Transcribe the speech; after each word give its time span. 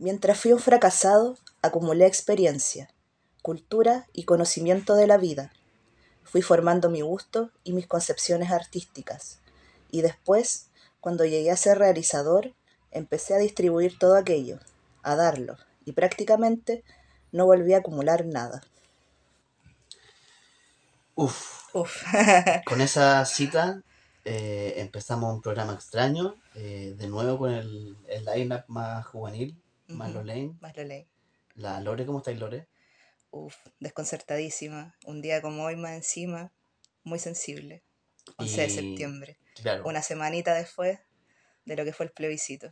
Mientras 0.00 0.38
fui 0.38 0.52
un 0.52 0.60
fracasado, 0.60 1.36
acumulé 1.60 2.06
experiencia, 2.06 2.88
cultura 3.42 4.06
y 4.12 4.22
conocimiento 4.26 4.94
de 4.94 5.08
la 5.08 5.16
vida. 5.16 5.52
Fui 6.22 6.40
formando 6.40 6.88
mi 6.88 7.00
gusto 7.00 7.50
y 7.64 7.72
mis 7.72 7.88
concepciones 7.88 8.52
artísticas. 8.52 9.40
Y 9.90 10.02
después, 10.02 10.68
cuando 11.00 11.24
llegué 11.24 11.50
a 11.50 11.56
ser 11.56 11.78
realizador, 11.78 12.54
empecé 12.92 13.34
a 13.34 13.38
distribuir 13.38 13.98
todo 13.98 14.16
aquello, 14.16 14.60
a 15.02 15.16
darlo, 15.16 15.56
y 15.84 15.90
prácticamente 15.92 16.84
no 17.32 17.46
volví 17.46 17.74
a 17.74 17.78
acumular 17.78 18.24
nada. 18.24 18.62
Uf, 21.16 21.74
Uf. 21.74 22.04
con 22.66 22.80
esa 22.80 23.24
cita 23.24 23.82
eh, 24.24 24.74
empezamos 24.76 25.34
un 25.34 25.42
programa 25.42 25.72
extraño, 25.72 26.36
eh, 26.54 26.94
de 26.96 27.08
nuevo 27.08 27.38
con 27.38 27.50
el, 27.50 27.96
el 28.06 28.24
line-up 28.24 28.62
más 28.68 29.04
juvenil, 29.04 29.60
más 29.88 30.08
Ujú. 30.10 30.18
Lolaine. 30.18 30.56
Más 30.60 30.76
lo 30.76 30.84
leí. 30.84 31.08
La 31.54 31.80
Lore, 31.80 32.06
¿cómo 32.06 32.18
estáis, 32.18 32.38
Lore? 32.38 32.68
Uf, 33.30 33.54
desconcertadísima. 33.80 34.94
Un 35.06 35.20
día 35.22 35.42
como 35.42 35.64
hoy 35.64 35.76
más 35.76 35.92
encima, 35.92 36.52
muy 37.04 37.18
sensible. 37.18 37.82
11 38.36 38.62
de 38.62 38.68
septiembre. 38.70 39.38
Claro, 39.60 39.84
Una 39.86 40.02
semanita 40.02 40.54
después 40.54 40.98
de 41.64 41.76
lo 41.76 41.84
que 41.84 41.92
fue 41.92 42.06
el 42.06 42.12
plebiscito. 42.12 42.70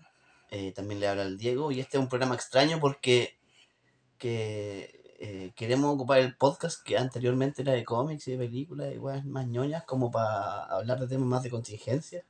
eh, 0.50 0.72
también 0.72 1.00
le 1.00 1.08
habla 1.08 1.22
el 1.24 1.36
Diego, 1.38 1.72
y 1.72 1.80
este 1.80 1.96
es 1.96 2.02
un 2.02 2.08
programa 2.08 2.34
extraño 2.36 2.78
porque 2.80 3.36
que, 4.18 5.02
eh, 5.18 5.52
queremos 5.56 5.94
ocupar 5.94 6.18
el 6.20 6.36
podcast 6.36 6.82
que 6.84 6.96
anteriormente 6.98 7.62
era 7.62 7.72
de 7.72 7.84
cómics 7.84 8.28
y 8.28 8.32
de 8.32 8.38
películas 8.38 8.94
y 8.94 8.98
weas 8.98 9.24
más 9.24 9.46
ñoñas 9.46 9.84
como 9.84 10.10
para 10.10 10.64
hablar 10.64 11.00
de 11.00 11.08
temas 11.08 11.26
más 11.28 11.42
de 11.42 11.50
contingencia. 11.50 12.24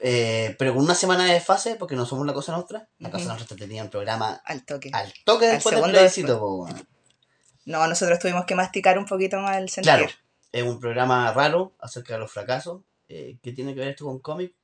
Eh, 0.00 0.54
pero 0.58 0.74
con 0.74 0.84
una 0.84 0.94
semana 0.94 1.24
de 1.32 1.40
fase, 1.40 1.76
porque 1.76 1.96
no 1.96 2.04
somos 2.04 2.26
la 2.26 2.34
cosa 2.34 2.52
nuestra. 2.52 2.88
La 2.98 3.10
cosa 3.10 3.34
nuestra 3.34 3.56
tenía 3.56 3.82
un 3.82 3.90
programa 3.90 4.42
Al 4.44 4.64
toque. 4.64 4.90
al 4.92 5.12
toque 5.24 5.46
Al 5.46 5.52
después 5.54 5.72
del 5.74 5.82
segundo 5.82 5.98
plebiscito. 5.98 6.38
po, 6.38 6.64
weón. 6.64 6.88
No, 7.66 7.86
nosotros 7.86 8.18
tuvimos 8.18 8.44
que 8.44 8.54
masticar 8.54 8.98
un 8.98 9.06
poquito 9.06 9.38
más 9.38 9.56
el 9.56 9.70
sentir. 9.70 9.92
Claro, 9.92 10.06
es 10.52 10.62
un 10.62 10.78
programa 10.78 11.32
raro 11.32 11.72
acerca 11.78 12.14
de 12.14 12.20
los 12.20 12.30
fracasos. 12.30 12.82
Eh, 13.08 13.38
¿Qué 13.42 13.52
tiene 13.52 13.72
que 13.74 13.80
ver 13.80 13.88
esto 13.90 14.04
con 14.04 14.18
cómics? 14.18 14.54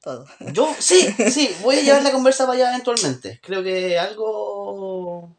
Todo. 0.00 0.24
Yo, 0.52 0.72
sí, 0.78 1.02
sí, 1.30 1.54
voy 1.62 1.76
a 1.76 1.82
llevar 1.82 2.02
la 2.02 2.12
conversa 2.12 2.46
para 2.46 2.56
allá 2.56 2.70
eventualmente. 2.70 3.40
Creo 3.42 3.62
que 3.62 3.98
algo. 3.98 5.34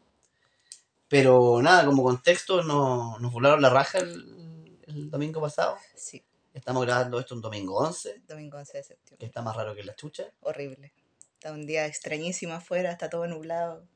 Pero 1.08 1.62
nada, 1.62 1.86
como 1.86 2.02
contexto, 2.02 2.62
nos, 2.62 3.18
nos 3.20 3.32
volaron 3.32 3.62
la 3.62 3.70
raja 3.70 3.98
el, 3.98 4.78
el 4.86 5.10
domingo 5.10 5.40
pasado. 5.40 5.76
Sí, 5.96 6.22
Estamos 6.58 6.84
grabando 6.84 7.20
esto 7.20 7.36
un 7.36 7.40
domingo 7.40 7.78
11, 7.78 8.22
domingo 8.26 8.58
11 8.58 8.72
de 8.72 8.82
que 8.82 8.88
septiembre. 8.88 9.26
está 9.26 9.42
más 9.42 9.56
raro 9.56 9.76
que 9.76 9.84
la 9.84 9.94
chucha. 9.94 10.24
Horrible. 10.40 10.92
Está 11.34 11.52
un 11.52 11.66
día 11.66 11.86
extrañísimo 11.86 12.54
afuera, 12.54 12.90
está 12.90 13.08
todo 13.08 13.28
nublado. 13.28 13.86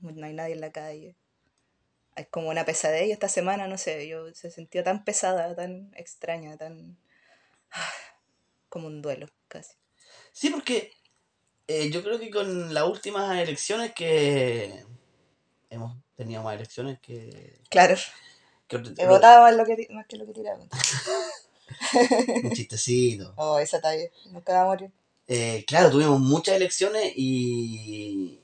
No 0.00 0.26
hay 0.26 0.32
nadie 0.32 0.54
en 0.54 0.60
la 0.60 0.72
calle. 0.72 1.14
Es 2.16 2.26
como 2.26 2.48
una 2.48 2.64
pesadilla 2.64 3.12
esta 3.12 3.28
semana, 3.28 3.68
no 3.68 3.78
sé, 3.78 4.08
yo 4.08 4.34
se 4.34 4.50
sintió 4.50 4.82
tan 4.82 5.04
pesada, 5.04 5.54
tan 5.54 5.92
extraña, 5.94 6.56
tan... 6.56 6.98
como 8.68 8.88
un 8.88 9.02
duelo, 9.02 9.28
casi. 9.46 9.76
Sí, 10.32 10.50
porque 10.50 10.92
eh, 11.68 11.90
yo 11.90 12.02
creo 12.02 12.18
que 12.18 12.30
con 12.30 12.74
las 12.74 12.84
últimas 12.84 13.38
elecciones 13.38 13.92
que 13.94 14.84
hemos 15.70 15.96
tenido 16.16 16.42
más 16.42 16.56
elecciones 16.56 16.98
que. 16.98 17.60
Claro, 17.70 17.94
que 18.66 18.82
he 18.98 19.06
votado 19.06 19.42
más, 19.42 19.54
lo 19.54 19.64
que, 19.64 19.86
más 19.90 20.06
que 20.08 20.16
lo 20.16 20.26
que 20.26 20.32
tiraba. 20.32 20.66
un 22.44 22.50
chistecito. 22.52 23.32
Oh, 23.36 23.58
esa 23.58 23.80
talla, 23.80 24.04
nunca 24.30 24.52
va 24.54 24.62
a 24.62 24.66
morir. 24.66 24.90
Eh, 25.26 25.64
claro, 25.66 25.90
tuvimos 25.90 26.18
muchas 26.20 26.56
elecciones 26.56 27.12
y 27.16 28.40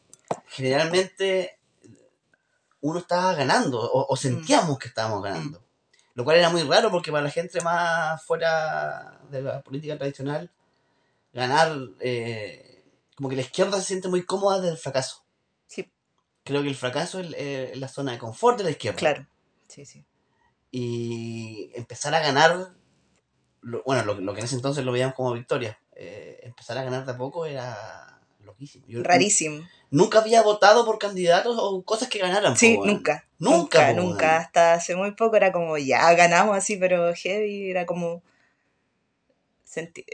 generalmente 0.48 1.58
uno 2.80 3.00
estaba 3.00 3.34
ganando 3.34 3.80
o, 3.80 4.06
o 4.08 4.16
sentíamos 4.16 4.78
que 4.78 4.88
estábamos 4.88 5.22
ganando. 5.22 5.62
Lo 6.14 6.24
cual 6.24 6.36
era 6.38 6.48
muy 6.48 6.62
raro 6.62 6.90
porque 6.90 7.10
para 7.12 7.24
la 7.24 7.30
gente 7.30 7.60
más 7.60 8.22
fuera 8.24 9.20
de 9.30 9.42
la 9.42 9.62
política 9.62 9.98
tradicional, 9.98 10.50
ganar, 11.32 11.76
eh, 12.00 12.84
como 13.16 13.28
que 13.28 13.36
la 13.36 13.42
izquierda 13.42 13.78
se 13.80 13.86
siente 13.88 14.08
muy 14.08 14.24
cómoda 14.24 14.60
del 14.60 14.78
fracaso. 14.78 15.24
Sí, 15.66 15.90
Creo 16.44 16.62
que 16.62 16.68
el 16.68 16.76
fracaso 16.76 17.20
es, 17.20 17.32
eh, 17.34 17.72
es 17.72 17.78
la 17.78 17.88
zona 17.88 18.12
de 18.12 18.18
confort 18.18 18.56
de 18.58 18.64
la 18.64 18.70
izquierda. 18.70 18.96
claro. 18.98 19.26
Sí, 19.68 19.84
sí. 19.84 20.04
Y 20.70 21.70
empezar 21.74 22.14
a 22.14 22.20
ganar, 22.20 22.72
lo- 23.66 23.82
bueno, 23.84 24.04
lo, 24.04 24.14
lo 24.20 24.32
que 24.32 24.40
en 24.40 24.46
ese 24.46 24.54
entonces 24.56 24.84
lo 24.84 24.92
veíamos 24.92 25.14
como 25.16 25.32
victoria, 25.32 25.78
eh, 25.94 26.40
empezar 26.42 26.78
a 26.78 26.84
ganar 26.84 27.04
de 27.04 27.12
a 27.12 27.16
poco 27.16 27.46
era 27.46 28.18
loquísimo. 28.44 28.86
Yo 28.88 29.02
Rarísimo. 29.02 29.66
Nunca 29.90 30.18
había 30.20 30.42
votado 30.42 30.84
por 30.84 30.98
candidatos 30.98 31.56
o 31.58 31.82
cosas 31.82 32.08
que 32.08 32.18
ganaran. 32.18 32.56
Sí, 32.56 32.76
po, 32.76 32.86
nunca. 32.86 33.24
Nunca, 33.38 33.56
Nunca, 33.58 33.86
po, 33.88 34.00
nunca. 34.00 34.26
weón. 34.26 34.40
Hasta 34.42 34.74
hace 34.74 34.94
muy 34.96 35.12
poco 35.12 35.36
era 35.36 35.50
como, 35.52 35.76
ya 35.78 36.12
ganamos 36.14 36.56
así, 36.56 36.76
pero 36.76 37.12
heavy, 37.14 37.70
era 37.70 37.86
como... 37.86 38.22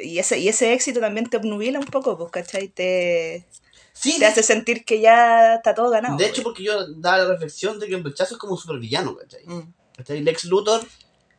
Y 0.03 0.19
ese, 0.19 0.39
y 0.41 0.49
ese 0.49 0.73
éxito 0.73 0.99
también 0.99 1.31
te 1.31 1.37
obnubila 1.37 1.79
un 1.79 1.85
poco, 1.87 2.19
pues, 2.19 2.33
¿cachai? 2.33 2.69
Te, 2.69 3.47
Sí, 3.93 4.19
te 4.19 4.27
hace 4.27 4.43
sentir 4.43 4.85
que 4.85 5.01
ya 5.01 5.57
está 5.57 5.75
todo 5.75 5.91
ganado. 5.91 6.17
de 6.17 6.25
hecho, 6.25 6.43
pues. 6.43 6.45
porque 6.45 6.65
yo 6.65 6.89
daba 6.95 7.19
la 7.19 7.25
reflexión 7.27 7.79
de 7.79 7.87
que 7.87 7.95
el 7.95 8.03
rechazo 8.03 8.35
es 8.35 8.39
como 8.41 8.55
un 8.55 8.59
supervillano, 8.59 9.15
¿cachai? 9.17 9.45
Mm, 9.47 9.73
¿Cachai? 9.97 10.21
Lex 10.23 10.47
Luthor, 10.47 10.83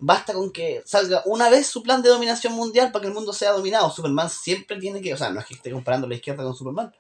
basta 0.05 0.33
con 0.33 0.51
que 0.51 0.83
salga 0.85 1.23
una 1.25 1.49
vez 1.49 1.67
su 1.67 1.81
plan 1.81 2.01
de 2.01 2.09
dominación 2.09 2.53
mundial 2.53 2.91
para 2.91 3.03
que 3.03 3.07
el 3.07 3.13
mundo 3.13 3.31
sea 3.31 3.51
dominado. 3.51 3.89
Superman 3.89 4.29
siempre 4.29 4.77
tiene 4.77 5.01
que, 5.01 5.13
o 5.13 5.17
sea, 5.17 5.29
no 5.29 5.39
es 5.39 5.45
que 5.45 5.53
esté 5.53 5.71
comparando 5.71 6.07
la 6.07 6.15
izquierda 6.15 6.43
con 6.43 6.53
Superman 6.53 6.93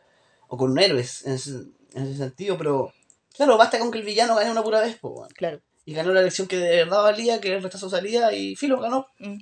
o 0.47 0.55
con 0.55 0.77
héroes 0.79 1.25
en 1.25 1.33
ese, 1.33 1.51
en 1.93 2.03
ese 2.03 2.17
sentido, 2.17 2.57
pero 2.57 2.93
claro, 3.35 3.57
basta 3.57 3.77
con 3.77 3.91
que 3.91 3.97
el 3.97 4.05
villano 4.05 4.35
gane 4.35 4.51
una 4.51 4.63
pura 4.63 4.79
vez, 4.79 4.97
po, 4.97 5.09
weón. 5.09 5.29
claro. 5.31 5.59
y 5.83 5.93
ganó 5.93 6.13
la 6.13 6.21
elección 6.21 6.47
que 6.47 6.57
de 6.57 6.77
verdad 6.77 7.03
valía, 7.03 7.41
que 7.41 7.53
el 7.53 7.61
rechazo 7.61 7.89
salía 7.89 8.31
y 8.31 8.55
filo, 8.55 8.79
ganó. 8.79 9.07
Mm. 9.19 9.39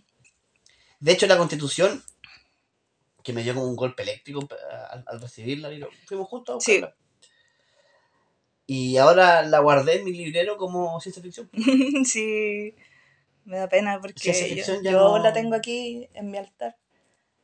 De 0.99 1.11
hecho, 1.11 1.27
la 1.27 1.37
constitución, 1.37 2.03
que 3.23 3.33
me 3.33 3.43
dio 3.43 3.53
como 3.53 3.67
un 3.67 3.75
golpe 3.75 4.01
eléctrico 4.01 4.41
eh, 4.51 4.55
al, 4.89 5.03
al 5.05 5.21
recibirla, 5.21 5.69
fuimos 6.07 6.27
juntos 6.27 6.55
a 6.55 6.59
Sí. 6.59 6.83
Y 8.65 8.97
ahora 8.97 9.43
la 9.43 9.59
guardé 9.59 9.99
en 9.99 10.05
mi 10.05 10.13
librero 10.13 10.57
como 10.57 10.99
ciencia 10.99 11.21
ficción. 11.21 11.49
sí, 12.05 12.73
me 13.45 13.57
da 13.57 13.67
pena 13.67 13.99
porque 14.01 14.55
yo, 14.83 14.91
no- 14.91 15.19
la 15.19 15.33
tengo 15.33 15.55
aquí 15.55 16.07
en 16.13 16.31
mi 16.31 16.37
altar. 16.37 16.75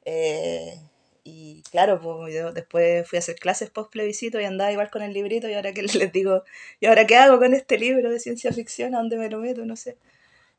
Eh, 0.05 0.79
y 1.23 1.61
claro, 1.71 1.99
pues 1.99 2.33
yo 2.33 2.53
después 2.53 3.07
fui 3.07 3.17
a 3.17 3.19
hacer 3.19 3.35
clases 3.35 3.69
post 3.69 3.91
plebiscito 3.91 4.39
y 4.39 4.45
andaba 4.45 4.71
igual 4.71 4.89
con 4.89 5.01
el 5.01 5.11
librito 5.13 5.49
y 5.49 5.53
ahora 5.55 5.73
que 5.73 5.81
les 6.09 6.11
digo, 6.13 6.43
¿y 6.79 6.85
ahora 6.85 7.05
qué 7.05 7.17
hago 7.17 7.37
con 7.39 7.53
este 7.53 7.77
libro 7.77 8.09
de 8.09 8.19
ciencia 8.19 8.51
ficción? 8.53 8.95
¿A 8.95 8.99
dónde 8.99 9.17
me 9.17 9.29
lo 9.29 9.39
meto? 9.39 9.65
No 9.65 9.75
sé. 9.75 9.97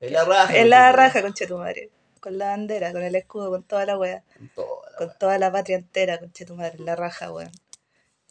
En 0.01 0.13
la 0.13 0.25
raja. 0.25 0.57
En 0.57 0.71
la 0.71 0.93
raja, 0.93 1.23
conche 1.23 1.47
tu 1.47 1.57
madre. 1.59 1.91
Con 2.21 2.37
la 2.37 2.49
bandera, 2.49 2.93
con 2.93 3.03
el 3.03 3.15
escudo, 3.15 3.51
con 3.51 3.63
toda 3.63 3.87
la 3.87 3.97
wea. 3.97 4.23
Con 4.37 4.49
toda 4.51 4.91
la 4.91 4.97
Con 4.99 5.19
toda 5.19 5.39
la 5.39 5.53
patria 5.53 5.77
entera, 5.77 6.19
conche 6.19 6.45
tu 6.45 6.55
madre, 6.57 6.77
en 6.79 6.85
la 6.85 6.97
raja, 6.97 7.33
weón. 7.33 7.51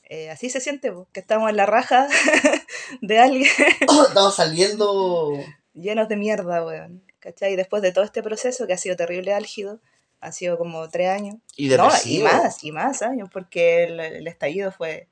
Eh, 0.10 0.30
así 0.30 0.50
se 0.50 0.62
siente, 0.62 0.92
pues, 0.92 1.08
que 1.12 1.20
estamos 1.20 1.50
en 1.50 1.58
la 1.58 1.66
raja 1.66 2.08
de 3.02 3.20
alguien 3.20 3.50
Estamos 3.82 4.36
saliendo. 4.36 5.34
llenos 5.74 6.08
de 6.08 6.16
mierda, 6.16 6.64
weón. 6.64 7.04
¿Cachai? 7.28 7.58
Después 7.58 7.82
de 7.82 7.92
todo 7.92 8.06
este 8.06 8.24
proceso 8.24 8.68
que 8.68 8.74
ha 8.74 8.78
sido 8.78 8.96
terrible 8.96 9.34
álgido, 9.34 9.82
han 10.22 10.32
sido 10.32 10.58
como 10.58 10.88
tres 10.90 11.10
años. 11.10 11.36
Y 11.58 11.68
No, 11.68 11.90
y 12.06 12.20
más, 12.20 12.64
y 12.64 12.72
más 12.72 13.02
años, 13.02 13.30
porque 13.34 13.84
el, 13.84 14.00
el 14.00 14.28
estallido 14.28 14.72
fue 14.72 15.10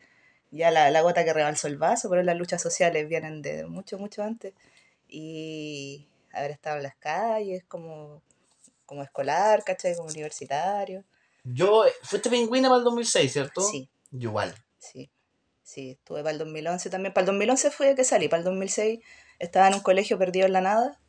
ya 0.49 0.71
la, 0.71 0.89
la 0.91 1.01
gota 1.01 1.25
que 1.25 1.33
rebalsó 1.33 1.67
el 1.67 1.75
vaso, 1.75 2.09
pero 2.09 2.23
las 2.23 2.37
luchas 2.37 2.61
sociales 2.61 3.09
vienen 3.09 3.41
de 3.41 3.65
mucho, 3.65 3.97
mucho 3.97 4.23
antes. 4.23 4.53
Y 5.09 6.07
haber 6.31 6.51
estado 6.51 6.77
en 6.77 6.83
las 6.83 6.95
calles 6.95 7.65
como, 7.67 8.21
como 8.85 9.03
escolar, 9.03 9.65
¿cachai? 9.65 9.93
Como 9.97 10.07
universitario. 10.07 11.03
Yo, 11.43 11.83
fuiste 12.01 12.29
pingüina 12.29 12.69
para 12.69 12.79
el 12.79 12.85
2006, 12.85 13.33
¿cierto? 13.33 13.59
Sí, 13.59 13.89
Yo 14.11 14.29
igual. 14.29 14.55
sí. 14.77 15.09
Sí, 15.63 15.91
estuve 15.99 16.19
para 16.19 16.31
el 16.31 16.37
2011 16.37 16.89
también. 16.91 17.11
Para 17.13 17.23
el 17.23 17.25
2011 17.25 17.71
fue 17.71 17.93
que 17.95 18.05
salí, 18.05 18.29
para 18.29 18.37
el 18.37 18.45
2006 18.45 18.99
estaba 19.39 19.67
en 19.67 19.73
un 19.73 19.79
colegio 19.81 20.17
perdido 20.17 20.45
en 20.45 20.53
la 20.53 20.61
nada, 20.61 21.01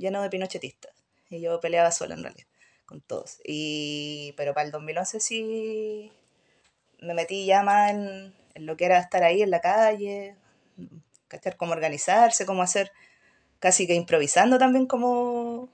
lleno 0.00 0.22
de 0.22 0.30
pinochetistas. 0.30 0.92
Y 1.28 1.40
yo 1.40 1.60
peleaba 1.60 1.92
sola 1.92 2.14
en 2.14 2.24
realidad, 2.24 2.46
con 2.86 3.00
todos. 3.00 3.38
Y, 3.44 4.34
pero 4.36 4.52
para 4.54 4.66
el 4.66 4.72
2011 4.72 5.20
sí 5.20 6.12
me 7.00 7.14
metí 7.14 7.46
ya 7.46 7.62
más 7.62 7.92
en, 7.92 8.34
lo 8.56 8.76
que 8.76 8.86
era 8.86 8.98
estar 8.98 9.22
ahí 9.22 9.42
en 9.42 9.50
la 9.50 9.60
calle, 9.60 10.36
cachar 11.28 11.56
cómo 11.56 11.72
organizarse, 11.72 12.46
cómo 12.46 12.62
hacer, 12.62 12.90
casi 13.60 13.86
que 13.86 13.94
improvisando 13.94 14.58
también 14.58 14.86
como 14.86 15.68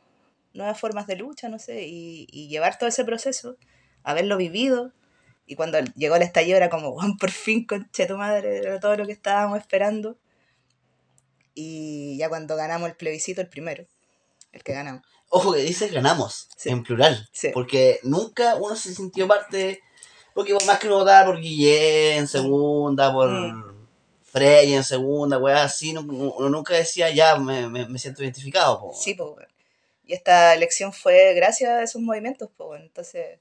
nuevas 0.52 0.78
formas 0.78 1.06
de 1.06 1.17
lucha, 1.17 1.49
no 1.49 1.58
sé, 1.58 1.84
y, 1.87 2.26
y 2.31 2.49
llevar 2.49 2.78
todo 2.78 2.88
ese 2.88 3.05
proceso, 3.05 3.56
haberlo 4.02 4.37
vivido. 4.37 4.93
Y 5.46 5.55
cuando 5.56 5.78
llegó 5.96 6.17
el 6.17 6.23
estallido 6.23 6.56
era 6.56 6.69
como, 6.70 6.93
Juan, 6.93 7.17
por 7.17 7.31
fin, 7.31 7.67
conche 7.67 8.06
tu 8.06 8.17
madre, 8.19 8.58
era 8.58 8.81
todo 8.81 8.96
lo 8.96 9.06
que 9.06 9.12
estábamos 9.12 9.58
esperando. 9.58 10.19
Y 11.55 12.19
ya 12.19 12.28
cuando 12.28 12.56
ganamos 12.56 12.90
el 12.90 12.96
plebiscito, 12.96 13.40
el 13.40 13.49
primero, 13.49 13.87
el 14.56 14.64
que 14.64 14.73
ganamos. 14.73 15.03
Ojo 15.29 15.53
que 15.53 15.61
dices 15.61 15.93
ganamos, 15.93 16.49
Sí. 16.56 16.69
en 16.70 16.82
plural. 16.82 17.29
Sí. 17.32 17.50
Porque 17.53 17.99
nunca 18.03 18.56
uno 18.56 18.76
se 18.76 18.94
sintió 18.94 19.26
parte 19.29 19.81
Porque 20.35 20.53
por 20.53 20.67
más 20.67 20.79
que 20.79 20.87
uno 20.88 20.97
votara 20.99 21.25
por 21.25 21.41
Guillén 21.41 22.19
en 22.19 22.29
segunda, 22.29 23.11
por 23.12 23.31
Mm. 23.31 23.87
Frey 24.23 24.75
en 24.75 24.85
segunda, 24.85 25.38
weá, 25.38 25.62
así, 25.64 25.94
no- 25.94 26.03
uno 26.03 26.50
nunca 26.50 26.75
decía, 26.75 27.08
ya, 27.11 27.37
me, 27.37 27.69
me, 27.70 27.88
me 27.88 27.99
siento 27.99 28.23
identificado, 28.23 28.79
po. 28.81 28.93
Sí, 28.93 29.17
weón. 29.19 29.37
Y 30.05 30.12
esta 30.12 30.53
elección 30.55 30.93
fue 30.93 31.32
gracias 31.35 31.70
a 31.70 31.82
esos 31.82 32.02
movimientos, 32.02 32.50
weón. 32.59 32.82
Entonces, 32.82 33.38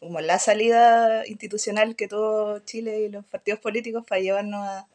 como 0.00 0.20
la 0.22 0.38
salida 0.38 1.26
institucional 1.26 1.96
que 1.96 2.08
tuvo 2.08 2.58
Chile 2.60 3.00
y 3.00 3.08
los 3.10 3.26
partidos 3.26 3.60
políticos 3.60 4.04
para 4.08 4.22
llevarnos 4.22 4.66
a, 4.66 4.88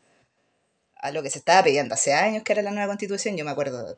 a 0.95 1.12
lo 1.12 1.21
que 1.21 1.30
se 1.30 1.38
estaba 1.38 1.63
pidiendo 1.63 1.94
hace 1.94 2.13
años, 2.13 2.42
que 2.44 2.53
era 2.53 2.63
la 2.63 2.71
nueva 2.71 2.88
constitución. 2.88 3.38
Yo 3.38 3.45
me 3.45 3.51
acuerdo 3.51 3.95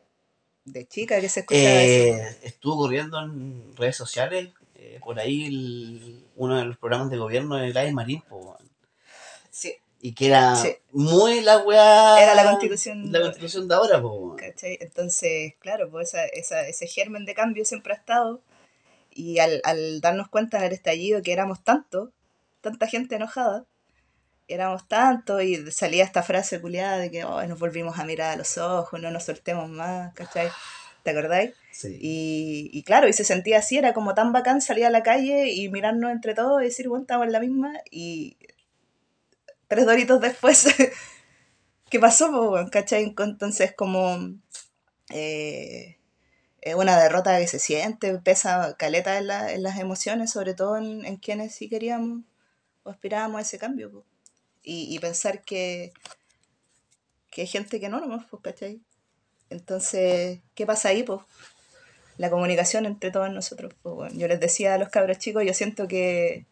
de 0.71 0.88
chica 0.88 1.19
que 1.21 1.30
se 1.30 1.42
escuchaba 1.42 1.81
eso. 1.81 2.18
Eh, 2.18 2.38
estuvo 2.44 2.77
corriendo 2.77 3.19
en 3.21 3.75
redes 3.75 3.95
sociales, 3.98 4.50
eh, 4.75 5.00
por 5.04 5.19
ahí 5.19 5.45
el- 5.48 6.25
uno 6.36 6.57
de 6.57 6.66
los 6.66 6.77
programas 6.77 7.10
de 7.10 7.18
gobierno 7.18 7.56
de 7.56 7.71
Gladys 7.71 7.94
Marín, 7.94 8.21
po. 8.21 8.57
Sí, 9.51 9.75
y 10.01 10.13
que 10.13 10.27
era 10.27 10.56
Sí. 10.56 10.69
muy 10.92 11.42
la 11.42 11.57
weá. 11.60 12.21
Era 12.21 12.36
la 12.36 12.50
constitución 12.50 13.12
La 13.12 13.21
constitución 13.21 13.68
de 13.68 13.75
ahora, 13.75 14.01
po. 14.01 14.36
Entonces, 14.63 15.54
claro, 15.60 15.89
pues 15.89 16.10
esa, 16.10 16.25
esa- 16.25 16.68
ese 16.68 16.88
germen 16.88 17.25
de 17.25 17.33
cambio 17.33 17.66
siempre 17.66 17.94
ha 17.94 17.98
estado. 17.98 18.42
Y 19.12 19.39
al, 19.39 19.60
al 19.66 20.01
darnos 20.01 20.30
cuenta 20.30 20.57
en 20.60 20.63
el 20.66 20.71
estallido 20.74 21.21
que 21.21 21.33
éramos 21.33 21.63
tantos, 21.63 22.10
tanta 22.62 22.88
gente 22.88 23.16
enojada, 23.16 23.66
éramos 24.50 24.88
tantos, 24.88 25.44
y 25.44 25.72
salía 25.72 26.04
esta 26.04 26.24
frase 26.24 26.62
culiada 26.62 26.98
de 27.00 27.12
que 27.12 27.24
"Ay, 27.28 27.48
nos 27.48 27.60
volvimos 27.60 28.00
a 28.00 28.06
mirar 28.06 28.31
a 28.34 28.36
los 28.38 28.57
ojos, 28.57 29.00
no 29.01 29.12
nos 29.12 29.25
soltemos 29.25 29.69
más, 29.69 30.13
¿cachai? 30.16 30.50
¿Te 31.04 31.12
acordáis? 31.12 31.54
Sí. 31.72 31.98
Y, 32.01 32.69
y 32.74 32.84
claro, 32.84 33.07
y 33.07 33.13
se 33.13 33.24
sentía 33.24 33.60
así, 33.60 33.78
era 33.78 33.94
como 33.94 34.13
tan 34.16 34.34
bacán 34.34 34.62
salir 34.62 34.86
a 34.86 34.90
la 34.90 35.04
calle 35.04 35.51
y 35.54 35.69
mirarnos 35.69 36.12
entre 36.12 36.34
todos 36.34 36.62
y 36.62 36.66
decir, 36.66 36.90
bueno, 36.90 37.04
estamos 37.04 37.28
en 37.28 37.34
la 37.34 37.40
misma. 37.40 37.74
Y 37.92 38.38
tres 39.68 39.86
doritos 39.86 40.19
después, 40.22 40.66
¿qué 41.90 42.00
pasó? 42.00 42.31
po? 42.31 42.57
¿Cachai? 42.72 43.13
Entonces, 43.18 43.74
como 43.75 44.18
eh, 45.12 45.98
es 46.62 46.75
una 46.75 47.00
derrota 47.02 47.40
que 47.40 47.48
se 47.48 47.60
siente, 47.60 48.19
pesa 48.19 48.75
caleta 48.78 49.18
en, 49.19 49.28
la- 49.28 49.54
en 49.54 49.63
las 49.63 49.80
emociones, 49.80 50.31
sobre 50.31 50.54
todo 50.56 50.78
en, 50.78 51.06
en 51.06 51.18
quienes 51.18 51.56
sí 51.56 51.69
queríamos 51.69 52.22
o 52.84 52.92
aspirábamos 52.92 53.40
a 53.40 53.44
ese 53.44 53.60
cambio. 53.60 53.92
po. 53.92 54.06
Y, 54.64 54.94
y 54.94 55.00
pensar 55.00 55.44
que, 55.44 55.92
que 57.32 57.42
hay 57.42 57.48
gente 57.48 57.80
que 57.80 57.90
no 57.90 58.00
nomás, 58.00 58.26
pues, 58.30 58.42
¿cachai? 58.44 58.80
Entonces, 59.50 60.40
¿qué 60.56 60.66
pasa 60.66 60.90
ahí, 60.90 61.04
pues? 61.04 61.22
La 62.18 62.30
comunicación 62.30 62.86
entre 62.86 63.12
todos 63.12 63.32
nosotros, 63.32 63.74
pues, 63.82 63.96
bueno. 63.96 64.14
Yo 64.16 64.28
les 64.28 64.40
decía 64.40 64.74
a 64.74 64.78
los 64.78 64.90
cabros 64.90 65.18
chicos, 65.20 65.44
yo 65.46 65.54
siento 65.54 65.88
que, 65.88 66.46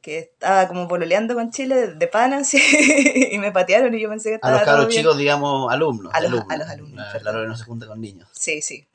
que 0.00 0.18
estaba 0.18 0.66
como 0.68 0.88
pololeando 0.88 1.34
con 1.34 1.50
Chile 1.50 1.88
de 1.94 2.06
panas 2.08 2.52
y 3.30 3.38
me 3.38 3.52
patearon 3.52 3.94
y 3.94 4.00
yo 4.00 4.08
pensé 4.08 4.30
que 4.30 4.34
A 4.34 4.36
estaba 4.36 4.52
los 4.54 4.62
todo 4.62 4.74
cabros 4.74 4.88
bien. 4.88 5.00
chicos, 5.02 5.18
digamos, 5.18 5.72
alumnos. 5.72 6.12
A 6.14 6.20
los- 6.20 6.44
a 6.48 6.56
los 6.56 6.68
alumnos, 6.68 7.06
La, 7.22 7.32
la 7.32 7.46
no 7.46 7.56
se 7.56 7.64
junta 7.64 7.86
con 7.86 8.00
niños. 8.00 8.28
Sí, 8.32 8.62
sí. 8.62 8.86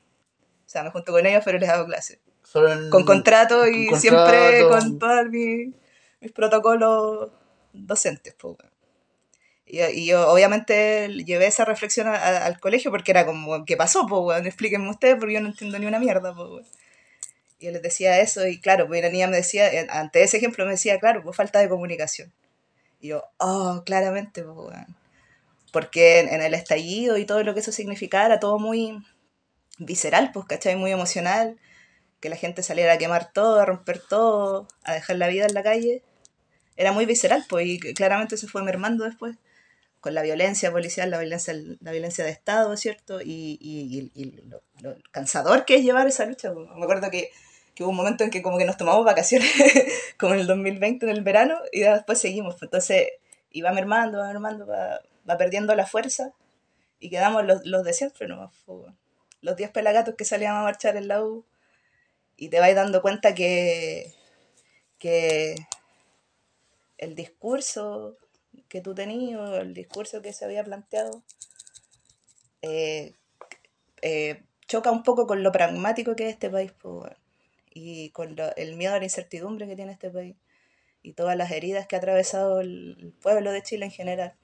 O 0.66 0.68
sea, 0.72 0.82
me 0.82 0.90
junto 0.90 1.12
con 1.12 1.24
ellos, 1.24 1.42
pero 1.44 1.58
les 1.58 1.68
hago 1.68 1.86
clases. 1.86 2.18
Con 2.90 3.04
contrato 3.04 3.66
y 3.66 3.86
con 3.86 4.00
siempre 4.00 4.60
contrato. 4.60 4.68
con 4.68 4.98
todos 4.98 5.26
mis, 5.30 5.74
mis 6.20 6.32
protocolos 6.32 7.30
docentes, 7.72 8.34
pues, 8.38 8.56
bueno. 8.58 8.70
Y, 9.66 9.80
y 9.82 10.06
yo 10.06 10.30
obviamente 10.30 11.08
llevé 11.24 11.46
esa 11.46 11.64
reflexión 11.64 12.06
a- 12.08 12.14
a- 12.16 12.46
al 12.46 12.60
colegio 12.60 12.90
porque 12.90 13.12
era 13.12 13.26
como, 13.26 13.64
¿qué 13.64 13.76
pasó? 13.76 14.06
Pues, 14.06 14.22
weón? 14.22 14.46
Explíquenme 14.46 14.90
ustedes 14.90 15.16
porque 15.18 15.34
yo 15.34 15.40
no 15.40 15.48
entiendo 15.48 15.78
ni 15.78 15.86
una 15.86 15.98
mierda, 16.00 16.34
pues, 16.34 16.48
weón. 16.48 16.66
Y 17.60 17.66
yo 17.66 17.72
les 17.72 17.82
decía 17.82 18.20
eso 18.20 18.46
y 18.46 18.60
claro, 18.60 18.88
pues 18.88 19.02
la 19.02 19.10
niña 19.10 19.28
me 19.28 19.36
decía, 19.36 19.72
eh, 19.72 19.86
ante 19.90 20.22
ese 20.22 20.38
ejemplo 20.38 20.64
me 20.66 20.72
decía, 20.72 20.98
claro, 21.00 21.22
pues 21.22 21.36
falta 21.36 21.60
de 21.60 21.68
comunicación. 21.68 22.32
Y 23.00 23.08
yo, 23.10 23.24
oh, 23.38 23.82
claramente, 23.86 24.42
pues, 24.44 24.56
weón. 24.56 24.96
Porque 25.72 26.20
en, 26.20 26.28
en 26.28 26.42
el 26.42 26.54
estallido 26.54 27.18
y 27.18 27.26
todo 27.26 27.42
lo 27.44 27.54
que 27.54 27.60
eso 27.60 27.72
significaba 27.72 28.26
era 28.26 28.40
todo 28.40 28.58
muy 28.58 28.98
visceral, 29.78 30.32
pues, 30.32 30.46
¿cachai? 30.46 30.76
Muy 30.76 30.92
emocional. 30.92 31.58
Que 32.20 32.30
la 32.30 32.36
gente 32.36 32.62
saliera 32.64 32.94
a 32.94 32.98
quemar 32.98 33.32
todo, 33.32 33.60
a 33.60 33.66
romper 33.66 34.00
todo, 34.00 34.68
a 34.84 34.94
dejar 34.94 35.16
la 35.18 35.28
vida 35.28 35.46
en 35.46 35.54
la 35.54 35.62
calle. 35.64 36.02
Era 36.76 36.92
muy 36.92 37.06
visceral, 37.06 37.44
pues, 37.48 37.66
y 37.66 37.78
claramente 37.94 38.36
se 38.36 38.46
fue 38.48 38.62
mermando 38.62 39.04
después 39.04 39.36
con 40.00 40.14
la 40.14 40.22
violencia 40.22 40.72
policial, 40.72 41.10
la 41.10 41.18
violencia, 41.18 41.54
la 41.80 41.92
violencia 41.92 42.24
de 42.24 42.30
Estado, 42.32 42.76
¿cierto? 42.76 43.20
Y, 43.20 43.56
y, 43.60 44.10
y- 44.14 44.32
lo, 44.82 44.96
cansador 45.12 45.64
que 45.64 45.76
es 45.76 45.82
llevar 45.84 46.08
esa 46.08 46.26
lucha. 46.26 46.52
pues. 46.52 46.68
Me 46.74 46.82
acuerdo 46.82 47.08
que, 47.10 47.30
que 47.74 47.84
hubo 47.84 47.90
un 47.90 47.96
momento 47.96 48.24
en 48.24 48.30
que 48.30 48.42
como 48.42 48.58
que 48.58 48.64
nos 48.64 48.76
tomamos 48.76 49.04
vacaciones, 49.04 49.48
como 50.18 50.34
en 50.34 50.40
el 50.40 50.46
2020, 50.48 51.06
en 51.06 51.12
el 51.12 51.22
verano, 51.22 51.56
y 51.70 51.80
después 51.80 52.18
seguimos. 52.18 52.54
pues. 52.54 52.64
Entonces 52.64 53.08
iba 53.52 53.70
mermando, 53.72 54.18
va 54.18 54.26
mermando, 54.28 54.66
va, 54.66 55.00
va 55.28 55.36
perdiendo 55.38 55.74
la 55.76 55.86
fuerza, 55.86 56.32
y 56.98 57.10
quedamos 57.10 57.44
los, 57.44 57.64
los 57.64 57.84
de 57.84 57.92
siempre 57.92 58.26
nomás. 58.26 58.52
pues, 58.66 58.92
Los 59.40 59.56
10 59.56 59.70
pelagatos 59.70 60.14
que 60.16 60.24
salían 60.24 60.56
a 60.56 60.62
marchar 60.62 60.96
en 60.96 61.06
la 61.08 61.22
U, 61.22 61.44
y 62.36 62.48
te 62.48 62.58
vas 62.58 62.74
dando 62.74 63.02
cuenta 63.02 63.34
que, 63.36 64.12
que 64.98 65.54
el 67.02 67.16
discurso 67.16 68.16
que 68.68 68.80
tú 68.80 68.94
tenías, 68.94 69.58
el 69.58 69.74
discurso 69.74 70.22
que 70.22 70.32
se 70.32 70.44
había 70.44 70.62
planteado, 70.62 71.22
eh, 72.62 73.14
eh, 74.02 74.44
choca 74.68 74.92
un 74.92 75.02
poco 75.02 75.26
con 75.26 75.42
lo 75.42 75.50
pragmático 75.50 76.14
que 76.14 76.28
es 76.28 76.34
este 76.34 76.48
país, 76.48 76.72
y 77.74 78.10
con 78.10 78.36
lo- 78.36 78.54
el 78.56 78.76
miedo 78.76 78.94
a 78.94 78.98
la 78.98 79.04
incertidumbre 79.04 79.66
que 79.66 79.74
tiene 79.76 79.92
este 79.92 80.10
país, 80.10 80.36
y 81.02 81.14
todas 81.14 81.36
las 81.36 81.50
heridas 81.50 81.88
que 81.88 81.96
ha 81.96 81.98
atravesado 81.98 82.60
el, 82.60 83.14
pueblo 83.20 83.50
de 83.52 83.62
Chile 83.62 83.86
en 83.86 83.90
general. 83.92 84.34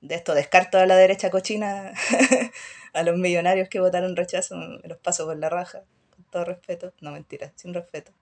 De 0.00 0.14
esto 0.14 0.32
descarto 0.34 0.78
a 0.78 0.86
la 0.86 0.96
derecha 0.96 1.28
cochina, 1.30 1.92
a 2.94 3.02
los 3.02 3.18
millonarios 3.18 3.68
que 3.68 3.80
votaron 3.80 4.16
rechazo, 4.16 4.56
me 4.56 4.88
los 4.88 4.98
paso 4.98 5.26
por 5.26 5.36
la 5.36 5.50
raja, 5.50 5.82
con 6.14 6.24
todo 6.30 6.44
respeto, 6.46 6.94
no 7.02 7.10
mentira, 7.12 7.52
sin 7.56 7.74
respeto. 7.74 8.12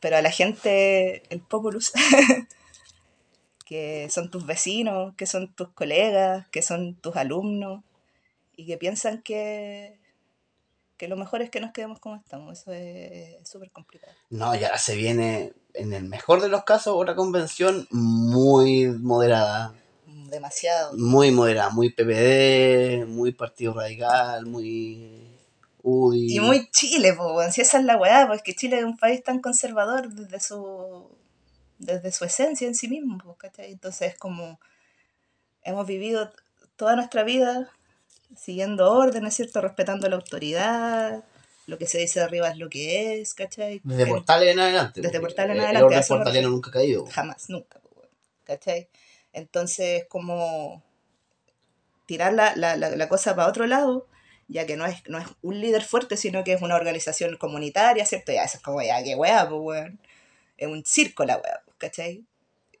Pero 0.00 0.16
a 0.16 0.22
la 0.22 0.30
gente, 0.30 1.22
el 1.30 1.40
populus, 1.40 1.92
que 3.66 4.08
son 4.10 4.30
tus 4.30 4.46
vecinos, 4.46 5.14
que 5.16 5.26
son 5.26 5.52
tus 5.54 5.68
colegas, 5.70 6.46
que 6.48 6.62
son 6.62 6.94
tus 6.94 7.16
alumnos, 7.16 7.82
y 8.56 8.66
que 8.66 8.78
piensan 8.78 9.22
que, 9.22 9.98
que 10.96 11.08
lo 11.08 11.16
mejor 11.16 11.42
es 11.42 11.50
que 11.50 11.60
nos 11.60 11.72
quedemos 11.72 12.00
como 12.00 12.16
estamos. 12.16 12.60
Eso 12.60 12.72
es 12.72 13.48
súper 13.48 13.70
complicado. 13.70 14.12
No, 14.30 14.54
y 14.54 14.64
ahora 14.64 14.78
se 14.78 14.96
viene, 14.96 15.52
en 15.74 15.92
el 15.92 16.04
mejor 16.04 16.40
de 16.40 16.48
los 16.48 16.64
casos, 16.64 16.96
una 16.96 17.14
convención 17.14 17.86
muy 17.90 18.88
moderada. 18.88 19.74
Demasiado. 20.06 20.96
Muy 20.96 21.30
moderada, 21.30 21.70
muy 21.70 21.90
PPD, 21.90 23.06
muy 23.06 23.32
Partido 23.32 23.74
Radical, 23.74 24.46
muy 24.46 25.27
Y 26.34 26.40
muy 26.40 26.68
Chile, 26.70 27.12
weón. 27.12 27.52
Si 27.52 27.60
esa 27.60 27.78
es 27.78 27.84
la 27.84 27.96
weá, 27.96 28.26
pues 28.26 28.42
que 28.42 28.54
Chile 28.54 28.78
es 28.78 28.84
un 28.84 28.96
país 28.96 29.22
tan 29.22 29.40
conservador 29.40 30.08
desde 30.12 30.40
su 30.40 31.08
desde 31.78 32.10
su 32.10 32.24
esencia 32.24 32.66
en 32.66 32.74
sí 32.74 32.88
mismo, 32.88 33.18
pues, 33.22 33.36
¿cachai? 33.38 33.70
Entonces 33.70 34.12
es 34.12 34.18
como 34.18 34.58
hemos 35.62 35.86
vivido 35.86 36.32
toda 36.76 36.96
nuestra 36.96 37.22
vida 37.22 37.70
siguiendo 38.36 38.90
órdenes, 38.92 39.34
¿cierto? 39.34 39.60
Respetando 39.60 40.08
la 40.08 40.16
autoridad, 40.16 41.24
lo 41.66 41.78
que 41.78 41.86
se 41.86 41.98
dice 41.98 42.18
de 42.18 42.24
arriba 42.26 42.48
es 42.48 42.56
lo 42.58 42.68
que 42.68 43.20
es, 43.20 43.34
¿cachai? 43.34 43.80
Desde 43.84 44.02
En- 44.02 44.08
Portales 44.08 44.52
en 44.52 44.58
adelante. 44.60 45.00
Desde 45.00 45.20
porque 45.20 45.34
Portales 45.36 45.50
en 45.56 45.56
el- 45.62 45.64
adelante, 45.66 45.78
El 45.78 45.84
orden 45.98 46.08
portaliano 46.08 46.50
nunca 46.50 46.70
ha 46.70 46.72
caído. 46.72 47.06
Jamás, 47.06 47.48
nunca. 47.48 47.80
¿cachai? 48.44 48.88
Entonces, 49.32 50.06
como 50.08 50.82
tirar 52.06 52.32
la, 52.32 52.56
la, 52.56 52.76
la, 52.76 52.90
la 52.96 53.08
cosa 53.08 53.36
para 53.36 53.48
otro 53.48 53.66
lado, 53.66 54.06
ya 54.48 54.66
que 54.66 54.76
no 54.76 54.86
es, 54.86 55.02
no 55.08 55.18
es 55.18 55.26
un 55.42 55.60
líder 55.60 55.84
fuerte, 55.84 56.16
sino 56.16 56.42
que 56.44 56.54
es 56.54 56.62
una 56.62 56.74
organización 56.76 57.36
comunitaria, 57.36 58.04
¿cierto? 58.06 58.32
Ya, 58.32 58.44
eso 58.44 58.56
es 58.58 58.62
como, 58.62 58.82
ya, 58.82 59.02
qué 59.04 59.14
weá, 59.14 59.48
pues, 59.48 59.60
weón. 59.62 60.00
Es 60.56 60.66
un 60.68 60.84
circo 60.84 61.24
la 61.24 61.36
weá, 61.36 61.60
pues, 61.64 61.76
¿cachai? 61.78 62.24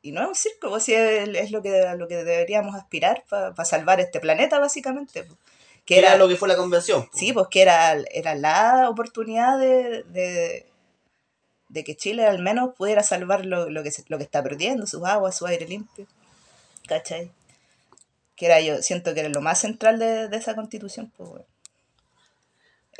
Y 0.02 0.12
no 0.12 0.22
es 0.22 0.28
un 0.28 0.34
circo, 0.34 0.70
pues, 0.70 0.84
si 0.84 0.94
es, 0.94 1.28
es 1.28 1.50
lo, 1.50 1.60
que, 1.62 1.70
lo 1.96 2.08
que 2.08 2.16
deberíamos 2.16 2.74
aspirar 2.74 3.24
para 3.28 3.64
salvar 3.64 4.00
este 4.00 4.18
planeta, 4.20 4.58
básicamente. 4.58 5.24
pues. 5.24 5.38
Que 5.84 5.98
era, 5.98 6.08
era, 6.08 6.16
lo 6.18 6.28
que 6.28 6.36
fue 6.36 6.48
la 6.48 6.56
convención. 6.56 7.04
po. 7.06 7.16
Sí, 7.16 7.32
pues 7.32 7.48
que 7.50 7.62
era, 7.62 7.92
era 8.12 8.34
la 8.34 8.88
oportunidad 8.90 9.58
de, 9.58 10.02
de, 10.04 10.66
de 11.68 11.84
que 11.84 11.96
Chile 11.96 12.26
al 12.26 12.40
menos 12.40 12.74
pudiera 12.76 13.02
salvar 13.02 13.44
lo, 13.46 13.68
lo 13.70 13.82
que, 13.82 13.90
se- 13.90 14.04
lo 14.08 14.18
que 14.18 14.24
está 14.24 14.42
perdiendo, 14.42 14.86
sus 14.86 15.04
aguas, 15.04 15.36
su 15.36 15.46
aire 15.46 15.66
limpio. 15.66 16.06
¿Cachai? 16.86 17.30
Que 18.36 18.46
era 18.46 18.60
yo, 18.60 18.82
siento 18.82 19.14
que 19.14 19.20
era 19.20 19.28
lo 19.30 19.40
más 19.40 19.60
central 19.60 19.98
de, 19.98 20.28
de 20.28 20.36
esa 20.36 20.54
constitución, 20.54 21.12
pues, 21.16 21.28
weón. 21.30 21.44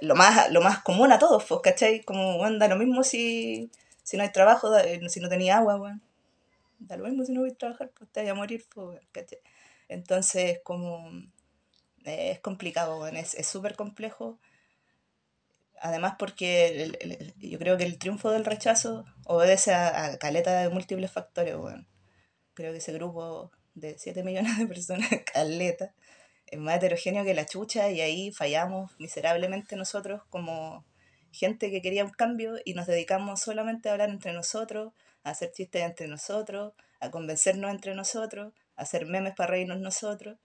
Lo 0.00 0.14
más, 0.14 0.50
lo 0.52 0.60
más 0.60 0.80
común 0.82 1.12
a 1.12 1.18
todos, 1.18 1.44
pues, 1.44 1.60
¿cachai? 1.62 2.02
Como, 2.04 2.44
anda 2.44 2.68
lo 2.68 2.76
mismo 2.76 3.02
si, 3.02 3.70
si 4.02 4.16
no 4.16 4.22
hay 4.22 4.32
trabajo, 4.32 4.76
eh, 4.78 5.00
si 5.08 5.20
no 5.20 5.28
tenía 5.28 5.58
agua, 5.58 5.76
weón. 5.76 6.02
Da 6.80 6.96
lo 6.98 7.04
mismo 7.06 7.24
si 7.24 7.32
no 7.32 7.42
voy 7.42 7.50
a 7.52 7.54
trabajar, 7.56 7.90
pues 7.98 8.10
te 8.12 8.22
voy 8.22 8.30
a 8.30 8.34
morir, 8.34 8.66
pues, 8.74 9.00
¿cachai? 9.12 9.40
Entonces, 9.88 10.60
como 10.64 11.10
eh, 12.04 12.32
es 12.32 12.40
complicado, 12.40 13.00
weón, 13.00 13.16
es 13.16 13.36
súper 13.46 13.76
complejo. 13.76 14.38
Además 15.80 16.14
porque 16.18 16.82
el- 16.82 17.34
yo 17.38 17.58
creo 17.58 17.76
que 17.76 17.84
el 17.84 17.98
triunfo 17.98 18.30
del 18.30 18.44
rechazo 18.44 19.04
obedece 19.26 19.72
a, 19.74 20.18
caleta 20.18 20.60
de 20.60 20.68
múltiples 20.70 21.10
factores. 21.12 21.54
Creo 22.54 22.72
que 22.72 22.78
ese 22.78 22.92
grupo 22.92 23.50
de 23.74 23.98
7 23.98 24.22
millones 24.24 24.58
de 24.58 24.66
personas, 24.66 25.08
caleta, 25.34 25.94
es 26.50 26.58
más 26.58 26.76
heterogéneo 26.76 27.24
que 27.24 27.34
la 27.34 27.46
chucha 27.46 27.90
y 27.90 28.00
ahí 28.00 28.32
fallamos 28.32 28.92
miserablemente 28.98 29.76
nosotros 29.76 30.22
como 30.30 30.84
gente 31.32 31.70
que 31.70 31.82
quería 31.82 32.04
un 32.04 32.10
cambio 32.10 32.56
y 32.64 32.74
nos 32.74 32.86
dedicamos 32.86 33.40
solamente 33.40 33.88
a 33.88 33.92
hablar 33.92 34.08
entre 34.10 34.32
nosotros, 34.32 34.92
a 35.24 35.30
hacer 35.30 35.52
chistes 35.52 35.82
entre 35.82 36.08
nosotros, 36.08 36.72
a 37.00 37.10
convencernos 37.10 37.70
entre 37.70 37.94
nosotros, 37.94 38.52
a 38.76 38.82
hacer 38.82 39.06
memes 39.06 39.34
para 39.34 39.50
reírnos 39.50 39.78
nosotros. 39.78 40.38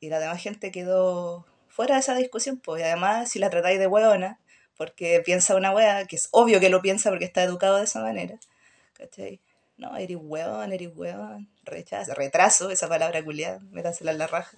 Y 0.00 0.08
la 0.08 0.18
demás 0.18 0.42
gente 0.42 0.70
quedó 0.70 1.46
fuera 1.68 1.94
de 1.94 2.00
esa 2.00 2.14
discusión, 2.14 2.58
pues. 2.58 2.80
Y 2.80 2.84
además, 2.84 3.30
si 3.30 3.38
la 3.38 3.50
tratáis 3.50 3.78
de 3.78 3.86
hueona, 3.86 4.40
porque 4.76 5.22
piensa 5.24 5.56
una 5.56 5.72
wea, 5.72 6.06
que 6.06 6.16
es 6.16 6.28
obvio 6.32 6.60
que 6.60 6.70
lo 6.70 6.82
piensa 6.82 7.10
porque 7.10 7.24
está 7.24 7.42
educado 7.42 7.78
de 7.78 7.84
esa 7.84 8.02
manera, 8.02 8.38
¿cachai? 8.94 9.40
No, 9.76 9.96
eres 9.96 10.16
hueón, 10.20 10.72
eres 10.72 10.90
hueón, 10.94 11.50
rechazo, 11.64 12.14
retraso, 12.14 12.70
esa 12.70 12.88
palabra 12.88 13.22
culiada, 13.22 13.60
métasela 13.70 14.12
en 14.12 14.18
la 14.18 14.26
raja. 14.26 14.56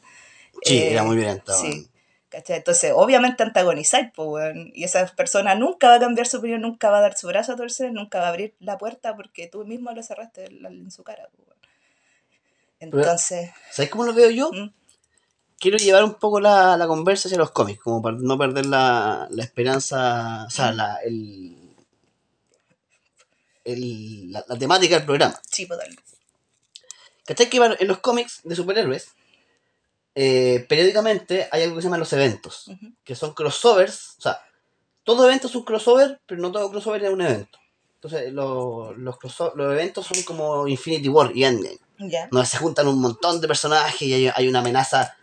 Sí, 0.62 0.78
Eh, 0.78 0.92
era 0.92 1.02
muy 1.04 1.16
violento. 1.16 1.52
Sí, 1.52 1.88
¿cachai? 2.28 2.56
Entonces, 2.58 2.92
obviamente 2.94 3.42
antagonizáis, 3.42 4.08
pues, 4.14 4.28
weón. 4.28 4.70
Y 4.74 4.84
esa 4.84 5.06
persona 5.06 5.54
nunca 5.54 5.88
va 5.88 5.94
a 5.96 6.00
cambiar 6.00 6.26
su 6.26 6.38
opinión, 6.38 6.60
nunca 6.62 6.90
va 6.90 6.98
a 6.98 7.02
dar 7.02 7.16
su 7.16 7.26
brazo 7.28 7.52
a 7.52 7.56
torcer, 7.56 7.92
nunca 7.92 8.18
va 8.20 8.26
a 8.26 8.30
abrir 8.30 8.54
la 8.60 8.76
puerta 8.78 9.14
porque 9.16 9.46
tú 9.46 9.64
mismo 9.64 9.92
lo 9.92 10.02
cerraste 10.02 10.46
en 10.46 10.90
su 10.90 11.02
cara, 11.04 11.28
pues. 11.36 11.48
Entonces, 12.80 13.50
¿Sabes 13.72 13.90
cómo 13.90 14.04
lo 14.04 14.14
veo 14.14 14.30
yo? 14.30 14.50
mm, 14.52 14.70
Quiero 15.58 15.76
llevar 15.78 16.04
un 16.04 16.14
poco 16.14 16.38
la, 16.38 16.76
la 16.76 16.86
conversa 16.86 17.26
hacia 17.28 17.38
los 17.38 17.50
cómics, 17.50 17.80
como 17.82 18.00
para 18.00 18.16
no 18.20 18.38
perder 18.38 18.66
la, 18.66 19.26
la 19.30 19.42
esperanza, 19.42 20.44
o 20.46 20.50
sea, 20.50 20.70
la, 20.70 20.96
el, 21.04 21.56
el- 23.64 24.30
la, 24.32 24.44
la 24.46 24.56
temática 24.56 24.96
del 24.96 25.06
programa. 25.06 25.40
sí, 25.50 25.66
pues, 25.66 25.78
dale. 25.80 25.96
¿Cachai 27.26 27.50
que 27.50 27.58
en 27.58 27.88
los 27.88 27.98
cómics 27.98 28.40
de 28.44 28.54
superhéroes, 28.54 29.08
eh, 30.20 30.66
periódicamente 30.68 31.48
hay 31.52 31.62
algo 31.62 31.76
que 31.76 31.82
se 31.82 31.87
llama 31.87 31.98
los 31.98 32.12
eventos, 32.12 32.70
que 33.04 33.14
son 33.14 33.34
crossovers, 33.34 34.16
o 34.18 34.22
sea, 34.22 34.40
todo 35.04 35.26
evento 35.28 35.46
es 35.46 35.54
un 35.54 35.62
crossover, 35.64 36.20
pero 36.26 36.40
no 36.40 36.50
todo 36.50 36.70
crossover 36.70 37.04
es 37.04 37.10
un 37.10 37.22
evento. 37.22 37.58
Entonces, 37.94 38.32
los, 38.32 38.96
los, 38.98 39.16
los 39.54 39.72
eventos 39.72 40.06
son 40.06 40.22
como 40.25 40.66
Infinity 40.66 41.08
War 41.08 41.30
y 41.34 41.44
Endgame, 41.44 41.78
Ya. 42.00 42.28
donde 42.32 42.46
se 42.48 42.58
juntan 42.58 42.88
un 42.88 43.00
montón 43.00 43.40
de 43.40 43.46
personajes 43.46 44.02
y 44.02 44.12
hay, 44.12 44.30
hay 44.34 44.48
una 44.48 44.58
amenaza 44.58 45.16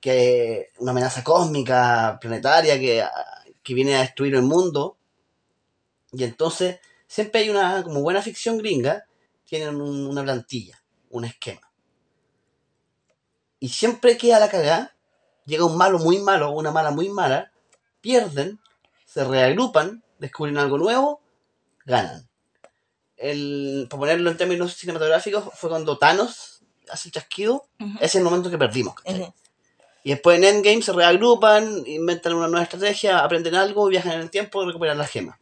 que 0.00 0.68
una 0.78 0.92
amenaza 0.92 1.24
cósmica, 1.24 2.18
planetaria, 2.20 2.78
que, 2.78 3.04
que 3.64 3.74
viene 3.74 3.96
a 3.96 4.00
destruir 4.02 4.34
el 4.36 4.42
mundo. 4.42 4.96
Y 6.12 6.22
entonces, 6.24 6.78
siempre 7.08 7.40
hay 7.40 7.48
una, 7.50 7.82
como 7.82 8.00
buena 8.00 8.22
ficción 8.22 8.58
gringa, 8.58 9.04
tienen 9.44 9.80
un- 9.80 10.06
una 10.06 10.22
plantilla, 10.22 10.80
un 11.10 11.24
esquema. 11.24 11.65
Y 13.58 13.70
siempre 13.70 14.16
queda 14.16 14.38
la 14.38 14.50
cagada, 14.50 14.94
llega 15.44 15.64
un 15.64 15.76
malo 15.76 15.98
muy 15.98 16.18
malo, 16.18 16.50
una 16.50 16.70
mala 16.70 16.90
muy 16.90 17.08
mala, 17.08 17.52
pierden, 18.00 18.60
se 19.04 19.24
reagrupan, 19.24 20.02
descubren 20.18 20.58
algo 20.58 20.78
nuevo, 20.78 21.20
ganan. 21.84 22.28
El, 23.16 23.86
para 23.88 24.00
ponerlo 24.00 24.30
en 24.30 24.36
términos 24.36 24.74
cinematográficos, 24.74 25.44
fue 25.54 25.70
cuando 25.70 25.96
Thanos 25.96 26.62
hace 26.90 27.08
el 27.08 27.12
chasquido, 27.12 27.66
ese 27.78 28.04
es 28.04 28.14
el 28.16 28.24
momento 28.24 28.50
que 28.50 28.58
perdimos. 28.58 28.94
Y 30.04 30.10
después 30.10 30.38
en 30.38 30.44
Endgame 30.44 30.82
se 30.82 30.92
reagrupan, 30.92 31.84
inventan 31.86 32.34
una 32.34 32.46
nueva 32.46 32.62
estrategia, 32.62 33.24
aprenden 33.24 33.54
algo, 33.56 33.88
viajan 33.88 34.12
en 34.12 34.20
el 34.20 34.30
tiempo 34.30 34.62
y 34.62 34.66
recuperan 34.66 34.98
la 34.98 35.06
gema. 35.06 35.38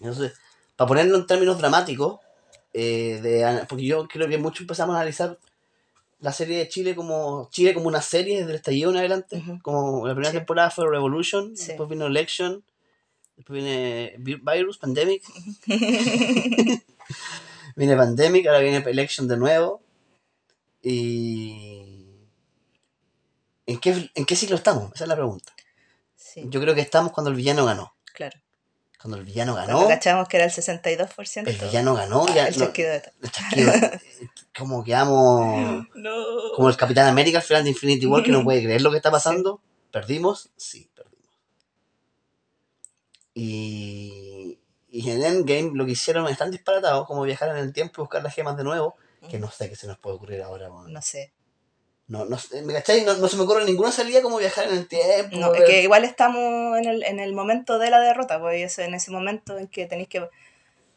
Entonces, 0.00 0.32
para 0.74 0.88
ponerlo 0.88 1.16
en 1.16 1.26
términos 1.26 1.58
dramáticos, 1.58 2.18
eh, 2.72 3.20
de, 3.22 3.66
porque 3.68 3.84
yo 3.84 4.08
creo 4.08 4.28
que 4.28 4.38
muchos 4.38 4.62
empezamos 4.62 4.94
a 4.94 4.98
analizar 4.98 5.38
la 6.20 6.32
serie 6.32 6.58
de 6.58 6.68
Chile 6.68 6.94
como 6.96 7.48
Chile 7.52 7.74
como 7.74 7.86
una 7.88 8.02
serie 8.02 8.38
desde 8.38 8.50
el 8.50 8.56
estallido 8.56 8.90
en 8.90 8.96
adelante. 8.96 9.42
Como 9.62 10.06
la 10.06 10.14
primera 10.14 10.32
Sí. 10.32 10.38
temporada 10.38 10.70
fue 10.70 10.88
Revolution, 10.88 11.56
Sí. 11.56 11.68
después 11.68 11.88
vino 11.88 12.06
Election, 12.06 12.64
después 13.36 13.62
viene 13.62 14.14
Vi- 14.18 14.40
Virus, 14.42 14.78
Pandemic, 14.78 15.22
viene 17.76 17.96
Pandemic, 17.96 18.46
ahora 18.46 18.58
viene 18.60 18.78
Election 18.78 19.28
de 19.28 19.36
nuevo. 19.36 19.80
Y. 20.82 22.04
¿En 23.66 23.78
qué, 23.80 24.10
¿En 24.14 24.24
qué 24.24 24.34
ciclo 24.36 24.56
estamos? 24.56 24.90
Esa 24.94 25.04
es 25.04 25.08
la 25.08 25.16
pregunta. 25.16 25.52
Sí, 26.16 26.44
Yo 26.48 26.60
creo 26.60 26.74
que 26.74 26.80
estamos 26.80 27.12
cuando 27.12 27.30
el 27.30 27.36
villano 27.36 27.64
ganó. 27.66 27.94
claro. 28.14 28.38
Cuando 29.00 29.16
el 29.16 29.24
villano 29.24 29.52
Cuando 29.54 29.74
ganó, 29.78 29.88
cachamos 29.88 30.28
que 30.28 30.38
era 30.38 30.46
el 30.46 30.52
62%. 30.52 31.46
el 31.46 31.56
villano 31.56 31.94
ganó, 31.94 32.26
ya. 32.34 32.48
el 32.48 32.54
chasquido 32.56 32.90
de 32.90 33.02
el 33.22 33.30
chasquido, 33.30 33.72
como 34.58 34.82
quedamos. 34.82 35.86
No. 35.94 36.12
Como 36.56 36.68
el 36.68 36.76
Capitán 36.76 37.06
América 37.06 37.38
al 37.38 37.44
final 37.44 37.62
de 37.62 37.70
Infinity 37.70 38.06
War, 38.06 38.24
que 38.24 38.32
no 38.32 38.42
puede 38.42 38.62
creer 38.62 38.82
lo 38.82 38.90
que 38.90 38.96
está 38.96 39.10
pasando. 39.12 39.60
¿Perdimos? 39.92 40.50
Sí, 40.56 40.90
perdimos. 40.94 41.32
Y, 43.34 44.58
y 44.88 45.10
en 45.10 45.22
Endgame 45.22 45.70
lo 45.74 45.86
que 45.86 45.92
hicieron 45.92 46.26
es 46.26 46.36
tan 46.36 46.50
disparatado 46.50 47.06
como 47.06 47.22
viajar 47.22 47.50
en 47.50 47.58
el 47.58 47.72
tiempo 47.72 48.00
y 48.00 48.02
buscar 48.02 48.22
las 48.24 48.34
gemas 48.34 48.56
de 48.56 48.64
nuevo, 48.64 48.96
que 49.30 49.38
no 49.38 49.48
sé 49.48 49.68
qué 49.70 49.76
se 49.76 49.86
nos 49.86 49.98
puede 49.98 50.16
ocurrir 50.16 50.42
ahora. 50.42 50.70
weón. 50.70 50.92
No 50.92 51.02
sé. 51.02 51.32
No, 52.08 52.24
no, 52.24 52.38
sé, 52.38 52.62
¿Me 52.62 52.72
cachai? 52.72 53.04
No, 53.04 53.14
no 53.16 53.28
se 53.28 53.36
me 53.36 53.42
ocurre 53.42 53.64
ninguna 53.64 53.92
salida 53.92 54.22
como 54.22 54.38
viajar 54.38 54.68
en 54.68 54.76
el 54.78 54.88
tiempo. 54.88 55.36
No, 55.36 55.46
es 55.52 55.60
ver- 55.60 55.64
que 55.66 55.82
igual 55.82 56.04
estamos 56.04 56.78
en 56.78 56.86
el, 56.86 57.02
en 57.04 57.20
el 57.20 57.34
momento 57.34 57.78
de 57.78 57.90
la 57.90 58.00
derrota, 58.00 58.40
pues 58.40 58.62
es 58.64 58.78
en 58.78 58.94
ese 58.94 59.10
momento 59.10 59.58
en 59.58 59.68
que 59.68 59.86
tenéis 59.86 60.08
que, 60.08 60.26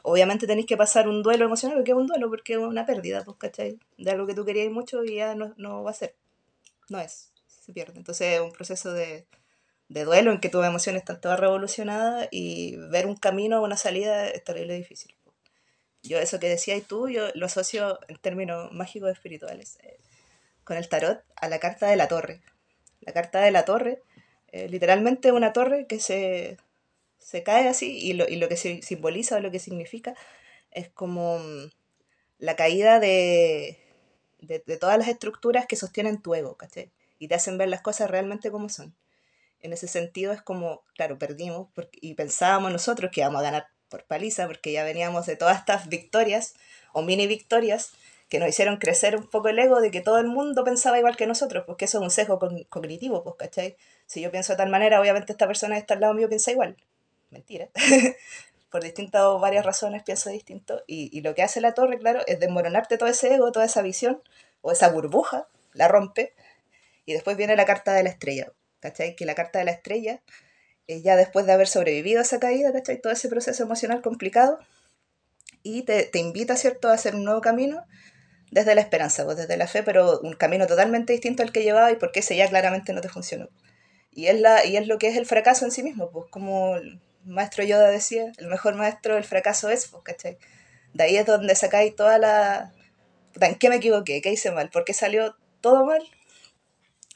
obviamente 0.04 0.48
tenéis 0.48 0.68
que 0.68 0.78
pasar 0.78 1.10
un 1.10 1.22
duelo 1.22 1.46
emocional, 1.46 1.78
porque 1.78 1.92
es 1.92 1.98
un 1.98 2.08
duelo, 2.08 2.30
porque 2.30 2.54
es 2.54 2.60
una 2.60 2.86
pérdida, 2.86 3.26
pues, 3.26 3.38
¿cachai? 3.38 3.78
De 3.98 4.12
algo 4.12 4.26
que 4.26 4.34
tú 4.34 4.46
querías 4.46 4.72
mucho 4.72 5.04
y 5.04 5.16
ya 5.16 5.36
no, 5.36 5.54
no 5.58 5.84
va 5.84 5.92
a 5.92 5.94
ser, 5.94 6.16
no 6.90 7.00
es, 7.00 7.34
se 7.48 7.74
pierde. 7.74 7.98
Entonces 7.98 8.36
es 8.36 8.42
un 8.42 8.54
proceso 8.54 8.94
de, 8.94 9.28
de 9.90 10.04
duelo 10.06 10.32
en 10.32 10.40
que 10.40 10.50
tus 10.50 10.66
emociones 10.66 11.02
están 11.02 11.20
todas 11.20 11.40
revolucionadas 11.40 12.30
y 12.32 12.78
ver 12.90 13.06
un 13.06 13.18
camino, 13.18 13.62
una 13.62 13.78
salida 13.78 14.28
es 14.30 14.44
terrible 14.46 14.76
difícil. 14.76 15.14
pues. 15.26 15.36
Yo 16.04 16.20
eso 16.20 16.40
que 16.40 16.50
decías 16.50 16.82
tú, 16.88 17.10
yo 17.10 17.28
lo 17.36 17.48
asocio 17.48 18.00
en 18.08 18.18
términos 18.18 18.72
mágicos 18.72 19.12
espirituales, 19.12 19.78
eh, 19.84 20.00
con 20.72 20.78
el 20.78 20.88
tarot 20.88 21.22
a 21.36 21.50
la 21.50 21.60
carta 21.60 21.88
de 21.88 21.98
la 21.98 22.08
torre. 22.08 22.40
La 23.02 23.12
carta 23.12 23.42
de 23.42 23.52
la 23.52 23.66
torre 23.66 24.02
eh, 24.54 24.70
literalmente 24.70 25.34
una 25.34 25.52
torre 25.52 25.86
que 25.86 26.00
se, 26.00 26.56
se 27.18 27.44
cae 27.44 27.68
así 27.68 27.98
y 27.98 28.14
lo, 28.14 28.26
y 28.26 28.38
lo 28.38 28.48
que 28.48 28.56
si- 28.56 28.82
simboliza 28.82 29.36
o 29.36 29.40
lo 29.42 29.52
que 29.52 29.60
significa 29.60 30.16
es 30.72 30.88
como 30.88 31.40
mm, 31.40 31.72
la 32.38 32.56
caída 32.56 33.02
de, 33.02 33.80
de, 34.40 34.78
todas 34.78 34.98
las 34.98 35.10
estructuras 35.10 35.66
que 35.66 35.76
sostienen 35.76 36.22
tu 36.22 36.36
ego, 36.36 36.56
¿cachai? 36.56 36.90
Y 37.20 37.28
te 37.28 37.36
hacen 37.36 37.58
ver 37.58 37.68
las 37.68 37.82
cosas 37.82 38.10
realmente 38.10 38.50
como 38.50 38.70
son. 38.70 38.96
En 39.60 39.74
ese 39.74 39.90
sentido 39.90 40.32
es 40.32 40.42
como, 40.42 40.84
claro, 40.96 41.20
perdimos 41.20 41.68
y 41.92 42.14
pensábamos 42.14 42.72
nosotros 42.72 43.12
que 43.12 43.20
íbamos 43.20 43.42
a 43.42 43.44
ganar 43.44 43.68
por 43.90 44.06
paliza 44.06 44.48
porque 44.48 44.72
ya 44.72 44.86
veníamos 44.86 45.26
de 45.26 45.36
todas 45.36 45.60
estas 45.60 45.90
victorias 45.90 46.54
o 46.94 47.02
mini 47.02 47.28
victorias 47.28 47.92
que 48.32 48.40
nos 48.40 48.48
hicieron 48.48 48.78
crecer 48.78 49.18
un 49.18 49.28
poco 49.28 49.50
el 49.50 49.60
ego 49.60 49.82
de 49.82 49.92
que 49.92 50.00
todo 50.00 50.18
el 50.18 50.28
mundo 50.28 50.64
pensaba 50.64 50.98
igual 50.98 51.18
que 51.18 51.28
nosotros, 51.28 51.66
porque 51.68 51.84
eso 51.84 51.98
es 51.98 52.04
un 52.06 52.10
sesgo 52.12 52.40
cognitivo, 52.70 53.26
pues, 53.26 53.36
¿cachai? 53.38 53.76
Si 54.06 54.22
yo 54.22 54.32
pienso 54.32 54.54
de 54.54 54.58
tal 54.58 54.70
manera, 54.70 55.02
obviamente 55.02 55.34
esta 55.34 55.48
persona 55.48 55.76
que 55.76 55.82
está 55.82 55.96
al 55.96 56.00
lado 56.00 56.14
mío 56.14 56.30
piensa 56.30 56.50
igual. 56.50 56.78
Mentira. 57.30 57.68
Por 58.72 58.84
distintas, 58.84 59.22
varias 59.42 59.66
razones 59.66 60.04
pienso 60.04 60.30
distinto. 60.30 60.82
Y, 60.88 61.10
y 61.12 61.20
lo 61.24 61.36
que 61.36 61.44
hace 61.44 61.60
la 61.60 61.74
torre, 61.74 62.00
claro, 62.00 62.22
es 62.26 62.40
desmoronarte 62.40 62.98
todo 62.98 63.10
ese 63.10 63.34
ego, 63.34 63.52
toda 63.52 63.66
esa 63.66 63.82
visión, 63.82 64.24
o 64.62 64.72
esa 64.72 64.88
burbuja, 64.88 65.50
la 65.74 65.90
rompe. 65.90 66.34
Y 67.06 67.12
después 67.12 67.36
viene 67.36 67.58
la 67.58 67.66
carta 67.66 67.92
de 67.92 68.04
la 68.04 68.12
estrella, 68.12 68.54
¿cachai? 68.80 69.18
Que 69.18 69.26
la 69.26 69.36
carta 69.36 69.60
de 69.60 69.66
la 69.66 69.72
estrella, 69.72 70.22
eh, 70.88 71.02
ya 71.02 71.18
después 71.18 71.46
de 71.46 71.52
haber 71.52 71.68
sobrevivido 71.68 72.20
a 72.20 72.22
esa 72.22 72.40
caída, 72.40 72.72
¿cachai? 72.72 73.02
Todo 73.02 73.12
ese 73.12 73.28
proceso 73.28 73.62
emocional 73.62 74.02
complicado, 74.02 74.58
y 75.64 75.84
te, 75.84 76.04
te 76.06 76.20
invita, 76.20 76.56
¿cierto?, 76.56 76.88
a 76.88 76.94
hacer 76.94 77.14
un 77.14 77.26
nuevo 77.26 77.42
camino 77.42 77.86
desde 78.52 78.76
la 78.76 78.82
esperanza, 78.82 79.26
pues 79.26 79.38
desde 79.38 79.58
la 79.58 79.68
fe, 79.68 79.84
pero 79.84 80.20
un 80.22 80.34
camino 80.34 80.68
totalmente 80.68 81.14
distinto 81.14 81.44
al 81.44 81.52
que 81.52 81.64
llevaba 81.64 81.92
y 81.92 81.96
porque 81.96 82.20
ese 82.22 82.36
ya 82.36 82.50
claramente 82.50 82.94
no 82.94 83.02
te 83.02 83.10
funcionó. 83.10 83.50
Y 84.12 84.28
es, 84.28 84.40
la, 84.42 84.66
y 84.66 84.78
es 84.78 84.88
lo 84.88 84.98
que 85.00 85.08
es 85.10 85.18
el 85.18 85.26
fracaso 85.26 85.66
en 85.66 85.72
sí 85.72 85.84
mismo, 85.84 86.12
pues 86.12 86.28
como 86.32 86.76
el 86.78 87.02
maestro 87.26 87.64
Yoda 87.64 87.90
decía, 87.90 88.32
el 88.38 88.48
mejor 88.48 88.76
maestro 88.76 89.16
del 89.16 89.24
fracaso 89.26 89.70
es, 89.70 89.88
pues, 89.88 90.04
¿cachai? 90.04 90.38
De 90.94 91.04
ahí 91.06 91.18
es 91.18 91.26
donde 91.26 91.56
sacáis 91.56 91.96
toda 91.96 92.18
la... 92.20 92.74
¿En 93.42 93.56
qué 93.56 93.70
me 93.70 93.78
equivoqué? 93.78 94.22
¿Qué 94.22 94.32
hice 94.32 94.52
mal? 94.52 94.70
¿Por 94.70 94.86
qué 94.86 94.94
salió 94.94 95.36
todo 95.62 95.86
mal? 95.86 96.02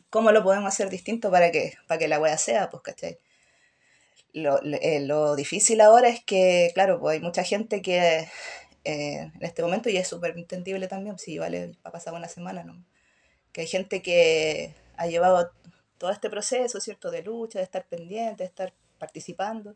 ¿Cómo 0.10 0.32
lo 0.32 0.42
podemos 0.44 0.68
hacer 0.74 0.90
distinto 0.90 1.30
para 1.30 1.52
que, 1.52 1.74
para 1.88 2.00
que 2.00 2.08
la 2.08 2.20
wea 2.20 2.38
sea, 2.40 2.72
pues, 2.72 2.82
¿cachai? 2.82 3.20
Lo- 4.34 4.62
eh, 4.64 5.00
lo 5.00 5.36
difícil 5.36 5.80
ahora 5.82 6.10
es 6.10 6.24
que, 6.24 6.70
claro, 6.74 7.00
pues 7.00 7.14
hay 7.16 7.22
mucha 7.22 7.44
gente 7.44 7.82
que 7.82 8.28
eh, 8.86 9.32
en 9.34 9.44
este 9.44 9.64
momento, 9.64 9.90
y 9.90 9.98
es 9.98 10.08
súper 10.08 10.38
entendible 10.38 10.88
también, 10.88 11.18
si 11.18 11.40
vale, 11.40 11.72
ha 11.84 11.92
pasado 11.92 12.16
una 12.16 12.28
semana, 12.28 12.64
¿no? 12.64 12.86
Que 13.52 13.62
hay 13.62 13.68
gente 13.68 14.02
que 14.02 14.76
ha 14.96 15.08
llevado 15.08 15.52
todo 15.98 16.12
este 16.12 16.30
proceso, 16.30 16.80
¿cierto? 16.80 17.10
De 17.10 17.24
lucha, 17.24 17.60
de 17.60 17.66
estar 17.66 17.88
pendiente, 17.88 18.44
de 18.44 18.48
estar 18.48 18.74
participando, 19.00 19.76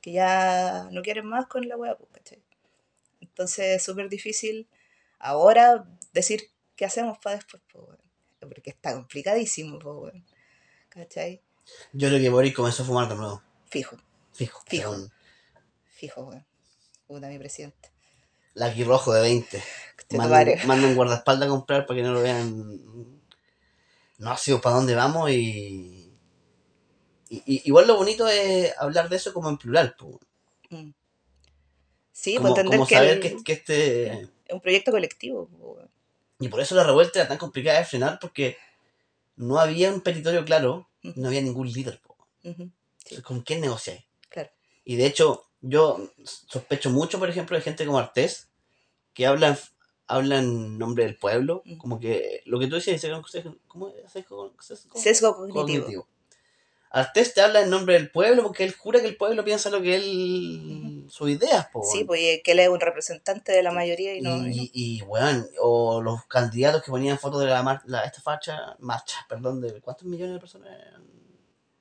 que 0.00 0.12
ya 0.12 0.88
no 0.90 1.02
quieren 1.02 1.26
más 1.26 1.46
con 1.46 1.68
la 1.68 1.76
web, 1.76 1.96
pues, 1.98 2.10
¿cachai? 2.12 2.42
Entonces 3.20 3.76
es 3.76 3.82
súper 3.82 4.08
difícil 4.08 4.66
ahora 5.18 5.84
decir 6.12 6.50
qué 6.74 6.86
hacemos 6.86 7.18
para 7.18 7.36
después, 7.36 7.62
pues, 7.70 7.98
porque 8.40 8.70
está 8.70 8.94
complicadísimo, 8.94 9.78
pues, 9.78 10.14
¿cachai? 10.88 11.42
Yo 11.92 12.08
creo 12.08 12.20
que 12.20 12.30
Boris 12.30 12.54
comenzó 12.54 12.82
a 12.82 12.86
fumar 12.86 13.08
de 13.08 13.14
nuevo. 13.14 13.42
Fijo. 13.66 13.98
Fijo. 14.32 14.62
Fijo. 14.66 14.94
Fijo, 15.90 16.22
weón. 16.22 16.46
Puta, 17.06 17.28
mi 17.28 17.38
presidente. 17.38 17.90
La 18.54 18.72
rojo 18.72 19.12
de 19.12 19.22
20. 19.22 19.62
Manda 20.66 20.86
un 20.86 20.94
guardaespaldas 20.94 21.48
a 21.48 21.50
comprar 21.50 21.86
para 21.86 21.98
que 21.98 22.02
no 22.02 22.12
lo 22.12 22.22
vean. 22.22 22.80
No, 24.18 24.36
sé 24.36 24.56
para 24.58 24.76
dónde 24.76 24.94
vamos 24.94 25.30
y... 25.30 26.12
Igual 27.30 27.86
lo 27.86 27.96
bonito 27.96 28.26
es 28.26 28.72
hablar 28.78 29.08
de 29.08 29.16
eso 29.16 29.34
como 29.34 29.50
en 29.50 29.58
plural. 29.58 29.94
Mm. 30.70 30.90
Sí, 32.10 32.36
como, 32.36 32.48
pues 32.48 32.64
entender 32.64 32.88
que, 32.88 32.94
saber 32.94 33.20
que, 33.20 33.52
este... 33.52 34.06
Es 34.46 34.54
un 34.54 34.60
proyecto 34.60 34.90
colectivo. 34.90 35.48
Y 36.40 36.48
por 36.48 36.60
eso 36.60 36.74
la 36.74 36.84
revuelta 36.84 37.20
era 37.20 37.28
tan 37.28 37.38
complicada 37.38 37.78
de 37.78 37.84
frenar 37.84 38.18
porque 38.18 38.56
no 39.36 39.58
había 39.58 39.92
un 39.92 40.00
territorio 40.00 40.44
claro, 40.44 40.88
no 41.02 41.28
había 41.28 41.42
ningún 41.42 41.70
líder. 41.70 42.00
¿Con 43.22 43.42
quién 43.42 43.60
negociáis? 43.60 44.04
Claro. 44.30 44.50
Y 44.84 44.96
de 44.96 45.06
hecho, 45.06 45.47
yo 45.60 46.10
sospecho 46.24 46.90
mucho, 46.90 47.18
por 47.18 47.28
ejemplo, 47.28 47.56
de 47.56 47.62
gente 47.62 47.86
como 47.86 47.98
Artés, 47.98 48.48
que 49.14 49.26
hablan 49.26 49.56
habla 50.08 50.38
en 50.38 50.78
nombre 50.78 51.04
del 51.04 51.16
pueblo, 51.16 51.62
como 51.76 52.00
que 52.00 52.42
lo 52.46 52.58
que 52.58 52.66
tú 52.66 52.76
decías, 52.76 53.04
¿cómo 53.66 53.88
es? 53.90 54.10
Sesgo, 54.10 54.54
sesgo 54.94 55.48
cognitivo. 55.52 56.08
Artés 56.90 57.34
te 57.34 57.42
habla 57.42 57.60
en 57.60 57.68
nombre 57.68 57.94
del 57.94 58.10
pueblo 58.10 58.42
porque 58.42 58.64
él 58.64 58.72
jura 58.72 59.00
que 59.00 59.08
el 59.08 59.16
pueblo 59.18 59.44
piensa 59.44 59.68
lo 59.68 59.82
que 59.82 59.94
él. 59.94 61.04
sus 61.10 61.28
ideas, 61.28 61.68
po, 61.70 61.82
Sí, 61.84 62.04
pues 62.04 62.40
que 62.42 62.52
él 62.52 62.60
es 62.60 62.68
un 62.70 62.80
representante 62.80 63.52
de 63.52 63.62
la 63.62 63.72
mayoría 63.72 64.14
y 64.14 64.22
no. 64.22 64.46
Y, 64.48 64.70
y, 64.72 65.02
bueno, 65.02 65.44
o 65.60 66.00
los 66.00 66.24
candidatos 66.24 66.82
que 66.82 66.90
ponían 66.90 67.18
fotos 67.18 67.40
de 67.40 67.46
la, 67.48 67.82
la 67.84 68.04
esta 68.04 68.22
facha, 68.22 68.76
marcha, 68.78 69.18
perdón, 69.28 69.60
de 69.60 69.80
cuántos 69.82 70.06
millones 70.06 70.34
de 70.34 70.40
personas 70.40 70.78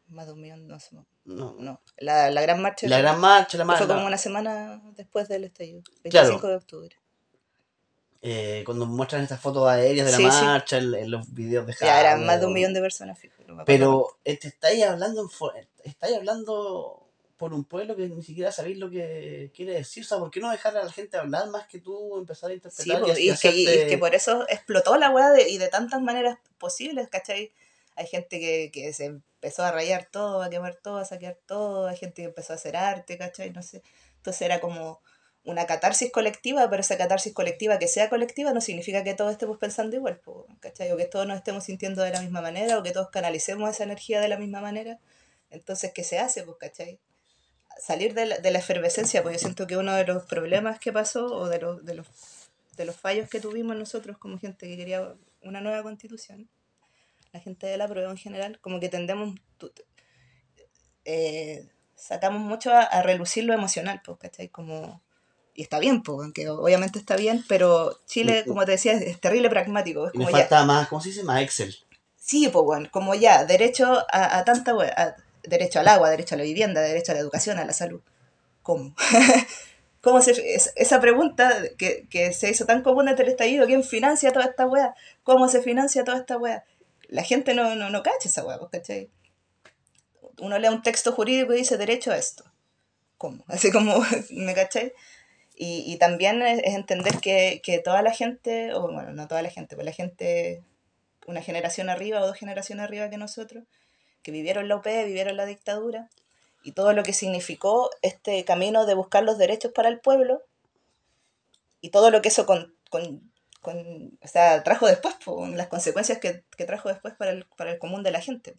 de 0.07 0.31
un 0.31 0.41
millón, 0.41 0.67
no 0.67 0.79
sé. 0.79 0.95
No, 1.25 1.55
no. 1.59 1.81
La, 1.97 2.31
la 2.31 2.41
gran 2.41 2.61
marcha. 2.61 2.87
La 2.87 2.99
gran 2.99 3.19
marcha, 3.19 3.57
la 3.57 3.65
marcha. 3.65 3.85
Fue 3.85 3.93
como 3.93 4.05
una 4.07 4.17
semana 4.17 4.81
después 4.95 5.27
del 5.27 5.43
estallido, 5.45 5.83
25 6.03 6.47
de 6.47 6.55
octubre. 6.55 6.95
Eh, 8.21 8.63
cuando 8.65 8.85
muestran 8.87 9.21
estas 9.21 9.39
fotos 9.39 9.67
aéreas 9.69 10.07
de 10.07 10.11
la 10.11 10.19
marcha, 10.19 10.77
En, 10.77 11.11
los 11.11 11.33
videos 11.33 11.67
de 11.67 11.75
Ya 11.79 11.99
eran 11.99 12.25
más 12.25 12.39
de 12.39 12.47
un 12.47 12.53
millón 12.53 12.73
de 12.73 12.81
personas, 12.81 13.17
Pero 13.65 14.17
este, 14.23 14.47
estáis 14.47 14.83
hablando, 14.83 15.29
estáis 15.83 16.15
hablando 16.15 17.07
por 17.37 17.53
un 17.53 17.63
pueblo 17.63 17.95
que 17.95 18.09
ni 18.09 18.23
siquiera 18.23 18.51
sabéis 18.51 18.79
lo 18.79 18.89
que 18.89 19.51
quiere 19.55 19.73
decir. 19.73 20.03
O 20.03 20.07
sea, 20.07 20.17
¿por 20.17 20.31
qué 20.31 20.39
no 20.39 20.49
dejar 20.49 20.75
a 20.75 20.83
la 20.83 20.91
gente 20.91 21.17
hablar 21.17 21.49
más 21.49 21.67
que 21.67 21.79
tú 21.79 22.17
empezar 22.17 22.49
a 22.49 22.53
interpretar? 22.55 23.15
Sí, 23.15 23.23
y, 23.23 23.29
es 23.29 23.39
que, 23.39 23.97
por 23.99 24.15
eso 24.15 24.45
explotó 24.49 24.97
la 24.97 25.11
weá 25.11 25.47
y 25.47 25.57
de 25.59 25.67
tantas 25.67 26.01
maneras 26.01 26.39
posibles, 26.57 27.07
¿cachai? 27.09 27.51
Hay 27.97 28.07
gente 28.07 28.39
que, 28.39 28.71
que 28.71 28.93
se 28.93 29.05
empezó 29.05 29.63
a 29.63 29.71
rayar 29.71 30.07
todo, 30.11 30.41
a 30.41 30.49
quemar 30.49 30.75
todo, 30.75 30.97
a 30.97 31.05
saquear 31.05 31.37
todo, 31.45 31.87
hay 31.87 31.97
gente 31.97 32.21
que 32.21 32.27
empezó 32.29 32.53
a 32.53 32.55
hacer 32.55 32.77
arte, 32.77 33.17
¿cachai? 33.17 33.51
No 33.51 33.61
sé. 33.61 33.83
Entonces 34.17 34.41
era 34.43 34.61
como 34.61 35.01
una 35.43 35.65
catarsis 35.65 36.11
colectiva, 36.11 36.69
pero 36.69 36.81
esa 36.81 36.97
catarsis 36.97 37.33
colectiva 37.33 37.79
que 37.79 37.87
sea 37.87 38.09
colectiva 38.09 38.51
no 38.53 38.59
significa 38.59 39.03
que 39.03 39.13
todos 39.13 39.31
estemos 39.31 39.57
pensando 39.57 39.95
igual, 39.95 40.19
¿cachai? 40.59 40.91
O 40.91 40.97
que 40.97 41.05
todos 41.05 41.25
nos 41.25 41.37
estemos 41.37 41.63
sintiendo 41.63 42.03
de 42.03 42.11
la 42.11 42.21
misma 42.21 42.41
manera, 42.41 42.77
o 42.77 42.83
que 42.83 42.91
todos 42.91 43.09
canalicemos 43.09 43.69
esa 43.69 43.83
energía 43.83 44.19
de 44.19 44.27
la 44.27 44.37
misma 44.37 44.61
manera. 44.61 44.99
Entonces, 45.49 45.93
¿qué 45.93 46.03
se 46.03 46.19
hace, 46.19 46.43
pues, 46.43 46.57
cachai? 46.57 46.99
Salir 47.79 48.13
de 48.13 48.25
la, 48.25 48.37
de 48.39 48.51
la 48.51 48.59
efervescencia, 48.59 49.23
pues 49.23 49.35
yo 49.35 49.39
siento 49.39 49.67
que 49.67 49.77
uno 49.77 49.93
de 49.93 50.05
los 50.05 50.23
problemas 50.25 50.79
que 50.79 50.91
pasó, 50.91 51.27
o 51.27 51.47
de 51.47 51.59
los, 51.59 51.85
de 51.85 51.93
los, 51.93 52.07
de 52.75 52.85
los 52.85 52.97
fallos 52.97 53.29
que 53.29 53.39
tuvimos 53.39 53.75
nosotros 53.77 54.17
como 54.17 54.37
gente 54.39 54.67
que 54.67 54.75
quería 54.75 55.13
una 55.41 55.61
nueva 55.61 55.81
constitución, 55.83 56.49
la 57.33 57.39
gente 57.39 57.67
de 57.67 57.77
la 57.77 57.87
prueba 57.87 58.09
en 58.09 58.17
general, 58.17 58.59
como 58.59 58.79
que 58.79 58.89
tendemos, 58.89 59.35
eh, 61.05 61.67
sacamos 61.95 62.41
mucho 62.41 62.71
a, 62.71 62.81
a, 62.81 63.01
relucir 63.01 63.43
lo 63.43 63.53
emocional, 63.53 64.01
pues, 64.03 64.17
¿cachai? 64.19 64.49
Como 64.49 65.01
y 65.57 65.63
está 65.63 65.79
bien, 65.79 66.03
pues, 66.03 66.19
aunque 66.23 66.47
obviamente 66.49 66.99
está 66.99 67.15
bien, 67.15 67.43
pero 67.49 67.99
Chile, 68.05 68.43
como 68.45 68.63
te 68.63 68.73
decía, 68.73 68.93
es, 68.93 69.19
terrible 69.19 69.49
pragmático. 69.49 70.05
Es 70.05 70.13
como 70.13 70.27
me 70.27 70.31
falta 70.31 70.63
más, 70.65 70.87
¿cómo 70.87 71.01
se 71.01 71.09
dice? 71.09 71.23
Más 71.23 71.41
Excel. 71.41 71.75
Sí, 72.15 72.47
pues 72.53 72.63
bueno, 72.63 72.87
como 72.91 73.15
ya, 73.15 73.43
derecho 73.43 74.05
a, 74.11 74.43
tanta 74.45 74.75
derecho 75.43 75.79
al 75.79 75.87
agua, 75.87 76.11
derecho 76.11 76.35
a 76.35 76.37
la 76.37 76.43
vivienda, 76.43 76.81
derecho 76.81 77.11
a 77.11 77.15
la 77.15 77.21
educación, 77.21 77.57
a 77.57 77.65
la 77.65 77.73
salud. 77.73 78.01
¿Cómo? 78.61 78.93
¿Cómo 80.01 80.21
se, 80.21 80.35
esa 80.75 81.01
pregunta 81.01 81.51
que, 81.79 82.05
que, 82.07 82.33
se 82.33 82.51
hizo 82.51 82.67
tan 82.67 82.83
común 82.83 83.07
entre 83.07 83.25
el 83.25 83.31
estallido, 83.31 83.65
¿quién 83.65 83.83
financia 83.83 84.31
toda 84.31 84.45
esta 84.45 84.67
weá? 84.67 84.93
¿Cómo 85.23 85.47
se 85.47 85.63
financia 85.63 86.03
toda 86.03 86.19
esta 86.19 86.37
weá? 86.37 86.65
La 87.07 87.23
gente 87.23 87.53
no, 87.53 87.75
no, 87.75 87.89
no 87.89 88.03
cacha 88.03 88.27
esa 88.27 88.45
weá, 88.45 88.59
pues, 88.59 88.71
¿cachai? 88.71 89.09
Uno 90.39 90.59
lee 90.59 90.67
un 90.67 90.81
texto 90.81 91.11
jurídico 91.11 91.53
y 91.53 91.57
dice 91.57 91.77
derecho 91.77 92.11
a 92.11 92.17
esto. 92.17 92.43
¿Cómo? 93.17 93.43
Así 93.47 93.71
como, 93.71 94.03
¿me 94.31 94.53
cachai? 94.53 94.93
Y, 95.55 95.91
y 95.91 95.97
también 95.97 96.41
es, 96.43 96.61
entender 96.63 97.19
que, 97.19 97.61
que, 97.63 97.79
toda 97.79 98.01
la 98.01 98.11
gente, 98.11 98.73
o 98.73 98.91
bueno, 98.91 99.11
no 99.13 99.27
toda 99.27 99.41
la 99.41 99.49
gente, 99.49 99.75
pero 99.75 99.85
la 99.85 99.91
gente, 99.91 100.63
una 101.25 101.41
generación 101.41 101.89
arriba 101.89 102.21
o 102.21 102.27
dos 102.27 102.37
generaciones 102.37 102.83
arriba 102.83 103.09
que 103.09 103.17
nosotros, 103.17 103.63
que 104.21 104.31
vivieron 104.31 104.67
la 104.67 104.75
UP, 104.75 104.85
vivieron 104.85 105.35
la 105.35 105.45
dictadura, 105.45 106.09
y 106.63 106.73
todo 106.73 106.93
lo 106.93 107.01
que 107.03 107.13
significó 107.13 107.89
este 108.01 108.43
camino 108.43 108.85
de 108.85 108.93
buscar 108.93 109.23
los 109.23 109.37
derechos 109.37 109.71
para 109.73 109.89
el 109.89 109.99
pueblo, 109.99 110.43
y 111.81 111.89
todo 111.89 112.11
lo 112.11 112.21
que 112.21 112.27
eso 112.27 112.45
con, 112.45 112.75
con 113.67 114.17
o 114.21 114.27
sea, 114.29 114.63
trajo 114.63 114.87
después, 114.87 115.15
las 115.53 115.67
consecuencias 115.67 116.19
que, 116.19 116.45
que, 116.55 116.63
trajo 116.63 116.87
después 116.87 117.15
para 117.15 117.31
el, 117.31 117.45
para 117.57 117.71
el 117.71 117.79
común 117.79 118.01
de 118.01 118.11
la 118.11 118.21
gente. 118.21 118.55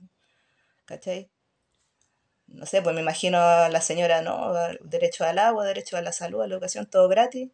¿Cachai? 0.85 1.31
no 2.49 2.67
sé, 2.67 2.83
pues 2.83 2.95
me 2.95 3.01
imagino 3.01 3.39
a 3.39 3.71
la 3.71 3.81
señora, 3.81 4.21
¿no? 4.21 4.53
Derecho 4.83 5.25
al 5.25 5.39
agua, 5.39 5.65
derecho 5.65 5.97
a 5.97 6.03
la 6.03 6.13
salud, 6.13 6.43
a 6.43 6.47
la 6.47 6.55
educación, 6.55 6.87
todo 6.87 7.09
gratis. 7.09 7.51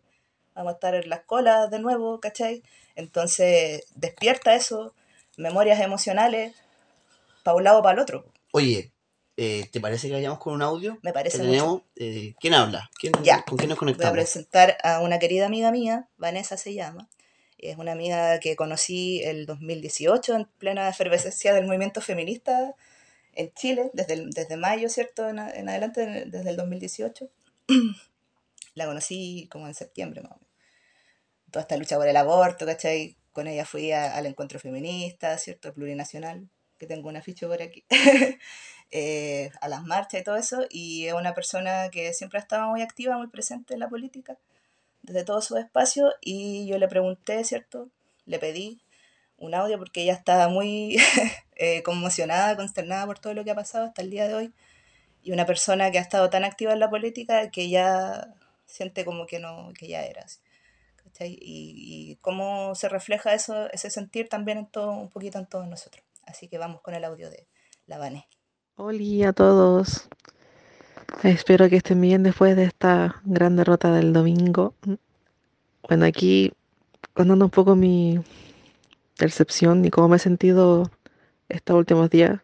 Vamos 0.55 0.73
a 0.73 0.75
estar 0.75 0.95
en 0.97 1.09
las 1.09 1.21
colas 1.21 1.71
de 1.71 1.79
nuevo, 1.79 2.19
¿cachai? 2.21 2.62
Entonces, 2.97 3.85
despierta 3.95 4.55
eso, 4.55 4.95
memorias 5.37 5.81
emocionales, 5.81 6.55
para 7.45 7.57
un 7.57 7.64
lado 7.64 7.81
o 7.81 7.83
para 7.83 7.95
el 7.95 8.01
otro. 8.01 8.25
Oye, 8.53 8.93
eh, 9.37 9.69
¿te 9.73 9.81
parece 9.81 10.09
que 10.09 10.14
vayamos 10.14 10.38
con 10.38 10.55
un 10.55 10.62
audio? 10.62 10.99
Me 11.03 11.12
parece. 11.12 11.38
tenemos, 11.38 11.83
eh, 11.97 12.35
¿Quién 12.40 12.55
habla? 12.55 12.90
¿Quién, 12.99 13.12
¿Con 13.12 13.59
quién 13.59 13.69
nos 13.69 13.79
conectamos? 13.79 14.12
Voy 14.12 14.21
a 14.21 14.23
presentar 14.23 14.79
a 14.83 15.01
una 15.01 15.19
querida 15.19 15.47
amiga 15.47 15.71
mía, 15.71 16.09
Vanessa 16.17 16.57
se 16.57 16.75
llama. 16.75 17.09
Es 17.64 17.79
una 17.79 17.92
amiga 17.92 18.38
que 18.40 18.57
conocí 18.57 19.22
el 19.24 19.46
2018 19.46 20.35
en 20.35 20.44
plena 20.59 20.87
efervescencia 20.87 21.55
del 21.55 21.64
movimiento 21.64 22.03
feminista 22.03 22.74
en 23.33 23.53
Chile, 23.55 23.90
desde, 23.94 24.27
desde 24.27 24.57
mayo, 24.59 24.90
¿cierto? 24.90 25.27
En, 25.29 25.38
adelante, 25.38 26.24
desde 26.27 26.50
el 26.50 26.57
2018. 26.57 27.31
la 28.74 28.85
conocí 28.85 29.48
como 29.50 29.66
en 29.66 29.74
septiembre, 29.74 30.20
más 30.20 30.33
o. 30.33 30.40
Toda 31.50 31.62
esta 31.62 31.77
lucha 31.79 31.96
por 31.96 32.07
el 32.07 32.16
aborto, 32.16 32.66
¿cachai? 32.66 33.16
Con 33.33 33.46
ella 33.46 33.64
fui 33.64 33.92
al 33.92 34.27
encuentro 34.27 34.59
feminista, 34.59 35.38
¿cierto? 35.38 35.72
plurinacional, 35.72 36.48
que 36.79 36.87
tengo 36.87 37.09
un 37.09 37.16
afiche 37.16 37.46
por 37.46 37.62
aquí. 37.62 37.85
Eh, 38.96 39.50
a 39.61 39.66
las 39.66 39.83
marchas 39.83 40.20
y 40.20 40.24
todo 40.24 40.37
eso. 40.37 40.66
Y 40.70 41.07
es 41.07 41.14
una 41.14 41.35
persona 41.35 41.88
que 41.90 42.12
siempre 42.12 42.38
ha 42.38 42.42
estado 42.42 42.68
muy 42.68 42.81
activa, 42.81 43.16
muy 43.16 43.27
presente 43.27 43.74
en 43.74 43.81
la 43.81 43.88
política, 43.88 44.38
desde 45.05 45.25
todo 45.25 45.40
su 45.40 45.57
espacio. 45.57 46.12
Y 46.21 46.67
yo 46.67 46.79
le 46.79 46.88
pregunté, 46.88 47.45
¿cierto? 47.45 47.88
Le 48.27 48.38
pedí 48.38 48.81
un 49.37 49.55
audio 49.55 49.79
porque 49.79 50.03
ella 50.03 50.14
estaba 50.14 50.49
muy 50.49 50.97
eh, 51.57 51.83
conmocionada, 51.83 52.57
consternada 52.57 53.07
por 53.07 53.19
todo 53.19 53.35
lo 53.35 53.45
que 53.45 53.51
ha 53.51 53.55
pasado 53.55 53.87
hasta 53.87 54.03
el 54.03 54.11
día 54.11 54.29
de 54.29 54.35
hoy. 54.35 54.53
Y 55.23 55.33
una 55.33 55.47
persona 55.47 55.90
que 55.90 55.99
ha 55.99 56.03
estado 56.03 56.29
tan 56.31 56.45
activa 56.45 56.73
en 56.73 56.81
la 56.81 56.90
política 56.90 57.51
que 57.51 57.69
ya 57.69 58.35
siente 58.67 59.05
como 59.05 59.27
que 59.27 59.38
no, 59.38 59.73
que 59.79 59.88
ya 59.88 60.05
era. 60.05 60.27
Y, 61.21 61.38
y, 61.40 62.17
cómo 62.17 62.75
se 62.75 62.88
refleja 62.88 63.35
eso, 63.35 63.71
ese 63.71 63.88
sentir 63.88 64.29
también 64.29 64.59
en 64.59 64.67
todo, 64.67 64.90
un 64.90 65.11
poquito 65.11 65.38
en 65.38 65.47
todos 65.47 65.69
nosotros. 65.69 66.05
Así 66.27 66.49
que 66.49 66.59
vamos 66.59 66.81
con 66.81 66.95
el 66.95 67.05
audio 67.05 67.31
de 67.31 67.47
la 67.87 67.99
Vané. 67.99 68.27
Hola 68.75 69.29
a 69.29 69.33
todos. 69.33 70.09
Espero 71.22 71.68
que 71.68 71.77
estén 71.77 72.00
bien 72.00 72.22
después 72.22 72.57
de 72.57 72.64
esta 72.64 73.22
gran 73.24 73.57
derrota 73.57 73.92
del 73.92 74.12
domingo. 74.12 74.74
Bueno, 75.88 76.05
aquí 76.05 76.53
contando 77.14 77.44
un 77.44 77.50
poco 77.50 77.77
mi, 77.77 78.20
percepción 79.16 79.85
y 79.85 79.90
cómo 79.90 80.09
me 80.09 80.16
he 80.16 80.18
sentido 80.18 80.90
estos 81.48 81.77
últimos 81.77 82.11
días. 82.11 82.40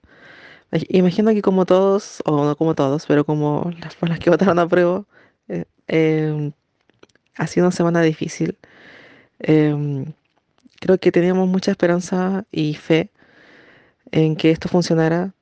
Imagino 0.89 1.33
que 1.33 1.43
como 1.43 1.67
todos, 1.67 2.23
o 2.27 2.45
no 2.45 2.57
como 2.57 2.75
todos, 2.75 3.07
pero 3.07 3.25
como 3.25 3.71
las 3.81 3.97
personas 3.97 4.21
que 4.21 4.31
votaron 4.31 4.59
a 4.59 4.69
prueba, 4.69 5.05
eh, 5.49 5.65
em, 5.89 6.53
ha 7.37 7.47
sido 7.47 7.67
una 7.67 7.73
semana 7.73 8.03
difícil. 8.03 8.57
Em, 9.41 10.13
creo 10.81 10.99
que 10.99 11.13
teníamos 11.13 11.49
mucha 11.49 11.73
esperanza 11.73 12.45
y 12.53 12.75
fe 12.75 13.11
en 14.13 14.37
que 14.37 14.51
esto 14.51 14.69
funcionara, 14.69 15.35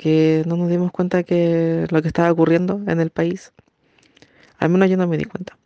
que 0.00 0.44
no 0.46 0.56
nos 0.56 0.70
dimos 0.70 0.92
cuenta 0.92 1.24
que 1.24 1.86
lo 1.90 2.00
que 2.00 2.08
estaba 2.08 2.32
ocurriendo 2.32 2.80
en 2.86 3.00
el 3.00 3.10
país, 3.10 3.52
al 4.56 4.70
menos 4.70 4.88
yo 4.88 4.96
no 4.96 5.06
me 5.06 5.18
di 5.18 5.26
cuenta. 5.26 5.58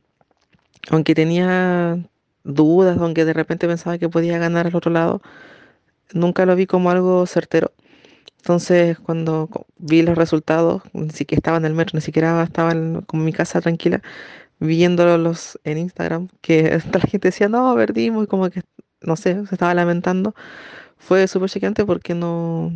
Aunque 0.91 1.15
tenía 1.15 1.99
dudas, 2.43 2.99
aunque 2.99 3.25
de 3.25 3.33
repente 3.33 3.69
pensaba 3.69 3.97
que 3.97 4.09
podía 4.09 4.37
ganar 4.39 4.67
al 4.67 4.75
otro 4.75 4.91
lado, 4.91 5.23
nunca 6.13 6.47
lo 6.47 6.57
vi 6.57 6.67
como 6.67 6.91
algo 6.91 7.27
certero. 7.27 7.73
Entonces, 8.39 8.99
cuando 8.99 9.49
vi 9.79 10.03
los 10.03 10.19
resultados, 10.19 10.83
ni 10.95 11.11
siquiera 11.11 11.39
estaba 11.39 11.59
en 11.59 11.67
el 11.67 11.75
metro, 11.75 11.97
ni 11.97 12.03
siquiera 12.03 12.43
estaba 12.43 12.73
en, 12.73 13.07
mi 13.13 13.33
casa 13.33 13.61
tranquila, 13.61 14.03
viéndolos 14.59 15.61
en 15.65 15.79
Instagram, 15.79 16.29
que 16.43 16.81
la 16.93 17.01
gente 17.01 17.29
decía, 17.29 17.49
no, 17.49 17.75
perdimos, 17.77 18.25
y 18.25 18.27
como 18.27 18.51
que, 18.51 18.63
no 19.01 19.17
sé, 19.17 19.47
se 19.47 19.55
estaba 19.55 19.75
lamentando. 19.75 20.35
Fue 20.99 21.29
súper 21.29 21.51
chequeante 21.51 21.85
porque 21.87 22.15
no, 22.15 22.73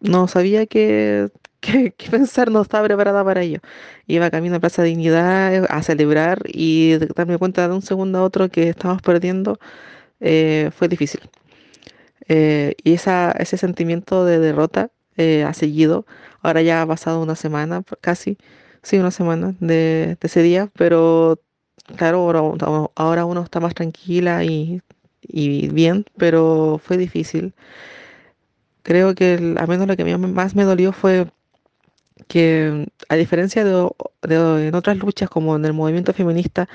no 0.00 0.28
sabía 0.28 0.66
qué, 0.66 1.30
qué, 1.60 1.92
qué 1.92 2.10
pensar, 2.10 2.50
no 2.50 2.62
estaba 2.62 2.84
preparada 2.86 3.24
para 3.24 3.42
ello. 3.42 3.60
Iba 4.06 4.30
camino 4.30 4.56
a 4.56 4.60
Plaza 4.60 4.82
Dignidad 4.82 5.66
a 5.70 5.82
celebrar 5.82 6.42
y 6.46 6.96
darme 7.16 7.38
cuenta 7.38 7.68
de 7.68 7.74
un 7.74 7.82
segundo 7.82 8.18
a 8.18 8.22
otro 8.24 8.48
que 8.50 8.68
estábamos 8.70 9.02
perdiendo 9.02 9.58
eh, 10.20 10.70
fue 10.76 10.88
difícil. 10.88 11.20
Eh, 12.28 12.74
y 12.82 12.94
esa, 12.94 13.32
ese 13.32 13.56
sentimiento 13.56 14.24
de 14.24 14.38
derrota 14.38 14.90
eh, 15.16 15.44
ha 15.44 15.54
seguido. 15.54 16.06
Ahora 16.42 16.62
ya 16.62 16.82
ha 16.82 16.86
pasado 16.86 17.22
una 17.22 17.36
semana, 17.36 17.82
casi, 18.00 18.38
sí, 18.82 18.98
una 18.98 19.10
semana 19.10 19.54
de, 19.60 20.16
de 20.20 20.26
ese 20.26 20.42
día, 20.42 20.70
pero 20.76 21.40
claro, 21.96 22.18
ahora, 22.18 22.40
ahora 22.96 23.24
uno 23.24 23.42
está 23.42 23.60
más 23.60 23.74
tranquila 23.74 24.44
y, 24.44 24.82
y 25.22 25.68
bien, 25.68 26.06
pero 26.16 26.80
fue 26.82 26.96
difícil. 26.98 27.54
Creo 28.86 29.14
que 29.14 29.34
el- 29.34 29.58
al 29.58 29.68
menos 29.68 29.86
lo 29.88 29.96
que 29.96 30.10
a 30.12 30.18
más 30.18 30.54
me 30.54 30.64
dolió 30.64 30.92
fue 30.92 31.26
que 32.28 32.88
a 33.08 33.16
diferencia 33.16 33.64
de, 33.64 33.88
en 34.68 34.74
otras 34.74 34.96
luchas 34.98 35.28
como 35.30 35.56
en 35.56 35.64
el 35.64 35.72
movimiento 35.72 36.12
feminista, 36.12 36.68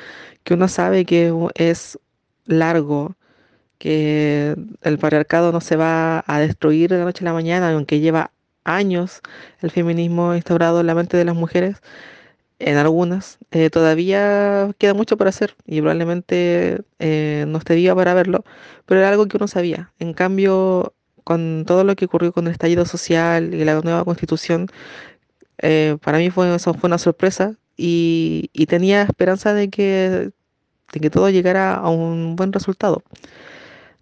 que 0.44 0.54
uno 0.56 0.68
sabe 0.68 1.06
que 1.06 1.34
es 1.56 2.00
largo, 2.46 3.16
que 3.80 4.56
el 4.84 5.00
patriarcado 5.00 5.52
no 5.54 5.62
se 5.62 5.76
va 5.78 6.24
a 6.28 6.40
destruir 6.40 6.92
de 6.92 7.00
la 7.00 7.06
noche 7.06 7.26
a 7.26 7.30
la 7.30 7.34
mañana, 7.34 7.72
aunque 7.72 8.00
lleva 8.02 8.32
años 8.66 9.22
el 9.62 9.72
feminismo 9.72 10.36
instaurado 10.36 10.82
en 10.82 10.88
la 10.88 10.96
mente 10.96 11.18
de 11.18 11.26
las 11.26 11.36
mujeres, 11.36 11.82
en 12.60 12.78
algunas, 12.78 13.40
eh, 13.52 13.70
todavía 13.70 14.72
queda 14.78 14.94
mucho 14.94 15.18
por 15.18 15.28
hacer 15.28 15.56
y 15.66 15.80
probablemente 15.82 16.82
eh, 17.00 17.46
no 17.48 17.58
esté 17.58 17.76
viva 17.76 17.96
para 17.96 18.14
verlo, 18.14 18.44
pero 18.86 19.00
era 19.00 19.10
algo 19.10 19.28
que 19.28 19.38
uno 19.38 19.48
sabía. 19.48 19.92
En 20.00 20.14
cambio, 20.14 20.94
con 21.24 21.64
todo 21.66 21.84
lo 21.84 21.96
que 21.96 22.06
ocurrió 22.06 22.32
con 22.34 22.48
el 22.48 22.54
estallido 22.54 22.86
social 22.86 23.54
y 23.54 23.64
la 23.66 23.82
nueva 23.82 24.06
constitución, 24.06 24.68
eh, 25.60 25.98
para 26.02 26.18
mí 26.18 26.30
fue, 26.32 26.56
eso 26.56 26.74
fue 26.74 26.88
una 26.88 26.98
sorpresa 26.98 27.56
y, 27.78 28.50
y 28.54 28.66
tenía 28.68 29.04
esperanza 29.04 29.54
de 29.54 29.70
que, 29.70 30.32
de 30.94 31.00
que 31.00 31.10
todo 31.10 31.30
llegara 31.30 31.76
a 31.76 31.90
un 31.90 32.36
buen 32.36 32.54
resultado. 32.54 33.04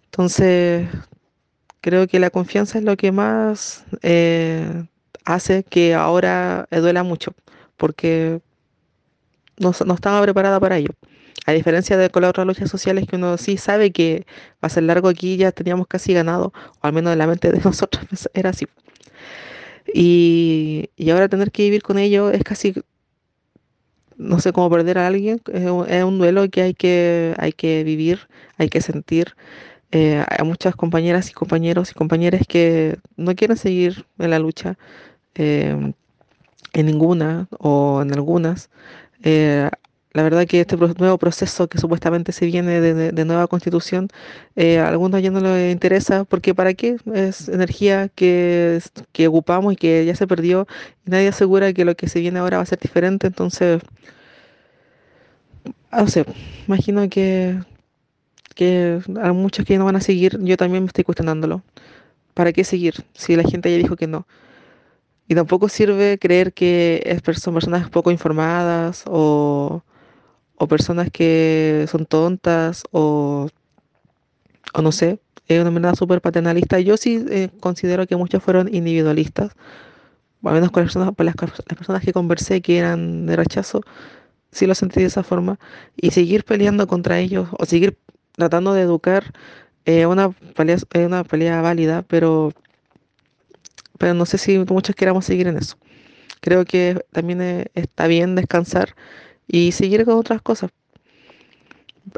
Entonces, 0.06 0.88
creo 1.80 2.06
que 2.08 2.20
la 2.20 2.30
confianza 2.30 2.78
es 2.78 2.84
lo 2.84 2.96
que 2.96 3.12
más 3.12 3.84
eh, 4.02 4.84
hace 5.24 5.64
que 5.64 5.94
ahora 5.94 6.66
duela 6.70 7.02
mucho, 7.02 7.32
porque 7.76 8.40
no, 9.58 9.72
no 9.86 9.94
estaba 9.94 10.22
preparada 10.22 10.58
para 10.60 10.78
ello. 10.78 10.90
A 11.46 11.52
diferencia 11.52 11.96
de 11.96 12.10
con 12.10 12.22
las 12.22 12.30
otras 12.30 12.46
luchas 12.46 12.70
sociales 12.70 13.06
que 13.08 13.16
uno 13.16 13.36
sí 13.38 13.56
sabe 13.56 13.92
que 13.92 14.26
va 14.54 14.66
a 14.66 14.68
ser 14.68 14.84
largo 14.84 15.08
aquí, 15.08 15.36
ya 15.36 15.52
teníamos 15.52 15.86
casi 15.86 16.12
ganado, 16.12 16.52
o 16.80 16.86
al 16.86 16.92
menos 16.92 17.12
en 17.12 17.18
la 17.18 17.26
mente 17.26 17.50
de 17.50 17.60
nosotros 17.64 18.28
era 18.34 18.50
así. 18.50 18.66
Y, 19.92 20.90
y 20.96 21.10
ahora 21.10 21.28
tener 21.28 21.50
que 21.50 21.62
vivir 21.64 21.82
con 21.82 21.98
ello 21.98 22.30
es 22.30 22.44
casi, 22.44 22.74
no 24.16 24.38
sé, 24.40 24.52
como 24.52 24.70
perder 24.70 24.98
a 24.98 25.06
alguien, 25.06 25.40
es 25.52 25.70
un, 25.70 25.88
es 25.88 26.04
un 26.04 26.18
duelo 26.18 26.48
que 26.50 26.62
hay 26.62 26.74
que, 26.74 27.34
hay 27.38 27.52
que 27.52 27.84
vivir, 27.84 28.28
hay 28.58 28.68
que 28.68 28.80
sentir. 28.80 29.34
Eh, 29.92 30.24
hay 30.28 30.46
muchas 30.46 30.76
compañeras 30.76 31.30
y 31.30 31.32
compañeros 31.32 31.90
y 31.90 31.94
compañeras 31.94 32.42
que 32.46 32.98
no 33.16 33.34
quieren 33.34 33.56
seguir 33.56 34.06
en 34.18 34.30
la 34.30 34.38
lucha, 34.38 34.78
eh, 35.34 35.92
en 36.72 36.86
ninguna 36.86 37.48
o 37.58 38.02
en 38.02 38.12
algunas. 38.12 38.70
Eh, 39.22 39.68
la 40.12 40.22
verdad 40.24 40.46
que 40.46 40.60
este 40.60 40.76
nuevo 40.76 41.18
proceso 41.18 41.68
que 41.68 41.78
supuestamente 41.78 42.32
se 42.32 42.46
viene 42.46 42.80
de, 42.80 43.24
nueva 43.24 43.46
constitución, 43.46 44.08
eh, 44.56 44.78
a 44.78 44.88
algunos 44.88 45.22
ya 45.22 45.30
no 45.30 45.40
les 45.40 45.72
interesa, 45.72 46.24
porque 46.24 46.54
¿para 46.54 46.74
qué? 46.74 46.96
Es 47.14 47.48
energía 47.48 48.08
que, 48.08 48.80
que 49.12 49.28
ocupamos 49.28 49.72
y 49.74 49.76
que 49.76 50.04
ya 50.04 50.14
se 50.16 50.26
perdió, 50.26 50.66
nadie 51.04 51.28
asegura 51.28 51.72
que 51.72 51.84
lo 51.84 51.94
que 51.94 52.08
se 52.08 52.20
viene 52.20 52.40
ahora 52.40 52.56
va 52.58 52.64
a 52.64 52.66
ser 52.66 52.80
diferente, 52.80 53.28
entonces, 53.28 53.82
ah, 55.90 56.02
no 56.02 56.08
sé, 56.08 56.24
imagino 56.66 57.08
que, 57.08 57.58
que 58.54 59.00
hay 59.22 59.32
muchos 59.32 59.64
que 59.64 59.78
no 59.78 59.84
van 59.84 59.96
a 59.96 60.00
seguir, 60.00 60.38
yo 60.42 60.56
también 60.56 60.82
me 60.84 60.88
estoy 60.88 61.04
cuestionándolo. 61.04 61.62
¿Para 62.34 62.52
qué 62.52 62.64
seguir 62.64 63.04
si 63.14 63.36
la 63.36 63.42
gente 63.42 63.70
ya 63.70 63.76
dijo 63.78 63.96
que 63.96 64.06
no? 64.06 64.26
Y 65.28 65.34
tampoco 65.34 65.68
sirve 65.68 66.18
creer 66.18 66.52
que 66.52 67.20
son 67.36 67.54
personas 67.54 67.88
poco 67.90 68.10
informadas 68.10 69.04
o, 69.06 69.82
o 70.60 70.68
personas 70.68 71.08
que 71.10 71.86
son 71.90 72.04
tontas 72.04 72.84
o, 72.92 73.48
o 74.74 74.82
no 74.82 74.92
sé, 74.92 75.18
es 75.48 75.58
una 75.58 75.70
mirada 75.70 75.94
súper 75.94 76.20
paternalista. 76.20 76.78
Yo 76.80 76.98
sí 76.98 77.24
eh, 77.30 77.48
considero 77.60 78.06
que 78.06 78.14
muchos 78.14 78.42
fueron 78.42 78.72
individualistas, 78.72 79.52
al 80.44 80.52
menos 80.52 80.70
con 80.70 80.82
las 80.82 80.92
personas, 80.92 81.14
por 81.14 81.24
las, 81.24 81.34
personas 81.34 82.02
que 82.02 82.12
conversé 82.12 82.60
que 82.60 82.76
eran 82.76 83.24
de 83.24 83.36
rechazo, 83.36 83.80
sí 84.52 84.66
lo 84.66 84.74
sentí 84.74 85.00
de 85.00 85.06
esa 85.06 85.22
forma. 85.22 85.58
Y 85.96 86.10
seguir 86.10 86.44
peleando 86.44 86.86
contra 86.86 87.18
ellos 87.18 87.48
o 87.58 87.64
seguir 87.64 87.96
tratando 88.32 88.74
de 88.74 88.82
educar 88.82 89.32
es 89.86 90.04
una 90.04 90.28
pelea, 90.28 90.76
es 90.76 91.06
una 91.06 91.24
pelea 91.24 91.62
válida, 91.62 92.02
pero, 92.06 92.52
pero 93.96 94.12
no 94.12 94.26
sé 94.26 94.36
si 94.36 94.58
muchos 94.58 94.94
queramos 94.94 95.24
seguir 95.24 95.46
en 95.46 95.56
eso. 95.56 95.78
Creo 96.42 96.66
que 96.66 97.02
también 97.12 97.40
eh, 97.40 97.66
está 97.74 98.06
bien 98.08 98.34
descansar 98.34 98.94
y 99.50 99.72
seguir 99.72 100.04
con 100.04 100.14
otras 100.14 100.42
cosas. 100.42 100.70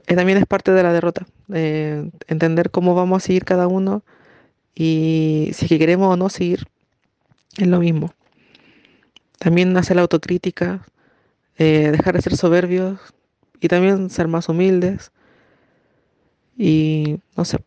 Eh, 0.07 0.15
también 0.15 0.39
es 0.39 0.47
parte 0.47 0.73
de 0.73 0.83
la 0.83 0.93
derrota. 0.93 1.27
eh, 1.53 2.11
entender 2.29 2.71
cómo 2.71 2.95
vamos 2.95 3.23
a 3.23 3.27
seguir 3.27 3.45
cada 3.45 3.67
uno 3.67 4.03
y 4.75 5.51
si 5.55 5.67
queremos 5.79 6.13
o 6.13 6.17
no 6.17 6.29
seguir 6.29 6.67
es 7.59 7.67
lo 7.67 7.81
mismo. 7.81 8.15
También 9.39 9.77
hacer 9.77 9.97
la 9.97 10.03
autocrítica, 10.03 10.87
eh, 11.59 11.91
dejar 11.91 12.15
de 12.15 12.23
ser 12.23 12.37
soberbios 12.37 12.99
y 13.61 13.69
también 13.69 14.11
ser 14.11 14.29
más 14.29 14.49
humildes 14.49 15.13
y 16.57 17.19
no 17.37 17.45
sé, 17.45 17.59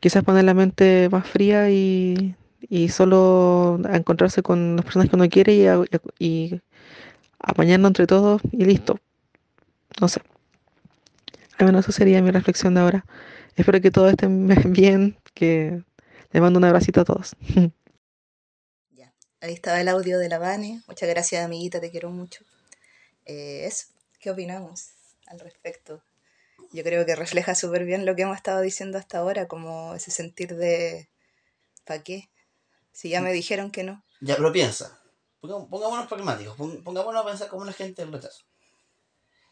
quizás 0.00 0.24
poner 0.24 0.44
la 0.44 0.54
mente 0.54 1.08
más 1.10 1.26
fría 1.28 1.70
y, 1.70 2.34
y 2.68 2.88
solo 2.88 3.80
encontrarse 3.92 4.42
con 4.42 4.76
las 4.76 4.84
personas 4.84 5.08
que 5.08 5.16
uno 5.16 5.28
quiere 5.28 5.54
y, 5.54 5.66
y 6.18 6.60
apañarnos 7.38 7.90
entre 7.90 8.06
todos 8.06 8.40
y 8.52 8.64
listo. 8.64 8.98
No 10.00 10.08
sé. 10.08 10.20
Al 11.58 11.66
menos 11.66 11.84
eso 11.84 11.92
sería 11.92 12.20
mi 12.22 12.30
reflexión 12.30 12.74
de 12.74 12.80
ahora. 12.80 13.04
Espero 13.56 13.80
que 13.80 13.90
todos 13.90 14.10
estén 14.10 14.46
bien, 14.72 15.18
que 15.34 15.82
les 16.32 16.42
mando 16.42 16.58
un 16.58 16.64
abracito 16.64 17.00
a 17.00 17.04
todos. 17.04 17.36
Ya. 18.90 19.12
Ahí 19.40 19.52
estaba 19.52 19.80
el 19.80 19.88
audio 19.88 20.18
de 20.18 20.28
la 20.28 20.38
Vane. 20.38 20.82
Muchas 20.88 21.08
gracias, 21.08 21.44
amiguita, 21.44 21.80
te 21.80 21.90
quiero 21.90 22.10
mucho. 22.10 22.44
Eh, 23.26 23.64
eso, 23.66 23.88
¿qué 24.20 24.30
opinamos 24.30 24.90
al 25.26 25.38
respecto? 25.40 26.02
Yo 26.72 26.82
creo 26.82 27.04
que 27.04 27.14
refleja 27.14 27.54
súper 27.54 27.84
bien 27.84 28.06
lo 28.06 28.16
que 28.16 28.22
hemos 28.22 28.36
estado 28.36 28.60
diciendo 28.60 28.98
hasta 28.98 29.18
ahora, 29.18 29.46
como 29.48 29.94
ese 29.94 30.10
sentir 30.10 30.56
de 30.56 31.08
¿para 31.84 32.02
qué? 32.02 32.28
Si 32.92 33.08
ya 33.08 33.20
me 33.20 33.32
dijeron 33.32 33.70
que 33.70 33.84
no. 33.84 34.02
Ya, 34.20 34.36
pero 34.36 34.52
piensa. 34.52 35.00
Pongámonos 35.46 36.06
pragmáticos. 36.08 36.56
pon- 36.56 36.82
Pongámonos 36.82 37.22
a 37.22 37.26
pensar 37.26 37.48
como 37.48 37.64
la 37.64 37.72
gente 37.72 38.02
del 38.02 38.12
rechazo. 38.12 38.44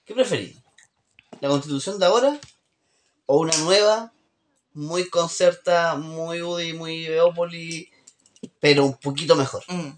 ¿Qué 0.04 0.14
preferís? 0.14 0.58
¿La 1.40 1.48
constitución 1.48 1.98
de 1.98 2.06
ahora? 2.06 2.38
¿O 3.26 3.38
una 3.40 3.56
nueva? 3.58 4.12
Muy 4.72 5.08
concerta, 5.08 5.94
muy 5.96 6.42
UDI, 6.42 6.72
muy 6.72 7.06
Beópoli, 7.08 7.90
pero 8.60 8.84
un 8.84 8.96
poquito 8.96 9.36
mejor. 9.36 9.62
Mm. 9.68 9.90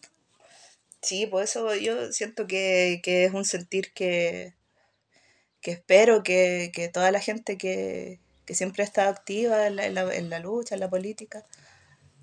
Sí, 1.03 1.27
por 1.27 1.43
eso 1.43 1.75
yo 1.75 2.13
siento 2.13 2.47
que, 2.47 3.01
que 3.03 3.25
es 3.25 3.33
un 3.33 3.45
sentir 3.45 3.93
que, 3.93 4.55
que 5.61 5.71
espero 5.73 6.23
que, 6.23 6.71
que 6.75 6.89
toda 6.89 7.11
la 7.11 7.21
gente 7.21 7.57
que, 7.57 8.21
que 8.45 8.55
siempre 8.55 8.83
estado 8.85 9.11
activa 9.11 9.67
en 9.67 9.77
la, 9.77 9.87
en 9.87 9.95
la- 9.95 10.15
en 10.15 10.31
la 10.31 10.39
lucha, 10.41 10.75
en 10.75 10.81
la 10.81 10.91
política, 10.91 11.45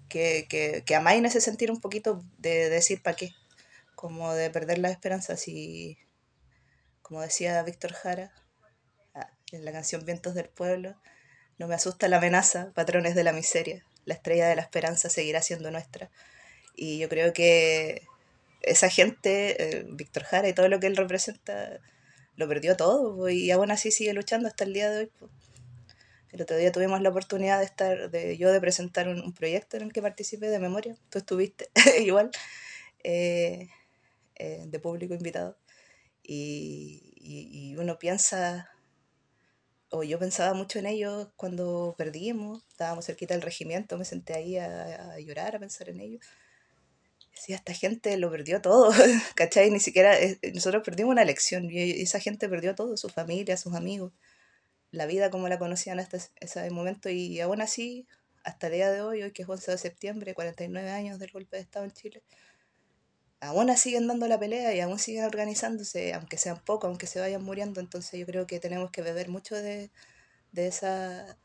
que, 0.10 0.46
que, 0.50 0.84
que 0.86 0.96
amaine 0.96 1.28
ese 1.28 1.42
sentir 1.42 1.72
un 1.72 1.82
poquito 1.82 2.24
de 2.38 2.70
decir 2.70 3.02
para 3.02 3.16
qué, 3.16 3.34
como 3.96 4.34
de 4.34 4.50
perder 4.50 4.80
la 4.80 4.90
esperanza, 4.90 5.38
si, 5.38 5.98
como 7.02 7.22
decía 7.22 7.62
Víctor 7.64 7.94
Jara 7.94 8.34
ah, 9.14 9.30
en 9.52 9.66
la 9.66 9.72
canción 9.72 10.06
Vientos 10.06 10.34
del 10.34 10.50
Pueblo, 10.50 10.96
no 11.58 11.68
me 11.68 11.76
asusta 11.76 12.08
la 12.08 12.18
amenaza, 12.18 12.72
patrones 12.74 13.16
de 13.16 13.24
la 13.24 13.34
miseria, 13.34 13.86
la 14.06 14.16
estrella 14.16 14.48
de 14.48 14.56
la 14.56 14.62
esperanza 14.62 15.10
seguirá 15.10 15.42
siendo 15.42 15.72
nuestra. 15.72 16.10
Y 16.76 17.00
yo 17.00 17.10
creo 17.10 17.34
que 17.34 18.08
esa 18.62 18.90
gente, 18.90 19.80
eh, 19.80 19.86
Víctor 19.90 20.24
Jara 20.24 20.48
y 20.50 20.54
todo 20.54 20.68
lo 20.68 20.80
que 20.80 20.88
él 20.88 20.98
representa, 20.98 21.80
lo 22.36 22.48
perdió 22.48 22.76
todo 22.76 23.30
y 23.30 23.52
aún 23.52 23.72
así 23.72 23.92
sigue 23.92 24.14
luchando 24.14 24.48
hasta 24.48 24.64
el 24.64 24.74
día 24.74 24.90
de 24.90 25.00
hoy. 25.00 25.12
El 26.32 26.42
otro 26.42 26.58
día 26.58 26.72
tuvimos 26.72 27.00
la 27.02 27.10
oportunidad 27.10 27.60
de 27.60 27.66
estar, 27.66 28.10
de 28.10 28.38
yo 28.38 28.52
de 28.52 28.60
presentar 28.60 29.08
un, 29.08 29.22
un 29.22 29.34
proyecto 29.34 29.78
en 29.78 29.84
el 29.84 29.94
que 29.94 30.02
participé 30.02 30.48
de 30.48 30.58
memoria. 30.58 30.96
Tú 31.12 31.20
estuviste 31.20 31.70
igual, 32.02 32.32
eh, 33.04 33.70
eh, 34.36 34.66
de 34.68 34.80
público 34.80 35.14
invitado. 35.14 35.58
Y, 36.24 37.14
y, 37.18 37.72
y 37.74 37.78
uno 37.78 38.00
piensa, 38.00 38.70
o 39.90 40.04
yo 40.04 40.20
pensaba 40.20 40.54
mucho 40.54 40.80
en 40.80 40.88
ellos 40.88 41.30
cuando 41.38 41.96
perdimos, 41.98 42.64
estábamos 42.70 43.06
cerquita 43.06 43.34
del 43.34 43.44
regimiento, 43.44 43.98
me 43.98 44.06
senté 44.06 44.34
ahí 44.34 44.58
a, 44.58 45.14
a 45.14 45.20
llorar, 45.20 45.56
a 45.56 45.60
pensar 45.60 45.90
en 45.90 46.00
ellos. 46.02 46.22
Decía, 47.36 47.56
esta 47.58 47.74
gente 47.74 48.16
lo 48.18 48.30
perdió 48.32 48.62
todo, 48.62 48.92
¿cachai? 49.36 49.70
Ni 49.72 49.80
siquiera, 49.80 50.20
eh, 50.20 50.40
nosotros 50.54 50.84
perdimos 50.84 51.12
una 51.12 51.24
elección 51.24 51.70
y 51.70 52.02
esa 52.02 52.20
gente 52.20 52.48
perdió 52.48 52.76
todo, 52.76 52.96
su 52.98 53.10
familia, 53.10 53.58
sus 53.58 53.74
amigos, 53.76 54.14
la 54.92 55.06
vida 55.08 55.30
como 55.32 55.50
la 55.50 55.60
conocían 55.60 56.00
hasta 56.00 56.18
ese- 56.42 56.72
momento 56.72 57.10
y 57.10 57.40
aún 57.42 57.62
así, 57.62 58.08
hasta 58.44 58.68
el 58.68 58.74
día 58.74 58.92
de 58.92 59.02
hoy, 59.02 59.24
hoy 59.24 59.32
que 59.34 59.44
es 59.44 59.50
11 59.50 59.72
de 59.72 59.78
septiembre, 59.80 60.36
49 60.36 60.92
años 60.92 61.20
del 61.20 61.32
golpe 61.32 61.58
de 61.58 61.64
Estado 61.64 61.86
en 61.86 61.92
Chile, 61.94 62.24
aún 63.44 63.76
siguen 63.78 64.08
dando 64.08 64.28
la 64.28 64.40
pelea 64.40 64.74
y 64.76 64.80
aún 64.82 65.00
siguen 65.00 65.26
organizándose, 65.26 66.14
aunque 66.14 66.38
sean 66.38 66.64
pocos, 66.64 66.88
aunque 66.90 67.08
se 67.08 67.20
vayan 67.22 67.44
muriendo, 67.44 67.80
entonces 67.82 68.20
yo 68.20 68.26
creo 68.26 68.48
que 68.48 68.60
tenemos 68.60 68.92
que 68.92 69.02
beber 69.04 69.30
mucho 69.30 69.56
de, 69.56 69.92
de 70.54 70.68
esa 70.68 71.38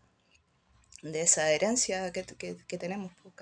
de 1.02 1.20
esa 1.22 1.50
herencia 1.52 2.12
que, 2.12 2.24
que, 2.24 2.78
tenemos, 2.78 3.12
pues. 3.22 3.34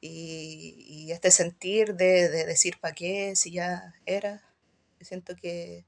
Y, 0.00 0.86
y 0.88 1.12
este 1.12 1.30
sentir 1.30 1.94
de, 1.96 2.28
de 2.30 2.46
decir 2.46 2.78
para 2.80 2.94
qué, 2.94 3.36
si 3.36 3.52
ya 3.52 3.94
era, 4.06 4.42
siento 5.00 5.36
que 5.36 5.86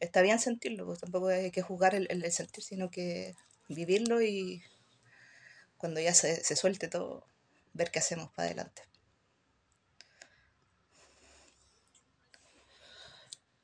está 0.00 0.22
bien 0.22 0.40
sentirlo, 0.40 0.86
pues 0.86 1.00
tampoco 1.00 1.28
hay 1.28 1.50
que 1.52 1.62
juzgar 1.62 1.94
el, 1.96 2.08
el- 2.10 2.24
el 2.24 2.32
sentir, 2.32 2.64
sino 2.64 2.90
que 2.90 3.34
vivirlo 3.68 4.22
y 4.22 4.62
cuando 5.76 6.00
ya 6.00 6.14
se, 6.14 6.42
se 6.42 6.56
suelte 6.56 6.88
todo, 6.88 7.26
ver 7.74 7.90
qué 7.90 7.98
hacemos 7.98 8.30
para 8.30 8.46
adelante. 8.46 8.82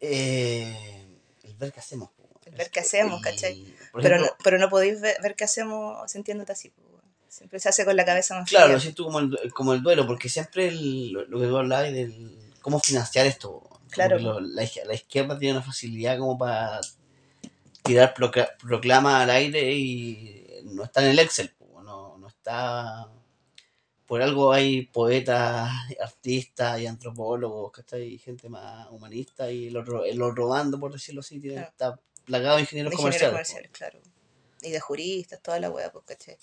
Eh, 0.01 1.07
el 1.45 1.55
ver 1.57 1.73
qué 1.73 1.81
hacemos. 1.81 2.11
El 2.47 2.55
ver 2.55 2.71
qué 2.71 2.81
hacemos, 2.81 3.21
¿cachai? 3.21 3.75
Pero 4.01 4.19
no, 4.19 4.27
pero 4.43 4.59
no 4.59 4.69
podéis 4.71 5.01
ver, 5.01 5.17
ver 5.23 5.35
qué 5.35 5.45
hacemos 5.45 6.11
sintiéndote 6.11 6.53
así. 6.53 6.73
Siempre 7.29 7.61
se 7.61 7.69
hace 7.69 7.85
con 7.85 7.95
la 7.97 8.05
cabeza 8.07 8.35
más 8.39 8.49
Claro, 8.49 8.67
fría. 8.67 8.75
lo 8.77 8.81
siento 8.81 9.05
como 9.05 9.19
el, 9.19 9.53
como 9.53 9.75
el 9.75 9.83
duelo, 9.83 10.07
porque 10.07 10.29
siempre 10.29 10.69
el- 10.69 11.13
lo, 11.13 11.39
que 11.39 11.47
tú 11.47 11.57
hablabas 11.59 11.93
del 11.93 12.39
cómo 12.63 12.81
financiar 12.81 13.27
esto. 13.27 13.63
Claro. 13.91 14.19
lo- 14.19 14.41
la, 14.41 14.67
la 14.87 14.95
izquierda 14.95 15.39
tiene 15.39 15.57
una 15.59 15.67
facilidad 15.67 16.19
como 16.19 16.37
para 16.39 16.81
tirar 17.83 18.15
procla- 18.15 18.57
proclama 18.59 19.23
al 19.23 19.31
aire 19.31 19.73
y 19.73 20.45
no 20.65 20.85
está 20.85 21.03
en 21.03 21.09
el 21.11 21.19
Excel, 21.19 21.55
no, 21.83 22.19
no 22.19 22.29
está... 22.29 23.09
Por 24.09 24.23
algo 24.23 24.53
hay 24.53 24.87
poetas, 24.87 25.71
artistas 26.03 26.81
y 26.81 26.87
antropólogos, 26.87 27.71
¿cachai? 27.71 28.05
Y 28.15 28.19
gente 28.19 28.49
más 28.49 28.89
humanista 28.91 29.51
y 29.53 29.71
los, 29.71 29.87
ro- 29.87 30.03
los 30.13 30.35
robando, 30.35 30.81
por 30.81 30.93
decirlo 30.93 31.21
así, 31.21 31.39
tiene, 31.39 31.57
Claro. 31.57 31.71
está 31.71 32.01
plagado 32.25 32.57
de 32.57 32.63
ingenieros 32.63 32.91
de 32.91 32.97
comerciales. 32.97 33.29
ingenieros 33.33 33.49
po. 33.49 33.55
comerciales, 33.55 33.71
claro. 33.71 34.01
Y 34.63 34.71
de 34.71 34.81
juristas, 34.81 35.41
toda 35.43 35.61
la 35.61 35.71
wea, 35.71 35.93
pues, 35.93 36.05
¿cachai? 36.07 36.37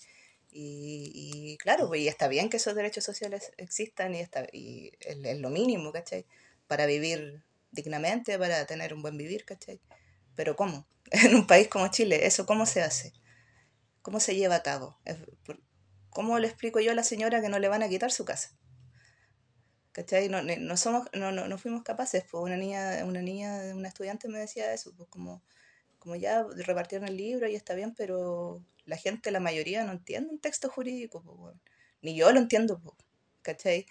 Y, 0.52 1.12
y 1.14 1.58
claro, 1.58 1.88
pues 1.88 2.02
y 2.02 2.08
está 2.08 2.28
bien 2.30 2.50
que 2.50 2.58
esos 2.58 2.76
derechos 2.76 3.04
sociales 3.04 3.52
existan 3.58 4.16
y, 4.16 4.20
está, 4.22 4.48
y 4.54 4.92
es, 5.02 5.18
es 5.24 5.40
lo 5.40 5.50
mínimo, 5.50 5.92
¿cachai? 5.92 6.26
Para 6.68 6.86
vivir 6.86 7.44
dignamente, 7.72 8.38
para 8.40 8.66
tener 8.66 8.94
un 8.94 9.02
buen 9.02 9.18
vivir, 9.18 9.44
¿cachai? 9.44 9.82
Pero 10.36 10.56
¿cómo? 10.56 10.86
En 11.12 11.36
un 11.36 11.46
país 11.48 11.68
como 11.68 11.88
Chile, 11.90 12.26
¿eso 12.28 12.46
cómo 12.46 12.66
se 12.66 12.82
hace? 12.82 13.12
¿Cómo 14.02 14.20
se 14.20 14.36
lleva 14.36 14.56
a 14.56 14.64
cabo? 14.64 14.98
Es- 15.04 15.18
por- 15.46 15.60
¿Cómo 16.16 16.40
le 16.40 16.48
explico 16.48 16.80
yo 16.80 16.94
a 16.94 16.96
la 16.96 17.04
señora 17.04 17.42
que 17.42 17.50
no 17.50 17.60
le 17.60 17.68
van 17.68 17.84
a 17.84 17.90
quitar 17.90 18.10
su 18.10 18.24
casa? 18.24 18.52
¿Cachai? 19.92 20.30
No, 20.30 20.42
no, 20.42 20.78
somos, 20.78 21.10
no, 21.12 21.34
no, 21.34 21.50
no 21.50 21.58
fuimos 21.58 21.84
capaces. 21.84 22.24
Pues 22.32 22.42
una 22.42 22.56
niña, 22.56 23.04
una 23.04 23.22
niña, 23.22 23.60
una 23.76 23.90
estudiante 23.90 24.30
me 24.30 24.40
decía 24.40 24.74
eso, 24.74 24.94
pues 24.96 25.10
como, 25.10 25.44
como 26.00 26.16
ya 26.16 26.46
repartieron 26.66 27.10
el 27.10 27.18
libro 27.18 27.50
y 27.50 27.56
está 27.56 27.76
bien, 27.76 27.94
pero 27.94 28.64
la 28.86 28.96
gente, 28.96 29.30
la 29.30 29.42
mayoría, 29.42 29.84
no 29.84 29.92
entiende 29.92 30.30
un 30.30 30.40
texto 30.40 30.70
jurídico, 30.70 31.22
pues. 31.22 31.54
Ni 32.02 32.16
yo 32.16 32.32
lo 32.32 32.40
entiendo, 32.40 32.80
pues, 32.80 32.96
¿cachai? 33.42 33.86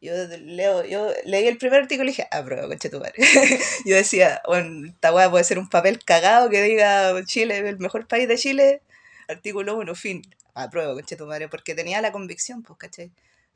Yo 0.00 0.14
leo, 0.38 0.86
yo 0.86 1.12
leí 1.24 1.48
el 1.48 1.58
primer 1.58 1.82
artículo 1.82 2.08
y 2.08 2.12
dije, 2.12 2.28
ah, 2.30 2.42
prueba, 2.42 2.66
conche 2.66 2.88
tu 2.88 2.98
madre. 2.98 3.12
yo 3.84 3.94
decía, 3.94 4.40
esta 4.86 5.12
weá 5.12 5.30
puede 5.30 5.44
ser 5.44 5.58
un 5.58 5.68
papel 5.68 6.02
cagado 6.02 6.48
que 6.48 6.62
diga 6.62 7.12
Chile, 7.26 7.58
el 7.58 7.78
mejor 7.78 8.08
país 8.08 8.26
de 8.26 8.38
Chile, 8.38 8.80
artículo 9.28 9.76
1, 9.76 9.94
fin. 9.94 10.22
Prueba, 10.70 10.94
conche 10.94 11.16
tu 11.16 11.26
madre, 11.26 11.48
porque 11.48 11.74
tenía 11.74 12.00
la 12.00 12.12
convicción, 12.12 12.62
pues. 12.62 12.78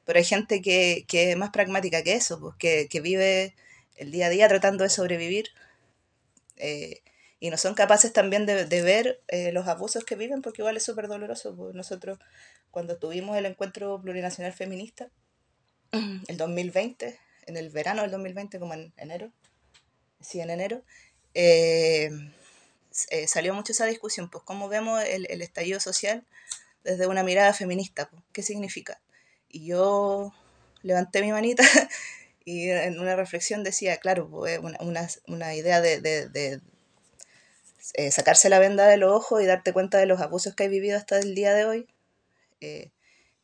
Pero 0.04 0.18
hay 0.18 0.24
gente 0.24 0.62
que, 0.62 1.04
que 1.08 1.30
es 1.32 1.36
más 1.36 1.50
pragmática 1.50 2.02
que 2.02 2.14
eso, 2.14 2.40
pues, 2.40 2.54
que, 2.56 2.88
que 2.88 3.00
vive 3.00 3.54
el 3.96 4.10
día 4.10 4.26
a 4.26 4.30
día 4.30 4.48
tratando 4.48 4.84
de 4.84 4.90
sobrevivir 4.90 5.50
eh, 6.56 7.02
y 7.40 7.50
no 7.50 7.56
son 7.56 7.74
capaces 7.74 8.12
también 8.12 8.46
de, 8.46 8.66
de 8.66 8.82
ver 8.82 9.20
eh, 9.28 9.52
los 9.52 9.66
abusos 9.66 10.04
que 10.04 10.14
viven, 10.14 10.42
porque 10.42 10.62
igual 10.62 10.76
es 10.76 10.84
súper 10.84 11.08
doloroso. 11.08 11.54
pues. 11.56 11.74
Nosotros, 11.74 12.18
cuando 12.70 12.98
tuvimos 12.98 13.36
el 13.36 13.46
encuentro 13.46 14.00
plurinacional 14.00 14.52
feminista, 14.52 15.08
el 16.28 16.36
2020, 16.36 17.18
en 17.46 17.56
el 17.56 17.70
verano 17.70 18.02
del 18.02 18.12
2020, 18.12 18.60
como 18.60 18.74
en 18.74 18.92
enero, 18.96 19.32
sí, 20.20 20.40
en 20.40 20.50
enero, 20.50 20.82
eh, 21.34 22.10
eh, 23.08 23.26
salió 23.26 23.54
mucho 23.54 23.72
esa 23.72 23.86
discusión, 23.86 24.30
pues 24.30 24.44
cómo 24.44 24.68
vemos 24.68 25.02
el, 25.02 25.26
el 25.28 25.42
estallido 25.42 25.80
social 25.80 26.24
desde 26.84 27.06
una 27.06 27.22
mirada 27.22 27.52
feminista, 27.54 28.10
¿qué 28.32 28.42
significa? 28.42 29.00
Y 29.48 29.66
yo 29.66 30.32
levanté 30.82 31.22
mi 31.22 31.32
manita 31.32 31.64
y 32.44 32.70
en 32.70 32.98
una 33.00 33.16
reflexión 33.16 33.64
decía, 33.64 33.98
claro, 33.98 34.26
una, 34.26 34.78
una, 34.80 35.08
una 35.26 35.54
idea 35.54 35.80
de, 35.80 36.00
de, 36.00 36.28
de 36.28 36.60
eh, 37.94 38.10
sacarse 38.10 38.48
la 38.48 38.58
venda 38.58 38.86
de 38.86 38.96
los 38.96 39.12
ojos 39.12 39.42
y 39.42 39.46
darte 39.46 39.72
cuenta 39.72 39.98
de 39.98 40.06
los 40.06 40.20
abusos 40.20 40.54
que 40.54 40.64
hay 40.64 40.68
vivido 40.68 40.96
hasta 40.96 41.18
el 41.18 41.34
día 41.34 41.54
de 41.54 41.64
hoy. 41.64 41.86
eh, 42.60 42.90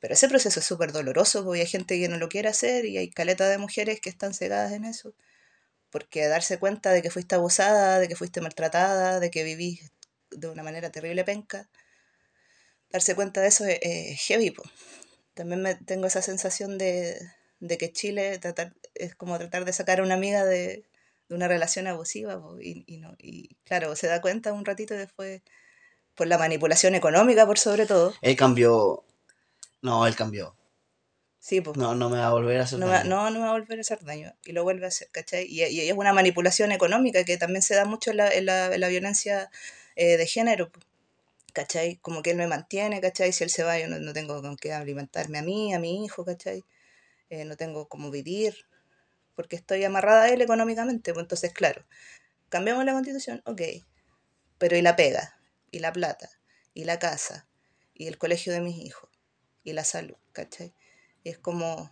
pero 0.01 0.15
ese 0.15 0.29
proceso 0.29 0.61
es 0.61 0.67
súper 0.67 0.93
doloroso 0.93 1.45
porque 1.45 1.61
hay 1.63 1.67
gente 1.69 1.99
que 2.01 2.09
no 2.09 2.19
lo 2.19 2.29
quiere 2.29 2.49
hacer 2.51 2.87
y 2.87 2.99
hay 2.99 3.11
caleta 3.11 3.49
de 3.49 3.59
mujeres 3.59 4.01
que 4.01 4.11
están 4.11 4.35
cegadas 4.35 4.73
en 4.73 4.85
eso. 4.85 5.15
Porque 5.91 6.27
darse 6.29 6.59
cuenta 6.59 6.93
de 6.93 7.03
que 7.03 7.11
fuiste 7.11 7.35
abusada, 7.37 7.99
de 8.01 8.09
que 8.09 8.17
fuiste 8.17 8.41
maltratada, 8.41 9.21
de 9.21 9.31
que 9.31 9.45
vivís 9.45 9.93
de 10.31 10.49
una 10.49 10.63
manera 10.63 10.91
terrible 10.93 11.25
penca, 11.25 11.69
darse 12.91 13.15
cuenta 13.15 13.41
de 13.41 13.49
eso 13.49 13.65
es, 13.65 13.79
es 13.83 14.21
heavy. 14.23 14.51
po. 14.51 14.63
También 15.35 15.63
me, 15.63 15.75
tengo 15.75 16.07
esa 16.07 16.23
sensación 16.23 16.79
de, 16.79 17.17
de 17.61 17.79
que 17.79 17.93
Chile 17.93 18.39
tratar, 18.39 18.75
es 18.95 19.15
como 19.15 19.39
tratar 19.39 19.65
de 19.65 19.73
sacar 19.73 20.01
a 20.01 20.03
una 20.03 20.15
amiga 20.15 20.45
de, 20.45 20.85
de 21.29 21.35
una 21.35 21.49
relación 21.49 21.87
abusiva 21.87 22.41
po, 22.41 22.61
y, 22.61 22.85
y, 22.87 22.97
no, 22.99 23.15
y 23.19 23.55
claro, 23.65 23.95
se 23.97 24.07
da 24.09 24.21
cuenta 24.21 24.53
un 24.53 24.65
ratito 24.65 24.95
y 24.95 24.99
después 24.99 25.43
por 26.15 26.27
la 26.27 26.39
manipulación 26.39 26.95
económica 26.97 27.47
por 27.47 27.59
sobre 27.59 27.87
todo. 27.87 28.13
Él 28.23 28.35
cambió. 28.37 29.05
No, 29.83 30.05
él 30.07 30.17
cambió. 30.17 30.57
Sí, 31.39 31.61
pues. 31.61 31.77
No, 31.77 31.95
no 31.95 32.11
me 32.11 32.19
va 32.19 32.27
a 32.27 32.33
volver 32.33 32.59
a 32.59 32.65
hacer 32.65 32.81
No, 32.81 32.87
me- 32.87 32.93
daño. 32.95 33.11
no, 33.11 33.31
no 33.31 33.39
me 33.39 33.45
va 33.45 33.51
a 33.51 33.53
volver 33.53 33.79
a 33.79 33.83
hacer 33.83 34.03
daño. 34.05 34.35
Y 34.45 34.51
lo 34.51 34.65
vuelve 34.65 34.87
a 34.87 34.89
hacer, 34.89 35.09
¿cachai? 35.13 35.47
Y, 35.47 35.63
y 35.65 35.89
es 35.89 35.97
una 35.97 36.13
manipulación 36.13 36.73
económica 36.73 37.23
que 37.25 37.39
también 37.39 37.63
se 37.63 37.77
da 37.77 37.85
mucho 37.85 38.11
en 38.11 38.17
la, 38.17 38.29
en 38.33 38.47
la, 38.47 38.75
en 38.75 38.81
la 38.81 38.89
violencia 38.89 39.49
eh, 39.95 40.17
de 40.17 40.27
género, 40.27 40.71
po, 40.73 40.81
¿cachai? 41.53 41.97
Como 41.97 42.23
que 42.23 42.31
él 42.31 42.37
me 42.37 42.47
mantiene, 42.47 43.01
¿cachai? 43.01 43.33
Si 43.33 43.45
él 43.45 43.51
se 43.51 43.63
va, 43.63 43.79
yo 43.79 43.89
no, 43.89 43.99
no 43.99 44.13
tengo 44.13 44.41
con 44.43 44.57
qué 44.57 44.73
alimentarme 44.73 45.39
a 45.39 45.43
mí, 45.43 45.75
a 45.75 45.79
mi 45.79 46.05
hijo, 46.05 46.25
¿cachai? 46.25 46.65
Eh, 47.31 47.45
no 47.45 47.57
tengo 47.57 47.89
cómo 47.89 48.11
vivir, 48.11 48.67
porque 49.35 49.57
estoy 49.57 49.85
amarrada 49.85 50.25
a 50.25 50.29
él 50.31 50.41
económicamente. 50.43 51.13
Pues 51.13 51.25
entonces, 51.25 51.53
claro, 51.53 51.85
cambiamos 52.49 52.85
la 52.85 52.93
constitución, 52.93 53.43
ok, 53.45 53.63
pero 54.59 54.77
¿y 54.77 54.83
la 54.83 54.97
pega? 54.97 55.41
¿Y 55.71 55.81
la 55.81 55.93
plata? 55.93 56.31
¿Y 56.75 56.85
la 56.85 56.99
casa? 56.99 57.47
¿Y 57.95 58.07
el 58.07 58.19
colegio 58.19 58.53
de 58.53 58.61
mis 58.61 58.79
hijos? 58.79 59.11
¿Y 59.65 59.73
la 59.73 59.85
salud? 59.85 60.17
¿cachai? 60.33 60.73
Es 61.25 61.39
como, 61.39 61.91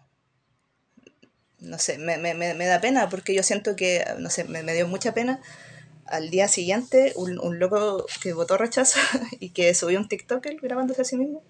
no 1.58 1.78
sé, 1.78 1.98
me, 1.98 2.16
me, 2.16 2.34
me, 2.34 2.66
da 2.66 2.80
pena 2.80 3.08
porque 3.08 3.34
yo 3.34 3.42
siento 3.42 3.76
que, 3.76 4.04
no 4.18 4.30
sé, 4.30 4.44
me 4.44 4.72
dio 4.72 4.86
mucha 4.86 5.12
pena 5.14 5.42
al 6.08 6.30
día 6.30 6.48
siguiente 6.48 7.12
un, 7.16 7.38
un 7.38 7.58
loco 7.58 8.06
que 8.22 8.32
votó 8.32 8.56
rechazo 8.56 8.98
y 9.40 9.50
que 9.50 9.74
subió 9.74 9.98
un 9.98 10.08
TikTok 10.08 10.44
él 10.46 10.58
grabándose 10.60 11.02
a 11.02 11.04
sí 11.04 11.16
mismo 11.16 11.42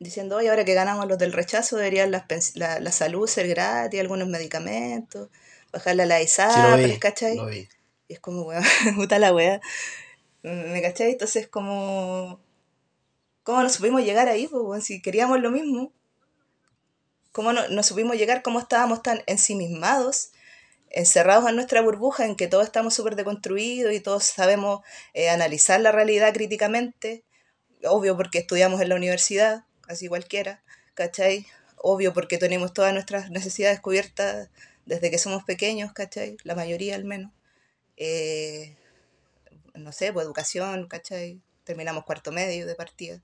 diciendo, 0.00 0.36
oye, 0.36 0.48
ahora 0.48 0.64
que 0.64 0.74
ganamos 0.74 1.06
los 1.06 1.18
del 1.18 1.32
rechazo 1.32 1.76
deberían 1.76 2.10
las 2.10 2.24
la, 2.56 2.80
la 2.80 2.90
salud 2.90 3.28
ser 3.28 3.46
gratis, 3.46 4.00
algunos 4.00 4.28
medicamentos, 4.28 5.28
bajarle 5.72 6.02
a 6.02 6.06
la 6.06 6.18
Sí, 6.18 6.24
ISAPRES, 6.24 6.92
vi. 6.94 6.98
¿cachai? 6.98 7.36
Lo 7.36 7.46
vi. 7.46 7.68
Y 8.08 8.14
es 8.14 8.20
como, 8.20 8.42
weón, 8.42 8.64
puta 8.96 9.18
la 9.18 9.32
wea. 9.32 9.60
¿Me 10.42 10.82
cachai? 10.82 11.12
Entonces, 11.12 11.46
como. 11.46 12.40
¿Cómo 13.42 13.62
nos 13.62 13.74
supimos 13.74 14.02
llegar 14.02 14.28
ahí? 14.28 14.48
Pues, 14.48 14.62
weón? 14.64 14.82
si 14.82 15.02
queríamos 15.02 15.40
lo 15.40 15.50
mismo. 15.50 15.92
cómo 17.30 17.52
no, 17.52 17.68
no 17.68 17.82
supimos 17.82 18.16
llegar, 18.16 18.42
cómo 18.42 18.58
estábamos 18.58 19.02
tan 19.02 19.22
ensimismados, 19.26 20.29
encerrados 20.90 21.48
en 21.48 21.56
nuestra 21.56 21.80
burbuja, 21.80 22.26
en 22.26 22.36
que 22.36 22.48
todos 22.48 22.64
estamos 22.64 22.94
súper 22.94 23.16
deconstruidos 23.16 23.92
y 23.92 24.00
todos 24.00 24.24
sabemos 24.24 24.80
eh, 25.14 25.30
analizar 25.30 25.80
la 25.80 25.92
realidad 25.92 26.34
críticamente, 26.34 27.24
obvio 27.84 28.16
porque 28.16 28.38
estudiamos 28.38 28.80
en 28.80 28.88
la 28.88 28.96
universidad, 28.96 29.64
así 29.88 30.08
cualquiera, 30.08 30.62
¿cachai? 30.94 31.46
Obvio 31.76 32.12
porque 32.12 32.38
tenemos 32.38 32.74
todas 32.74 32.92
nuestras 32.92 33.30
necesidades 33.30 33.80
cubiertas 33.80 34.50
desde 34.84 35.10
que 35.10 35.18
somos 35.18 35.44
pequeños, 35.44 35.92
¿cachai? 35.92 36.36
La 36.44 36.54
mayoría 36.54 36.96
al 36.96 37.04
menos. 37.04 37.32
Eh, 37.96 38.76
no 39.74 39.92
sé, 39.92 40.12
pues 40.12 40.24
educación, 40.26 40.88
¿cachai? 40.88 41.40
Terminamos 41.64 42.04
cuarto 42.04 42.32
medio 42.32 42.66
de 42.66 42.74
partida. 42.74 43.22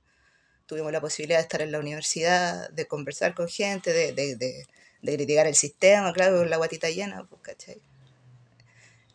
Tuvimos 0.67 0.93
la 0.93 1.01
posibilidad 1.01 1.39
de 1.39 1.43
estar 1.43 1.63
en 1.63 1.73
la 1.73 1.79
universidad, 1.79 2.71
de 2.71 2.87
conversar 2.87 3.35
con 3.35 3.49
gente, 3.49 3.93
de, 3.93 4.13
de, 4.13 4.67
de 5.07 5.15
criticar 5.17 5.47
el 5.47 5.55
sistema, 5.57 6.13
claro, 6.13 6.37
con 6.39 6.51
la 6.51 6.57
guatita 6.59 6.91
llena, 6.91 7.25
pues, 7.25 7.41
¿cachai? 7.43 7.81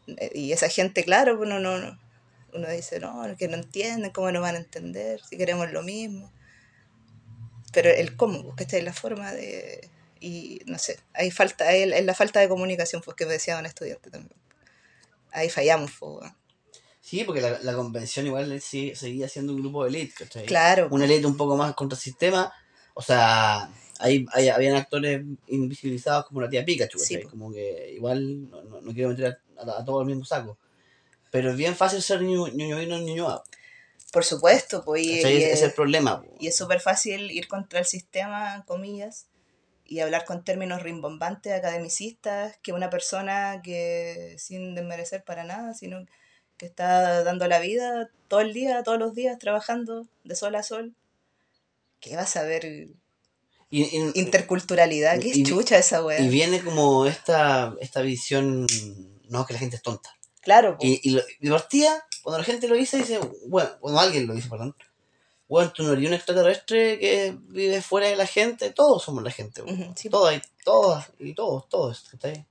Eh, 0.07 0.31
Y 0.33 0.51
esa 0.51 0.67
gente, 0.69 1.03
claro, 1.03 1.39
uno, 1.39 1.59
no, 1.59 1.77
no- 1.77 1.99
uno 2.53 2.69
dice, 2.69 2.99
no, 2.99 3.23
que 3.37 3.47
no 3.47 3.55
entienden, 3.57 4.11
cómo 4.11 4.31
no 4.31 4.41
van 4.41 4.55
a 4.55 4.59
entender, 4.59 5.21
si 5.29 5.37
queremos 5.37 5.71
lo 5.71 5.83
mismo. 5.83 6.31
Pero 7.71 7.89
el 7.89 8.15
cómo, 8.17 8.43
pues, 8.43 8.55
¿cachai? 8.57 8.81
La 8.81 8.93
forma 8.93 9.31
de... 9.31 9.89
Y 10.19 10.61
no 10.65 10.77
sé, 10.77 10.99
ahí 11.13 11.31
falta, 11.31 11.71
es 11.73 12.05
la 12.05 12.13
falta 12.13 12.39
de 12.39 12.49
comunicación, 12.49 13.01
pues 13.03 13.15
que 13.15 13.25
me 13.25 13.33
decía 13.33 13.57
un 13.57 13.65
estudiante 13.65 14.09
también. 14.11 14.35
Ahí 15.31 15.49
fallamos, 15.49 15.91
pues. 15.99 16.31
Sí, 16.99 17.23
porque 17.23 17.41
la, 17.41 17.57
la 17.61 17.73
convención 17.73 18.27
igual 18.27 18.61
sí- 18.61 18.93
seguía 18.95 19.27
siendo 19.27 19.53
un 19.53 19.61
grupo 19.61 19.83
de 19.83 19.89
elite, 19.89 20.13
¿cachai? 20.19 20.45
Claro, 20.45 20.89
Una 20.91 21.05
elite 21.05 21.25
un 21.25 21.37
poco 21.37 21.55
más 21.57 21.73
contra 21.73 21.95
el 21.95 22.01
sistema. 22.01 22.53
O 22.93 23.01
sea, 23.01 23.71
ahí, 24.01 24.25
ahí 24.33 24.49
habían 24.49 24.75
actores 24.75 25.23
invisibilizados 25.47 26.25
como 26.25 26.41
la 26.41 26.49
tía 26.49 26.65
Pikachu, 26.65 26.99
Sí. 26.99 27.21
Como 27.23 27.51
que 27.51 27.91
igual 27.93 28.49
no, 28.49 28.63
no, 28.63 28.81
no 28.81 28.93
quiero 28.93 29.09
meter 29.09 29.39
a, 29.57 29.61
a, 29.61 29.79
a 29.79 29.85
todo 29.85 30.01
el 30.01 30.07
mismo 30.07 30.25
saco. 30.25 30.57
Pero 31.31 31.51
es 31.51 31.57
bien 31.57 31.75
fácil 31.75 32.01
ser 32.01 32.21
niño 32.21 32.47
niño 32.49 32.81
y 32.81 32.87
no 32.87 32.97
niño 32.99 33.41
por 34.11 34.25
supuesto, 34.25 34.83
pues, 34.83 35.03
y, 35.07 35.11
y 35.13 35.19
Ese 35.19 35.51
es 35.53 35.61
el 35.61 35.69
es- 35.69 35.73
problema. 35.75 36.21
po. 36.21 36.35
y 36.37 36.47
es 36.47 36.55
súper 36.57 36.81
fácil 36.81 37.31
ir 37.31 37.47
contra 37.47 37.79
el 37.79 37.85
sistema, 37.85 38.63
comillas, 38.67 39.27
y 39.85 39.99
hablar 40.01 40.25
con 40.25 40.43
términos 40.43 40.83
rimbombantes, 40.83 41.53
academicistas, 41.53 42.57
que 42.61 42.73
una 42.73 42.89
persona 42.89 43.61
que, 43.63 44.35
sin 44.37 44.75
desmerecer 44.75 45.23
para 45.23 45.45
nada, 45.45 45.73
sino 45.73 46.05
que 46.57 46.65
está 46.65 47.23
dando 47.23 47.47
la 47.47 47.59
vida 47.59 48.09
todo 48.27 48.41
el 48.41 48.53
día, 48.53 48.83
todos 48.83 48.99
los 48.99 49.13
días, 49.15 49.39
trabajando 49.39 50.07
de 50.25 50.35
sol 50.35 50.55
a 50.55 50.63
sol. 50.63 50.93
¿Qué 52.01 52.15
vas 52.15 52.35
a 52.35 52.43
ver? 52.43 52.89
Y, 53.71 53.83
y- 53.83 54.11
Interculturalidad, 54.19 55.19
¿qué 55.19 55.29
y- 55.29 55.43
chucha 55.43 55.77
esa 55.77 56.03
weá? 56.05 56.19
y 56.19 56.27
viene 56.27 56.61
como 56.61 57.05
esta, 57.07 57.73
esta 57.79 58.01
visión, 58.01 58.67
no, 59.29 59.45
que 59.45 59.53
la 59.53 59.59
gente 59.59 59.77
es 59.77 59.81
tonta. 59.81 60.13
Claro, 60.41 60.77
po. 60.77 60.85
Y, 60.85 60.99
y, 61.03 61.11
lo, 61.11 61.21
y 61.39 61.49
cuando 62.21 62.37
la 62.37 62.43
gente 62.43 62.67
lo 62.67 62.75
dice, 62.75 62.97
dice, 62.97 63.19
bueno, 63.47 63.69
cuando 63.79 63.99
alguien 63.99 64.27
lo 64.27 64.33
dice, 64.35 64.49
perdón, 64.49 64.75
bueno, 65.47 65.71
tú 65.71 65.83
no 65.83 65.93
eres 65.93 66.07
un 66.07 66.13
extraterrestre 66.13 66.99
que 66.99 67.35
vive 67.47 67.81
fuera 67.81 68.07
de 68.07 68.15
la 68.15 68.25
gente, 68.27 68.71
todos 68.71 69.03
somos 69.03 69.23
la 69.23 69.31
gente, 69.31 69.61
weón. 69.61 69.81
Ujú, 69.81 69.93
sí, 69.95 70.09
todas, 70.09 70.35
y 70.37 70.41
todas, 70.63 71.09
y 71.19 71.33
todos, 71.33 71.67
todos, 71.67 72.07
¿cachai? 72.11 72.45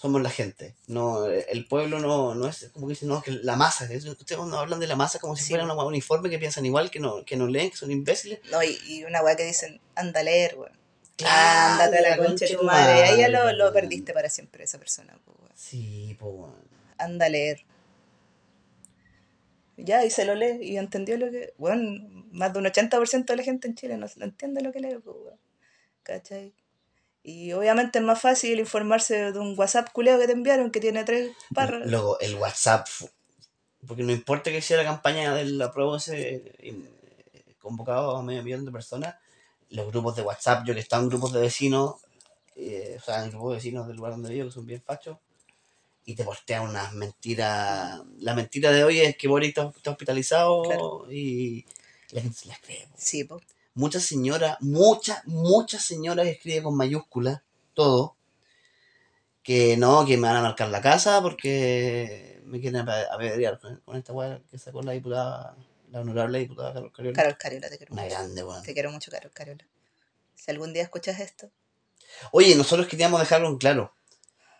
Somos 0.00 0.22
la 0.22 0.30
gente. 0.30 0.74
No, 0.86 1.26
el 1.26 1.66
pueblo 1.66 1.98
no, 2.00 2.34
no 2.34 2.48
es 2.48 2.70
como 2.72 2.86
que 2.86 2.92
dicen, 2.94 3.08
no, 3.08 3.20
que 3.22 3.32
la 3.32 3.56
masa, 3.56 3.84
ustedes 3.84 4.36
cuando 4.36 4.58
hablan 4.58 4.80
de 4.80 4.86
la 4.86 4.96
masa 4.96 5.18
como 5.18 5.36
si 5.36 5.42
Sí. 5.44 5.50
fuera 5.50 5.64
una 5.64 5.74
uniforme 5.84 6.30
que 6.30 6.38
piensan 6.38 6.64
igual, 6.64 6.90
que 6.90 7.00
no, 7.00 7.22
que 7.24 7.36
no 7.36 7.46
leen, 7.48 7.70
que 7.70 7.76
son 7.76 7.90
imbéciles. 7.90 8.40
No, 8.50 8.62
y, 8.62 8.78
y 8.86 9.04
una 9.04 9.22
weá 9.22 9.36
que 9.36 9.44
dicen, 9.44 9.78
anda 9.94 10.20
a 10.20 10.22
leer, 10.22 10.56
weón. 10.56 10.72
Claro, 11.16 11.72
Ándate 11.82 11.98
a 11.98 12.00
la 12.00 12.16
la 12.16 12.16
concha 12.24 12.46
de 12.46 12.54
tu 12.56 12.62
madre. 12.64 13.02
Ahí 13.02 13.18
ya 13.18 13.28
lo, 13.28 13.52
lo 13.52 13.64
weón. 13.64 13.74
perdiste 13.74 14.14
para 14.14 14.30
siempre, 14.30 14.64
esa 14.64 14.78
persona, 14.78 15.18
po, 15.22 15.32
weón. 15.38 15.52
Sí, 15.54 16.16
pues, 16.18 16.32
weón. 16.34 16.54
anda 16.96 17.26
a 17.26 17.28
leer. 17.28 17.64
Ya, 19.76 20.04
y 20.04 20.10
se 20.10 20.24
lo 20.24 20.34
lee 20.34 20.58
y 20.62 20.76
entendió 20.78 21.16
lo 21.18 21.30
que. 21.30 21.52
Bueno, 21.58 22.06
más 22.32 22.52
de 22.52 22.58
un 22.58 22.66
80% 22.66 23.26
de 23.32 23.36
la 23.36 23.42
gente 23.42 23.66
en 23.68 23.74
Chile 23.74 23.96
no, 23.96 24.06
no 24.16 24.24
entiende 24.24 24.62
lo 24.62 24.72
que 24.72 24.80
lee, 24.80 24.96
pues, 25.02 25.16
weón. 25.24 25.38
¿Cachai? 26.02 26.54
Y 27.22 27.52
obviamente 27.52 27.98
es 27.98 28.04
más 28.04 28.20
fácil 28.20 28.58
informarse 28.58 29.32
de 29.32 29.38
un 29.38 29.58
WhatsApp 29.58 29.92
culeo 29.92 30.18
que 30.18 30.26
te 30.26 30.32
enviaron 30.32 30.70
que 30.70 30.80
tiene 30.80 31.04
tres 31.04 31.32
barras. 31.50 31.86
Luego, 31.86 32.18
el 32.20 32.34
WhatsApp, 32.36 32.86
porque 33.86 34.02
no 34.02 34.12
importa 34.12 34.50
que 34.50 34.62
sea 34.62 34.78
la 34.78 34.84
campaña 34.84 35.34
del 35.34 35.60
apruebo 35.60 35.96
ese 35.96 36.54
eh, 36.58 37.54
convocado 37.58 38.16
a 38.16 38.22
medio 38.22 38.42
millón 38.42 38.64
de 38.64 38.72
personas, 38.72 39.16
los 39.68 39.86
grupos 39.88 40.16
de 40.16 40.22
WhatsApp, 40.22 40.64
yo 40.66 40.74
que 40.74 40.80
estaba 40.80 41.02
en 41.02 41.10
grupos 41.10 41.32
de 41.32 41.40
vecinos, 41.40 41.96
eh, 42.56 42.96
o 42.98 43.04
sea, 43.04 43.22
en 43.22 43.30
grupos 43.30 43.50
de 43.50 43.56
vecinos 43.56 43.86
del 43.86 43.96
lugar 43.96 44.12
donde 44.12 44.30
vivo, 44.32 44.46
que 44.48 44.54
son 44.54 44.66
bien 44.66 44.82
fachos, 44.82 45.18
y 46.06 46.14
te 46.14 46.24
postean 46.24 46.62
unas 46.62 46.92
mentiras. 46.94 48.00
La 48.18 48.34
mentira 48.34 48.72
de 48.72 48.82
hoy 48.82 49.00
es 49.00 49.16
que 49.16 49.28
Boris 49.28 49.50
está, 49.50 49.70
está 49.76 49.90
hospitalizado 49.90 50.62
Claro. 50.62 51.06
y 51.12 51.64
la 52.12 52.22
gente 52.22 52.36
se 52.38 52.48
las 52.48 52.58
cree. 52.60 52.86
po. 52.90 52.94
Sí, 52.96 53.24
pues. 53.24 53.42
Muchas 53.80 54.04
señoras, 54.04 54.56
muchas, 54.60 55.26
muchas 55.26 55.82
señoras 55.82 56.26
escriben 56.26 56.64
con 56.64 56.76
mayúsculas 56.76 57.40
todo. 57.74 58.14
Que 59.42 59.76
no, 59.78 60.04
que 60.04 60.16
me 60.18 60.28
van 60.28 60.36
a 60.36 60.42
marcar 60.42 60.68
la 60.68 60.82
casa 60.82 61.22
porque 61.22 62.40
me 62.44 62.60
quieren 62.60 62.82
ape- 62.86 63.06
apedrear 63.10 63.58
con, 63.58 63.76
con 63.86 63.96
esta 63.96 64.12
weá 64.12 64.38
que 64.50 64.58
sacó 64.58 64.82
la 64.82 64.92
diputada, 64.92 65.56
la 65.90 66.00
honorable 66.02 66.38
diputada 66.40 66.74
Carol 66.74 66.92
Cariola. 66.92 67.16
Carol 67.16 67.36
Cariola, 67.38 67.68
te 67.70 67.78
quiero 67.78 67.92
Una 67.94 68.02
mucho. 68.02 68.14
grande, 68.14 68.44
weón. 68.44 68.62
Te 68.62 68.74
quiero 68.74 68.90
mucho, 68.92 69.10
Carol 69.10 69.30
Cariola. 69.32 69.64
Si 70.34 70.50
algún 70.50 70.72
día 70.74 70.82
escuchas 70.82 71.18
esto, 71.20 71.50
Oye, 72.32 72.54
nosotros 72.56 72.86
queríamos 72.86 73.18
dejarlo 73.20 73.48
en 73.48 73.56
claro. 73.56 73.94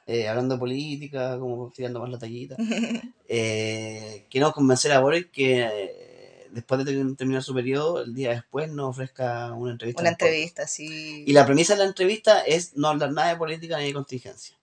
eh, 0.07 0.29
hablando 0.29 0.55
de 0.55 0.59
política, 0.61 1.39
como 1.39 1.71
tirando 1.71 2.01
más 2.01 2.09
la 2.11 2.19
tallita. 2.19 2.57
eh, 3.29 4.27
queremos 4.31 4.55
convencer 4.55 4.93
a 4.93 5.01
Boris 5.01 5.27
que 5.33 6.10
después 6.53 6.85
de 6.85 6.93
ter- 6.93 7.17
terminar 7.17 7.43
su 7.43 7.55
periodo, 7.55 8.03
el 8.03 8.15
día 8.15 8.31
después 8.31 8.71
nos 8.71 8.91
ofrezca 8.91 9.53
una 9.53 9.73
entrevista. 9.73 10.03
una 10.03 10.11
entrevista 10.11 10.63
así. 10.65 11.25
Y 11.27 11.33
la 11.33 11.47
premisa 11.47 11.75
de 11.75 11.81
la 11.81 11.87
entrevista 11.87 12.41
es 12.43 12.77
no 12.77 12.89
hablar 12.89 13.13
nada 13.13 13.29
de 13.31 13.37
política 13.37 13.79
ni 13.79 13.87
de 13.87 13.93
contingencia. 13.95 14.57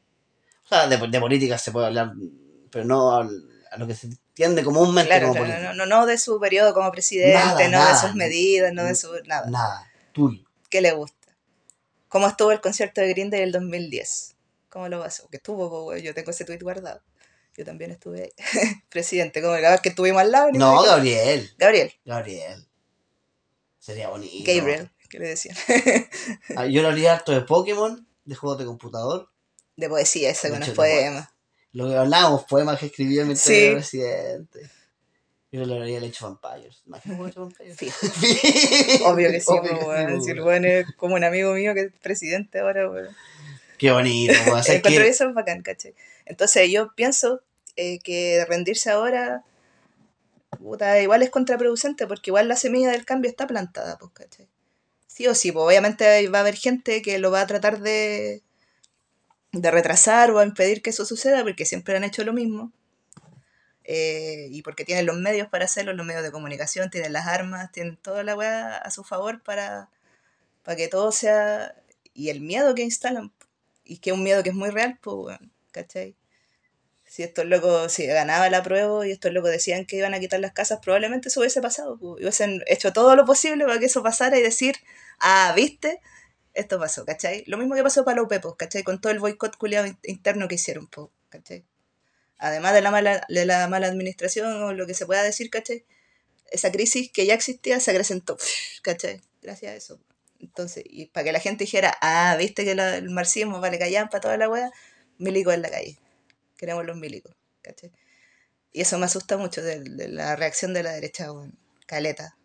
O 0.66 0.68
sea, 0.68 0.88
de, 0.88 0.98
de 0.98 1.20
política 1.20 1.58
se 1.58 1.72
puede 1.72 1.88
hablar, 1.88 2.14
pero 2.72 2.86
no 2.86 3.12
a 3.16 3.28
lo 3.78 3.88
que 3.88 3.96
se 3.96 4.08
entiende 4.08 4.64
comúnmente 4.64 5.10
Claro, 5.10 5.30
como 5.30 5.44
claro, 5.46 5.64
no, 5.64 5.74
no, 5.74 5.86
no 5.86 6.06
de 6.06 6.18
su 6.18 6.40
periodo 6.40 6.74
como 6.74 6.92
presidente, 6.92 7.34
Nada, 7.34 7.52
no 7.54 7.58
de 7.58 7.70
nada. 7.70 8.02
sus 8.02 8.16
medidas, 8.16 8.74
no 8.74 8.84
de 8.84 8.96
su. 8.96 9.10
nada. 9.26 9.50
Nada, 9.50 9.92
tuyo. 10.14 10.44
¿Qué 10.70 10.82
le 10.82 10.92
gusta? 10.94 11.16
¿Cómo 12.10 12.28
estuvo 12.28 12.52
el 12.52 12.62
concierto 12.62 13.02
de 13.02 13.10
Green 13.10 13.30
Day 13.30 13.42
del 13.42 13.52
2010? 13.52 14.36
¿Cómo 14.70 14.88
lo 14.90 15.02
pasó? 15.02 15.28
Que 15.30 15.38
estuvo, 15.38 15.96
yo 15.96 16.14
tengo 16.14 16.32
ese 16.32 16.46
tweet 16.46 16.60
guardado. 16.62 17.02
Yo 17.58 17.66
también 17.66 17.92
estuve 17.92 18.24
ahí. 18.24 18.32
Presidente, 18.90 19.42
como 19.42 19.54
vez 19.54 19.82
que 19.82 19.90
estuvimos 19.90 20.22
al 20.22 20.32
lado. 20.32 20.50
No, 20.54 20.84
Gabriel. 20.84 21.50
Gabriel, 21.58 21.92
Gabriel. 22.06 22.68
Sería 23.80 24.10
bonito. 24.10 24.52
Gabriel, 24.54 24.90
que 25.10 25.20
le 25.20 25.28
decían. 25.30 25.56
Ah, 26.56 26.66
Yo 26.68 26.82
lo 26.82 26.90
haría 26.90 27.14
harto 27.14 27.32
de 27.32 27.42
Pokémon, 27.42 28.08
de 28.26 28.36
juegos 28.36 28.60
de 28.60 28.66
computador. 28.66 29.30
De 29.76 29.90
poesía, 29.90 30.34
De 30.34 30.50
con 30.50 30.60
los 30.60 30.70
poemas. 30.72 31.30
Lo 31.72 31.88
que 31.88 31.96
hablábamos, 31.96 32.44
poemas 32.46 32.80
que 32.80 32.88
escribía 32.88 33.24
mientras 33.24 33.46
Sí. 33.46 33.56
era 33.56 33.76
presidente. 33.76 34.70
Yo 35.52 35.64
lo 35.66 35.82
haría 35.82 36.00
el 36.00 36.04
of 36.06 36.20
Vampires. 36.22 36.82
¿Imagínate 36.86 37.24
Age 37.30 37.40
of 37.40 37.46
Vampires? 37.48 37.78
Fijo. 37.78 38.08
Obvio 39.06 39.32
que 39.32 39.40
sí, 39.40 39.54
que 39.64 39.74
weón. 39.86 40.20
sí, 40.22 40.26
Si 40.26 40.32
el 40.32 40.42
weón. 40.42 40.66
es 40.66 40.86
como 40.96 41.16
un 41.16 41.24
amigo 41.24 41.54
mío 41.54 41.74
que 41.74 41.82
es 41.82 41.92
presidente 42.02 42.60
ahora, 42.60 42.90
weón. 42.90 43.16
Qué 43.78 43.92
bonito, 43.92 44.34
weón. 44.48 44.60
Encuentro 44.68 45.04
que- 45.04 45.08
eso 45.08 45.30
es 45.30 45.34
bacán, 45.34 45.62
¿cachai? 45.62 45.96
Entonces 46.26 46.70
yo 46.70 46.94
pienso 46.96 47.42
eh, 47.78 48.00
que 48.00 48.46
rendirse 48.48 48.90
ahora, 48.92 49.44
puta, 50.60 51.00
igual 51.02 51.24
es 51.24 51.30
contraproducente 51.30 52.08
porque 52.08 52.32
igual 52.32 52.48
la 52.48 52.56
semilla 52.56 52.92
del 52.92 53.06
cambio 53.06 53.30
está 53.30 53.48
plantada, 53.48 53.98
pues, 53.98 54.12
¿cachai? 54.14 54.48
Sí 55.08 55.28
o 55.28 55.36
sí, 55.36 55.52
pues 55.52 55.66
obviamente 55.66 56.28
va 56.30 56.40
a 56.40 56.42
haber 56.42 56.56
gente 56.56 57.02
que 57.02 57.20
lo 57.20 57.32
va 57.32 57.42
a 57.42 57.48
tratar 57.48 57.80
de, 57.80 58.44
de 59.52 59.72
retrasar 59.72 60.32
o 60.32 60.40
a 60.40 60.46
impedir 60.46 60.82
que 60.82 60.92
eso 60.92 61.06
suceda 61.06 61.44
porque 61.44 61.66
siempre 61.66 61.96
han 61.96 62.04
hecho 62.04 62.24
lo 62.24 62.34
mismo. 62.34 62.72
Eh, 63.90 64.50
y 64.52 64.64
porque 64.64 64.84
tienen 64.84 65.06
los 65.06 65.18
medios 65.18 65.48
para 65.48 65.66
hacerlo, 65.66 65.94
los 65.94 66.06
medios 66.06 66.24
de 66.24 66.32
comunicación, 66.32 66.90
tienen 66.90 67.14
las 67.14 67.26
armas, 67.28 67.72
tienen 67.72 67.96
toda 67.98 68.24
la 68.24 68.36
weá 68.36 68.78
a 68.78 68.92
su 68.92 69.04
favor 69.04 69.42
para, 69.44 69.90
para 70.64 70.76
que 70.76 70.88
todo 70.88 71.12
sea... 71.12 71.76
Y 72.14 72.30
el 72.30 72.42
miedo 72.42 72.76
que 72.76 72.82
instalan, 72.82 73.32
y 73.86 74.00
que 74.00 74.10
es 74.10 74.16
un 74.16 74.24
miedo 74.24 74.44
que 74.44 74.50
es 74.50 74.56
muy 74.56 74.72
real, 74.72 75.00
pues, 75.02 75.38
¿cachai? 75.72 76.16
Si 77.18 77.24
estos 77.24 77.46
locos, 77.46 77.92
si 77.92 78.06
ganaba 78.06 78.48
la 78.52 78.62
prueba 78.62 79.08
y 79.08 79.10
estos 79.12 79.34
locos 79.34 79.50
decían 79.50 79.86
que 79.86 79.96
iban 79.96 80.14
a 80.14 80.20
quitar 80.20 80.40
las 80.40 80.52
casas, 80.54 80.82
probablemente 80.84 81.30
eso 81.30 81.40
hubiese 81.40 81.62
pasado, 81.64 81.98
hubiesen 82.00 82.62
hecho 82.68 82.94
todo 82.94 83.16
lo 83.16 83.26
posible 83.26 83.66
para 83.66 83.80
que 83.80 83.88
eso 83.88 84.04
pasara 84.04 84.38
y 84.38 84.44
decir, 84.44 84.76
ah, 85.20 85.52
¿viste? 85.56 86.00
Esto 86.54 86.78
pasó, 86.78 87.06
¿cachai? 87.06 87.44
Lo 87.48 87.58
mismo 87.58 87.74
que 87.74 87.82
pasó 87.82 88.06
para 88.06 88.22
UP, 88.22 88.40
pues, 88.40 88.54
¿cachai? 88.56 88.84
Con 88.84 89.02
todo 89.02 89.12
el 89.12 89.18
boicot 89.18 89.58
culiado 89.58 89.88
in- 89.88 89.98
interno 90.04 90.48
que 90.48 90.54
hicieron, 90.54 90.86
pues, 90.86 91.08
¿cachai? 91.30 91.66
Además 92.38 92.74
de 92.76 92.82
la, 92.84 92.92
mala, 92.92 93.26
de 93.30 93.46
la 93.48 93.68
mala 93.68 93.88
administración 93.88 94.62
o 94.62 94.74
lo 94.74 94.86
que 94.86 94.94
se 94.94 95.08
pueda 95.08 95.24
decir, 95.24 95.50
¿cachai? 95.50 95.86
Esa 96.52 96.72
crisis 96.72 97.12
que 97.12 97.26
ya 97.26 97.34
existía 97.34 97.80
se 97.80 97.90
acrecentó, 97.90 98.38
¿cachai? 98.84 99.22
Gracias 99.42 99.72
a 99.72 99.76
eso. 99.76 100.00
Entonces, 100.40 100.84
y 100.86 101.08
para 101.08 101.24
que 101.24 101.32
la 101.32 101.40
gente 101.40 101.64
dijera, 101.64 101.98
ah, 102.00 102.36
viste 102.38 102.64
que 102.64 102.74
el 102.74 103.10
marxismo 103.10 103.60
vale 103.60 103.80
callar 103.80 104.08
para 104.12 104.22
toda 104.22 104.38
la 104.38 104.48
wea, 104.50 104.70
milico 105.18 105.52
en 105.52 105.64
la 105.64 105.72
calle. 105.72 105.98
Queremos 106.58 106.86
los 106.86 106.98
milicos, 106.98 107.36
¿cachai? 107.62 107.92
Y 108.74 108.82
eso 108.82 108.98
me 109.00 109.06
asusta 109.06 109.38
mucho 109.38 109.62
de, 109.64 109.82
de 109.82 110.08
la 110.10 110.36
reacción 110.36 110.74
de 110.74 110.84
la 110.84 110.92
derecha, 110.94 111.32
weón. 111.32 111.58
Caleta. 111.88 112.38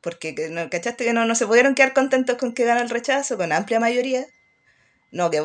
Porque, 0.00 0.34
¿cachaste 0.70 1.04
que 1.04 1.12
no, 1.12 1.26
no 1.26 1.34
se 1.34 1.46
pudieron 1.46 1.74
quedar 1.74 1.92
contentos 1.94 2.36
con 2.38 2.54
que 2.54 2.64
ganó 2.64 2.80
el 2.82 2.90
rechazo, 2.90 3.36
con 3.36 3.52
amplia 3.52 3.80
mayoría? 3.80 4.26
No, 5.12 5.30
que 5.30 5.40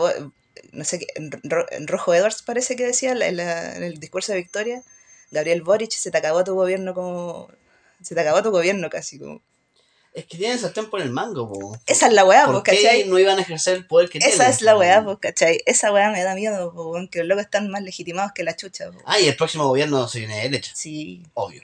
no 0.74 0.84
sé 0.86 1.00
qué, 1.00 1.08
Ro- 1.44 1.66
Rojo 1.88 2.14
Edwards 2.14 2.44
parece 2.44 2.76
que 2.76 2.86
decía 2.86 3.12
en 3.14 3.38
la- 3.38 3.76
en 3.76 3.84
el 3.84 4.00
discurso 4.00 4.32
de 4.34 4.40
Victoria, 4.40 4.84
Gabriel 5.32 5.62
Boric, 5.64 5.92
se 5.92 6.12
te 6.12 6.18
acabó 6.18 6.44
tu 6.44 6.56
gobierno 6.56 6.94
como... 6.94 7.50
Se 8.02 8.16
te 8.16 8.22
acabó 8.22 8.44
tu 8.44 8.52
gobierno 8.52 8.90
casi, 8.90 9.20
como... 9.20 9.42
Es 10.16 10.26
que 10.26 10.38
tienen 10.38 10.58
sartén 10.58 10.90
por 10.90 11.02
el 11.02 11.10
mango, 11.12 11.52
po. 11.52 11.78
Esa 11.86 12.08
es 12.08 12.14
la 12.14 12.24
weá, 12.24 12.46
¿Por 12.46 12.64
pues, 12.64 12.78
qué 12.80 12.84
¿cachai? 12.86 13.04
no 13.08 13.20
iban 13.20 13.38
a 13.38 13.42
ejercer 13.42 13.76
el 13.76 13.86
poder 13.86 14.10
que 14.10 14.20
tienen? 14.20 14.34
Esa 14.34 14.50
es 14.50 14.62
la 14.62 14.74
po? 14.74 14.80
weá, 14.80 15.04
pues, 15.04 15.18
¿cachai? 15.20 15.60
Esa 15.66 15.92
weá 15.92 16.10
me 16.10 16.24
da 16.24 16.34
miedo, 16.36 16.74
po, 16.74 16.94
que 17.12 17.20
los 17.20 17.28
locos 17.28 17.44
están 17.44 17.70
más 17.70 17.82
legitimados 17.84 18.32
que 18.34 18.44
la 18.44 18.56
chucha, 18.56 18.92
po. 18.92 19.00
Ah, 19.06 19.20
y 19.20 19.28
el 19.28 19.36
próximo 19.36 19.68
gobierno 19.68 20.08
se 20.08 20.20
viene 20.20 20.38
de 20.38 20.42
derecha, 20.44 20.72
Sí, 20.74 21.22
obvio. 21.34 21.64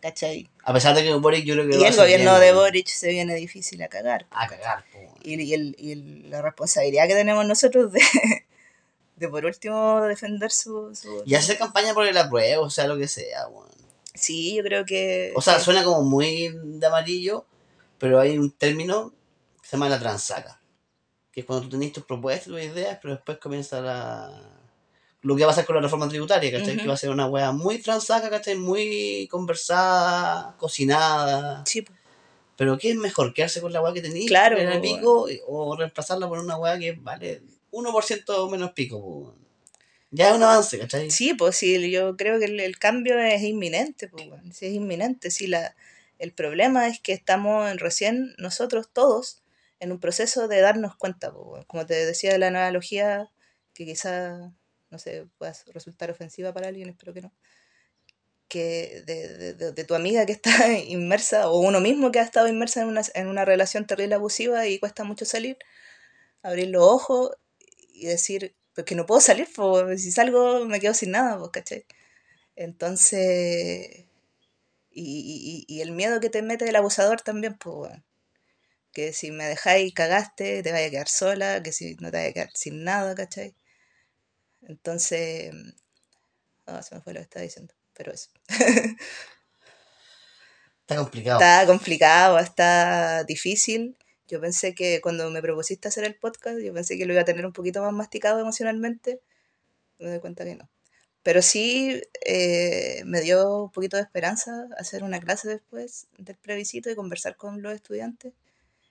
¿cachai? 0.00 0.48
A 0.64 0.72
pesar 0.72 0.96
de 0.96 1.02
que 1.04 1.12
Boric 1.14 1.44
yo 1.44 1.54
creo 1.54 1.68
que 1.68 1.76
Y 1.76 1.84
el 1.84 1.94
gobierno 1.94 2.30
bien, 2.32 2.40
de 2.40 2.52
po. 2.52 2.60
Boric 2.60 2.88
se 2.88 3.08
viene 3.10 3.34
difícil 3.36 3.80
a 3.82 3.88
cagar. 3.88 4.26
A 4.30 4.48
cagar, 4.48 4.84
po. 4.92 4.98
Y, 5.22 5.40
y 5.40 5.52
el, 5.54 5.76
y 5.78 5.92
el- 5.92 6.30
la 6.30 6.40
responsabilidad 6.42 7.06
que 7.06 7.14
tenemos 7.14 7.44
nosotros 7.46 7.92
de, 7.92 8.00
de 9.16 9.28
por 9.28 9.44
último 9.44 10.00
defender 10.02 10.50
su... 10.50 10.94
su- 10.94 11.22
Y 11.26 11.34
hacer 11.34 11.58
campaña 11.58 11.94
por 11.94 12.06
el 12.06 12.16
apruebo, 12.16 12.64
o 12.64 12.70
sea, 12.70 12.86
lo 12.86 12.96
que 12.98 13.06
sea, 13.06 13.46
weón. 13.48 13.68
Sí, 14.14 14.54
yo 14.56 14.62
creo 14.62 14.84
que... 14.84 15.32
O 15.36 15.40
sea, 15.42 15.60
suena 15.60 15.84
como 15.84 16.02
muy 16.02 16.52
de 16.54 16.86
amarillo, 16.86 17.46
pero 18.02 18.18
hay 18.18 18.36
un 18.36 18.50
término 18.50 19.14
que 19.60 19.68
se 19.68 19.76
llama 19.76 19.88
la 19.88 20.00
transaca. 20.00 20.60
Que 21.30 21.42
es 21.42 21.46
cuando 21.46 21.68
tú 21.68 21.78
tenés 21.78 21.92
tus 21.92 22.02
propuestas, 22.02 22.48
tus 22.48 22.60
ideas, 22.60 22.98
pero 23.00 23.14
después 23.14 23.38
comienza 23.38 23.80
la... 23.80 24.58
Lo 25.20 25.36
que 25.36 25.44
va 25.44 25.52
a 25.52 25.54
pasar 25.54 25.64
con 25.64 25.76
la 25.76 25.82
reforma 25.82 26.08
tributaria, 26.08 26.50
¿cachai? 26.50 26.74
Ujú. 26.74 26.82
Que 26.82 26.88
va 26.88 26.94
a 26.94 26.96
ser 26.96 27.10
una 27.10 27.28
wea 27.28 27.52
muy 27.52 27.78
transaca, 27.78 28.28
¿cachai? 28.28 28.56
Muy 28.56 29.28
conversada, 29.30 30.56
cocinada. 30.58 31.62
Sí, 31.64 31.82
po. 31.82 31.92
Pero 32.56 32.76
¿qué 32.76 32.90
es 32.90 32.96
mejor? 32.96 33.32
¿Quedarse 33.32 33.60
con 33.60 33.72
la 33.72 33.80
wea 33.80 33.92
que 33.92 34.02
tenéis? 34.02 34.26
Claro, 34.26 34.58
en 34.58 34.68
el 34.68 34.80
pico 34.80 35.28
o 35.46 35.76
reemplazarla 35.76 36.28
por 36.28 36.40
una 36.40 36.56
wea 36.56 36.76
que 36.80 36.98
vale 37.00 37.42
1% 37.70 38.50
menos 38.50 38.72
pico? 38.72 39.00
po? 39.00 39.36
Ya 40.10 40.30
es 40.30 40.34
un 40.34 40.42
avance, 40.42 40.76
¿cachai? 40.76 41.08
Sí, 41.12 41.34
pues 41.34 41.54
sí, 41.56 41.88
yo 41.88 42.16
creo 42.16 42.40
que 42.40 42.46
el, 42.46 42.58
el 42.58 42.80
cambio 42.80 43.16
es 43.20 43.42
inminente, 43.42 44.08
pues, 44.08 44.26
sí, 44.50 44.66
es 44.66 44.74
inminente. 44.74 45.30
Sí, 45.30 45.46
la, 45.46 45.76
el 46.18 46.32
problema 46.34 46.88
es 46.88 47.00
que 47.00 47.12
estamos 47.12 47.70
en- 47.70 47.78
recién 47.78 48.34
nosotros 48.38 48.90
todos 48.92 49.42
en 49.80 49.92
un 49.92 50.00
proceso 50.00 50.48
de 50.48 50.60
darnos 50.60 50.96
cuenta, 50.96 51.32
como 51.66 51.86
te 51.86 52.06
decía 52.06 52.32
de 52.32 52.38
la 52.38 52.48
analogía, 52.48 53.30
que 53.74 53.84
quizá, 53.86 54.52
no 54.90 54.98
sé, 54.98 55.26
pueda 55.38 55.54
resultar 55.74 56.10
ofensiva 56.10 56.52
para 56.54 56.68
alguien, 56.68 56.88
espero 56.90 57.12
que 57.14 57.22
no, 57.22 57.32
que 58.48 59.02
de, 59.06 59.54
de- 59.54 59.84
tu 59.84 59.94
amiga 59.94 60.26
que 60.26 60.32
está 60.32 60.50
inmersa, 60.88 61.50
o 61.50 61.60
uno 61.60 61.80
mismo 61.80 62.10
que 62.12 62.20
ha 62.20 62.22
estado 62.22 62.48
inmersa 62.48 62.82
en 62.82 62.88
una, 62.88 63.02
en 63.14 63.28
una 63.28 63.44
relación 63.44 63.86
terrible 63.86 64.14
abusiva 64.14 64.66
y 64.66 64.78
cuesta 64.78 65.04
mucho 65.04 65.24
salir, 65.24 65.56
abrir 66.42 66.68
los 66.70 66.84
ojos 66.84 67.32
y 67.94 68.06
decir, 68.06 68.56
pues 68.74 68.86
que 68.86 68.96
no 68.96 69.06
puedo 69.06 69.20
salir, 69.22 69.48
pues, 69.56 70.02
si 70.04 70.12
salgo 70.12 70.66
me 70.66 70.80
quedo 70.80 70.94
sin 70.94 71.12
nada, 71.12 71.38
pues, 71.38 71.50
¿cachai? 71.52 71.86
Entonces, 72.56 74.06
y, 74.94 75.64
y- 75.68 75.74
y 75.76 75.80
el 75.82 75.92
miedo 75.92 76.20
que 76.20 76.30
te 76.30 76.42
mete 76.42 76.68
el 76.68 76.76
abusador 76.76 77.20
también, 77.22 77.54
pues, 77.58 77.76
weón. 77.76 78.04
Que 78.92 79.12
si 79.12 79.30
me 79.32 79.44
dejáis 79.46 79.94
cagaste, 79.94 80.62
te 80.62 80.72
vaya 80.72 80.86
a 80.88 80.90
quedar 80.90 81.08
sola, 81.08 81.62
que 81.62 81.72
si 81.72 81.96
no 81.96 82.10
te 82.10 82.18
vaya 82.18 82.30
a 82.30 82.32
quedar 82.34 82.50
sin 82.54 82.84
nada, 82.84 83.14
¿cachai? 83.14 83.54
Entonces, 84.62 85.52
ah, 86.66 86.82
se 86.82 86.94
me 86.94 87.00
fue 87.00 87.12
lo 87.12 87.20
que 87.20 87.24
estaba 87.24 87.42
diciendo, 87.42 87.74
pero 87.94 88.12
eso. 88.12 88.30
Está 90.82 90.96
complicado. 90.96 91.40
Está 91.40 91.66
complicado, 91.66 92.38
está 92.38 93.24
difícil. 93.24 93.96
Yo 94.28 94.40
pensé 94.40 94.74
que 94.74 95.00
cuando 95.00 95.30
me 95.30 95.42
propusiste 95.42 95.88
hacer 95.88 96.04
el 96.04 96.16
podcast, 96.16 96.58
yo 96.60 96.72
pensé 96.74 96.96
que 96.98 97.06
lo 97.06 97.12
iba 97.12 97.22
a 97.22 97.24
tener 97.24 97.46
un 97.46 97.52
poquito 97.52 97.82
más 97.82 97.92
masticado 97.92 98.40
emocionalmente. 98.40 99.20
Me 99.98 100.10
doy 100.10 100.20
cuenta 100.20 100.44
que 100.44 100.56
no. 100.56 100.68
Pero 101.22 101.42
sí 101.42 102.02
eh, 102.26 103.02
me 103.04 103.20
dio 103.20 103.64
un 103.64 103.70
poquito 103.70 103.96
de 103.96 104.02
esperanza 104.02 104.68
hacer 104.78 105.04
una 105.04 105.20
clase 105.20 105.48
después 105.48 106.08
del 106.18 106.36
plebiscito 106.36 106.90
y 106.90 106.96
conversar 106.96 107.36
con 107.36 107.62
los 107.62 107.72
estudiantes. 107.74 108.32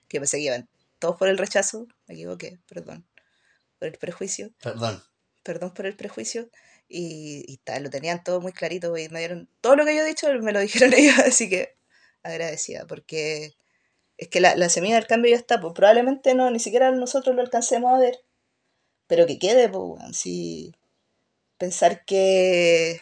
Que 0.08 0.18
pensé 0.18 0.38
que 0.38 0.44
iban 0.44 0.68
todos 0.98 1.16
por 1.16 1.28
el 1.28 1.38
rechazo, 1.38 1.88
me 2.06 2.14
equivoqué, 2.14 2.58
perdón, 2.68 3.04
por 3.78 3.88
el 3.88 3.98
prejuicio 3.98 4.50
Perdón. 4.62 5.02
perdón 5.42 5.74
por 5.74 5.86
el 5.86 5.96
prejuicio, 5.96 6.48
y, 6.88 7.44
y 7.48 7.56
tal, 7.58 7.84
lo 7.84 7.90
tenían 7.90 8.22
todo 8.22 8.40
muy 8.40 8.52
clarito 8.52 8.96
y 8.96 9.08
me 9.08 9.20
dieron 9.20 9.48
todo 9.60 9.76
lo 9.76 9.84
que 9.84 9.96
yo 9.96 10.02
he 10.02 10.06
dicho, 10.06 10.28
me 10.40 10.52
lo 10.52 10.60
dijeron 10.60 10.92
ellos, 10.94 11.18
así 11.18 11.48
que 11.48 11.74
agradecida, 12.22 12.86
porque 12.86 13.54
es 14.18 14.28
que 14.28 14.40
la, 14.40 14.54
la 14.56 14.68
semilla 14.68 14.96
del 14.96 15.06
cambio 15.06 15.30
ya 15.32 15.36
está, 15.38 15.60
pues 15.60 15.72
probablemente 15.74 16.34
no, 16.34 16.50
ni 16.50 16.60
siquiera 16.60 16.90
nosotros 16.92 17.34
lo 17.34 17.42
alcancemos 17.42 17.92
a 17.92 17.98
ver, 17.98 18.20
pero 19.06 19.26
que 19.26 19.38
quede, 19.38 19.68
pues, 19.68 20.16
si 20.16 20.74
pensar 21.62 22.04
que, 22.04 23.00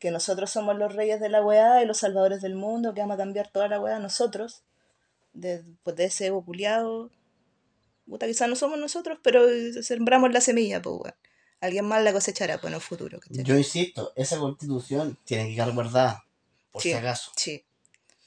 que 0.00 0.10
nosotros 0.10 0.50
somos 0.50 0.76
los 0.76 0.92
reyes 0.96 1.20
de 1.20 1.28
la 1.28 1.40
weá 1.40 1.84
y 1.84 1.86
los 1.86 1.98
salvadores 1.98 2.42
del 2.42 2.56
mundo, 2.56 2.92
que 2.92 3.00
vamos 3.00 3.14
a 3.14 3.18
cambiar 3.18 3.48
toda 3.48 3.68
la 3.68 3.78
weá 3.78 4.00
nosotros, 4.00 4.64
de, 5.34 5.62
pues 5.84 5.94
de 5.94 6.06
ese 6.06 6.26
ego 6.26 6.44
culiao, 6.44 7.12
puta, 8.08 8.26
quizás 8.26 8.48
no 8.48 8.56
somos 8.56 8.80
nosotros, 8.80 9.20
pero 9.22 9.46
sembramos 9.84 10.32
la 10.32 10.40
semilla, 10.40 10.82
pues, 10.82 10.96
weón. 10.96 11.14
Alguien 11.60 11.84
más 11.84 12.02
la 12.02 12.12
cosechará 12.12 12.60
pues, 12.60 12.72
en 12.72 12.74
el 12.74 12.80
futuro, 12.80 13.20
¿cachai? 13.20 13.44
Yo 13.44 13.56
insisto, 13.56 14.12
esa 14.16 14.36
constitución 14.40 15.16
tiene 15.24 15.48
que 15.48 15.54
quedar 15.54 15.70
guardada, 15.72 16.24
por 16.72 16.82
Sí. 16.82 16.88
si 16.90 16.94
acaso. 16.96 17.30
Sí, 17.36 17.64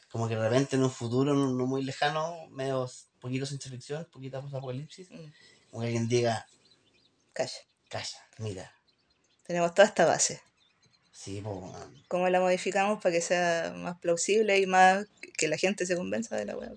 Como 0.10 0.30
que 0.30 0.38
de 0.38 0.42
repente 0.48 0.78
en 0.78 0.84
un 0.84 0.90
futuro 0.90 1.34
no, 1.34 1.52
no 1.52 1.66
muy 1.68 1.84
lejano, 1.84 2.48
medio 2.48 2.90
poquito 3.20 3.46
ciencia 3.46 3.70
ficción, 3.70 4.08
poquita 4.10 4.38
apocalipsis, 4.38 5.12
mm, 5.12 5.16
como 5.70 5.82
que 5.82 5.88
alguien 5.88 6.08
diga, 6.08 6.48
calla. 7.34 7.60
calla, 7.90 8.18
mira, 8.38 8.74
Tenemos 9.50 9.74
toda 9.74 9.88
esta 9.88 10.06
base. 10.06 10.44
sí, 11.12 11.42
weón. 11.42 11.74
¿Cómo 12.08 12.30
la 12.30 12.40
modificamos 12.40 13.02
para 13.02 13.14
que 13.16 13.20
sea 13.22 13.74
más 13.76 13.98
plausible 13.98 14.60
y 14.60 14.68
más 14.68 15.08
que 15.36 15.48
la 15.48 15.58
gente 15.58 15.88
se 15.88 15.96
convenza 15.96 16.36
de 16.38 16.46
la 16.46 16.56
weá? 16.56 16.72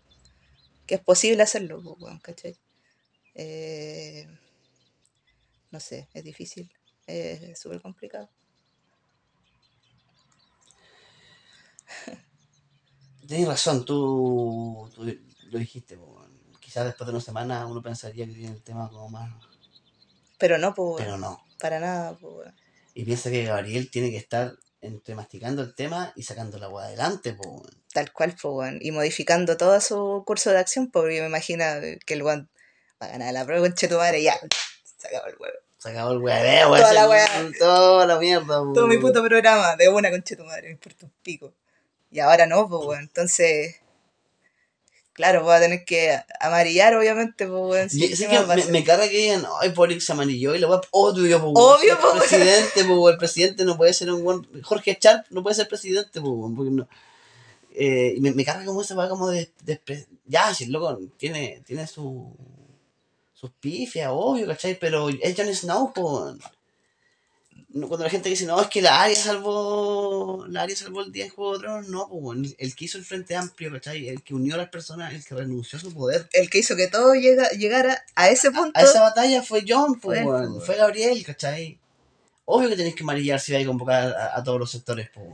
Que 0.86 0.94
es 0.94 1.00
posible 1.02 1.42
hacerlo, 1.42 1.82
pues, 1.82 1.96
weón, 2.00 2.18
¿cachai? 2.20 2.56
Eh, 3.34 4.26
no 5.70 5.80
sé, 5.80 6.08
es 6.14 6.24
difícil, 6.24 6.72
es 7.06 7.60
súper 7.60 7.82
complicado. 7.82 8.30
Tienes 13.26 13.48
razón, 13.48 13.84
tú, 13.84 14.90
tú 14.94 15.04
lo 15.04 15.58
dijiste, 15.58 15.98
weón. 15.98 16.32
quizás 16.58 16.86
después 16.86 17.06
de 17.06 17.12
una 17.12 17.20
semana 17.20 17.66
uno 17.66 17.82
pensaría 17.82 18.24
que 18.24 18.32
tiene 18.32 18.54
el 18.54 18.62
tema 18.62 18.88
como 18.88 19.10
más, 19.10 19.30
Pero 20.38 20.56
no, 20.56 20.72
pues, 20.72 21.04
pero 21.04 21.18
no. 21.18 21.44
para 21.60 21.78
nada, 21.78 22.16
pues. 22.18 22.50
Y 22.94 23.04
piensa 23.04 23.30
que 23.30 23.44
Gabriel 23.44 23.90
tiene 23.90 24.10
que 24.10 24.16
estar 24.18 24.52
entre 24.80 25.14
masticando 25.14 25.62
el 25.62 25.74
tema 25.74 26.12
y 26.16 26.24
sacando 26.24 26.58
la 26.58 26.66
agua 26.66 26.84
adelante, 26.86 27.32
po. 27.34 27.62
Tal 27.92 28.12
cual, 28.12 28.34
weón. 28.42 28.78
Y 28.82 28.90
modificando 28.90 29.56
todo 29.56 29.80
su 29.80 30.22
curso 30.26 30.50
de 30.50 30.58
acción, 30.58 30.90
porque 30.90 31.20
me 31.20 31.26
imagino 31.28 31.64
que 32.04 32.14
el 32.14 32.22
weón 32.22 32.50
va 33.00 33.06
a 33.06 33.10
ganar 33.10 33.32
la 33.32 33.44
prueba 33.44 33.62
con 33.68 33.74
tu 33.74 33.96
madre 33.96 34.22
ya. 34.22 34.38
Se 34.98 35.08
acabó 35.08 35.26
el 35.28 35.36
huevo. 35.38 35.54
Se 35.78 35.90
acabó 35.90 36.12
el 36.12 36.18
hueveo, 36.18 36.68
Toda 36.68 36.78
ese- 36.84 36.94
la 36.94 37.08
weá. 37.08 37.28
Toda 37.58 38.06
la 38.06 38.18
mierda, 38.18 38.60
po, 38.62 38.72
Todo 38.72 38.86
mi 38.86 38.98
puto 38.98 39.22
programa 39.24 39.76
de 39.76 39.88
una 39.88 40.10
concha 40.10 40.36
tu 40.36 40.44
madre, 40.44 40.62
me 40.68 40.70
importa 40.72 41.06
un 41.06 41.12
pico. 41.22 41.52
Y 42.10 42.20
ahora 42.20 42.46
no, 42.46 42.62
weón. 42.66 43.00
Entonces, 43.00 43.76
claro, 45.12 45.42
voy 45.42 45.54
a 45.54 45.60
tener 45.60 45.84
que 45.84 46.18
amarillar, 46.40 46.94
obviamente, 46.94 47.46
pues, 47.46 47.60
weón. 47.62 47.86
Y- 47.86 47.90
sí, 47.90 48.16
sí 48.16 48.24
¿qué 48.24 48.30
que 48.30 48.38
más 48.38 48.50
va 48.50 48.56
me, 48.56 48.64
me 48.66 48.84
carga 48.84 49.08
que 49.08 49.16
digan, 49.16 49.44
ay, 49.60 49.72
se 50.00 50.12
amarilló 50.12 50.54
y 50.54 50.58
la 50.58 50.68
weá, 50.68 50.80
obvio, 50.90 51.40
po, 51.40 51.48
Obvio, 51.54 51.98
weón. 52.02 52.18
presidente, 52.18 52.84
po, 52.84 53.08
el 53.10 53.16
presidente 53.16 53.64
no 53.64 53.76
puede 53.76 53.92
ser 53.94 54.10
un 54.12 54.22
buen, 54.24 54.62
Jorge 54.62 54.98
Sharp 55.00 55.26
no 55.30 55.42
puede 55.42 55.56
ser 55.56 55.68
presidente, 55.68 56.20
weón, 56.20 56.54
porque 56.56 56.70
no. 56.70 56.88
Eh, 57.74 58.14
y 58.16 58.20
me, 58.20 58.32
me 58.32 58.44
carga 58.44 58.64
como 58.66 58.82
esa 58.82 58.94
weá 58.94 59.08
como 59.08 59.28
de, 59.28 59.50
de- 59.64 60.06
ya, 60.26 60.52
si 60.54 60.64
el 60.64 60.72
loco 60.72 60.98
tiene, 61.16 61.62
tiene 61.66 61.86
su, 61.86 62.34
sus 63.32 63.50
pifias, 63.60 64.10
obvio, 64.12 64.46
¿cachai? 64.46 64.78
Pero 64.78 65.08
es 65.08 65.36
Jon 65.36 65.54
Snow. 65.54 65.92
No, 65.96 66.38
Cuando 67.72 68.04
la 68.04 68.10
gente 68.10 68.28
dice, 68.28 68.44
no, 68.44 68.60
es 68.60 68.68
que 68.68 68.82
la 68.82 69.02
Arya 69.02 69.16
salvó, 69.16 70.44
la 70.46 70.62
Arya 70.62 70.76
salvó 70.76 71.00
el 71.00 71.10
día 71.10 71.24
en 71.24 71.30
Juego 71.30 71.54
de 71.54 71.58
Tronos, 71.60 71.88
no, 71.88 72.04
weón. 72.04 72.44
el 72.58 72.74
que 72.74 72.84
hizo 72.84 72.98
el 72.98 73.04
Frente 73.04 73.34
Amplio, 73.34 73.72
¿cachai? 73.72 74.08
El 74.08 74.22
que 74.22 74.34
unió 74.34 74.56
a 74.56 74.58
las 74.58 74.68
personas, 74.68 75.14
el 75.14 75.24
que 75.24 75.34
renunció 75.34 75.78
a 75.78 75.80
su 75.80 75.94
poder. 75.94 76.28
El 76.32 76.50
que 76.50 76.58
hizo 76.58 76.76
que 76.76 76.88
todo 76.88 77.14
llega, 77.14 77.48
llegara 77.50 78.04
a 78.14 78.28
ese 78.28 78.50
punto. 78.50 78.78
A 78.78 78.82
esa 78.82 79.00
batalla 79.00 79.42
fue 79.42 79.64
John, 79.66 79.98
Fue 79.98 80.22
pues, 80.22 80.48
pues, 80.50 80.66
fue 80.66 80.76
Gabriel, 80.76 81.24
¿cachai? 81.24 81.78
Obvio 82.44 82.68
que 82.68 82.76
tenéis 82.76 82.94
que 82.94 83.04
amarillar 83.04 83.40
si 83.40 83.52
vais 83.52 83.64
a 83.64 83.68
convocar 83.68 84.14
a, 84.14 84.36
a 84.36 84.42
todos 84.44 84.58
los 84.58 84.70
sectores, 84.70 85.08
pues. 85.14 85.26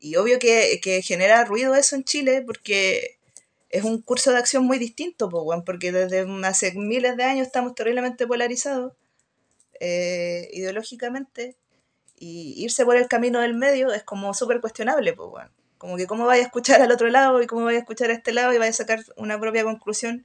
Y 0.00 0.16
obvio 0.16 0.40
que, 0.40 0.80
que 0.82 1.00
genera 1.00 1.44
ruido 1.44 1.76
eso 1.76 1.94
en 1.94 2.02
Chile 2.02 2.42
porque 2.44 3.18
es 3.70 3.84
un 3.84 4.02
curso 4.02 4.32
de 4.32 4.38
acción 4.38 4.64
muy 4.64 4.78
distinto, 4.78 5.28
weón, 5.28 5.64
porque 5.64 5.92
desde 5.92 6.26
hace 6.44 6.72
miles 6.72 7.16
de 7.16 7.22
años 7.22 7.46
estamos 7.46 7.76
terriblemente 7.76 8.26
polarizados 8.26 8.94
eh, 9.84 10.48
ideológicamente 10.52 11.56
y 12.16 12.54
irse 12.62 12.84
por 12.84 12.96
el 12.96 13.08
camino 13.08 13.40
del 13.40 13.54
medio 13.54 13.92
es 13.92 14.04
como 14.04 14.32
súper 14.32 14.60
cuestionable, 14.60 15.12
pues, 15.12 15.28
weón. 15.28 15.50
Como 15.76 15.96
que 15.96 16.06
cómo 16.06 16.24
vaya 16.24 16.44
a 16.44 16.46
escuchar 16.46 16.80
al 16.82 16.92
otro 16.92 17.08
lado 17.08 17.42
y 17.42 17.48
cómo 17.48 17.64
vaya 17.64 17.78
a 17.78 17.80
escuchar 17.80 18.10
a 18.10 18.12
este 18.12 18.32
lado 18.32 18.52
y 18.52 18.58
vaya 18.58 18.70
a 18.70 18.74
sacar 18.74 19.00
una 19.16 19.40
propia 19.40 19.64
conclusión 19.64 20.24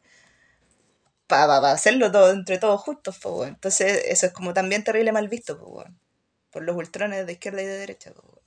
para 1.25 1.71
hacerlo 1.71 2.11
todo 2.11 2.29
entre 2.31 2.59
todos 2.59 2.79
juntos, 2.81 3.17
pues, 3.19 3.33
weón. 3.33 3.49
Entonces 3.49 4.03
eso 4.05 4.27
es 4.27 4.31
como 4.31 4.53
también 4.53 4.83
terrible 4.83 5.11
mal 5.11 5.27
visto, 5.27 5.57
pues, 5.57 5.71
weón. 5.71 5.99
Por 6.51 6.61
los 6.61 6.75
ultrones 6.75 7.25
de 7.25 7.33
izquierda 7.33 7.63
y 7.63 7.65
de 7.65 7.77
derecha, 7.79 8.11
pues, 8.13 8.27
weón. 8.27 8.45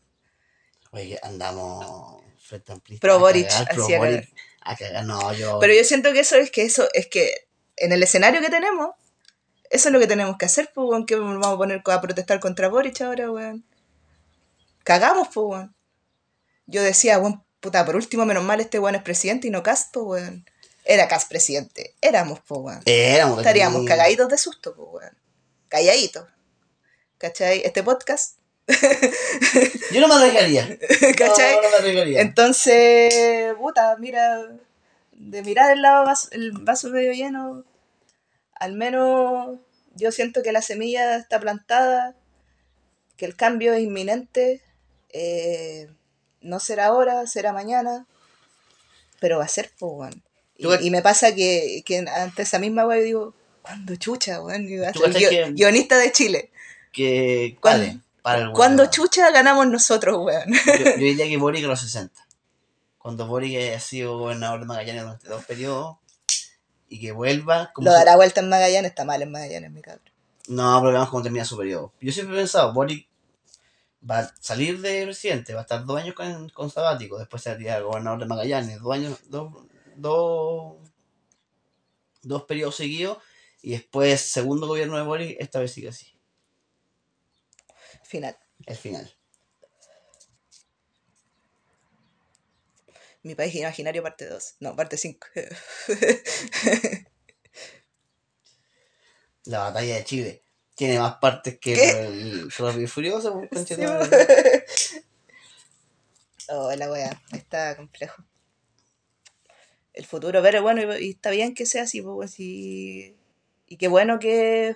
Oye, 0.93 1.19
andamos 1.25 2.23
frente 2.39 2.71
amplista. 2.71 3.01
Pro 3.01 3.15
a 3.15 3.19
Boric, 3.19 3.49
cagar, 3.49 3.75
pro 3.75 3.85
a 3.85 3.99
Boric, 3.99 4.01
cagar. 4.01 4.29
a 4.61 4.77
cagar. 4.77 5.05
No, 5.07 5.33
yo. 5.33 5.59
Pero 5.59 5.75
yo 5.75 5.83
siento 5.83 6.13
que 6.13 6.21
eso 6.21 6.37
es 6.37 6.53
que 6.53 6.63
eso 6.63 6.89
es 6.95 7.09
que 7.09 7.49
en 7.79 7.91
el 7.91 8.01
escenario 8.01 8.41
que 8.41 8.49
tenemos, 8.49 8.91
eso 9.71 9.89
es 9.89 9.93
lo 9.93 10.01
que 10.01 10.07
tenemos 10.07 10.37
que 10.37 10.47
hacer, 10.47 10.71
pues, 10.75 10.89
weón, 10.89 11.07
que 11.07 11.17
nos 11.17 11.41
vamos 11.41 11.55
a 11.55 11.57
poner 11.57 11.83
a 11.85 12.01
protestar 12.01 12.41
contra 12.41 12.69
Boric 12.69 13.01
ahora, 13.01 13.31
weón. 13.31 13.65
Cagamos, 14.85 15.29
pues, 15.33 15.47
weón. 15.47 15.75
Yo 16.67 16.83
decía, 16.83 17.19
weón, 17.19 17.45
puta, 17.61 17.85
por 17.85 17.97
último, 17.97 18.27
menos 18.27 18.45
mal 18.45 18.61
este 18.61 18.79
weón 18.79 18.97
es 18.97 19.03
presidente 19.03 19.49
y 19.49 19.51
no 19.51 19.63
Cast, 19.63 19.93
pues, 19.93 20.07
weón. 20.07 20.45
Era 20.85 21.09
Cast 21.09 21.29
presidente. 21.29 21.95
Éramos, 22.01 22.41
pues, 22.47 22.61
weón. 22.61 22.83
Éramos 22.85 23.39
Estaríamos 23.39 23.87
cagaditos 23.87 24.29
de 24.29 24.39
susto, 24.39 24.75
pues, 24.75 24.89
weón. 24.93 25.19
Calladitos. 25.69 26.27
¿Cachai? 27.19 27.63
Este 27.65 27.83
podcast, 27.83 28.41
Yo 29.93 30.01
no 30.01 30.09
me 30.09 30.15
arriesgaría. 30.15 30.79
¿cachai? 31.17 31.57
No, 31.57 31.63
no 31.63 31.71
me 31.71 31.77
arriesgaría. 31.77 32.21
Entonces, 32.21 33.55
puta, 33.55 33.97
mira, 33.99 34.49
de 35.13 35.43
mirar 35.43 35.71
el, 35.73 35.83
lado 35.83 36.13
el 36.33 36.53
vaso 36.53 36.89
medio 36.91 37.13
lleno, 37.13 37.65
al 38.61 38.75
menos 38.75 39.59
yo 39.97 40.13
siento 40.13 40.43
que 40.43 40.53
la 40.53 40.63
semilla 40.63 41.17
está 41.17 41.41
plantada, 41.41 42.15
que 43.17 43.27
el 43.27 43.35
cambio 43.35 43.73
es 43.73 43.81
inminente, 43.83 44.63
eh, 45.09 45.91
no 46.41 46.61
será 46.61 46.87
ahora, 46.87 47.27
será 47.27 47.53
mañana, 47.53 48.07
pero 49.19 49.39
va 49.39 49.45
a 49.45 49.49
ser, 49.49 49.73
pues, 49.79 49.93
weón. 49.95 50.23
Y, 50.57 50.91
me 50.91 51.01
pasa 51.03 51.35
que, 51.35 51.83
que 51.87 51.99
ante 51.99 52.43
esa 52.43 52.59
misma 52.59 52.87
weón 52.87 53.03
digo, 53.05 53.35
¿cuándo 53.63 53.97
chucha, 53.97 54.43
weón? 54.43 54.67
Que- 54.67 55.53
guionista 55.53 55.99
de 55.99 56.13
Chile. 56.13 56.51
que. 56.93 57.57
¿Cuándo- 57.61 58.01
para 58.23 58.43
el 58.43 58.53
¿Cuándo 58.53 58.83
weón. 58.83 58.91
chucha 58.93 59.31
ganamos 59.31 59.67
nosotros, 59.69 60.19
weón? 60.23 60.53
Yo, 60.53 60.75
yo 60.85 60.93
diría 60.99 61.27
que 61.27 61.37
Boric 61.39 61.65
a 61.65 61.69
los 61.69 61.81
60. 61.81 62.27
Cuando 62.99 63.27
Boric 63.27 63.75
ha 63.75 63.81
sido 63.81 64.19
gobernador 64.19 64.61
de 64.61 64.67
Magallanes 64.67 65.03
durante 65.03 65.29
dos 65.29 65.45
periodos 65.47 65.97
y 66.91 67.01
que 67.01 67.13
vuelva. 67.13 67.73
Como 67.73 67.87
Lo 67.87 67.95
dará 67.95 68.17
vuelta 68.17 68.41
en 68.41 68.51
Magallanes, 68.51 68.91
está 68.91 69.07
mal 69.07 69.23
en 69.23 69.31
Magallanes, 69.31 69.71
mi 69.71 69.81
cabrón. 69.81 70.05
No, 70.49 70.79
pero 70.81 70.93
veamos 70.93 71.09
cómo 71.09 71.23
termina 71.23 71.45
su 71.45 71.57
periodo. 71.57 71.95
Yo 72.01 72.13
siempre 72.13 72.37
he 72.37 72.41
pensado, 72.41 72.75
Boric 72.75 73.09
va 74.09 74.19
a 74.19 74.35
salir 74.41 74.81
de 74.81 75.05
presidente, 75.05 75.55
va 75.55 75.61
a 75.61 75.63
estar 75.63 75.85
dos 75.85 75.97
años 75.97 76.15
con, 76.15 76.49
con 76.51 76.71
sabático, 76.71 77.19
después 77.19 77.43
se 77.43 77.51
va 77.51 77.55
a 77.55 77.59
tirar 77.59 77.83
gobernador 77.83 78.19
de 78.19 78.27
Magallanes, 78.27 78.81
dos 78.81 78.93
años, 78.93 79.19
dos, 79.29 79.53
dos, 79.97 80.77
dos 82.23 82.43
periodos 82.45 82.75
seguidos, 82.77 83.19
y 83.63 83.73
después 83.73 84.21
segundo 84.21 84.67
gobierno 84.67 84.97
de 84.97 85.03
Boric, 85.05 85.37
esta 85.39 85.61
vez 85.61 85.73
sigue 85.73 85.91
así, 85.91 86.13
Final. 88.03 88.37
el 88.67 88.77
final. 88.77 89.15
Mi 93.23 93.35
país 93.35 93.55
imaginario 93.55 94.03
parte 94.03 94.27
2. 94.27 94.57
No, 94.61 94.75
parte 94.75 94.97
5. 94.97 95.27
La 99.45 99.61
batalla 99.61 99.97
de 99.97 100.05
Chile 100.05 100.43
tiene 100.75 100.99
más 100.99 101.17
partes 101.17 101.59
que 101.59 101.75
el 101.75 102.51
Rápido 102.51 102.83
y 102.83 102.87
Furioso, 102.87 103.43
pues, 103.51 103.79
madre. 103.79 104.65
oh, 106.49 106.75
la 106.75 106.91
wea. 106.91 107.21
Está 107.33 107.77
complejo. 107.77 108.25
El 109.93 110.07
futuro, 110.07 110.41
pero 110.43 110.63
bueno, 110.63 110.97
y, 110.97 111.07
y 111.07 111.11
está 111.11 111.31
bien 111.31 111.55
que 111.55 111.67
sea 111.67 111.83
así, 111.83 112.01
pues, 112.01 112.41
y, 112.41 113.17
y 113.67 113.77
qué 113.77 113.89
bueno 113.89 114.19
que 114.19 114.75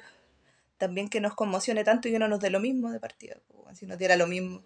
también 0.76 1.09
que 1.09 1.20
nos 1.20 1.34
conmocione 1.34 1.84
tanto 1.84 2.09
y 2.09 2.12
que 2.12 2.18
no 2.18 2.28
nos 2.28 2.40
dé 2.40 2.51
lo 2.51 2.61
mismo 2.61 2.90
de 2.90 3.01
partida. 3.01 3.36
Pues, 3.49 3.78
si 3.78 3.86
nos 3.86 3.97
diera 3.97 4.16
lo 4.16 4.26
mismo, 4.26 4.62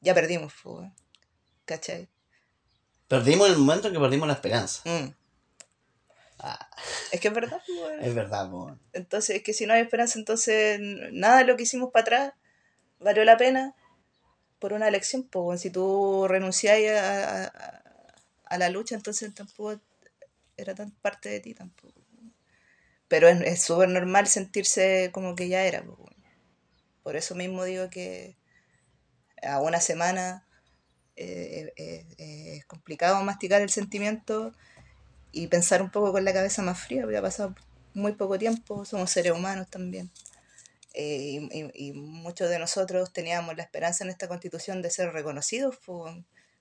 ya 0.00 0.14
perdimos, 0.14 0.52
pues, 0.62 0.90
¿cachai? 1.64 2.08
Perdimos 3.08 3.48
el 3.48 3.58
momento 3.58 3.88
en 3.88 3.94
que 3.94 4.00
perdimos 4.00 4.26
la 4.28 4.34
esperanza. 4.34 4.82
Mm. 4.88 5.12
Ah, 6.40 6.68
Es 7.12 7.20
que 7.20 7.28
es 7.28 7.34
verdad, 7.34 7.60
pues, 7.66 8.06
es 8.06 8.14
verdad, 8.14 8.50
po. 8.50 8.76
Entonces, 8.92 9.36
es 9.36 9.42
que 9.42 9.52
si 9.54 9.66
no 9.66 9.72
hay 9.74 9.82
esperanza, 9.82 10.18
entonces 10.18 10.78
nada 11.12 11.38
de 11.38 11.44
lo 11.44 11.56
que 11.56 11.62
hicimos 11.62 11.90
para 11.92 12.02
atrás 12.02 12.32
valió 12.98 13.24
la 13.24 13.36
pena 13.36 13.74
por 14.58 14.72
una 14.72 14.88
elección. 14.88 15.24
Pues, 15.24 15.60
si 15.60 15.70
tú 15.70 16.26
renunciás 16.28 16.78
a, 17.00 17.44
a- 17.44 17.82
a 18.46 18.58
la 18.58 18.68
lucha, 18.68 18.94
entonces 18.94 19.34
tampoco 19.34 19.80
era 20.56 20.74
tan 20.74 20.90
parte 20.92 21.28
de 21.28 21.40
ti 21.40 21.54
tampoco. 21.54 22.00
Pero 23.08 23.28
es 23.28 23.62
súper 23.62 23.88
normal 23.88 24.26
sentirse 24.26 25.10
como 25.12 25.34
que 25.34 25.48
ya 25.48 25.64
era. 25.64 25.82
pues. 25.84 25.98
Por 27.02 27.16
eso 27.16 27.34
mismo 27.34 27.64
digo 27.64 27.90
que 27.90 28.36
a 29.42 29.60
una 29.60 29.80
semana 29.80 30.46
eh, 31.16 31.72
eh, 31.76 32.06
eh, 32.18 32.56
es 32.58 32.66
complicado 32.66 33.22
masticar 33.22 33.62
el 33.62 33.70
sentimiento 33.70 34.52
y 35.32 35.46
pensar 35.48 35.82
un 35.82 35.90
poco 35.90 36.12
con 36.12 36.24
la 36.24 36.32
cabeza 36.32 36.62
más 36.62 36.80
fría, 36.80 37.02
porque 37.02 37.16
ha 37.16 37.22
pasado 37.22 37.54
muy 37.94 38.12
poco 38.12 38.38
tiempo, 38.38 38.84
somos 38.84 39.10
seres 39.10 39.32
humanos 39.32 39.68
también. 39.70 40.10
Eh, 40.96 41.72
y, 41.74 41.92
muchos 41.92 42.48
de 42.48 42.58
nosotros 42.60 43.12
teníamos 43.12 43.56
la 43.56 43.64
esperanza 43.64 44.04
en 44.04 44.10
esta 44.10 44.28
constitución 44.28 44.80
de 44.80 44.90
ser 44.90 45.12
reconocidos 45.12 45.76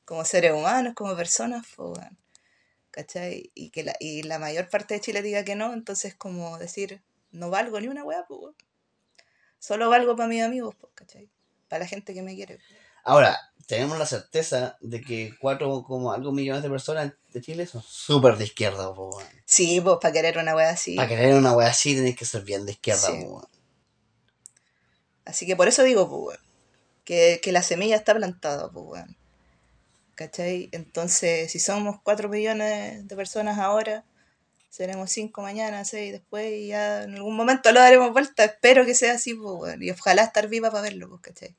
como 0.05 0.25
seres 0.25 0.53
humanos, 0.53 0.93
como 0.95 1.15
personas, 1.15 1.67
po, 1.75 1.91
weón, 1.91 2.17
¿cachai? 2.89 3.51
Y 3.53 3.69
que 3.69 3.83
la, 3.83 3.95
y 3.99 4.23
la 4.23 4.39
mayor 4.39 4.69
parte 4.69 4.95
de 4.95 5.01
Chile 5.01 5.21
diga 5.21 5.43
que 5.43 5.55
no, 5.55 5.73
entonces 5.73 6.15
como 6.15 6.57
decir, 6.57 7.03
no 7.31 7.51
valgo 7.51 7.79
ni 7.79 7.87
una 7.87 8.03
weá, 8.03 8.25
weón. 8.27 8.55
solo 9.59 9.89
valgo 9.89 10.15
para 10.15 10.29
mis 10.29 10.41
amigos, 10.41 10.73
po, 10.75 10.89
¿cachai? 10.95 11.29
Para 11.67 11.81
la 11.81 11.87
gente 11.87 12.15
que 12.15 12.23
me 12.23 12.35
quiere. 12.35 12.59
Ahora, 13.03 13.52
tenemos 13.75 13.97
la 13.99 14.05
certeza 14.05 14.77
de 14.81 15.01
que 15.01 15.33
cuatro 15.39 15.83
como 15.83 16.11
algo 16.11 16.31
millones 16.31 16.63
de 16.63 16.69
personas 16.69 17.13
de 17.33 17.41
Chile 17.41 17.65
son 17.65 17.81
súper 17.81 18.37
de 18.37 18.45
izquierda, 18.45 18.93
po. 18.93 19.21
Sí, 19.45 19.79
pues 19.81 19.97
para 20.01 20.11
querer 20.13 20.37
una 20.37 20.55
weá 20.55 20.69
así. 20.71 20.95
Para 20.95 21.07
querer 21.09 21.35
una 21.35 21.53
wea 21.53 21.67
así 21.67 21.95
tenés 21.95 22.15
que 22.15 22.25
ser 22.25 22.43
bien 22.43 22.65
de 22.65 22.73
izquierda, 22.73 23.07
Sí. 23.07 23.23
po. 23.23 23.47
Así 25.25 25.45
que 25.45 25.55
por 25.55 25.67
eso 25.67 25.83
digo, 25.83 26.09
pues, 26.09 26.37
weón, 26.37 26.39
que, 27.05 27.39
que 27.41 27.51
la 27.51 27.61
semilla 27.63 27.95
está 27.95 28.13
plantada, 28.15 28.69
pues, 28.71 28.85
weón. 28.85 29.17
¿Cachai? 30.15 30.69
Entonces, 30.71 31.51
si 31.51 31.59
somos 31.59 31.97
4 32.03 32.29
millones 32.29 33.07
de 33.07 33.15
personas 33.15 33.57
ahora, 33.57 34.03
seremos 34.69 35.11
5 35.11 35.41
mañana, 35.41 35.85
6 35.85 36.11
después, 36.11 36.51
y 36.53 36.67
ya 36.67 37.03
en 37.03 37.15
algún 37.15 37.35
momento 37.35 37.71
lo 37.71 37.79
daremos 37.79 38.11
vuelta. 38.11 38.43
Espero 38.45 38.85
que 38.85 38.93
sea 38.95 39.13
así, 39.13 39.33
pues, 39.33 39.55
weón. 39.59 39.81
Y 39.83 39.91
ojalá 39.91 40.23
estar 40.23 40.47
viva 40.47 40.69
para 40.69 40.83
verlo, 40.83 41.09
pues, 41.09 41.21
¿cachai? 41.21 41.55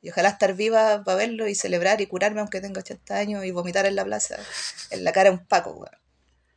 Y 0.00 0.10
ojalá 0.10 0.28
estar 0.28 0.54
viva 0.54 1.02
para 1.04 1.16
verlo 1.18 1.48
y 1.48 1.54
celebrar 1.54 2.00
y 2.00 2.06
curarme 2.06 2.40
aunque 2.40 2.60
tenga 2.60 2.80
80 2.80 3.16
años 3.16 3.44
y 3.44 3.50
vomitar 3.50 3.84
en 3.86 3.96
la 3.96 4.04
plaza, 4.04 4.36
en 4.90 5.02
la 5.04 5.12
cara 5.12 5.30
un 5.32 5.44
paco, 5.46 5.70
weón. 5.72 5.90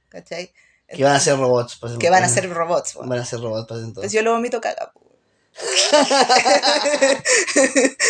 ¿Cachai? 0.10 0.54
Que 0.88 1.04
van 1.04 1.16
a 1.16 1.20
ser 1.20 1.38
robots. 1.38 1.78
pues, 1.80 1.98
Que 1.98 2.10
van 2.10 2.24
a 2.24 2.28
entonces. 2.28 2.44
ser 2.44 2.54
robots, 2.54 2.96
weón. 2.96 3.10
Van 3.10 3.20
a 3.20 3.26
ser 3.26 3.40
robots 3.40 3.68
para 3.68 3.80
Pues 3.80 3.88
entonces. 3.88 4.12
yo 4.12 4.22
lo 4.22 4.34
vomito 4.34 4.62
caga, 4.62 4.92
po. 4.94 5.02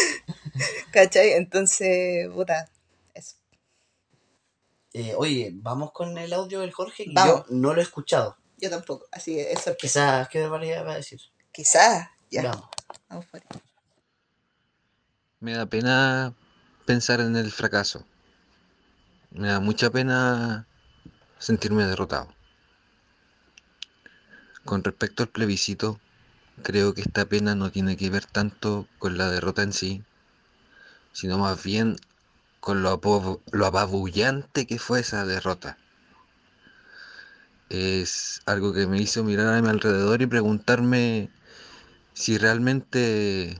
¿Cachai? 0.91 1.33
Entonces, 1.33 2.27
puta, 2.33 2.69
eso. 3.13 3.35
Eh, 4.93 5.13
oye, 5.17 5.51
vamos 5.53 5.91
con 5.91 6.17
el 6.17 6.33
audio 6.33 6.61
del 6.61 6.71
Jorge, 6.71 7.05
que 7.05 7.11
Vamos. 7.13 7.45
yo 7.47 7.55
no 7.55 7.73
lo 7.73 7.79
he 7.79 7.83
escuchado. 7.83 8.37
Yo 8.57 8.69
tampoco, 8.69 9.05
así 9.11 9.39
eso 9.39 9.75
Quizás, 9.77 10.27
¿qué 10.29 10.41
barbaridad 10.41 10.85
va 10.85 10.93
a 10.93 10.97
decir? 10.97 11.19
Quizás, 11.51 12.07
ya, 12.29 12.43
Vamos. 12.43 12.69
vamos 13.09 13.25
por 13.27 13.39
ahí. 13.41 13.61
Me 15.41 15.53
da 15.53 15.65
pena 15.65 16.35
pensar 16.85 17.19
en 17.19 17.35
el 17.35 17.51
fracaso. 17.51 18.05
Me 19.31 19.47
da 19.47 19.59
mucha 19.59 19.89
pena 19.89 20.67
sentirme 21.39 21.83
derrotado. 21.85 22.27
Con 24.65 24.83
respecto 24.83 25.23
al 25.23 25.29
plebiscito, 25.29 25.99
creo 26.61 26.93
que 26.93 27.01
esta 27.01 27.25
pena 27.25 27.55
no 27.55 27.71
tiene 27.71 27.97
que 27.97 28.11
ver 28.11 28.27
tanto 28.27 28.85
con 28.99 29.17
la 29.17 29.31
derrota 29.31 29.63
en 29.63 29.73
sí, 29.73 30.03
sino 31.11 31.39
más 31.39 31.63
bien 31.63 31.95
con 32.59 32.83
lo, 32.83 33.01
lo 33.51 33.65
apabullante 33.65 34.67
que 34.67 34.77
fue 34.77 34.99
esa 34.99 35.25
derrota. 35.25 35.75
Es 37.69 38.43
algo 38.45 38.73
que 38.73 38.85
me 38.85 39.01
hizo 39.01 39.23
mirar 39.23 39.55
a 39.55 39.61
mi 39.63 39.69
alrededor 39.69 40.21
y 40.21 40.27
preguntarme 40.27 41.31
si 42.13 42.37
realmente 42.37 43.59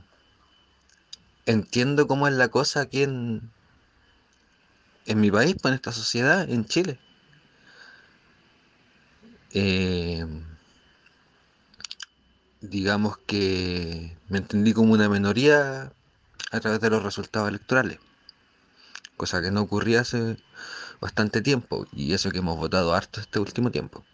entiendo 1.46 2.06
cómo 2.06 2.28
es 2.28 2.34
la 2.34 2.48
cosa 2.48 2.82
aquí 2.82 3.02
en, 3.02 3.50
en 5.06 5.20
mi 5.20 5.30
país, 5.30 5.56
pues 5.60 5.72
en 5.72 5.76
esta 5.76 5.92
sociedad, 5.92 6.48
en 6.48 6.64
Chile. 6.64 6.98
Eh, 9.54 10.26
digamos 12.60 13.18
que 13.18 14.16
me 14.28 14.38
entendí 14.38 14.72
como 14.72 14.92
una 14.94 15.08
minoría 15.08 15.92
a 16.52 16.60
través 16.60 16.80
de 16.80 16.90
los 16.90 17.02
resultados 17.02 17.48
electorales, 17.48 17.98
cosa 19.16 19.42
que 19.42 19.50
no 19.50 19.62
ocurría 19.62 20.00
hace 20.02 20.36
bastante 21.00 21.42
tiempo, 21.42 21.86
y 21.92 22.12
eso 22.14 22.30
que 22.30 22.38
hemos 22.38 22.56
votado 22.56 22.94
harto 22.94 23.20
este 23.20 23.38
último 23.40 23.70
tiempo. 23.70 24.04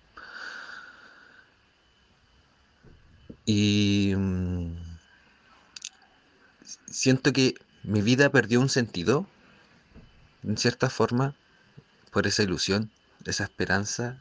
Y 3.44 4.14
mm, 4.16 4.87
siento 6.90 7.32
que 7.32 7.54
mi 7.82 8.02
vida 8.02 8.30
perdió 8.30 8.60
un 8.60 8.68
sentido, 8.68 9.26
en 10.42 10.56
cierta 10.56 10.90
forma, 10.90 11.34
por 12.10 12.26
esa 12.26 12.42
ilusión, 12.42 12.90
esa 13.24 13.44
esperanza 13.44 14.18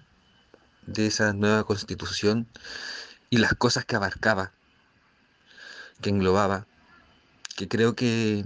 de 0.85 1.07
esa 1.07 1.33
nueva 1.33 1.63
constitución 1.63 2.47
y 3.29 3.37
las 3.37 3.53
cosas 3.53 3.85
que 3.85 3.95
abarcaba, 3.95 4.51
que 6.01 6.09
englobaba, 6.09 6.65
que 7.55 7.67
creo 7.67 7.95
que 7.95 8.45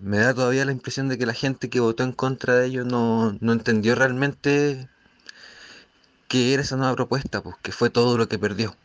me 0.00 0.18
da 0.18 0.34
todavía 0.34 0.64
la 0.64 0.72
impresión 0.72 1.08
de 1.08 1.16
que 1.16 1.26
la 1.26 1.34
gente 1.34 1.70
que 1.70 1.80
votó 1.80 2.02
en 2.02 2.12
contra 2.12 2.54
de 2.56 2.66
ello 2.66 2.84
no, 2.84 3.36
no 3.40 3.52
entendió 3.52 3.94
realmente 3.94 4.88
qué 6.28 6.52
era 6.52 6.62
esa 6.62 6.76
nueva 6.76 6.96
propuesta, 6.96 7.42
pues 7.42 7.56
que 7.62 7.72
fue 7.72 7.90
todo 7.90 8.18
lo 8.18 8.28
que 8.28 8.38
perdió. 8.38 8.76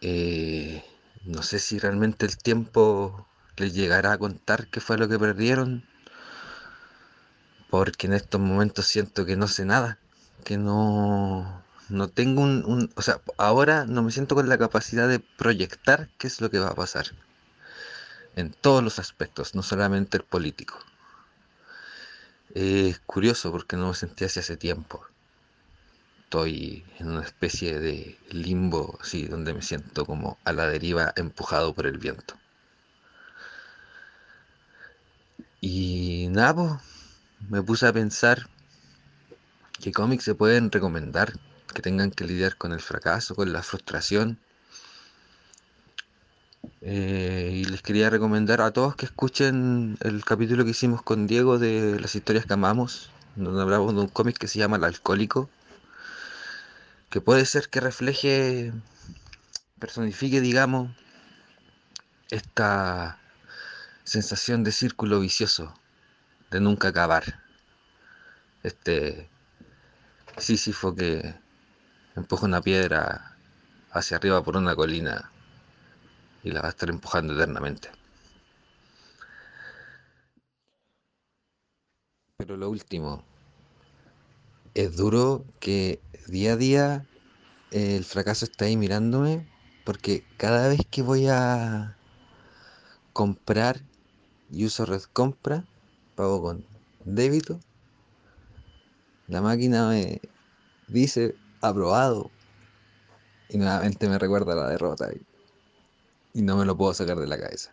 Eh, 0.00 0.84
no 1.24 1.42
sé 1.42 1.58
si 1.58 1.78
realmente 1.78 2.26
el 2.26 2.36
tiempo 2.38 3.26
les 3.56 3.74
llegará 3.74 4.12
a 4.12 4.18
contar 4.18 4.68
qué 4.68 4.80
fue 4.80 4.98
lo 4.98 5.08
que 5.08 5.18
perdieron, 5.18 5.84
porque 7.70 8.06
en 8.06 8.12
estos 8.14 8.40
momentos 8.40 8.86
siento 8.86 9.24
que 9.26 9.36
no 9.36 9.48
sé 9.48 9.64
nada, 9.64 9.98
que 10.44 10.56
no, 10.58 11.62
no 11.88 12.08
tengo 12.08 12.42
un, 12.42 12.64
un, 12.64 12.90
O 12.96 13.02
sea, 13.02 13.20
ahora 13.38 13.84
no 13.86 14.02
me 14.02 14.12
siento 14.12 14.34
con 14.34 14.48
la 14.48 14.58
capacidad 14.58 15.08
de 15.08 15.20
proyectar 15.20 16.08
qué 16.18 16.26
es 16.26 16.40
lo 16.40 16.50
que 16.50 16.58
va 16.58 16.68
a 16.68 16.74
pasar, 16.74 17.06
en 18.36 18.52
todos 18.52 18.84
los 18.84 18.98
aspectos, 18.98 19.54
no 19.54 19.62
solamente 19.62 20.18
el 20.18 20.24
político. 20.24 20.78
Es 22.54 22.98
curioso 23.00 23.50
porque 23.52 23.76
no 23.76 23.88
me 23.88 23.94
sentí 23.94 24.24
así 24.24 24.40
hace 24.40 24.56
tiempo. 24.56 25.04
Estoy 26.26 26.84
en 26.98 27.10
una 27.10 27.22
especie 27.22 27.78
de 27.78 28.18
limbo, 28.30 28.98
así, 29.00 29.26
donde 29.26 29.54
me 29.54 29.62
siento 29.62 30.04
como 30.04 30.38
a 30.42 30.52
la 30.52 30.66
deriva 30.66 31.12
empujado 31.14 31.72
por 31.72 31.86
el 31.86 31.98
viento. 31.98 32.34
Y 35.60 36.26
nada, 36.30 36.82
me 37.48 37.62
puse 37.62 37.86
a 37.86 37.92
pensar 37.92 38.48
qué 39.80 39.92
cómics 39.92 40.24
se 40.24 40.34
pueden 40.34 40.72
recomendar 40.72 41.32
que 41.72 41.80
tengan 41.80 42.10
que 42.10 42.24
lidiar 42.24 42.56
con 42.56 42.72
el 42.72 42.80
fracaso, 42.80 43.36
con 43.36 43.52
la 43.52 43.62
frustración. 43.62 44.36
Eh, 46.80 47.52
y 47.54 47.64
les 47.66 47.82
quería 47.82 48.10
recomendar 48.10 48.60
a 48.62 48.72
todos 48.72 48.96
que 48.96 49.06
escuchen 49.06 49.96
el 50.00 50.24
capítulo 50.24 50.64
que 50.64 50.72
hicimos 50.72 51.02
con 51.02 51.28
Diego 51.28 51.60
de 51.60 52.00
las 52.00 52.16
historias 52.16 52.46
que 52.46 52.54
amamos, 52.54 53.10
donde 53.36 53.62
hablamos 53.62 53.94
de 53.94 54.00
un 54.00 54.08
cómic 54.08 54.36
que 54.38 54.48
se 54.48 54.58
llama 54.58 54.76
El 54.76 54.84
Alcohólico, 54.84 55.48
que 57.10 57.20
puede 57.20 57.46
ser 57.46 57.68
que 57.68 57.80
refleje, 57.80 58.72
personifique, 59.78 60.40
digamos, 60.40 60.90
esta 62.30 63.18
sensación 64.04 64.64
de 64.64 64.72
círculo 64.72 65.20
vicioso, 65.20 65.74
de 66.50 66.60
nunca 66.60 66.88
acabar. 66.88 67.42
Este 68.62 69.28
Sísifo 70.38 70.94
que 70.94 71.34
empuja 72.14 72.46
una 72.46 72.60
piedra 72.60 73.36
hacia 73.90 74.16
arriba 74.16 74.42
por 74.42 74.56
una 74.56 74.74
colina 74.74 75.30
y 76.42 76.50
la 76.50 76.60
va 76.60 76.68
a 76.68 76.70
estar 76.70 76.90
empujando 76.90 77.34
eternamente. 77.34 77.90
Pero 82.36 82.56
lo 82.56 82.68
último, 82.68 83.24
es 84.76 84.94
duro 84.94 85.42
que 85.58 86.02
día 86.26 86.52
a 86.52 86.56
día 86.56 87.06
el 87.70 88.04
fracaso 88.04 88.44
está 88.44 88.66
ahí 88.66 88.76
mirándome 88.76 89.48
porque 89.86 90.22
cada 90.36 90.68
vez 90.68 90.80
que 90.90 91.00
voy 91.00 91.28
a 91.28 91.96
comprar 93.14 93.80
y 94.50 94.66
uso 94.66 94.84
red 94.84 95.00
compra, 95.14 95.64
pago 96.14 96.42
con 96.42 96.66
débito, 97.06 97.58
la 99.28 99.40
máquina 99.40 99.88
me 99.88 100.20
dice 100.88 101.34
aprobado 101.62 102.30
y 103.48 103.56
nuevamente 103.56 104.10
me 104.10 104.18
recuerda 104.18 104.54
la 104.54 104.68
derrota 104.68 105.08
y, 105.10 106.38
y 106.38 106.42
no 106.42 106.58
me 106.58 106.66
lo 106.66 106.76
puedo 106.76 106.92
sacar 106.92 107.18
de 107.18 107.26
la 107.26 107.40
cabeza. 107.40 107.72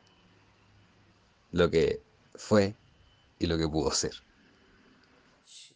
Lo 1.51 1.69
que 1.69 2.01
fue 2.35 2.75
y 3.39 3.47
lo 3.47 3.57
que 3.57 3.67
pudo 3.67 3.91
ser. 3.91 4.13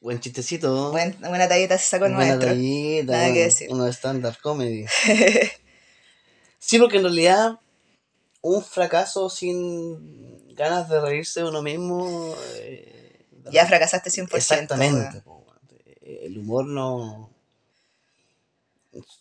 Buen 0.08 0.22
chistecito. 0.22 0.92
Buen- 0.94 1.18
buena 1.20 1.50
tallita 1.50 1.78
se 1.78 1.84
sacó 1.84 2.06
Buena 2.06 2.16
maestro. 2.18 2.48
tallita, 2.48 3.12
Nada 3.12 3.34
que 3.34 3.40
decir. 3.44 3.68
Uno 3.70 3.84
de 3.84 3.92
stand-up 3.92 4.38
comedy. 4.42 4.86
sí, 6.60 6.80
porque 6.80 6.96
en 6.96 7.04
realidad 7.04 7.60
un 8.42 8.64
fracaso 8.64 9.30
sin 9.30 10.56
ganas 10.56 10.88
de 10.88 11.02
reírse 11.02 11.42
de 11.42 11.50
uno 11.50 11.62
mismo. 11.62 12.34
eh, 12.56 13.26
Ya 13.52 13.66
fracasaste 13.66 14.10
100%. 14.10 14.38
Exactamente. 14.38 15.24
El 16.02 16.38
humor 16.38 16.66
no. 16.68 17.30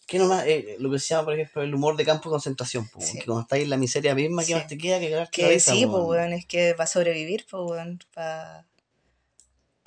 ¿Qué 0.07 0.19
nomás? 0.21 0.45
Eh, 0.47 0.77
lo 0.79 0.89
que 0.93 1.01
se 1.01 1.09
llama, 1.09 1.25
por 1.25 1.35
ejemplo, 1.35 1.63
el 1.63 1.75
humor 1.75 1.97
de 1.97 2.05
campo 2.05 2.29
de 2.29 2.35
concentración. 2.35 2.87
po, 2.89 3.01
Sí. 3.01 3.19
Que 3.19 3.25
cuando 3.25 3.43
estás 3.43 3.59
en 3.59 3.71
la 3.71 3.77
miseria 3.77 4.15
misma, 4.15 4.43
¿qué 4.43 4.47
Sí. 4.47 4.55
más 4.55 4.67
te 4.69 4.79
queda 4.79 5.01
que 5.01 5.11
cagarte 5.11 5.43
la 5.43 5.49
Que 5.49 5.59
sí, 5.59 5.85
pues, 5.85 6.05
weón? 6.05 6.33
es 6.33 6.47
que 6.47 6.75
para 6.77 6.87
sobrevivir, 6.87 7.45
pues, 7.51 7.63
weón, 7.69 7.99
para 8.15 8.65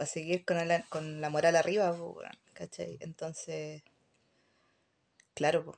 seguir 0.07 0.45
con, 0.45 0.57
el- 0.57 0.85
con 0.89 1.21
la 1.21 1.29
moral 1.29 1.55
arriba, 1.55 1.95
¿cachai? 2.53 2.97
Entonces, 3.01 3.83
claro, 5.33 5.63
pues, 5.65 5.77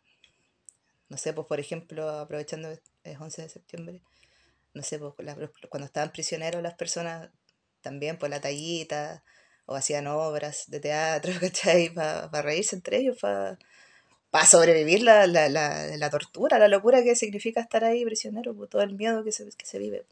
no 1.09 1.17
sé, 1.17 1.33
pues, 1.33 1.47
por 1.47 1.59
ejemplo, 1.59 2.09
aprovechando 2.09 2.69
es 3.03 3.19
11 3.19 3.41
de 3.41 3.49
septiembre, 3.49 4.01
no 4.73 4.83
sé, 4.83 4.99
pues, 4.99 5.13
la- 5.19 5.35
cuando 5.69 5.85
estaban 5.87 6.11
prisioneros 6.11 6.61
las 6.63 6.75
personas, 6.75 7.31
también, 7.81 8.17
pues, 8.19 8.29
la 8.31 8.41
tallita, 8.41 9.23
o 9.67 9.75
hacían 9.75 10.07
obras 10.07 10.65
de 10.69 10.79
teatro, 10.81 11.33
¿cachai? 11.41 11.91
Para 11.93 12.43
reírse 12.43 12.75
entre 12.77 12.99
ellos, 12.99 13.17
para 13.19 14.45
sobrevivir 14.45 15.03
la, 15.03 15.27
la, 15.27 15.49
la, 15.49 15.97
la 15.97 16.09
tortura, 16.09 16.59
la 16.59 16.67
locura 16.67 17.03
que 17.03 17.15
significa 17.15 17.61
estar 17.61 17.83
ahí 17.83 18.05
prisionero, 18.05 18.55
por 18.55 18.67
todo 18.67 18.81
el 18.81 18.95
miedo 18.95 19.23
que 19.23 19.31
se, 19.31 19.49
que 19.51 19.65
se 19.65 19.79
vive. 19.79 20.05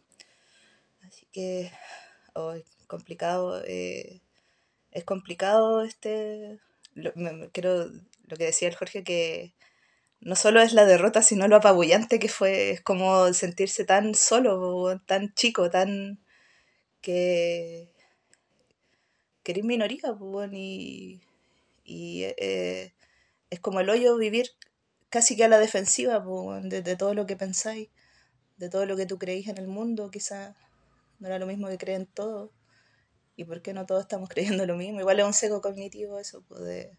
Así 1.08 1.26
que, 1.32 1.72
es 2.54 2.66
complicado, 2.88 3.62
eh, 3.66 4.22
es 4.92 5.04
complicado 5.04 5.84
este, 5.84 6.60
lo, 6.94 7.14
creo, 7.52 7.92
lo 8.28 8.38
que 8.38 8.46
decía 8.46 8.68
el 8.68 8.76
Jorge, 8.76 9.04
que 9.04 9.54
no 10.22 10.36
solo 10.36 10.62
es 10.62 10.74
la 10.74 10.86
derrota, 10.86 11.22
sino 11.22 11.48
lo 11.48 11.58
apabullante 11.58 12.20
que 12.20 12.30
fue, 12.30 12.72
es 12.72 12.82
como 12.82 13.34
sentirse 13.34 13.86
tan 13.86 14.16
solo, 14.16 15.00
tan 15.06 15.34
chico, 15.34 15.70
tan 15.70 16.20
que, 17.02 17.90
que 19.44 19.64
minoría, 19.64 20.02
y, 20.52 21.22
y 21.84 22.24
eh, 22.38 22.94
es 23.50 23.60
como 23.60 23.80
el 23.80 23.90
hoyo 23.90 24.18
vivir 24.18 24.52
casi 25.10 25.36
que 25.36 25.46
a 25.46 25.48
la 25.48 25.60
defensiva, 25.60 26.24
de, 26.64 26.96
todo 26.96 27.14
lo 27.14 27.26
que 27.26 27.36
pensáis, 27.36 27.90
de 28.58 28.70
todo 28.70 28.86
lo 28.86 28.96
que 28.96 29.06
tú 29.06 29.18
creís 29.18 29.48
en 29.48 29.58
el 29.58 29.68
mundo, 29.68 30.12
quizás 30.12 30.56
no 31.20 31.28
era 31.28 31.40
lo 31.40 31.46
mismo 31.48 31.68
que 31.70 31.78
creen 31.78 32.08
todos. 32.08 32.52
¿Y 33.38 33.46
por 33.46 33.62
qué 33.64 33.74
no 33.74 33.86
todos 33.88 34.02
estamos 34.04 34.30
creyendo 34.34 34.66
lo 34.68 34.78
mismo? 34.78 35.00
Igual 35.02 35.20
es 35.22 35.26
un 35.28 35.34
seco 35.34 35.62
cognitivo 35.62 36.20
eso, 36.20 36.44
pues 36.48 36.62
de, 36.64 36.98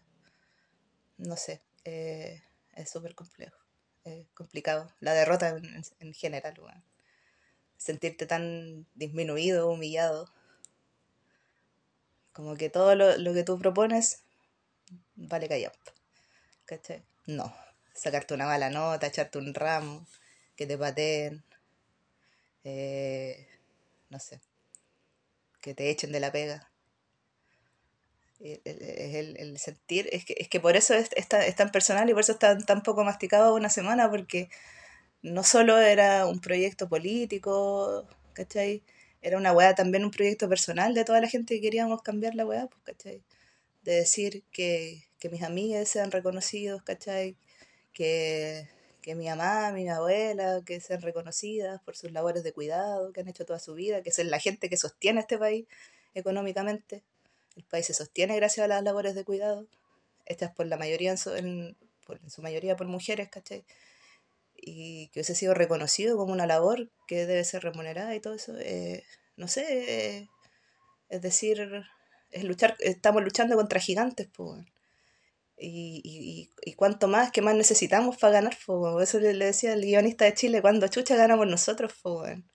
no 1.17 1.35
sé, 1.37 1.61
eh, 1.85 2.41
es 2.73 2.89
súper 2.89 3.15
complejo, 3.15 3.57
es 4.03 4.27
complicado. 4.33 4.91
La 4.99 5.13
derrota 5.13 5.49
en, 5.49 5.65
en- 5.65 5.83
en 5.99 6.13
general. 6.13 6.53
Sentirte 7.77 8.25
tan 8.27 8.87
disminuido, 8.95 9.69
humillado. 9.69 10.29
Como 12.33 12.55
que 12.57 12.69
todo 12.69 12.95
lo, 12.95 13.33
que 13.33 13.43
tú 13.45 13.57
propones 13.57 14.23
vale 15.15 15.47
callampa. 15.49 15.91
¿Cachai? 16.65 17.03
No. 17.27 17.53
Sacarte 17.95 18.33
una 18.35 18.47
mala 18.47 18.69
nota, 18.69 19.07
echarte 19.07 19.37
un 19.39 19.53
ramo, 19.53 20.07
que 20.57 20.67
te 20.67 20.77
pateen, 20.77 21.43
eh, 22.63 23.47
no 24.11 24.19
sé, 24.19 24.41
que 25.61 25.73
te 25.73 25.89
echen 25.89 26.11
de 26.11 26.19
la 26.19 26.29
pega. 26.33 26.73
El, 28.39 28.59
el- 28.65 28.81
es 28.81 29.15
el- 29.15 29.37
el 29.37 29.57
sentir, 29.59 30.09
es 30.11 30.25
que, 30.25 30.35
es 30.37 30.49
que 30.49 30.59
por 30.59 30.75
eso 30.75 30.93
es, 30.95 31.09
tan, 31.29 31.41
es 31.43 31.55
tan 31.55 31.71
personal 31.71 32.09
y 32.09 32.13
por 32.13 32.21
eso 32.21 32.31
está 32.33 32.57
tan 32.57 32.81
poco 32.83 33.03
masticado 33.03 33.53
una 33.55 33.69
semana, 33.69 34.09
porque 34.09 34.49
no 35.23 35.43
solo 35.43 35.79
era 35.79 36.27
un 36.27 36.41
proyecto 36.41 36.89
político, 36.89 38.07
¿cachai? 38.33 38.83
era 39.21 39.37
una 39.37 39.53
weá 39.53 39.75
también 39.75 40.05
un 40.05 40.11
proyecto 40.11 40.49
personal 40.49 40.93
de 40.95 41.05
toda 41.05 41.21
la 41.21 41.29
gente 41.29 41.55
que 41.55 41.61
queríamos 41.61 42.01
cambiar 42.03 42.35
la 42.35 42.45
weá, 42.45 42.67
pues, 42.67 42.83
¿cachai? 42.85 43.23
De 43.83 43.93
decir 43.97 44.43
que, 44.51 45.03
que 45.19 45.29
mis 45.29 45.43
amigas 45.43 45.89
sean 45.89 46.11
reconocidos, 46.11 46.83
¿cachai? 46.83 47.37
Que, 47.93 48.69
que 49.01 49.15
mi 49.15 49.27
mamá, 49.27 49.71
mi 49.71 49.89
abuela, 49.89 50.61
que 50.65 50.79
sean 50.79 51.01
reconocidas 51.01 51.81
por 51.81 51.95
sus 51.95 52.11
labores 52.11 52.43
de 52.43 52.53
cuidado 52.53 53.11
que 53.13 53.21
han 53.21 53.27
hecho 53.27 53.45
toda 53.45 53.59
su 53.59 53.73
vida, 53.73 54.01
que 54.01 54.09
es 54.09 54.17
la 54.19 54.39
gente 54.39 54.69
que 54.69 54.77
sostiene 54.77 55.21
este 55.21 55.37
país 55.37 55.65
económicamente. 56.13 57.03
El 57.55 57.63
país 57.63 57.85
se 57.87 57.93
sostiene 57.93 58.35
gracias 58.35 58.63
a 58.65 58.67
las 58.67 58.83
labores 58.83 59.15
de 59.15 59.25
cuidado, 59.25 59.67
hechas 60.25 60.51
por 60.53 60.67
la 60.67 60.77
mayoría, 60.77 61.11
en 61.11 61.17
su, 61.17 61.35
en, 61.35 61.75
por, 62.05 62.19
en 62.21 62.29
su 62.29 62.41
mayoría 62.41 62.75
por 62.77 62.87
mujeres, 62.87 63.29
¿cachai? 63.29 63.65
Y 64.55 65.07
que 65.07 65.19
hubiese 65.19 65.35
sido 65.35 65.53
reconocido 65.53 66.17
como 66.17 66.33
una 66.33 66.45
labor 66.45 66.89
que 67.07 67.25
debe 67.25 67.43
ser 67.43 67.63
remunerada 67.63 68.15
y 68.15 68.19
todo 68.19 68.35
eso. 68.35 68.53
eh, 68.59 69.03
no 69.35 69.47
sé, 69.47 70.19
eh, 70.19 70.29
es 71.09 71.21
decir, 71.21 71.83
es 72.31 72.43
luchar, 72.43 72.75
estamos 72.79 73.23
luchando 73.23 73.55
contra 73.55 73.79
gigantes, 73.79 74.27
pues. 74.33 74.65
Y, 75.63 76.01
y, 76.03 76.49
y, 76.63 76.73
cuánto 76.73 77.07
más, 77.07 77.31
qué 77.31 77.43
más 77.43 77.53
necesitamos 77.53 78.17
para 78.17 78.33
ganar, 78.33 78.57
weón. 78.67 79.01
Eso 79.01 79.19
le, 79.19 79.35
le 79.35 79.45
decía 79.45 79.73
el 79.73 79.81
guionista 79.81 80.25
de 80.25 80.33
Chile, 80.33 80.59
cuando 80.59 80.87
chucha 80.87 81.15
ganamos 81.15 81.45
nosotros, 81.45 81.93
weón. 82.03 82.49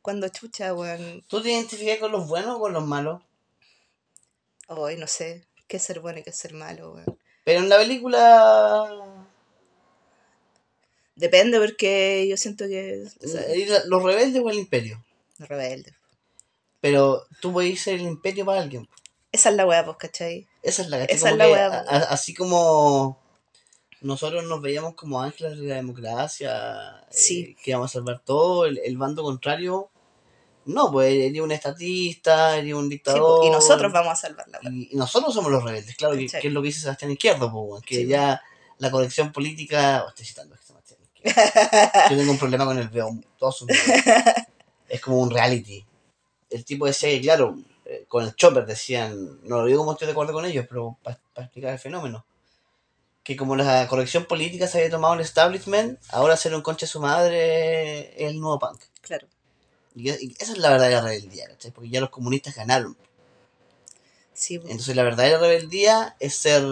Cuando 0.00 0.26
chucha, 0.28 0.72
weón. 0.72 1.22
¿Tú 1.28 1.42
te 1.42 1.50
identificas 1.50 1.98
con 1.98 2.12
los 2.12 2.26
buenos 2.26 2.56
o 2.56 2.60
con 2.60 2.72
los 2.72 2.86
malos? 2.86 3.22
Hoy 4.68 4.96
no 4.96 5.06
sé 5.06 5.44
qué 5.68 5.78
ser 5.78 6.00
bueno 6.00 6.20
y 6.20 6.22
qué 6.22 6.32
ser 6.32 6.54
malo, 6.54 6.94
weón. 6.94 7.18
Pero 7.44 7.60
en 7.60 7.68
la 7.68 7.76
película. 7.76 8.88
Depende 11.14 11.60
porque 11.60 12.26
yo 12.28 12.36
siento 12.36 12.66
que... 12.66 13.04
o 13.24 13.28
sea, 13.28 13.42
¿Los 13.86 14.02
rebeldes 14.02 14.42
o 14.42 14.50
el 14.50 14.58
imperio? 14.58 15.04
rebelde. 15.38 15.94
Pero 16.80 17.26
tú 17.40 17.52
puedes 17.52 17.80
ser 17.80 17.94
el 17.96 18.02
imperio 18.02 18.44
para 18.46 18.62
alguien. 18.62 18.88
Esa 19.32 19.50
es 19.50 19.56
la 19.56 19.66
weá, 19.66 19.84
pues, 19.84 19.96
¿cachai? 19.98 20.46
Esa 20.66 20.82
es 20.82 20.88
la. 20.88 21.04
Esa 21.04 21.30
es 21.30 21.36
la 21.36 21.46
que 21.46 21.54
a- 21.54 21.66
a- 21.80 22.10
Así 22.10 22.34
como 22.34 23.18
nosotros 24.00 24.44
nos 24.44 24.60
veíamos 24.60 24.94
como 24.94 25.20
ángeles 25.22 25.58
de 25.58 25.66
la 25.66 25.76
democracia, 25.76 27.00
eh, 27.00 27.06
Sí. 27.10 27.56
que 27.62 27.70
íbamos 27.70 27.90
a 27.90 27.94
salvar 27.94 28.20
todo, 28.24 28.66
el, 28.66 28.78
el 28.84 28.96
bando 28.98 29.22
contrario, 29.22 29.90
no, 30.66 30.90
pues 30.92 31.12
eres 31.14 31.40
un 31.40 31.52
estatista, 31.52 32.56
eres 32.58 32.74
un 32.74 32.84
Sí, 32.84 32.90
dictador. 32.90 33.38
pues, 33.38 33.48
y 33.48 33.52
nosotros 33.52 33.92
vamos 33.92 34.12
a 34.12 34.16
salvar 34.16 34.48
la 34.48 34.58
weá. 34.60 34.70
Y, 34.72 34.88
y 34.92 34.96
nosotros 34.96 35.32
somos 35.32 35.50
los 35.50 35.62
rebeldes, 35.64 35.96
claro, 35.96 36.16
que, 36.16 36.24
es 36.26 36.44
lo 36.52 36.60
que 36.62 36.66
dice 36.66 36.80
Sebastián 36.80 37.12
Izquierdo, 37.12 37.48
weón, 37.48 37.82
que 37.82 37.96
Sí, 37.96 38.06
ya 38.06 38.42
la 38.78 38.90
corrección 38.90 39.32
política. 39.32 40.02
oh, 40.04 40.08
estoy 40.08 40.26
citando 40.26 40.54
a 40.54 40.58
Sebastián 40.58 40.98
Izquierdo. 41.14 42.10
Yo 42.10 42.16
tengo 42.16 42.32
un 42.32 42.38
problema 42.38 42.64
con 42.66 42.78
el 42.78 42.88
veo 42.88 43.10
todos 43.38 43.58
sus. 43.58 43.68
Es 44.88 45.00
como 45.00 45.18
un 45.18 45.30
reality. 45.30 45.84
El 46.50 46.64
tipo 46.64 46.86
decía 46.86 47.20
claro, 47.20 47.56
con 48.08 48.24
el 48.24 48.34
Chopper 48.34 48.66
decían, 48.66 49.40
no 49.42 49.60
lo 49.60 49.66
digo 49.66 49.80
como 49.80 49.92
estoy 49.92 50.06
de 50.06 50.12
acuerdo 50.12 50.32
con 50.32 50.44
ellos, 50.44 50.66
pero 50.68 50.98
para 51.02 51.18
explicar 51.36 51.72
el 51.72 51.78
fenómeno, 51.78 52.24
que 53.22 53.36
como 53.36 53.56
la 53.56 53.86
corrección 53.88 54.24
política 54.24 54.68
se 54.68 54.78
había 54.78 54.90
tomado 54.90 55.14
el 55.14 55.20
establishment, 55.20 55.98
ahora 56.10 56.36
ser 56.36 56.54
un 56.54 56.62
concha 56.62 56.86
de 56.86 56.92
su 56.92 57.00
madre 57.00 58.22
es 58.22 58.30
el 58.30 58.40
nuevo 58.40 58.58
punk. 58.58 58.82
Claro. 59.00 59.26
Y, 59.94 60.10
y 60.10 60.34
esa 60.38 60.52
es 60.52 60.58
la 60.58 60.70
verdadera 60.70 61.00
rebeldía, 61.00 61.48
¿cachai? 61.48 61.70
Porque 61.72 61.90
ya 61.90 62.00
los 62.00 62.10
comunistas 62.10 62.54
ganaron. 62.54 62.96
Sí. 64.32 64.56
Entonces 64.56 64.94
la 64.94 65.02
verdadera 65.02 65.38
rebeldía 65.38 66.16
es 66.20 66.34
ser... 66.36 66.62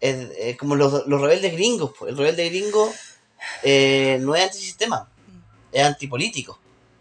Es, 0.00 0.30
es 0.36 0.58
como 0.58 0.76
los, 0.76 1.06
los 1.06 1.20
rebeldes 1.20 1.52
gringos. 1.52 1.92
pues. 1.98 2.10
El 2.10 2.18
rebelde 2.18 2.50
gringo 2.50 2.92
eh, 3.62 4.18
no 4.20 4.34
es 4.34 4.44
antisistema, 4.44 5.10
es 5.72 5.82
antipolítico, 5.82 6.58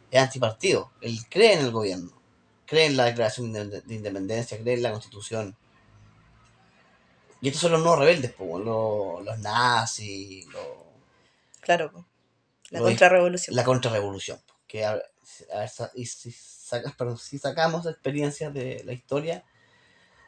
es 0.09 0.21
antipartido. 0.21 0.91
Él 1.01 1.19
cree 1.29 1.53
en 1.53 1.59
el 1.59 1.71
gobierno, 1.71 2.11
cree 2.65 2.85
en 2.87 2.97
la 2.97 3.05
declaración 3.05 3.51
de, 3.53 3.81
de 3.81 3.93
independencia, 3.95 4.57
cree 4.59 4.75
en 4.75 4.83
la 4.83 4.91
constitución. 4.91 5.55
Y 7.41 7.47
estos 7.47 7.61
son 7.63 7.73
los 7.73 7.81
nuevos 7.81 7.99
rebeldes, 7.99 8.31
pues, 8.31 8.63
los, 8.63 9.23
los 9.23 9.39
nazis, 9.39 10.45
los, 10.47 10.65
Claro, 11.59 11.91
pues. 11.91 12.05
La 12.69 12.79
contrarrevolución. 12.79 13.55
la 13.55 13.63
contrarrevolución. 13.63 14.39
pues, 14.45 14.57
Que 14.67 14.85
a, 14.85 14.91
a 14.91 15.59
ver, 15.59 15.69
y 15.95 16.05
si, 16.05 16.31
sacas, 16.31 16.93
perdón, 16.95 17.17
si 17.17 17.37
sacamos 17.37 17.85
experiencias 17.85 18.53
de 18.53 18.83
la 18.85 18.93
historia, 18.93 19.43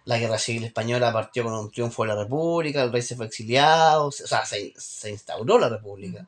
la 0.04 0.18
guerra 0.20 0.38
civil 0.38 0.66
española 0.66 1.12
partió 1.12 1.44
con 1.44 1.54
un 1.54 1.72
triunfo 1.72 2.04
de 2.04 2.10
la 2.10 2.16
república, 2.22 2.84
el 2.84 2.92
rey 2.92 3.02
se 3.02 3.16
fue 3.16 3.26
exiliado, 3.26 4.12
se- 4.12 4.26
o 4.26 4.28
sea, 4.28 4.46
se, 4.46 4.74
se 4.78 5.10
instauró 5.10 5.58
la 5.58 5.70
república. 5.70 6.28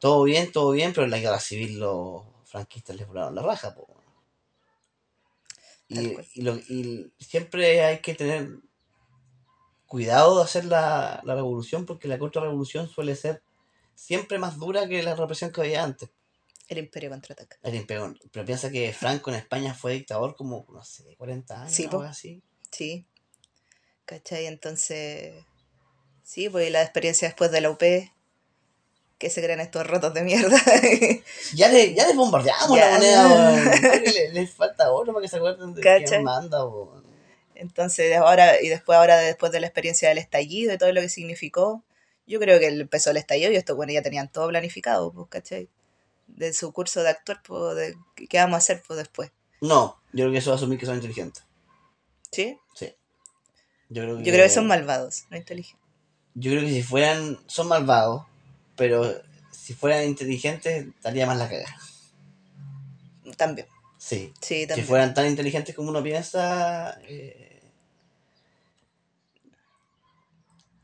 Todo 0.00 0.24
bien, 0.24 0.50
todo 0.50 0.72
bien, 0.72 0.92
pero 0.92 1.04
en 1.04 1.10
la 1.12 1.18
guerra 1.18 1.38
civil 1.38 1.78
los 1.78 2.22
franquistas 2.44 2.96
les 2.96 3.06
volaron 3.06 3.34
la 3.36 3.42
raja. 3.42 3.74
po. 3.74 3.86
Y, 6.00 6.16
y, 6.34 6.42
lo- 6.42 6.56
y 6.56 7.12
siempre 7.18 7.82
hay 7.84 7.98
que 8.00 8.14
tener 8.14 8.48
cuidado 9.86 10.38
de 10.38 10.44
hacer 10.44 10.64
la, 10.64 11.20
la 11.24 11.34
revolución 11.34 11.84
porque 11.86 12.08
la 12.08 12.18
contrarrevolución 12.18 12.88
suele 12.88 13.14
ser 13.14 13.42
siempre 13.94 14.38
más 14.38 14.56
dura 14.58 14.88
que 14.88 15.02
la 15.02 15.14
represión 15.14 15.52
que 15.52 15.60
había 15.60 15.84
antes. 15.84 16.10
El 16.68 16.78
imperio 16.78 17.10
contraataca. 17.10 17.58
El 17.62 17.74
imperio- 17.74 18.14
Pero 18.32 18.46
piensa 18.46 18.70
que 18.70 18.92
Franco 18.94 19.30
en 19.30 19.36
España 19.36 19.74
fue 19.74 19.92
dictador 19.92 20.34
como, 20.36 20.66
no 20.72 20.82
sé, 20.84 21.14
40 21.16 21.62
años, 21.62 21.74
Sí, 21.74 21.88
po. 21.88 21.98
wea 21.98 22.10
así. 22.10 22.42
Sí. 22.70 23.06
¿Cachai? 24.06 24.46
Entonces. 24.46 25.44
Sí, 26.22 26.48
pues 26.48 26.70
la 26.72 26.82
experiencia 26.82 27.28
después 27.28 27.50
de 27.50 27.60
la 27.60 27.70
UP. 27.70 27.82
Que 29.22 29.30
se 29.30 29.40
creen 29.40 29.60
estos 29.60 29.86
rotos 29.86 30.12
de 30.14 30.22
mierda. 30.24 30.56
Ya, 31.54 31.68
le, 31.68 31.94
ya 31.94 32.08
les 32.08 32.16
bombardeamos 32.16 32.76
Ya. 32.76 32.86
la 32.90 32.94
moneda, 32.96 33.28
weón. 33.28 33.70
Creo 33.80 34.02
que 34.02 34.10
le- 34.10 34.32
Les, 34.32 34.50
falta 34.52 34.90
oro 34.90 35.12
para 35.12 35.22
que 35.22 35.28
se 35.28 35.36
acuerden 35.36 35.74
de 35.74 35.80
¿Cachai? 35.80 36.04
quién 36.06 36.24
manda, 36.24 36.64
weón. 36.66 37.04
Entonces, 37.54 38.16
ahora, 38.16 38.60
y 38.60 38.66
después, 38.68 38.98
ahora, 38.98 39.18
después 39.18 39.52
de 39.52 39.60
la 39.60 39.68
experiencia 39.68 40.08
del 40.08 40.18
estallido 40.18 40.74
y 40.74 40.78
todo 40.78 40.90
lo 40.92 41.00
que 41.00 41.08
significó, 41.08 41.84
yo 42.26 42.40
creo 42.40 42.58
que 42.58 42.66
empezó 42.66 43.10
el 43.12 43.16
estallido 43.16 43.52
y 43.52 43.56
estos 43.56 43.76
bueno 43.76 43.92
ya 43.92 44.02
tenían 44.02 44.26
todo 44.28 44.48
planificado, 44.48 45.12
pues, 45.12 45.28
¿cachai? 45.28 45.68
De 46.26 46.52
su 46.52 46.72
curso 46.72 47.04
de 47.04 47.10
actuar, 47.10 47.40
pues, 47.46 47.76
de 47.76 47.96
qué 48.28 48.38
vamos 48.38 48.54
a 48.54 48.58
hacer 48.58 48.82
pues, 48.84 48.98
después. 48.98 49.30
No, 49.60 50.00
yo 50.12 50.24
creo 50.24 50.32
que 50.32 50.38
eso 50.38 50.50
va 50.50 50.54
a 50.54 50.56
asumir 50.56 50.80
que 50.80 50.86
son 50.86 50.96
inteligentes. 50.96 51.44
¿Sí? 52.32 52.58
Sí. 52.74 52.92
Yo 53.88 54.02
creo 54.02 54.16
que, 54.18 54.24
Yo 54.24 54.32
creo 54.32 54.44
que 54.44 54.50
son 54.50 54.66
malvados, 54.66 55.26
no 55.30 55.36
inteligentes. 55.36 55.80
Yo 56.34 56.50
creo 56.50 56.62
que 56.62 56.70
si 56.70 56.82
fueran, 56.82 57.38
son 57.46 57.68
malvados, 57.68 58.22
pero 58.82 59.22
si 59.52 59.74
fueran 59.74 60.02
inteligentes, 60.04 60.88
estaría 60.88 61.24
más 61.24 61.38
la 61.38 61.48
cagada. 61.48 61.76
También, 63.36 63.68
Sí. 63.96 64.32
sí, 64.40 64.62
Si 64.62 64.66
también. 64.66 64.86
fueran 64.88 65.14
tan 65.14 65.26
inteligentes 65.28 65.72
como 65.76 65.90
uno 65.90 66.02
piensa. 66.02 66.98
eh, 67.04 67.60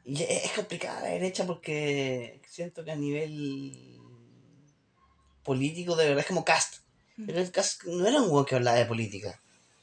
Y 0.04 0.22
es 0.22 0.52
complicada 0.52 1.02
la 1.02 1.08
derecha 1.08 1.44
porque 1.44 2.40
siento 2.48 2.84
que 2.84 2.92
a 2.92 2.96
nivel 2.96 3.98
político 5.42 5.96
de 5.96 6.04
verdad 6.06 6.20
es 6.20 6.26
como 6.26 6.44
Cast. 6.44 6.76
Pero 7.26 7.40
el 7.40 7.50
Cast 7.50 7.82
no 7.84 8.06
era 8.06 8.22
un 8.22 8.30
weón 8.30 8.44
que 8.46 8.54
hablaba 8.54 8.78
de 8.78 8.86
política. 8.86 9.38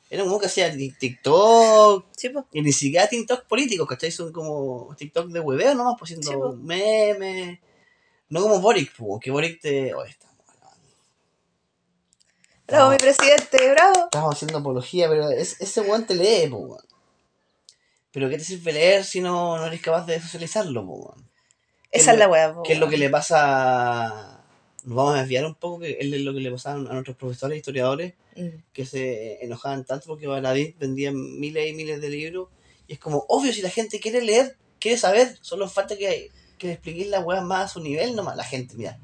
Era 0.09 0.23
un 0.23 0.29
weón 0.29 0.39
que 0.39 0.47
hacía 0.47 0.71
ti- 0.71 0.95
TikTok. 0.97 2.05
Sí, 2.15 2.29
pues, 2.29 2.45
Y 2.53 2.61
ni 2.61 2.71
siquiera 2.71 3.07
TikTok 3.07 3.45
políticos, 3.45 3.87
¿cachai? 3.87 4.09
Son 4.11 4.31
como 4.31 4.95
TikTok 4.97 5.27
de 5.27 5.39
hueveo 5.41 5.75
nomás, 5.75 5.95
pues 5.99 6.11
haciendo 6.11 6.31
Sí, 6.31 6.37
po. 6.37 6.53
memes. 6.63 7.59
No 8.29 8.41
como 8.41 8.59
Boric, 8.59 8.95
pues, 8.97 9.21
que 9.21 9.31
Boric 9.31 9.61
te. 9.61 9.93
Oh, 9.93 10.03
estamos, 10.03 10.35
bravo, 12.67 12.91
mi 12.91 12.97
presidente, 12.97 13.71
bravo. 13.71 14.05
estamos 14.05 14.35
haciendo 14.35 14.57
apología, 14.57 15.07
pero 15.07 15.29
es, 15.29 15.59
ese 15.61 15.81
weón 15.81 16.05
te 16.05 16.15
lee, 16.15 16.49
weón. 16.49 16.83
Pero 18.11 18.29
¿qué 18.29 18.37
te 18.37 18.43
sirve 18.43 18.73
leer 18.73 19.03
si 19.03 19.21
no, 19.21 19.57
no 19.57 19.65
eres 19.65 19.81
capaz 19.81 20.05
de 20.05 20.19
socializarlo, 20.19 20.81
weón? 20.81 21.29
Esa 21.91 22.13
es 22.13 22.17
la 22.17 22.27
weá, 22.27 22.53
po, 22.53 22.63
¿Qué 22.63 22.73
es 22.73 22.79
lo 22.79 22.89
que 22.89 22.97
le 22.97 23.09
pasa? 23.09 24.43
Nos 24.83 24.95
vamos 24.95 25.15
a 25.15 25.19
desviar 25.19 25.45
un 25.45 25.55
poco, 25.55 25.79
que 25.79 25.97
es 25.99 26.21
lo 26.21 26.33
que 26.33 26.39
le 26.39 26.51
pasaba 26.51 26.75
a 26.75 26.93
nuestros 26.93 27.17
profesores 27.17 27.57
historiadores, 27.57 28.13
Mm, 28.35 28.63
que 28.73 28.85
se 28.85 29.43
enojaban 29.45 29.85
tanto 29.85 30.07
porque 30.07 30.27
Baladí 30.27 30.75
vendía 30.77 31.11
miles 31.13 31.69
y 31.69 31.73
miles 31.73 32.01
de 32.01 32.09
libros. 32.09 32.49
Y 32.87 32.93
es 32.93 32.99
como, 32.99 33.25
obvio, 33.29 33.53
si 33.53 33.61
la 33.61 33.69
gente 33.69 33.99
quiere 33.99 34.21
leer, 34.21 34.57
quiere 34.79 34.97
saber, 34.97 35.37
solo 35.41 35.69
falta 35.69 35.97
que, 35.97 36.31
que 36.57 36.67
le 36.67 36.73
expliquéis 36.73 37.07
las 37.09 37.23
weas 37.23 37.43
más 37.43 37.65
a 37.65 37.73
su 37.73 37.79
nivel 37.81 38.15
nomás. 38.15 38.35
La 38.37 38.43
gente, 38.43 38.75
mira, 38.75 38.97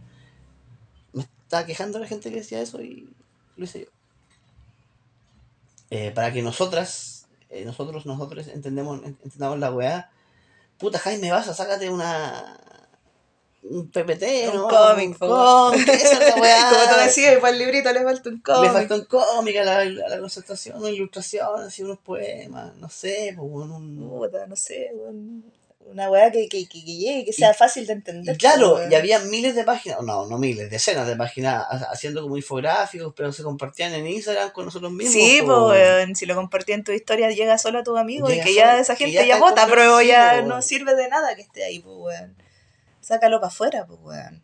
me 1.13 1.23
estaba 1.23 1.65
quejando 1.65 1.99
la 1.99 2.07
gente 2.07 2.29
que 2.29 2.37
decía 2.37 2.61
eso 2.61 2.81
y 2.81 3.09
lo 3.57 3.63
hice 3.65 3.81
yo. 3.81 3.87
Eh, 5.89 6.11
para 6.11 6.31
que 6.31 6.41
nosotras, 6.41 7.27
eh, 7.49 7.65
nosotros, 7.65 8.05
nosotros 8.05 8.47
entendemos, 8.47 9.01
ent- 9.01 9.17
entendamos 9.23 9.59
la 9.59 9.71
weá. 9.71 10.09
Puta 10.77 10.99
Jaime 10.99 11.31
Baza, 11.31 11.53
sácate 11.53 11.89
una. 11.89 12.57
Un 13.63 13.91
PPT, 13.91 14.49
Un 14.49 14.55
¿no? 14.55 14.67
cómic, 14.67 15.09
un 15.21 15.29
cómic, 15.29 15.87
esa 15.87 16.13
es 16.27 16.35
la 16.35 16.35
weá. 16.41 16.69
Como 16.71 16.95
tú 16.95 16.99
decías, 17.03 17.35
para 17.39 17.53
el 17.53 17.59
librito 17.59 17.93
le 17.93 18.03
falta 18.03 18.29
un 18.29 18.35
Le 18.37 18.41
cómic. 18.41 18.71
falta 18.71 18.95
un 18.95 19.05
cómic 19.05 19.57
a 19.57 19.63
la, 19.63 19.77
a 19.81 19.85
la 20.09 20.19
concentración, 20.19 20.77
una 20.79 20.89
ilustración, 20.89 21.61
así 21.61 21.83
unos 21.83 21.99
poemas, 21.99 22.75
no 22.77 22.89
sé, 22.89 23.35
pues, 23.37 23.47
un, 23.51 24.09
Puta, 24.09 24.47
no 24.47 24.55
sé, 24.55 24.89
weón. 24.95 25.43
Una 25.85 26.09
weá 26.09 26.31
que, 26.31 26.47
que, 26.47 26.67
que, 26.69 26.85
que 26.85 26.95
llegue, 26.95 27.25
que 27.25 27.33
sea 27.33 27.53
fácil 27.53 27.85
de 27.85 27.93
entender. 27.93 28.35
Y 28.35 28.37
claro, 28.37 28.75
weón. 28.75 28.89
y 28.91 28.95
había 28.95 29.19
miles 29.19 29.55
de 29.55 29.65
páginas, 29.65 29.99
no, 30.01 30.25
no 30.25 30.37
miles, 30.37 30.69
decenas 30.69 31.05
de 31.05 31.17
páginas 31.17 31.65
ha- 31.69 31.89
haciendo 31.91 32.21
como 32.21 32.37
infográficos, 32.37 33.13
pero 33.13 33.33
se 33.33 33.43
compartían 33.43 33.93
en 33.93 34.07
Instagram 34.07 34.51
con 34.51 34.63
nosotros 34.65 34.89
mismos. 34.93 35.13
Sí, 35.13 35.41
pues, 35.45 35.57
weón, 35.57 36.15
si 36.15 36.25
lo 36.25 36.35
compartí 36.35 36.71
en 36.71 36.85
tu 36.85 36.93
historia, 36.93 37.29
llega 37.31 37.57
solo 37.57 37.79
a 37.79 37.83
tus 37.83 37.99
amigos 37.99 38.31
y 38.31 38.35
que 38.37 38.43
solo- 38.43 38.55
ya 38.55 38.79
esa 38.79 38.95
gente 38.95 39.27
ya 39.27 39.37
vota, 39.37 39.67
pero 39.67 40.01
ya 40.01 40.31
weón. 40.35 40.47
no 40.47 40.61
sirve 40.61 40.95
de 40.95 41.09
nada 41.09 41.35
que 41.35 41.41
esté 41.41 41.65
ahí, 41.65 41.79
pues, 41.79 41.95
weón. 41.97 42.37
Sácalo 43.01 43.41
para 43.41 43.49
afuera, 43.49 43.85
pues, 43.85 43.99
weón. 44.01 44.43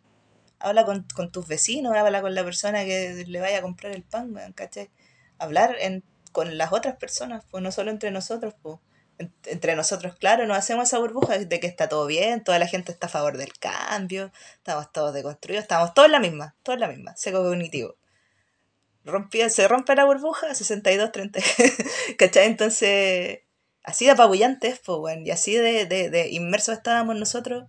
Habla 0.60 0.84
con, 0.84 1.06
con 1.14 1.30
tus 1.32 1.46
vecinos, 1.46 1.94
habla 1.96 2.20
con 2.20 2.34
la 2.34 2.44
persona 2.44 2.84
que 2.84 3.24
le 3.26 3.40
vaya 3.40 3.58
a 3.58 3.62
comprar 3.62 3.92
el 3.94 4.02
pan, 4.02 4.34
weón, 4.34 4.52
¿cachai? 4.52 4.90
Hablar 5.38 5.76
en, 5.80 6.02
con 6.32 6.58
las 6.58 6.72
otras 6.72 6.96
personas, 6.96 7.44
pues, 7.50 7.62
no 7.62 7.72
solo 7.72 7.90
entre 7.90 8.10
nosotros, 8.10 8.54
pues. 8.60 8.76
En- 9.18 9.34
Entre 9.46 9.74
nosotros, 9.76 10.14
claro, 10.16 10.46
nos 10.46 10.56
hacemos 10.58 10.88
esa 10.88 10.98
burbuja 10.98 11.38
de 11.38 11.60
que 11.60 11.66
está 11.66 11.88
todo 11.88 12.06
bien, 12.06 12.44
toda 12.44 12.58
la 12.58 12.66
gente 12.68 12.92
está 12.92 13.06
a 13.08 13.10
favor 13.10 13.36
del 13.36 13.52
cambio, 13.58 14.32
estamos 14.56 14.92
todos 14.92 15.12
deconstruidos, 15.14 15.62
estamos 15.64 15.94
todos 15.94 16.06
en 16.06 16.12
la 16.12 16.20
misma, 16.20 16.56
todos 16.62 16.76
en 16.76 16.80
la 16.80 16.88
misma, 16.88 17.16
seco 17.16 17.42
cognitivo 17.42 17.96
rompía, 19.04 19.48
se 19.50 19.66
rompe 19.68 19.94
la 19.94 20.04
burbuja, 20.04 20.54
62, 20.54 21.12
30. 21.12 21.40
¿Cachai? 22.18 22.46
Entonces, 22.46 23.40
así 23.82 24.04
de 24.04 24.12
apabullante 24.12 24.68
es, 24.68 24.80
pues, 24.80 24.98
weón. 25.00 25.26
Y 25.26 25.30
así 25.30 25.54
de, 25.56 25.86
de, 25.86 26.10
de 26.10 26.28
inmersos 26.30 26.76
estábamos 26.76 27.16
nosotros 27.16 27.64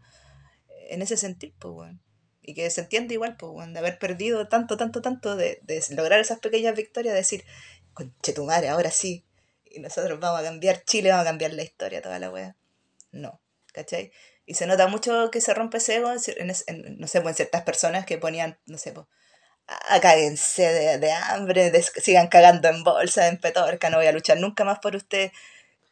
en 0.89 1.01
ese 1.01 1.17
sentido, 1.17 1.53
pues, 1.59 1.73
weón. 1.75 2.01
Y 2.41 2.53
que 2.55 2.69
se 2.71 2.81
entiende 2.81 3.13
igual, 3.13 3.37
pues, 3.37 3.51
weón, 3.53 3.73
de 3.73 3.79
haber 3.79 3.99
perdido 3.99 4.47
tanto, 4.47 4.77
tanto, 4.77 5.01
tanto, 5.01 5.35
de, 5.35 5.59
de 5.63 5.83
lograr 5.91 6.19
esas 6.19 6.39
pequeñas 6.39 6.75
victorias, 6.75 7.13
de 7.13 7.19
decir, 7.19 7.45
conche 7.93 8.33
tu 8.33 8.45
madre, 8.45 8.69
ahora 8.69 8.91
sí. 8.91 9.25
Y 9.69 9.79
nosotros 9.79 10.19
vamos 10.19 10.41
a 10.41 10.43
cambiar 10.43 10.83
Chile, 10.83 11.09
vamos 11.09 11.23
a 11.25 11.29
cambiar 11.29 11.53
la 11.53 11.63
historia, 11.63 12.01
toda 12.01 12.19
la 12.19 12.31
wea. 12.31 12.55
No, 13.11 13.41
¿cachai? 13.73 14.11
Y 14.45 14.55
se 14.55 14.65
nota 14.65 14.87
mucho 14.87 15.29
que 15.31 15.41
se 15.41 15.53
rompe 15.53 15.77
ese 15.77 15.97
ego, 15.97 16.11
en, 16.11 16.51
en 16.67 16.97
no 16.99 17.07
sé, 17.07 17.21
pues, 17.21 17.33
en 17.33 17.35
ciertas 17.37 17.61
personas 17.63 18.05
que 18.05 18.17
ponían, 18.17 18.59
no 18.65 18.77
sé, 18.77 18.91
pues, 18.93 19.05
ah, 19.67 19.99
cáguense 20.01 20.63
de, 20.63 20.97
de 20.97 21.11
hambre, 21.11 21.71
sigan 22.01 22.27
cagando 22.27 22.67
en 22.69 22.83
bolsa, 22.83 23.27
en 23.27 23.37
petorca, 23.39 23.89
no 23.89 23.97
voy 23.97 24.07
a 24.07 24.11
luchar 24.11 24.39
nunca 24.39 24.63
más 24.65 24.79
por 24.79 24.95
usted. 24.95 25.31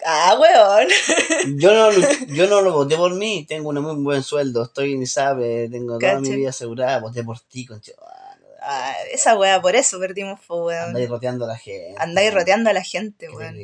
Ah, 0.06 0.38
weón. 0.40 0.88
Yo 1.60 1.74
no, 1.74 1.92
yo 2.28 2.48
no 2.48 2.62
lo 2.62 2.72
voté 2.72 2.96
por 2.96 3.14
mí, 3.16 3.46
tengo 3.48 3.70
un 3.70 3.82
muy 3.82 3.96
buen 4.04 4.24
sueldo, 4.24 4.64
estoy 4.64 4.94
en 4.94 5.02
ISAPE, 5.02 5.70
tengo 5.72 5.98
toda 5.98 6.20
mi 6.20 6.34
vida 6.34 6.50
asegurada, 6.50 7.00
voté 7.00 7.24
por 7.24 7.40
ti, 7.40 7.66
conche. 7.66 7.94
Ah, 8.70 8.94
esa 9.14 9.38
weá, 9.38 9.62
por 9.62 9.76
eso 9.78 9.98
perdimos, 9.98 10.42
po, 10.46 10.66
weón. 10.66 10.90
Andáis 10.90 11.10
roteando 11.10 11.46
a 11.46 11.48
la 11.48 11.58
gente. 11.58 11.96
Andáis 11.98 12.34
roteando 12.34 12.70
a 12.70 12.74
la 12.74 12.84
gente, 12.84 13.30
weón. 13.30 13.56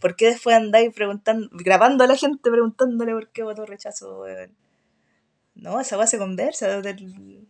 ¿Por 0.00 0.16
qué 0.16 0.26
después 0.26 0.56
andáis 0.56 0.92
preguntando, 0.92 1.48
grabando 1.52 2.02
a 2.02 2.08
la 2.08 2.16
gente 2.16 2.50
preguntándole 2.50 3.12
por 3.12 3.28
qué 3.30 3.44
votó 3.44 3.64
rechazo, 3.64 4.20
weón? 4.20 4.56
No, 5.54 5.80
esa 5.80 5.96
weá 5.96 6.06
se 6.08 6.18
conversa 6.18 6.80
del- 6.80 7.48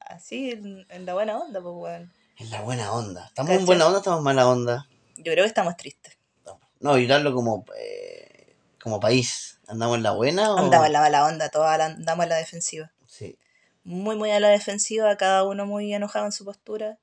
así, 0.00 0.52
en, 0.52 0.86
en 0.88 1.04
la 1.04 1.12
buena 1.14 1.36
onda, 1.38 1.60
pues, 1.60 1.74
weón. 1.76 2.12
En 2.38 2.50
la 2.50 2.62
buena 2.62 2.92
onda. 2.92 3.26
¿Estamos 3.26 3.52
en 3.52 3.66
buena 3.66 3.86
onda 3.86 3.98
o 3.98 4.00
estamos 4.00 4.18
en 4.20 4.24
mala 4.24 4.48
onda? 4.48 4.86
Yo 5.16 5.32
creo 5.32 5.44
que 5.44 5.48
estamos 5.48 5.76
tristes. 5.76 6.16
No, 6.80 6.94
mirarlo 6.94 7.34
como, 7.34 7.64
eh, 7.78 8.54
como 8.82 9.00
país. 9.00 9.60
¿Andamos 9.68 9.96
en 9.96 10.02
la 10.02 10.12
buena 10.12 10.54
o...? 10.54 10.58
Andamos 10.58 10.86
en 10.86 10.92
la 10.92 11.00
mala 11.00 11.26
onda, 11.26 11.48
todos 11.48 11.66
andamos 11.66 12.22
en 12.24 12.28
la 12.30 12.36
defensiva. 12.36 12.92
Muy, 13.86 14.16
muy 14.16 14.30
a 14.32 14.40
la 14.40 14.48
defensiva, 14.48 15.16
cada 15.16 15.44
uno 15.44 15.64
muy 15.64 15.94
enojado 15.94 16.26
en 16.26 16.32
su 16.32 16.44
postura. 16.44 16.98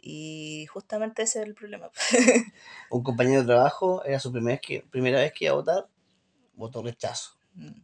Y 0.00 0.66
justamente 0.66 1.22
ese 1.22 1.40
es 1.40 1.46
el 1.46 1.54
problema. 1.54 1.90
Un 2.90 3.02
compañero 3.02 3.40
de 3.40 3.46
trabajo, 3.48 4.04
era 4.04 4.20
su 4.20 4.30
primera 4.30 4.54
vez 4.54 4.60
que, 4.60 4.82
primera 4.88 5.18
vez 5.18 5.32
que 5.32 5.46
iba 5.46 5.52
a 5.54 5.56
votar, 5.56 5.88
votó 6.54 6.80
rechazo. 6.82 7.32
Mm. 7.54 7.80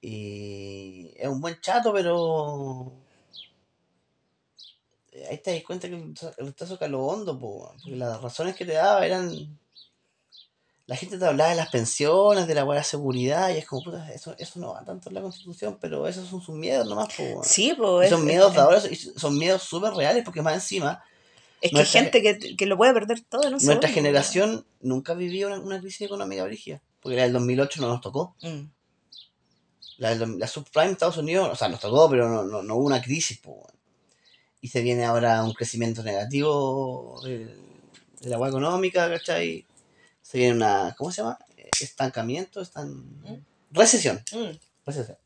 Y 0.00 1.12
es 1.18 1.28
un 1.28 1.40
buen 1.40 1.60
chato, 1.60 1.92
pero... 1.92 2.92
eh, 5.12 5.26
Ahí 5.30 5.38
te 5.38 5.52
das 5.52 5.62
cuenta 5.64 5.88
que 5.88 5.96
el 5.96 6.14
rechazo- 6.14 6.78
caló 6.78 7.02
hondo, 7.04 7.38
po, 7.38 7.74
porque 7.82 7.96
las 7.96 8.22
razones 8.22 8.56
que 8.56 8.64
te 8.64 8.72
daba 8.72 9.04
eran... 9.04 9.30
La 10.88 10.96
gente 10.96 11.18
te 11.18 11.24
hablaba 11.26 11.50
de 11.50 11.56
las 11.56 11.68
pensiones, 11.68 12.46
de 12.48 12.54
la 12.54 12.64
buena 12.64 12.82
seguridad, 12.82 13.50
y 13.54 13.58
es 13.58 13.66
como, 13.66 13.82
puta, 13.84 14.10
eso, 14.12 14.34
eso 14.38 14.58
no 14.58 14.72
va 14.72 14.82
tanto 14.84 15.10
en 15.10 15.14
la 15.14 15.20
constitución, 15.20 15.78
pero 15.80 16.08
esos 16.08 16.26
son 16.28 16.40
sus 16.40 16.56
miedos 16.56 16.88
nomás, 16.88 17.14
po. 17.14 17.42
Sí, 17.44 17.74
pues. 17.76 18.08
son 18.10 18.24
miedos 18.24 18.54
de 18.54 18.60
ahora, 18.60 18.80
y 18.90 18.96
son 18.96 19.38
miedos 19.38 19.62
súper 19.62 19.92
reales, 19.92 20.24
porque 20.24 20.40
más 20.42 20.54
encima, 20.54 21.00
Es 21.60 21.70
que 21.72 21.78
hay 21.80 21.84
gente 21.86 22.22
que, 22.22 22.56
que 22.56 22.66
lo 22.66 22.76
puede 22.78 22.94
perder 22.94 23.20
todo 23.28 23.42
un 23.46 23.50
nuestra 23.62 23.88
generación 23.90 24.64
nunca 24.80 25.12
vivió 25.14 25.48
una, 25.48 25.60
una 25.60 25.78
crisis 25.80 26.00
económica 26.02 26.42
brígida, 26.44 26.80
porque 27.02 27.16
la 27.16 27.22
del 27.24 27.34
2008 27.34 27.80
no 27.82 27.88
nos 27.88 28.00
tocó. 28.00 28.34
Mm. 28.42 28.70
La, 29.98 30.14
del- 30.14 30.38
la 30.38 30.46
subprime 30.46 30.86
en 30.86 30.92
Estados 30.92 31.16
Unidos, 31.18 31.50
o 31.52 31.56
sea, 31.56 31.68
nos 31.68 31.80
tocó, 31.80 32.08
pero 32.08 32.28
no, 32.30 32.44
no, 32.44 32.62
no 32.62 32.76
hubo 32.76 32.84
una 32.86 33.02
crisis, 33.02 33.38
po. 33.38 33.66
Y 34.62 34.68
se 34.68 34.80
viene 34.80 35.04
ahora 35.04 35.42
un 35.44 35.52
crecimiento 35.52 36.02
negativo 36.02 37.20
de, 37.24 37.46
de 38.20 38.28
la 38.30 38.38
hueá 38.38 38.48
económica, 38.48 39.08
¿cachai? 39.10 39.66
Se 40.28 40.36
viene 40.36 40.56
una, 40.56 40.94
¿cómo 40.98 41.10
se 41.10 41.22
llama? 41.22 41.38
Estancamiento, 41.80 42.60
estan... 42.60 43.02
recesión, 43.70 44.22
Mm. 44.30 44.58
recesión. 44.84 45.16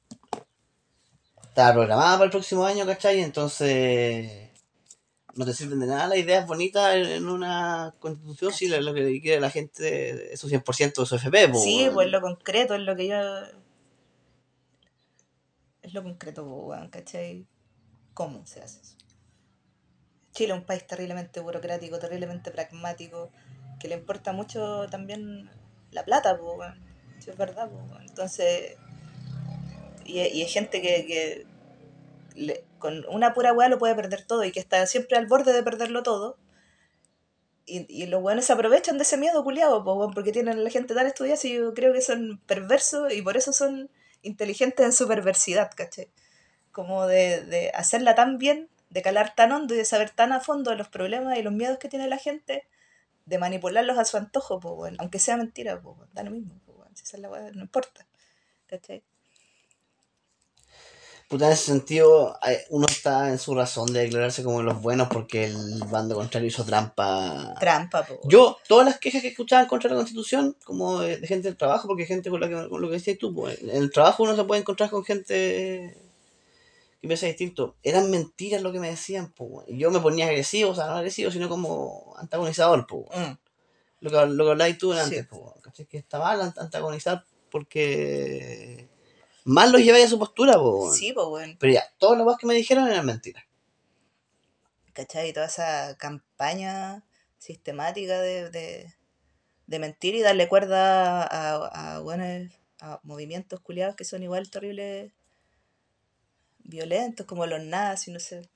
Estaba 1.42 1.72
programada 1.72 2.12
para 2.12 2.26
el 2.26 2.30
próximo 2.30 2.64
año, 2.64 2.86
¿cachai? 2.86 3.20
Entonces, 3.20 4.50
no 5.34 5.44
te 5.44 5.54
sirven 5.54 5.80
de 5.80 5.88
nada 5.88 6.06
las 6.06 6.18
ideas 6.18 6.46
bonitas 6.46 6.94
en, 6.94 7.26
una 7.26 7.96
constitución 7.98 8.52
si 8.52 8.68
lo, 8.68 8.94
que 8.94 9.20
quiere 9.20 9.40
la 9.40 9.50
gente 9.50 10.34
es 10.34 10.38
su 10.38 10.48
100% 10.48 11.00
de 11.00 11.06
su 11.06 11.16
FP, 11.16 11.48
po, 11.48 11.58
Sí, 11.58 11.88
pues 11.92 12.08
lo 12.08 12.20
concreto 12.20 12.76
es 12.76 12.82
lo 12.82 12.94
que 12.94 13.08
yo. 13.08 13.18
Es 15.82 15.94
lo 15.94 16.04
concreto, 16.04 16.44
weón, 16.44 16.90
¿cachai? 16.90 17.44
¿Cómo 18.14 18.46
se 18.46 18.62
hace 18.62 18.80
eso? 18.80 18.94
Chile 20.30 20.52
es 20.52 20.60
un 20.60 20.64
país 20.64 20.86
terriblemente 20.86 21.40
burocrático, 21.40 21.98
terriblemente 21.98 22.52
pragmático, 22.52 23.32
que 23.82 23.88
le 23.88 23.96
importa 23.96 24.32
mucho 24.32 24.86
también 24.88 25.50
la 25.90 26.04
plata, 26.04 26.38
pues. 26.38 26.70
Sí, 27.18 27.30
es 27.30 27.36
verdad. 27.36 27.68
Entonces. 28.00 28.76
Y, 30.04 30.20
hay 30.20 30.46
gente 30.46 30.80
que, 30.80 31.46
con 32.78 33.04
una 33.08 33.34
pura 33.34 33.52
weá 33.52 33.68
lo 33.68 33.78
puede 33.78 33.94
perder 33.96 34.24
todo 34.24 34.44
y 34.44 34.52
que 34.52 34.60
está 34.60 34.86
siempre 34.86 35.18
al 35.18 35.26
borde 35.26 35.52
de 35.52 35.64
perderlo 35.64 36.04
todo. 36.04 36.38
Y, 37.66 38.06
los 38.06 38.22
weones 38.22 38.44
se 38.44 38.52
aprovechan 38.52 38.98
de 38.98 39.02
ese 39.02 39.16
miedo 39.16 39.42
culiado, 39.42 39.84
porque 40.14 40.32
tienen 40.32 40.58
a 40.58 40.60
la 40.60 40.70
gente 40.70 40.94
tan 40.94 41.06
estudiada 41.06 41.40
y 41.42 41.54
yo 41.54 41.74
creo 41.74 41.92
que 41.92 42.02
son 42.02 42.40
perversos 42.46 43.12
y 43.12 43.22
por 43.22 43.36
eso 43.36 43.52
son 43.52 43.90
inteligentes 44.22 44.86
en 44.86 44.92
su 44.92 45.08
perversidad, 45.08 45.70
¿cachai? 45.74 46.08
Como 46.70 47.06
de, 47.06 47.42
de 47.44 47.70
hacerla 47.74 48.14
tan 48.14 48.38
bien, 48.38 48.68
de 48.90 49.02
calar 49.02 49.34
tan 49.34 49.52
hondo 49.52 49.74
y 49.74 49.78
de 49.78 49.84
saber 49.84 50.10
tan 50.10 50.32
a 50.32 50.40
fondo 50.40 50.74
los 50.74 50.88
problemas 50.88 51.38
y 51.38 51.42
los 51.42 51.52
miedos 51.52 51.78
que 51.78 51.88
tiene 51.88 52.08
la 52.08 52.18
gente, 52.18 52.66
de 53.32 53.38
manipularlos 53.38 53.96
a 53.98 54.04
su 54.04 54.18
antojo, 54.18 54.60
pues, 54.60 54.74
weón, 54.76 54.96
aunque 54.98 55.18
sea 55.18 55.38
mentira, 55.38 55.80
pues, 55.80 55.96
da 56.12 56.22
lo 56.22 56.30
mismo, 56.32 56.52
pues, 56.66 56.76
weón, 56.76 56.94
si 56.94 57.02
esa 57.04 57.16
es 57.16 57.22
la 57.22 57.30
weá, 57.30 57.50
no 57.50 57.62
importa, 57.62 58.06
¿cachai? 58.66 59.02
Puta, 61.28 61.46
en 61.46 61.52
ese 61.52 61.64
sentido, 61.64 62.36
hay- 62.42 62.58
uno 62.68 62.84
está 62.90 63.30
en 63.30 63.38
su 63.38 63.54
razón 63.54 63.90
de 63.90 64.00
declararse 64.00 64.44
como 64.44 64.62
los 64.62 64.82
buenos 64.82 65.08
porque 65.08 65.46
el 65.46 65.82
bando 65.90 66.14
contrario 66.14 66.48
hizo 66.48 66.62
trampa. 66.62 67.54
Trampa, 67.58 68.06
weón. 68.06 68.20
Yo, 68.28 68.58
todas 68.68 68.84
las 68.84 68.98
quejas 68.98 69.22
que 69.22 69.28
escuchaban 69.28 69.66
contra 69.66 69.88
la 69.88 69.96
constitución, 69.96 70.54
como 70.62 71.00
de, 71.00 71.16
de 71.16 71.26
gente 71.26 71.48
del 71.48 71.56
trabajo, 71.56 71.88
porque 71.88 72.04
gente 72.04 72.28
con, 72.28 72.38
la 72.38 72.50
que, 72.50 72.68
con 72.68 72.82
lo 72.82 72.88
que 72.88 72.96
decías 72.96 73.16
tú, 73.16 73.34
pues, 73.34 73.62
en 73.62 73.70
el 73.70 73.90
trabajo 73.90 74.24
uno 74.24 74.36
se 74.36 74.44
puede 74.44 74.60
encontrar 74.60 74.90
con 74.90 75.04
gente 75.06 75.96
que 77.02 77.08
piensa 77.08 77.26
distinto. 77.26 77.76
Eran 77.82 78.10
mentiras 78.10 78.62
lo 78.62 78.72
que 78.72 78.80
me 78.80 78.88
decían, 78.88 79.32
pues. 79.32 79.68
Y 79.68 79.76
yo 79.76 79.90
me 79.90 80.00
ponía 80.00 80.26
agresivo, 80.26 80.70
o 80.70 80.74
sea, 80.74 80.86
no 80.86 80.92
agresivo, 80.94 81.30
sino 81.30 81.48
como 81.50 82.14
antagonizador, 82.16 82.86
pues. 82.86 83.04
Mm, 83.14 83.32
Lo 84.00 84.10
que, 84.10 84.26
lo 84.26 84.44
que 84.44 84.50
hablabas 84.52 84.78
tú 84.78 84.92
Sí. 84.94 84.98
antes, 85.00 85.26
pues. 85.28 85.42
¿cachai? 85.62 85.86
Que 85.86 85.98
está 85.98 86.18
mal 86.18 86.40
ant- 86.40 86.58
antagonizar 86.58 87.24
porque 87.50 88.88
mal 89.44 89.70
los 89.70 89.80
lleváis 89.82 90.06
a 90.06 90.08
su 90.08 90.18
postura, 90.18 90.54
pues. 90.58 90.96
Sí, 90.96 91.12
pues, 91.12 91.26
weón. 91.28 91.56
Pero 91.60 91.72
ya, 91.74 91.84
todas 91.98 92.16
las 92.18 92.24
cosas 92.24 92.40
que 92.40 92.46
me 92.46 92.54
dijeron 92.54 92.88
eran 92.88 93.04
mentiras. 93.04 93.44
¿cachai? 94.92 95.32
Toda 95.32 95.46
esa 95.46 95.96
campaña 95.96 97.04
sistemática 97.38 98.20
de, 98.20 98.50
de, 98.50 98.94
de 99.66 99.78
mentir 99.78 100.14
y 100.14 100.20
darle 100.20 100.48
cuerda 100.48 101.22
a, 101.24 101.94
a, 101.96 101.98
buenos- 102.00 102.52
a 102.80 103.00
movimientos 103.02 103.60
culiados 103.60 103.96
que 103.96 104.04
son 104.04 104.22
igual 104.22 104.50
terribles, 104.50 105.12
violentos, 106.72 107.26
como 107.26 107.46
los 107.46 107.62
nazis, 107.62 108.12
no 108.12 108.20
sé, 108.20 108.48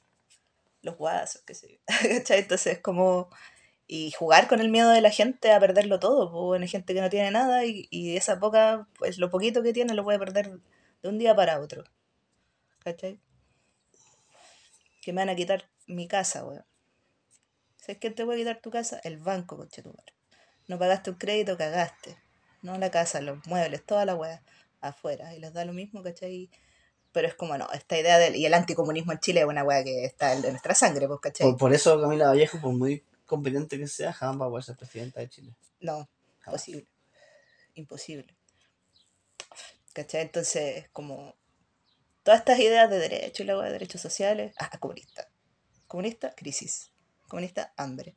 los 0.82 0.96
guasos, 0.96 1.42
qué 1.46 1.54
sé 1.54 1.72
yo. 1.72 1.78
Entonces, 2.34 2.80
como. 2.80 3.28
Y 3.88 4.10
jugar 4.12 4.48
con 4.48 4.60
el 4.60 4.68
miedo 4.68 4.90
de 4.90 5.00
la 5.00 5.10
gente 5.10 5.52
a 5.52 5.60
perderlo 5.60 6.00
todo, 6.00 6.32
pues 6.32 6.60
hay 6.60 6.68
gente 6.68 6.92
que 6.92 7.00
no 7.00 7.10
tiene 7.10 7.30
nada 7.30 7.64
y, 7.64 7.86
y 7.90 8.16
esa 8.16 8.40
poca, 8.40 8.88
pues 8.98 9.18
lo 9.18 9.30
poquito 9.30 9.62
que 9.62 9.72
tiene 9.72 9.94
lo 9.94 10.02
puede 10.04 10.18
perder 10.18 10.58
de 11.02 11.08
un 11.08 11.18
día 11.18 11.36
para 11.36 11.60
otro, 11.60 11.84
¿cachai? 12.80 13.20
que 15.06 15.12
me 15.12 15.20
van 15.20 15.28
a 15.28 15.36
quitar 15.36 15.70
mi 15.86 16.08
casa, 16.08 16.44
weón. 16.44 16.64
¿Sabes 17.76 17.98
quién 18.00 18.16
te 18.16 18.24
puede 18.24 18.40
quitar 18.40 18.60
tu 18.60 18.72
casa? 18.72 18.98
El 19.04 19.18
banco, 19.18 19.56
conchetumare. 19.56 20.12
No 20.66 20.80
pagaste 20.80 21.10
un 21.10 21.16
crédito, 21.16 21.56
cagaste. 21.56 22.18
No 22.62 22.76
la 22.76 22.90
casa, 22.90 23.20
los 23.20 23.46
muebles, 23.46 23.86
toda 23.86 24.04
la 24.04 24.16
weá. 24.16 24.42
afuera 24.80 25.32
y 25.32 25.38
les 25.38 25.52
da 25.52 25.64
lo 25.64 25.72
mismo, 25.72 26.02
¿cachai? 26.02 26.50
Pero 27.16 27.28
es 27.28 27.34
como, 27.34 27.56
no, 27.56 27.66
esta 27.72 27.98
idea 27.98 28.18
del... 28.18 28.36
Y 28.36 28.44
el 28.44 28.52
anticomunismo 28.52 29.10
en 29.10 29.20
Chile 29.20 29.40
es 29.40 29.46
una 29.46 29.64
weá 29.64 29.82
que 29.82 30.04
está 30.04 30.34
en 30.34 30.42
nuestra 30.42 30.74
sangre, 30.74 31.08
pues, 31.08 31.18
¿cachai? 31.18 31.46
Por, 31.46 31.56
por 31.56 31.72
eso 31.72 31.98
Camila 31.98 32.28
Vallejo, 32.28 32.60
por 32.60 32.74
muy 32.74 33.02
competente 33.24 33.78
que 33.78 33.86
sea, 33.86 34.12
jamás 34.12 34.42
va 34.42 34.44
a 34.44 34.48
poder 34.50 34.64
ser 34.64 34.76
presidenta 34.76 35.20
de 35.20 35.30
Chile. 35.30 35.54
No, 35.80 36.06
imposible. 36.44 36.86
Imposible. 37.72 38.36
¿Cachai? 39.94 40.20
Entonces, 40.20 40.90
como 40.92 41.34
todas 42.22 42.40
estas 42.40 42.58
ideas 42.58 42.90
de 42.90 42.98
derecho 42.98 43.44
y 43.44 43.46
luego 43.46 43.62
de 43.62 43.72
derechos 43.72 44.02
sociales, 44.02 44.54
ah, 44.58 44.68
comunista. 44.78 45.26
Comunista, 45.86 46.34
crisis. 46.34 46.90
Comunista, 47.28 47.72
hambre. 47.78 48.14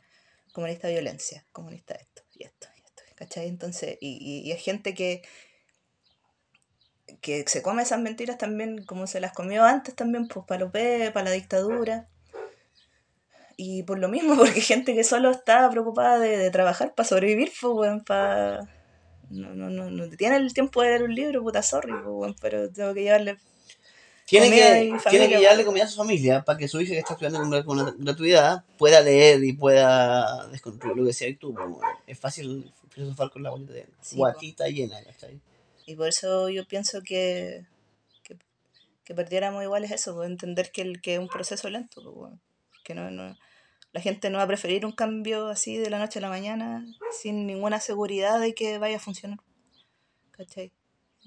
Comunista, 0.52 0.89
violencia. 0.89 1.45
Comunista, 1.54 1.93
esto 1.93 2.24
y 2.34 2.43
esto 2.43 2.68
y 2.76 2.82
esto. 2.82 3.04
¿Cachai? 3.16 3.47
Entonces, 3.47 3.97
y, 4.02 4.18
y, 4.22 4.50
y 4.50 4.52
es 4.52 4.62
gente 4.62 4.93
que 4.93 5.22
que 7.22 7.43
se 7.47 7.62
come 7.62 7.84
esas 7.84 7.99
mentiras 7.99 8.38
también 8.38 8.84
como 8.86 9.07
se 9.07 9.20
las 9.20 9.34
comió 9.34 9.64
antes 9.64 9.95
también, 9.95 10.28
pues 10.28 10.45
para 10.45 10.62
los 10.62 10.72
P, 10.72 11.12
para 11.12 11.30
la 11.30 11.32
dictadura. 11.32 12.07
Y 13.57 13.84
por 13.84 13.99
lo 13.99 14.07
mismo, 14.07 14.36
porque 14.38 14.62
gente 14.62 14.95
que 14.95 15.03
solo 15.03 15.32
está 15.32 15.70
preocupada 15.70 16.20
de, 16.20 16.38
de 16.38 16.51
trabajar 16.51 16.93
para 16.95 17.07
sobrevivir, 17.07 17.51
pues, 17.60 17.74
weón, 17.74 18.03
para... 18.03 18.62
No, 19.30 19.53
no, 19.53 19.70
no, 19.70 19.91
no 19.91 20.10
tiene 20.18 20.38
el 20.38 20.53
tiempo 20.53 20.82
de 20.82 20.89
leer 20.89 21.03
un 21.03 21.14
libro, 21.14 21.43
puta, 21.43 21.62
sorry, 21.62 21.91
pues, 21.91 22.05
weón, 22.05 22.36
pero 22.41 22.70
tengo 22.72 22.93
que 22.93 23.03
llevarle... 23.03 23.38
Tiene 24.26 24.51
que, 24.51 24.84
y 24.84 25.10
tiene 25.10 25.28
que 25.28 25.39
llevarle 25.39 25.64
bueno. 25.64 25.66
comida 25.66 25.84
a 25.86 25.88
su 25.88 25.97
familia 25.97 26.43
para 26.45 26.60
que 26.60 26.68
su 26.68 26.80
hija 26.80 26.93
que 26.93 26.99
está 26.99 27.14
estudiando 27.14 27.66
con, 27.66 27.80
una 27.80 27.95
gratuidad 27.97 28.64
pueda 28.78 29.01
leer 29.01 29.43
y 29.43 29.53
pueda 29.53 30.47
desconstruir 30.49 30.95
lo 30.95 31.01
que 31.01 31.07
decías 31.07 31.36
tú. 31.39 31.51
pues, 31.51 31.68
bueno. 31.68 31.88
Es 32.05 32.20
fácil 32.20 32.72
filosofar 32.89 33.32
con 33.32 33.41
la 33.41 33.51
de 33.57 33.88
Sí, 34.01 34.18
guatita 34.18 34.68
llena, 34.68 35.01
¿cachai? 35.03 35.41
Y 35.90 35.96
por 35.96 36.08
eso 36.08 36.50
yo 36.50 36.68
pienso 36.68 37.02
que, 37.02 37.66
que, 38.22 38.38
que 39.04 39.16
perdiéramos 39.16 39.64
igual 39.64 39.84
es 39.84 39.90
eso, 39.90 40.14
pues, 40.14 40.30
entender 40.30 40.72
que, 40.72 40.84
el, 40.84 41.02
que 41.02 41.16
es 41.16 41.20
un 41.20 41.28
proceso 41.28 41.68
lento, 41.68 42.14
pues. 42.14 42.34
Porque 42.70 42.94
no, 42.94 43.10
no, 43.10 43.36
la 43.92 44.00
gente 44.00 44.30
no 44.30 44.38
va 44.38 44.44
a 44.44 44.48
preferir 44.48 44.86
un 44.86 44.92
cambio 44.92 45.48
así 45.48 45.78
de 45.78 45.90
la 45.90 45.98
noche 45.98 46.20
a 46.20 46.22
la 46.22 46.30
mañana 46.30 46.86
sin 47.20 47.48
ninguna 47.48 47.80
seguridad 47.80 48.40
de 48.40 48.54
que 48.54 48.78
vaya 48.78 48.98
a 48.98 49.00
funcionar. 49.00 49.40
¿Cachai? 50.30 50.72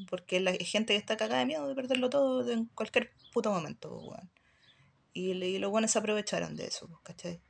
Porque 0.08 0.38
la 0.38 0.52
gente 0.52 0.92
que 0.92 0.98
está 0.98 1.16
cagada 1.16 1.40
de 1.40 1.46
miedo 1.46 1.66
de 1.66 1.74
perderlo 1.74 2.08
todo 2.08 2.48
en 2.48 2.66
cualquier 2.66 3.10
puto 3.32 3.50
momento, 3.50 4.00
pues. 4.06 4.20
Y, 5.12 5.32
y 5.32 5.58
los 5.58 5.72
buenos 5.72 5.90
se 5.90 5.98
aprovecharon 5.98 6.54
de 6.54 6.66
eso, 6.66 7.00
¿cachai? 7.02 7.40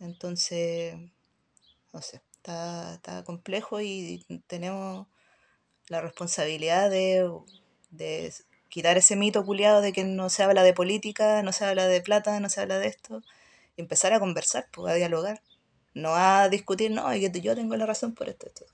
Entonces, 0.00 0.96
no 1.92 2.00
sé, 2.00 2.22
está, 2.32 2.94
está 2.94 3.22
complejo 3.22 3.82
y 3.82 4.24
tenemos 4.46 5.06
la 5.88 6.00
responsabilidad 6.00 6.90
de, 6.90 7.28
de 7.90 8.32
quitar 8.72 8.96
ese 8.96 9.16
mito 9.16 9.44
culiado 9.44 9.82
de 9.82 9.92
que 9.92 10.02
no 10.02 10.30
se 10.30 10.42
habla 10.42 10.62
de 10.62 10.72
política, 10.72 11.42
no 11.42 11.52
se 11.52 11.66
habla 11.66 11.86
de 11.86 12.00
plata, 12.00 12.40
no 12.40 12.48
se 12.48 12.62
habla 12.62 12.78
de 12.78 12.88
esto, 12.88 13.22
y 13.76 13.82
empezar 13.82 14.14
a 14.14 14.20
conversar, 14.20 14.66
pues, 14.72 14.92
a 14.92 14.96
dialogar. 14.96 15.42
No 15.94 16.14
a 16.16 16.48
discutir, 16.48 16.90
no, 16.90 17.14
yo 17.14 17.54
tengo 17.54 17.76
la 17.76 17.84
razón 17.84 18.14
por 18.14 18.30
esto, 18.30 18.46
esto. 18.46 18.64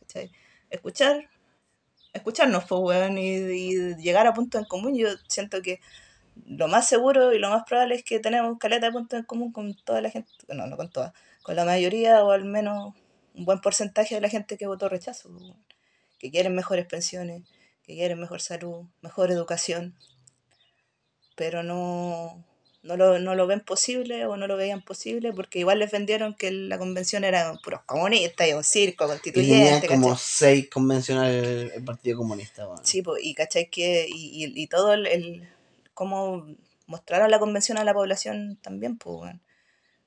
Escuchar, 0.71 1.29
escucharnos, 2.13 2.65
pues, 2.67 2.81
weón, 2.81 3.19
y, 3.19 3.97
llegar 3.97 4.27
a 4.29 4.35
puntos 4.35 4.61
en 4.61 4.69
común. 4.69 4.97
Yo 4.97 5.09
siento 5.29 5.63
que 5.63 5.81
lo 6.47 6.69
más 6.69 6.89
seguro 6.89 7.33
y 7.33 7.41
lo 7.41 7.51
más 7.51 7.65
probable 7.65 7.97
es 7.97 8.05
que 8.05 8.21
tenemos 8.21 8.57
caleta 8.59 8.87
de 8.87 8.93
puntos 8.93 9.19
en 9.19 9.25
común 9.27 9.53
con 9.53 9.75
toda 9.85 10.01
la 10.01 10.11
gente, 10.11 10.31
no, 10.49 10.67
no 10.69 10.77
con 10.77 10.91
toda, 10.91 11.13
con 11.43 11.57
la 11.57 11.65
mayoría 11.65 12.23
o 12.25 12.31
al 12.31 12.45
menos 12.45 12.95
un 13.35 13.45
buen 13.45 13.61
porcentaje 13.61 14.15
de 14.15 14.21
la 14.21 14.29
gente 14.29 14.57
que 14.57 14.69
votó 14.69 14.89
rechazo, 14.89 15.31
pues. 15.31 15.53
Que 16.19 16.31
quieren 16.31 16.55
mejores 16.55 16.87
pensiones, 16.87 17.43
que 17.83 17.95
quieren 17.95 18.21
mejor 18.21 18.41
salud, 18.41 18.87
mejor 19.03 19.31
educación, 19.31 19.95
pero 21.37 21.63
no, 21.63 22.45
no, 22.83 22.97
lo, 22.97 23.19
no 23.19 23.35
lo 23.35 23.47
ven 23.47 23.61
posible 23.61 24.27
o 24.27 24.37
no 24.37 24.47
lo 24.47 24.57
veían 24.57 24.83
posible 24.83 25.33
porque 25.33 25.61
igual 25.61 25.79
les 25.79 25.91
vendieron 25.91 26.35
que 26.35 26.51
la 26.51 26.79
convención 26.79 27.25
era 27.25 27.55
puros 27.63 27.83
comunistas 27.87 28.49
y 28.49 28.53
un 28.55 28.65
circo 28.65 29.07
Y 29.07 29.09
constituyente, 29.09 29.87
como 29.87 30.09
¿cachai? 30.11 30.17
seis 30.17 30.69
convencionales 30.71 31.45
el, 31.45 31.73
el 31.73 31.85
Partido 31.85 32.19
Comunista. 32.19 32.67
bueno. 32.67 32.83
Sí, 32.85 33.03
pues, 33.03 33.23
y 33.25 33.35
cachai 33.35 33.71
que, 33.71 34.07
y, 34.09 34.45
y, 34.45 34.63
y 34.63 34.67
todo 34.67 34.95
el, 34.95 35.07
el 35.07 35.49
cómo 35.95 36.47
mostraron 36.87 37.31
la 37.31 37.39
convención 37.39 37.79
a 37.79 37.85
la 37.85 37.95
población 37.95 38.59
también, 38.63 38.99
pues, 38.99 39.17
weón. 39.21 39.43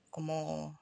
como 0.10 0.81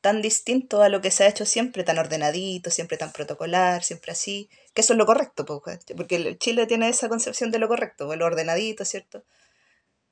tan 0.00 0.22
distinto 0.22 0.82
a 0.82 0.88
lo 0.88 1.00
que 1.00 1.10
se 1.10 1.24
ha 1.24 1.28
hecho 1.28 1.44
siempre, 1.46 1.84
tan 1.84 1.98
ordenadito, 1.98 2.70
siempre 2.70 2.96
tan 2.96 3.12
protocolar, 3.12 3.82
siempre 3.84 4.12
así, 4.12 4.48
que 4.74 4.80
eso 4.82 4.94
es 4.94 4.98
lo 4.98 5.06
correcto, 5.06 5.44
porque 5.44 6.36
Chile 6.38 6.66
tiene 6.66 6.88
esa 6.88 7.08
concepción 7.08 7.50
de 7.50 7.58
lo 7.58 7.68
correcto, 7.68 8.14
lo 8.16 8.26
ordenadito, 8.26 8.84
¿cierto? 8.84 9.24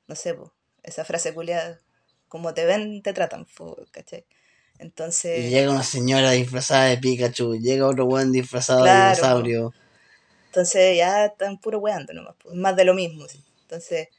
No 0.07 0.15
sé, 0.15 0.33
pues, 0.35 0.51
esa 0.83 1.05
frase 1.05 1.33
culiada, 1.33 1.79
como 2.27 2.53
te 2.53 2.65
ven, 2.65 3.01
te 3.01 3.13
tratan, 3.13 3.45
pues, 3.57 3.89
¿cachai? 3.91 4.25
Y 4.77 4.79
Entonces, 4.79 5.49
llega 5.49 5.71
una 5.71 5.81
señora 5.83 6.31
disfrazada 6.31 6.85
de 6.85 6.97
Pikachu, 6.99 7.55
llega 7.55 7.87
otro 7.87 8.05
buen 8.05 8.31
disfrazado 8.31 8.85
de 8.85 8.91
Claro. 8.91 8.95
dinosaurio. 8.97 9.73
entonces 10.47 10.97
ya 10.97 11.25
están 11.25 11.59
puro 11.59 11.79
weando 11.79 12.13
nomás, 12.13 12.35
pues, 12.41 12.55
más 12.55 12.75
de 12.75 12.85
lo 12.85 12.93
mismo, 12.93 13.27
sí. 13.27 13.43
Entonces, 13.63 14.09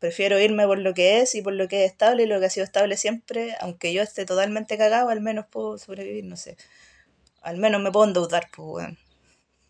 prefiero 0.00 0.40
irme 0.40 0.66
por 0.66 0.78
lo 0.78 0.94
que 0.94 1.20
es 1.20 1.34
y 1.36 1.42
por 1.42 1.52
lo 1.52 1.68
que 1.68 1.84
es 1.84 1.92
estable 1.92 2.24
y 2.24 2.26
lo 2.26 2.40
que 2.40 2.46
ha 2.46 2.50
sido 2.50 2.64
estable 2.64 2.96
siempre, 2.96 3.54
aunque 3.60 3.92
yo 3.92 4.02
esté 4.02 4.24
totalmente 4.26 4.76
cagado, 4.76 5.10
al 5.10 5.20
menos 5.20 5.46
puedo 5.46 5.78
sobrevivir, 5.78 6.24
no 6.24 6.36
sé. 6.36 6.56
Al 7.42 7.58
menos 7.58 7.80
me 7.80 7.92
puedo 7.92 8.06
endeudar, 8.06 8.48
pues, 8.54 8.66
weón. 8.66 8.98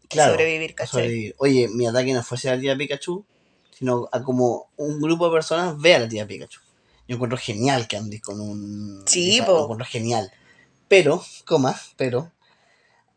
Claro, 0.08 0.32
sobrevivir, 0.32 0.74
¿cachai? 0.74 1.02
sobrevivir. 1.02 1.34
Oye, 1.38 1.68
mi 1.68 1.86
ataque 1.86 2.12
no 2.14 2.22
fuese 2.22 2.48
a 2.48 2.54
la 2.54 2.60
tía 2.60 2.76
Pikachu, 2.76 3.24
sino 3.70 4.08
a 4.10 4.22
como 4.22 4.70
un 4.76 5.00
grupo 5.00 5.26
de 5.26 5.32
personas 5.32 5.78
ve 5.78 5.94
a 5.94 5.98
la 5.98 6.08
tía 6.08 6.26
Pikachu. 6.26 6.60
Yo 7.06 7.16
encuentro 7.16 7.36
genial 7.36 7.88
que 7.88 7.96
andes 7.96 8.22
con 8.22 8.40
un... 8.40 9.02
Sí, 9.06 9.38
encuentro 9.38 9.84
genial. 9.84 10.32
Pero, 10.88 11.24
coma, 11.44 11.80
pero, 11.96 12.32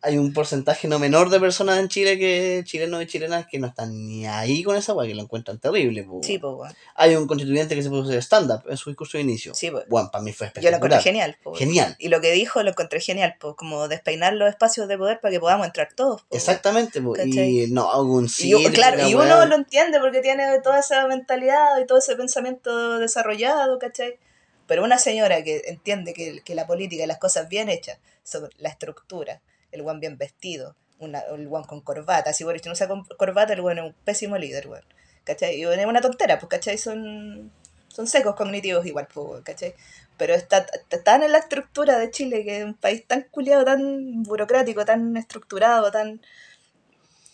hay 0.04 0.18
un 0.18 0.34
porcentaje 0.34 0.90
no 0.90 1.00
menor 1.00 1.30
de 1.30 1.40
personas 1.40 1.80
en 1.80 1.88
Chile 1.88 2.20
que 2.20 2.62
chilenos 2.66 3.02
y 3.02 3.08
chilenas 3.08 3.48
que 3.48 3.58
no 3.58 3.68
están 3.68 4.06
ni 4.06 4.28
ahí 4.28 4.62
con 4.62 4.76
esa 4.76 4.94
weá, 4.94 5.08
que 5.08 5.16
lo 5.16 5.22
encuentran 5.22 5.60
terrible. 5.60 6.04
po. 6.04 6.20
Sí, 6.22 6.38
weón. 6.38 6.74
Hay 6.96 7.16
un 7.16 7.26
constituyente 7.26 7.74
que 7.74 7.82
se 7.82 7.90
puso 7.90 8.12
stand-up 8.12 8.64
en 8.68 8.76
su 8.76 8.90
discurso 8.90 9.18
de 9.18 9.24
inicio. 9.24 9.56
Sí. 9.56 9.72
Bueno, 9.88 10.10
para 10.12 10.22
mí 10.22 10.34
fue 10.34 10.52
Yo 10.56 10.70
lo 10.70 10.76
encontré 10.76 10.98
espectacular. 10.98 11.02
genial, 11.02 11.38
po. 11.42 11.56
Genial. 11.56 11.96
Y 12.00 12.10
lo 12.10 12.20
que 12.20 12.32
dijo 12.34 12.62
lo 12.64 12.72
encontré 12.72 13.00
genial, 13.00 13.36
pues, 13.40 13.56
como 13.56 13.88
despeinar 13.88 14.34
los 14.34 14.50
espacios 14.50 14.90
de 14.90 14.98
poder 14.98 15.22
para 15.22 15.32
que 15.32 15.40
podamos 15.40 15.66
entrar 15.66 15.94
todos. 15.96 16.22
po. 16.24 16.36
Exactamente, 16.36 17.02
po. 17.02 17.16
Y 17.18 17.68
no, 17.72 17.90
hago 17.90 18.14
un 18.14 18.30
Y, 18.40 18.66
claro, 18.72 18.98
la 18.98 19.10
y 19.10 19.16
uno 19.16 19.46
lo 19.46 19.56
entiende 19.56 20.00
porque 20.02 20.20
tiene 20.20 20.60
toda 20.62 20.80
esa 20.80 21.08
mentalidad 21.08 21.80
y 21.82 21.88
todo 21.88 22.00
ese 22.00 22.18
pensamiento 22.18 23.00
desarrollado, 23.00 23.80
¿cachai? 23.80 24.20
Pero 24.68 24.84
una 24.84 24.98
señora 24.98 25.44
que 25.44 25.62
entiende 25.66 26.14
que, 26.14 26.42
que 26.42 26.56
la 26.56 26.68
política 26.68 27.06
y 27.06 27.08
las 27.08 27.20
cosas 27.20 27.48
bien 27.48 27.70
hechas, 27.70 28.00
sobre 28.24 28.52
la 28.58 28.70
estructura, 28.70 29.42
el 29.74 29.82
guan 29.84 30.00
bien 30.00 30.18
vestido, 30.18 30.76
una, 31.00 31.20
el 31.22 31.48
guan 31.48 31.64
con 31.66 31.82
corbata, 31.82 32.34
si 32.34 32.44
Boris 32.46 32.66
no 32.66 32.72
usa 32.74 32.88
corbata, 33.18 33.54
el 33.54 33.62
guan 33.62 33.80
es 33.80 33.84
un 33.86 33.94
pésimo 34.06 34.38
líder, 34.38 34.68
weón. 34.70 34.86
¿Cachai? 35.26 35.56
Y 35.58 35.64
es 35.64 35.86
una 35.86 36.02
tontera, 36.02 36.38
pues, 36.40 36.50
¿cachai? 36.50 36.78
Son, 36.78 37.52
son 37.88 38.08
secos 38.08 38.36
cognitivos 38.36 38.86
igual, 38.86 39.08
pues, 39.14 39.42
¿cachai? 39.44 39.74
Pero 40.18 40.34
está, 40.36 40.60
está 40.74 41.04
tan 41.04 41.24
en 41.24 41.32
la 41.32 41.40
estructura 41.40 41.98
de 41.98 42.12
Chile, 42.12 42.44
que 42.44 42.60
es 42.60 42.66
un 42.66 42.74
país 42.76 43.06
tan 43.08 43.24
culiado, 43.24 43.64
tan 43.66 44.24
burocrático, 44.24 44.86
tan 44.86 45.16
estructurado, 45.18 45.92
tan 45.92 46.22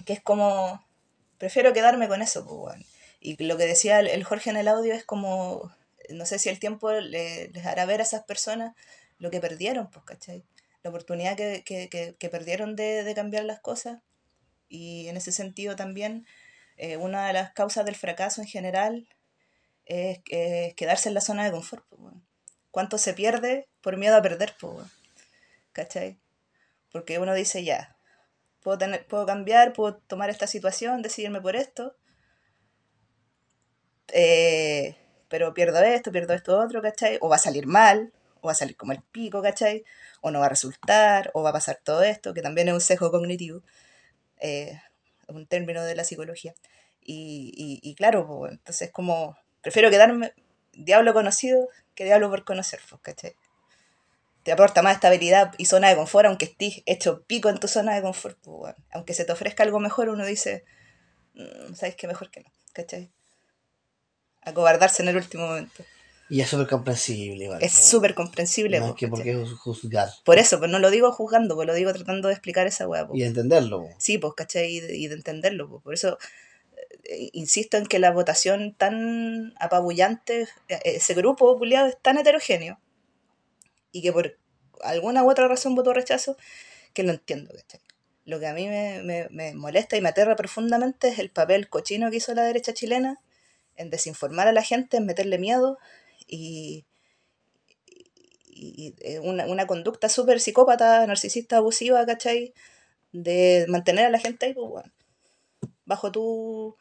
que 0.06 0.14
es 0.14 0.22
como, 0.22 0.84
prefiero 1.38 1.74
quedarme 1.74 2.08
con 2.08 2.22
eso, 2.22 2.46
pues, 2.46 2.58
weón. 2.58 2.86
Y 3.22 3.44
lo 3.44 3.58
que 3.58 3.66
decía 3.66 4.00
el, 4.00 4.08
el 4.08 4.24
Jorge 4.24 4.50
en 4.50 4.58
el 4.58 4.68
audio 4.68 4.94
es 4.94 5.04
como, 5.04 5.72
no 6.10 6.26
sé 6.26 6.40
si 6.40 6.50
el 6.50 6.60
tiempo 6.60 6.92
le- 6.92 7.50
les 7.50 7.66
hará 7.66 7.86
ver 7.86 8.00
a 8.00 8.04
esas 8.04 8.24
personas 8.24 8.76
lo 9.20 9.30
que 9.30 9.42
perdieron, 9.42 9.90
pues, 9.90 10.06
¿cachai? 10.06 10.44
La 10.84 10.90
oportunidad 10.90 11.36
que, 11.36 11.64
que, 11.66 11.90
que, 11.90 12.16
que 12.18 12.30
perdieron 12.30 12.76
de, 12.76 13.04
de 13.04 13.16
cambiar 13.16 13.44
las 13.46 13.60
cosas. 13.60 14.02
Y 14.70 15.08
en 15.08 15.18
ese 15.18 15.32
sentido 15.32 15.76
también, 15.76 16.26
eh, 16.78 16.98
una 16.98 17.28
de 17.28 17.34
las 17.34 17.52
causas 17.52 17.86
del 17.86 17.96
fracaso 17.96 18.42
en 18.42 18.48
general 18.48 19.08
es, 19.86 20.20
quedarse 20.76 21.10
en 21.10 21.16
la 21.16 21.22
zona 21.22 21.44
de 21.44 21.52
confort, 21.52 21.86
pues, 21.90 22.02
weón. 22.02 22.26
¿Cuánto 22.72 23.00
se 23.00 23.14
pierde 23.14 23.68
por 23.82 23.98
miedo 23.98 24.16
a 24.16 24.22
perder, 24.22 24.56
pues? 24.60 24.88
¿Cachai? 25.72 26.20
Porque 26.92 27.18
uno 27.18 27.34
dice, 27.34 27.64
ya, 27.64 27.98
puedo, 28.62 28.78
tener, 28.78 29.08
puedo 29.08 29.26
cambiar, 29.26 29.74
puedo 29.74 29.98
tomar 29.98 30.30
esta 30.30 30.48
situación, 30.48 31.02
decidirme 31.02 31.42
por 31.42 31.56
esto, 31.56 31.96
eh, 34.14 34.96
pero 35.28 35.54
pierdo 35.54 35.80
esto, 35.82 36.12
pierdo 36.12 36.34
esto 36.34 36.60
otro, 36.60 36.82
¿cachai? 36.82 37.18
O 37.22 37.30
va 37.30 37.38
a 37.38 37.40
salir 37.40 37.66
mal, 37.66 38.14
o 38.42 38.48
va 38.48 38.52
a 38.54 38.56
salir 38.56 38.78
como 38.78 38.92
el 38.92 39.02
pico, 39.02 39.42
¿cachai? 39.42 39.84
O 40.22 40.32
no 40.32 40.40
va 40.40 40.48
a 40.48 40.50
resultar, 40.50 41.32
o 41.34 41.44
va 41.44 41.52
a 41.52 41.54
pasar 41.54 41.80
todo 41.84 42.04
esto, 42.04 42.34
que 42.34 42.42
también 42.42 42.68
es 42.68 42.74
un 42.74 42.82
sesgo 42.82 43.12
cognitivo, 43.12 43.62
eh, 44.42 44.82
un 45.28 45.48
término 45.48 45.84
de 45.84 45.96
la 45.96 46.04
psicología. 46.04 46.54
Y, 47.02 47.52
y, 47.56 47.80
y 47.90 47.96
claro, 47.96 48.28
pues, 48.28 48.54
entonces 48.54 48.92
como, 48.92 49.38
prefiero 49.62 49.90
quedarme 49.90 50.34
diablo 50.74 51.14
conocido 51.14 51.68
que 51.96 52.06
diablo 52.06 52.30
por 52.30 52.44
conocer, 52.46 52.80
pues, 52.90 53.02
¿cachai? 53.02 53.36
te 54.44 54.52
aporta 54.54 54.82
más 54.82 54.96
estabilidad 54.96 55.54
y 55.58 55.66
zona 55.66 55.90
de 55.90 55.96
confort, 55.96 56.26
aunque 56.28 56.46
estés 56.46 56.82
hecho 56.86 57.24
pico 57.24 57.50
en 57.50 57.60
tu 57.60 57.68
zona 57.68 57.96
de 57.96 58.02
confort, 58.02 58.38
pues. 58.42 58.76
Aunque 58.92 59.14
se 59.14 59.26
te 59.26 59.32
ofrezca 59.32 59.64
algo 59.64 59.80
mejor, 59.80 60.10
uno 60.10 60.26
dice, 60.26 60.64
"Mm, 61.36 61.74
¿sabes 61.76 61.96
qué? 61.96 62.08
Mejor 62.08 62.32
que 62.32 62.42
no, 62.42 62.52
¿cachai? 62.74 63.12
Acobardarse 64.42 65.04
en 65.04 65.10
el 65.10 65.18
último 65.18 65.48
momento. 65.48 65.84
Y 66.30 66.42
es 66.42 66.50
súper 66.50 66.68
comprensible, 66.68 67.46
igual. 67.46 67.64
Es 67.64 67.74
súper 67.74 68.14
comprensible, 68.14 68.80
No 68.80 68.90
es 68.90 68.94
que 68.96 69.08
por 69.08 69.20
¿cachai? 69.20 69.34
qué 69.36 69.46
juzgar. 69.58 70.10
Por 70.24 70.38
eso, 70.38 70.60
pues 70.60 70.70
no 70.70 70.78
lo 70.80 70.92
digo 70.92 71.12
juzgando, 71.12 71.56
pues 71.56 71.66
lo 71.68 71.74
digo 71.74 71.92
tratando 71.94 72.28
de 72.28 72.36
explicar 72.36 72.68
esa 72.68 72.88
weá, 72.88 73.08
po. 73.08 73.16
Y 73.16 73.24
entenderlo. 73.24 73.88
Sí, 73.98 74.18
pues, 74.20 74.34
¿cachai? 74.36 74.76
Y 74.76 74.80
de, 74.80 74.96
y 74.98 75.08
de 75.08 75.16
entenderlo. 75.16 75.68
pues. 75.70 75.84
Por 75.84 75.94
eso 75.96 76.18
eh, 77.06 77.30
insisto 77.34 77.78
en 77.78 77.86
que 77.88 77.98
la 78.00 78.12
votación 78.12 78.76
tan 78.76 79.54
apabullante, 79.60 80.48
eh, 80.68 80.80
ese 80.86 81.14
grupo 81.16 81.58
culiado 81.58 81.88
es 81.88 81.98
tan 82.00 82.18
heterogéneo 82.18 82.80
y 83.92 84.02
que 84.02 84.14
por 84.14 84.38
alguna 84.82 85.24
u 85.24 85.30
otra 85.32 85.48
razón 85.48 85.76
votó 85.76 85.94
rechazo, 85.94 86.38
que 86.94 87.04
lo 87.04 87.12
entiendo, 87.12 87.52
¿cachai? 87.56 87.82
Lo 88.26 88.40
que 88.40 88.48
a 88.48 88.54
mí 88.54 88.68
me, 88.68 89.02
me- 89.04 89.28
me 89.32 89.54
molesta 89.56 89.98
y 89.98 90.02
me 90.02 90.10
aterra 90.10 90.36
profundamente 90.36 91.08
es 91.10 91.18
el 91.20 91.32
papel 91.32 91.70
cochino 91.70 92.12
que 92.12 92.18
hizo 92.18 92.34
la 92.36 92.44
derecha 92.44 92.74
chilena 92.74 93.20
en 93.76 93.90
desinformar 93.90 94.48
a 94.48 94.52
la 94.52 94.62
gente, 94.62 94.98
en 94.98 95.06
meterle 95.08 95.40
miedo 95.40 95.80
y, 96.30 96.86
y- 98.46 98.86
y, 98.88 98.96
eh, 99.00 99.20
una, 99.20 99.46
una 99.46 99.68
conducta 99.68 100.10
súper 100.10 100.40
psicópata, 100.40 101.06
narcisista, 101.08 101.58
abusiva, 101.58 102.06
¿cachai? 102.06 102.54
de 103.14 103.66
mantener 103.70 104.06
a 104.06 104.10
la 104.12 104.20
gente 104.20 104.46
ahí, 104.48 104.54
pues, 104.54 104.68
weón, 104.70 104.94
bajo 105.86 106.12
tu, 106.12 106.78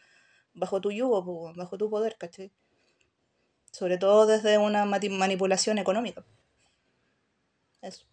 bajo 0.54 0.80
tu 0.80 0.90
yugo, 0.92 1.24
pues, 1.24 1.56
bajo 1.56 1.78
tu 1.78 1.90
poder, 1.90 2.16
¿cachai? 2.18 2.52
Sobre 3.72 3.98
todo 3.98 4.26
desde 4.26 4.58
una 4.58 4.84
manipulación 4.84 5.78
económica. 5.78 6.24
Eso. 7.80 8.04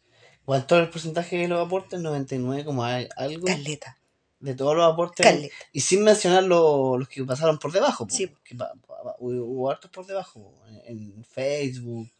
¿Cuánto 0.45 0.75
es 0.77 0.83
el 0.83 0.89
porcentaje 0.89 1.37
de 1.37 1.47
los 1.47 1.65
aportes? 1.65 1.99
99, 1.99 2.63
como 2.65 2.83
algo. 2.83 3.09
Caleta, 3.45 3.97
De 4.45 4.53
todos 4.55 4.75
los 4.75 4.93
aportes. 4.93 5.25
caleta. 5.25 5.55
Y 5.73 5.81
sin 5.81 6.03
mencionar 6.03 6.43
lo- 6.43 6.97
los 6.97 7.07
que 7.09 7.23
pasaron 7.23 7.57
por 7.57 7.71
debajo. 7.71 8.05
po, 8.07 8.13
Sí. 8.13 8.31
que 8.43 8.55
pa- 8.55 8.73
pa- 8.87 9.15
hubo, 9.19 9.69
hartos 9.71 9.89
por 9.91 10.05
debajo. 10.05 10.41
po, 10.41 10.65
En, 10.67 11.13
en 11.17 11.25
Facebook. 11.25 12.11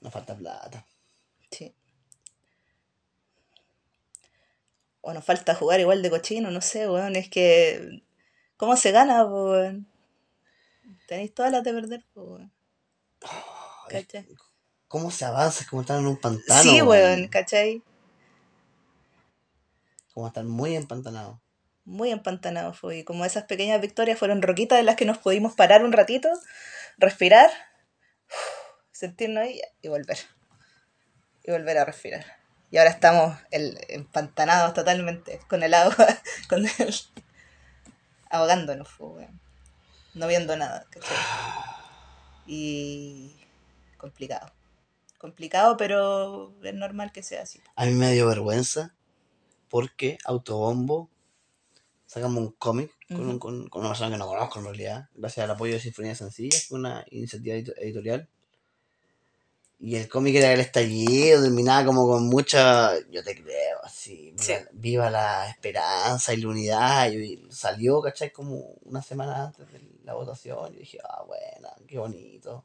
Nos 0.00 0.12
falta 0.12 0.36
plata. 0.36 0.84
Sí. 1.50 1.72
O 5.00 5.12
nos 5.12 5.24
falta 5.24 5.54
jugar 5.54 5.80
igual 5.80 6.02
de 6.02 6.10
cochino, 6.10 6.50
no 6.50 6.60
sé, 6.60 6.88
weón, 6.88 7.14
es 7.16 7.28
que... 7.28 8.02
¿Cómo 8.56 8.76
se 8.76 8.90
gana, 8.90 9.24
weón? 9.24 9.86
Tenéis 11.06 11.34
todas 11.34 11.52
las 11.52 11.62
de 11.62 11.72
perder, 11.72 12.04
weón. 12.14 12.52
¿Cachai? 13.88 14.26
¿Cómo 14.88 15.10
se 15.10 15.24
avanza? 15.24 15.60
Es 15.62 15.68
como 15.70 15.82
estar 15.82 15.98
en 15.98 16.06
un 16.06 16.16
pantano. 16.16 16.62
Sí, 16.62 16.80
weón. 16.82 16.88
weón, 17.18 17.28
¿cachai? 17.28 17.82
Como 20.14 20.28
estar 20.28 20.44
muy 20.44 20.76
empantanado. 20.76 21.42
muy 21.84 22.10
empantanado 22.12 22.72
fue. 22.72 22.98
Y 22.98 23.04
como 23.04 23.24
esas 23.24 23.44
pequeñas 23.44 23.80
victorias 23.80 24.18
fueron 24.18 24.42
roquitas 24.42 24.78
en 24.78 24.86
las 24.86 24.96
que 24.96 25.04
nos 25.04 25.18
pudimos 25.18 25.54
parar 25.54 25.84
un 25.84 25.92
ratito, 25.92 26.28
respirar, 26.96 27.50
sentirnos 28.92 29.42
ahí 29.42 29.60
y 29.82 29.88
volver. 29.88 30.18
Y 31.42 31.50
volver 31.50 31.78
a 31.78 31.84
respirar. 31.84 32.24
Y 32.70 32.78
ahora 32.78 32.90
estamos 32.90 33.36
el, 33.50 33.78
empantanados 33.88 34.72
totalmente 34.72 35.40
con 35.48 35.62
el 35.64 35.74
agua, 35.74 35.96
con 36.48 36.64
el. 36.64 36.94
ahogándonos, 38.30 38.88
fue, 38.88 39.28
no 40.14 40.28
viendo 40.28 40.56
nada. 40.56 40.86
¿cachai? 40.90 41.16
Y. 42.46 43.36
complicado. 43.98 44.52
Complicado, 45.18 45.76
pero 45.76 46.54
es 46.62 46.74
normal 46.74 47.10
que 47.10 47.22
sea 47.22 47.42
así. 47.42 47.60
A 47.74 47.84
mí 47.86 47.92
me 47.92 48.12
dio 48.12 48.26
vergüenza 48.28 48.94
porque 49.74 50.18
Autobombo 50.24 51.10
sacamos 52.06 52.38
un 52.44 52.52
cómic 52.52 52.92
con, 53.08 53.28
un- 53.28 53.38
con- 53.40 53.68
con 53.68 53.80
una 53.80 53.90
persona 53.90 54.12
que 54.12 54.18
no 54.18 54.28
conozco 54.28 54.60
en 54.60 54.66
realidad, 54.66 55.08
gracias 55.16 55.42
al 55.42 55.50
apoyo 55.50 55.72
de 55.74 55.80
Sinfonía 55.80 56.14
Sencilla, 56.14 56.56
que 56.68 56.74
una 56.74 57.04
iniciativa 57.10 57.56
edito- 57.56 57.74
editorial. 57.78 58.28
Y 59.80 59.96
el 59.96 60.08
cómic 60.08 60.36
era 60.36 60.52
el 60.52 60.60
estallido, 60.60 61.42
terminaba 61.42 61.84
como 61.84 62.06
con 62.06 62.28
mucha, 62.28 62.96
yo 63.10 63.24
te 63.24 63.34
creo, 63.34 63.78
así, 63.82 64.30
viva, 64.30 64.42
Sí. 64.44 64.52
viva 64.74 65.10
la 65.10 65.50
esperanza 65.50 66.32
y 66.32 66.36
la 66.36 66.48
unidad. 66.48 67.10
Y 67.10 67.42
salió, 67.50 68.00
¿cachai? 68.00 68.30
Como 68.30 68.58
una 68.84 69.02
semana 69.02 69.46
antes 69.46 69.66
de 69.72 69.80
la 70.04 70.14
votación. 70.14 70.72
Y 70.74 70.78
dije, 70.78 70.98
ah, 71.02 71.24
bueno, 71.26 71.68
qué 71.88 71.98
bonito. 71.98 72.64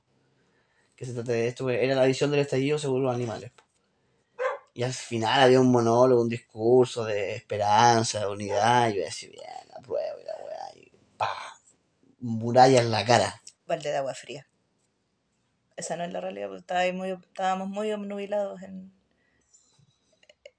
Que 0.95 1.05
se 1.07 1.13
trate 1.13 1.31
de 1.31 1.47
esto, 1.47 1.67
era 1.71 1.95
la 1.95 2.05
visión 2.05 2.29
del 2.29 2.41
estallido 2.41 2.77
según 2.77 3.01
los 3.01 3.15
animales. 3.15 3.49
po. 3.51 3.63
Y 4.73 4.83
al 4.83 4.93
final 4.93 5.41
había 5.41 5.59
un 5.59 5.71
monólogo, 5.71 6.21
un 6.21 6.29
discurso 6.29 7.03
de 7.05 7.35
esperanza, 7.35 8.19
de 8.19 8.27
unidad. 8.27 8.89
Y 8.89 8.97
yo 8.97 9.03
decía, 9.03 9.29
bien, 9.29 9.75
apruebo 9.75 10.19
y 10.19 10.23
la 10.23 10.35
weá. 10.45 10.75
Y 10.75 10.91
pa, 11.17 11.59
muralla 12.19 12.81
en 12.81 12.91
la 12.91 13.05
cara. 13.05 13.41
balde 13.65 13.91
de 13.91 13.97
agua 13.97 14.13
fría. 14.13 14.47
Esa 15.75 15.95
no 15.95 16.03
es 16.03 16.11
la 16.11 16.19
realidad, 16.19 16.47
porque 16.47 16.59
estaba 16.59 16.81
ahí 16.81 16.93
muy, 16.93 17.11
estábamos 17.11 17.69
muy 17.69 17.91
obnubilados 17.91 18.61
en, 18.63 18.91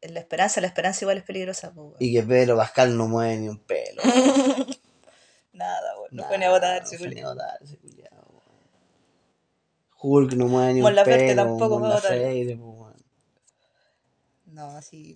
en 0.01 0.15
la 0.15 0.21
esperanza. 0.21 0.61
La 0.61 0.67
esperanza 0.67 1.05
igual 1.05 1.19
es 1.19 1.25
peligrosa. 1.25 1.73
pues. 1.73 1.97
Y 1.99 2.13
que 2.13 2.23
Pedro 2.23 2.57
Pascal 2.57 2.97
no 2.97 3.07
mueve 3.07 3.37
ni 3.37 3.49
un 3.49 3.59
pelo. 3.59 4.03
Nada, 5.53 5.99
weón, 5.99 6.09
no 6.13 6.25
fue 6.25 6.39
ni 6.39 6.45
a 6.45 6.51
votar. 6.51 6.83
no 6.83 6.99
fue 6.99 7.09
ni 7.09 7.21
a 7.21 7.27
votar. 7.29 7.59
Hulk 10.03 10.33
no 10.33 10.47
mueve 10.47 10.75
ni 10.75 10.83
un 10.83 10.95
pelo. 11.05 11.37
tampoco 11.37 11.79
Mon 11.79 11.93
a 11.93 11.95
votar. 11.97 12.19
No, 14.61 14.77
así. 14.77 15.15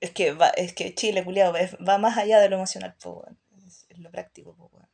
Es 0.00 0.10
que, 0.10 0.32
va, 0.32 0.48
es 0.50 0.72
que 0.74 0.94
Chile, 0.96 1.24
culiao, 1.24 1.54
es- 1.56 1.76
va 1.76 1.96
más 1.98 2.18
allá 2.18 2.40
de 2.40 2.48
lo 2.48 2.56
emocional, 2.56 2.96
po, 3.00 3.20
weón. 3.20 3.38
es, 3.66 3.86
es 3.88 3.98
lo 3.98 4.10
práctico, 4.10 4.54
po, 4.56 4.68
weón. 4.72 4.88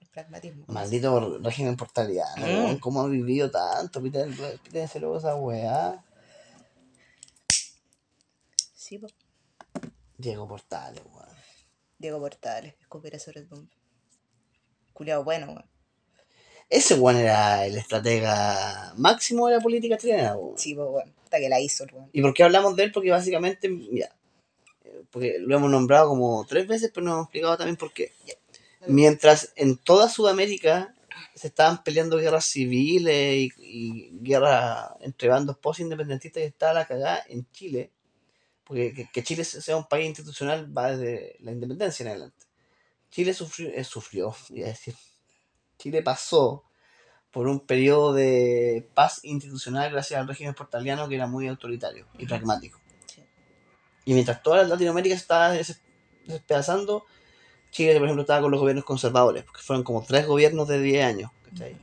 el 0.00 0.08
pragmatismo. 0.08 0.64
Maldito 0.68 1.38
régimen 1.40 1.76
portaliano, 1.76 2.46
Mm. 2.72 2.78
¿Cómo 2.78 3.02
ha 3.02 3.08
vivido 3.08 3.50
tanto? 3.50 4.00
Pítense 4.02 4.98
luego 5.00 5.18
esa 5.18 5.36
weá. 5.36 6.02
Sí, 8.74 8.98
po. 8.98 9.06
Diego 10.16 10.48
Portales, 10.48 11.02
weón. 11.04 11.28
Diego 11.98 12.18
Portales, 12.20 12.74
escupir 12.80 13.20
sobre 13.20 13.40
el. 13.40 13.48
Culiao 14.94 15.22
bueno, 15.24 15.46
weón. 15.48 15.70
Ese 16.68 16.94
weón 16.94 17.16
era 17.16 17.64
el 17.64 17.76
estratega 17.76 18.92
máximo 18.96 19.48
de 19.48 19.56
la 19.56 19.60
política 19.60 19.96
chilena, 19.96 20.36
weón. 20.36 20.58
Sí, 20.58 20.74
po, 20.74 20.84
weón. 20.84 21.14
Hasta 21.24 21.38
que 21.38 21.48
la 21.48 21.60
hizo 21.60 21.84
weón. 21.92 22.10
¿Y 22.12 22.22
por 22.22 22.34
qué 22.34 22.44
hablamos 22.44 22.76
de 22.76 22.84
él? 22.84 22.92
Porque 22.92 23.10
básicamente, 23.10 23.68
mira, 23.68 24.14
porque 25.10 25.38
lo 25.38 25.56
hemos 25.56 25.70
nombrado 25.70 26.08
como 26.08 26.44
tres 26.46 26.66
veces, 26.66 26.90
pero 26.92 27.06
no 27.06 27.12
hemos 27.12 27.24
explicado 27.24 27.56
también 27.56 27.76
por 27.76 27.92
qué. 27.92 28.12
Mientras 28.86 29.52
en 29.56 29.76
toda 29.76 30.08
Sudamérica 30.08 30.94
se 31.34 31.48
estaban 31.48 31.82
peleando 31.82 32.18
guerras 32.18 32.44
civiles 32.44 33.36
y, 33.36 33.52
y 33.58 34.10
guerras 34.20 34.90
entre 35.00 35.28
bandos 35.28 35.58
post-independentistas 35.58 36.42
y 36.42 36.46
estaba 36.46 36.74
la 36.74 36.86
cagada 36.86 37.24
en 37.28 37.50
Chile, 37.52 37.90
porque 38.64 38.92
que, 38.92 39.08
que 39.10 39.22
Chile 39.22 39.44
sea 39.44 39.76
un 39.76 39.88
país 39.88 40.06
institucional 40.06 40.76
va 40.76 40.94
desde 40.94 41.36
la 41.40 41.52
independencia 41.52 42.02
en 42.02 42.08
adelante. 42.10 42.46
Chile 43.10 43.32
sufrió, 43.32 43.70
eh, 43.70 43.84
sufrió, 43.84 44.36
iba 44.50 44.66
a 44.66 44.70
decir, 44.70 44.94
Chile 45.78 46.02
pasó 46.02 46.64
por 47.30 47.46
un 47.46 47.60
periodo 47.60 48.12
de 48.14 48.88
paz 48.94 49.20
institucional 49.22 49.90
gracias 49.92 50.20
al 50.20 50.26
régimen 50.28 50.54
portaliano 50.54 51.08
que 51.08 51.14
era 51.14 51.26
muy 51.26 51.46
autoritario 51.46 52.06
y 52.18 52.26
pragmático. 52.26 52.80
Sí. 53.06 53.22
Y 54.06 54.14
mientras 54.14 54.42
toda 54.42 54.62
Latinoamérica 54.64 55.14
se 55.14 55.22
estaba 55.22 55.50
des- 55.50 55.80
despedazando, 56.26 57.04
Chile, 57.70 57.94
por 57.94 58.04
ejemplo, 58.04 58.22
estaba 58.22 58.40
con 58.40 58.50
los 58.50 58.60
gobiernos 58.60 58.84
conservadores, 58.84 59.44
porque 59.44 59.60
fueron 59.62 59.84
como 59.84 60.02
tres 60.02 60.26
gobiernos 60.26 60.66
de 60.68 60.80
10 60.80 61.04
años. 61.04 61.30
¿cachai? 61.50 61.76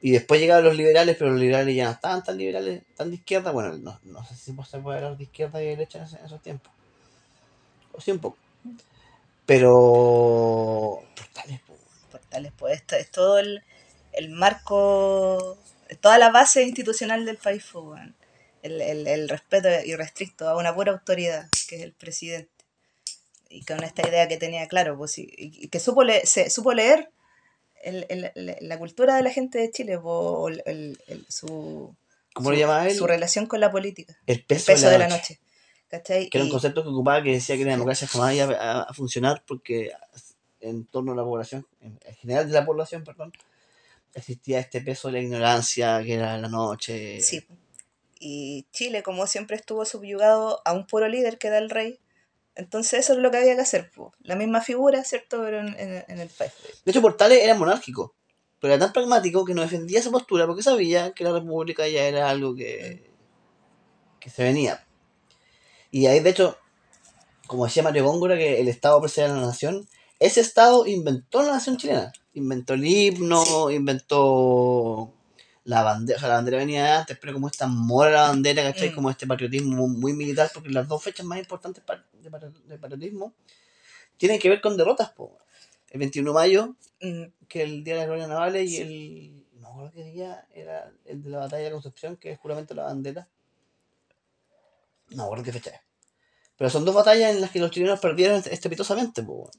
Y 0.00 0.10
después 0.12 0.40
llegaron 0.40 0.64
los 0.64 0.76
liberales, 0.76 1.16
pero 1.16 1.30
los 1.32 1.40
liberales 1.40 1.74
ya 1.76 1.84
no 1.86 1.90
estaban 1.92 2.22
tan 2.24 2.36
liberales, 2.38 2.82
tan 2.96 3.10
de 3.10 3.16
izquierda. 3.16 3.50
Bueno, 3.52 3.76
no, 3.78 4.00
no 4.04 4.24
sé 4.24 4.34
si 4.36 4.52
se 4.68 4.78
puede 4.78 4.98
hablar 4.98 5.16
de 5.16 5.24
izquierda 5.24 5.62
y 5.62 5.66
derecha 5.66 5.98
en, 5.98 6.04
ese- 6.04 6.18
en 6.18 6.26
esos 6.26 6.40
tiempos. 6.42 6.72
O 7.92 8.00
sí, 8.00 8.10
un 8.12 8.18
poco. 8.20 8.38
Pero. 9.46 11.02
Portales, 11.16 11.60
pues 12.56 12.74
esto 12.76 12.96
es 12.96 13.10
todo 13.10 13.38
el, 13.38 13.62
el 14.12 14.30
marco, 14.30 15.58
toda 16.00 16.18
la 16.18 16.30
base 16.30 16.62
institucional 16.62 17.24
del 17.24 17.36
país, 17.36 17.64
pues, 17.72 17.84
weón. 17.84 18.16
el, 18.62 18.80
el, 18.80 19.06
el 19.06 19.28
respeto 19.28 19.68
irrestricto 19.84 20.48
a 20.48 20.56
una 20.56 20.74
pura 20.74 20.92
autoridad, 20.92 21.48
que 21.68 21.76
es 21.76 21.82
el 21.82 21.92
presidente. 21.92 22.50
Y 23.48 23.64
con 23.64 23.82
esta 23.84 24.08
idea 24.08 24.28
que 24.28 24.38
tenía 24.38 24.66
claro, 24.68 24.96
pues, 24.96 25.18
y, 25.18 25.28
y 25.36 25.68
que 25.68 25.78
supo, 25.80 26.04
le- 26.04 26.24
se, 26.26 26.48
supo 26.48 26.72
leer 26.72 27.10
el, 27.82 28.06
el- 28.08 28.56
la- 28.60 28.78
cultura 28.78 29.16
de 29.16 29.22
la 29.22 29.30
gente 29.30 29.58
de 29.58 29.70
Chile, 29.70 29.98
po, 29.98 30.48
el, 30.48 30.62
el- 30.66 30.98
el- 31.08 31.26
su, 31.28 31.94
¿Cómo 32.32 32.46
su, 32.48 32.52
lo 32.52 32.58
llamaba 32.58 32.86
él? 32.88 32.96
su 32.96 33.06
relación 33.06 33.46
con 33.46 33.60
la 33.60 33.70
política, 33.70 34.16
El 34.26 34.42
peso, 34.44 34.66
peso 34.72 34.88
de 34.88 34.98
la 34.98 35.08
noche. 35.08 35.38
¿cachai? 35.88 36.30
Que 36.30 36.38
era 36.38 36.44
un 36.46 36.50
concepto 36.50 36.82
que 36.82 36.88
ocupaba 36.88 37.22
que 37.22 37.32
decía 37.32 37.56
que 37.58 37.64
la 37.66 37.72
democracia 37.76 38.08
jamás 38.08 38.34
iba 38.34 38.82
a 38.82 38.94
funcionar 38.94 39.42
porque 39.46 39.92
en 40.62 40.86
torno 40.86 41.12
a 41.12 41.16
la 41.16 41.22
población, 41.24 41.66
en 41.80 41.98
en 42.04 42.14
general 42.16 42.46
de 42.46 42.54
la 42.54 42.64
población, 42.64 43.04
perdón, 43.04 43.32
existía 44.14 44.58
este 44.60 44.80
peso 44.80 45.08
de 45.08 45.12
la 45.14 45.20
ignorancia 45.20 46.02
que 46.02 46.14
era 46.14 46.38
la 46.38 46.48
noche. 46.48 47.20
Sí. 47.20 47.46
Y 48.18 48.66
Chile, 48.72 49.02
como 49.02 49.26
siempre 49.26 49.56
estuvo 49.56 49.84
subyugado 49.84 50.62
a 50.64 50.72
un 50.72 50.86
puro 50.86 51.08
líder 51.08 51.38
que 51.38 51.48
era 51.48 51.58
el 51.58 51.70
rey, 51.70 51.98
entonces 52.54 53.00
eso 53.00 53.14
es 53.14 53.18
lo 53.18 53.30
que 53.30 53.38
había 53.38 53.54
que 53.56 53.62
hacer. 53.62 53.90
La 54.20 54.36
misma 54.36 54.60
figura, 54.60 55.02
¿cierto? 55.04 55.42
Pero 55.42 55.60
en, 55.60 55.68
en- 55.78 56.04
en 56.06 56.20
el 56.20 56.28
país. 56.28 56.52
De 56.84 56.90
hecho, 56.90 57.02
Portales 57.02 57.40
era 57.42 57.54
monárquico, 57.54 58.14
pero 58.60 58.74
era 58.74 58.84
tan 58.84 58.92
pragmático 58.92 59.44
que 59.44 59.54
no 59.54 59.62
defendía 59.62 59.98
esa 59.98 60.10
postura 60.10 60.46
porque 60.46 60.62
sabía 60.62 61.12
que 61.12 61.24
la 61.24 61.32
república 61.32 61.88
ya 61.88 62.04
era 62.04 62.30
algo 62.30 62.54
que, 62.54 63.10
que 64.20 64.30
se 64.30 64.44
venía. 64.44 64.86
Y 65.90 66.06
ahí, 66.06 66.20
de 66.20 66.30
hecho, 66.30 66.56
como 67.46 67.64
decía 67.64 67.82
Mario 67.82 68.04
Góngora, 68.04 68.36
que 68.36 68.60
el 68.60 68.68
Estado 68.68 69.00
precede 69.00 69.24
a 69.26 69.28
la 69.34 69.40
nación, 69.40 69.88
ese 70.26 70.40
Estado 70.40 70.86
inventó 70.86 71.42
la 71.42 71.52
nación 71.52 71.76
chilena. 71.76 72.12
Inventó 72.34 72.74
el 72.74 72.84
himno, 72.86 73.70
inventó 73.70 75.12
la 75.64 75.82
bandera, 75.82 76.16
o 76.16 76.20
sea, 76.20 76.28
la 76.30 76.34
bandera 76.36 76.56
venía 76.58 76.98
antes, 77.00 77.18
pero 77.20 77.32
como 77.34 77.46
esta 77.48 77.66
mora 77.66 78.10
la 78.10 78.22
bandera, 78.28 78.62
¿cachai? 78.62 78.90
Mm. 78.90 78.94
Como 78.94 79.10
este 79.10 79.26
patriotismo 79.26 79.86
muy 79.86 80.12
militar, 80.12 80.50
porque 80.52 80.70
las 80.70 80.88
dos 80.88 81.02
fechas 81.02 81.24
más 81.26 81.38
importantes 81.38 81.84
de, 82.20 82.30
patri- 82.30 82.62
de 82.64 82.78
patriotismo 82.78 83.34
tienen 84.16 84.38
que 84.40 84.48
ver 84.48 84.60
con 84.60 84.76
derrotas, 84.76 85.10
po. 85.10 85.38
El 85.90 85.98
21 86.00 86.30
de 86.30 86.34
mayo, 86.34 86.74
Mm, 87.04 87.24
que 87.48 87.62
el 87.62 87.82
Día 87.82 87.94
de 87.94 88.00
la 88.00 88.06
Gloria 88.06 88.26
Navales 88.28 88.70
y 88.70 88.76
el. 88.76 89.44
No 89.54 89.62
me 89.62 89.68
acuerdo 89.74 89.92
qué 89.92 90.04
día 90.04 90.46
era 90.54 90.92
el 91.04 91.20
de 91.20 91.30
la 91.30 91.38
batalla 91.40 91.64
de 91.64 91.70
Concepción, 91.72 92.16
que 92.16 92.30
es 92.30 92.38
juramento 92.38 92.74
de 92.74 92.80
la 92.80 92.86
bandera. 92.86 93.28
No 95.10 95.16
me 95.16 95.22
acuerdo 95.24 95.44
qué 95.44 95.52
fecha 95.52 95.70
es. 95.70 95.80
Pero 96.56 96.70
son 96.70 96.84
dos 96.84 96.94
batallas 96.94 97.34
en 97.34 97.40
las 97.40 97.50
que 97.50 97.58
los 97.58 97.70
chilenos 97.72 97.98
perdieron 97.98 98.40
estrepitosamente, 98.48 99.22
po, 99.24 99.50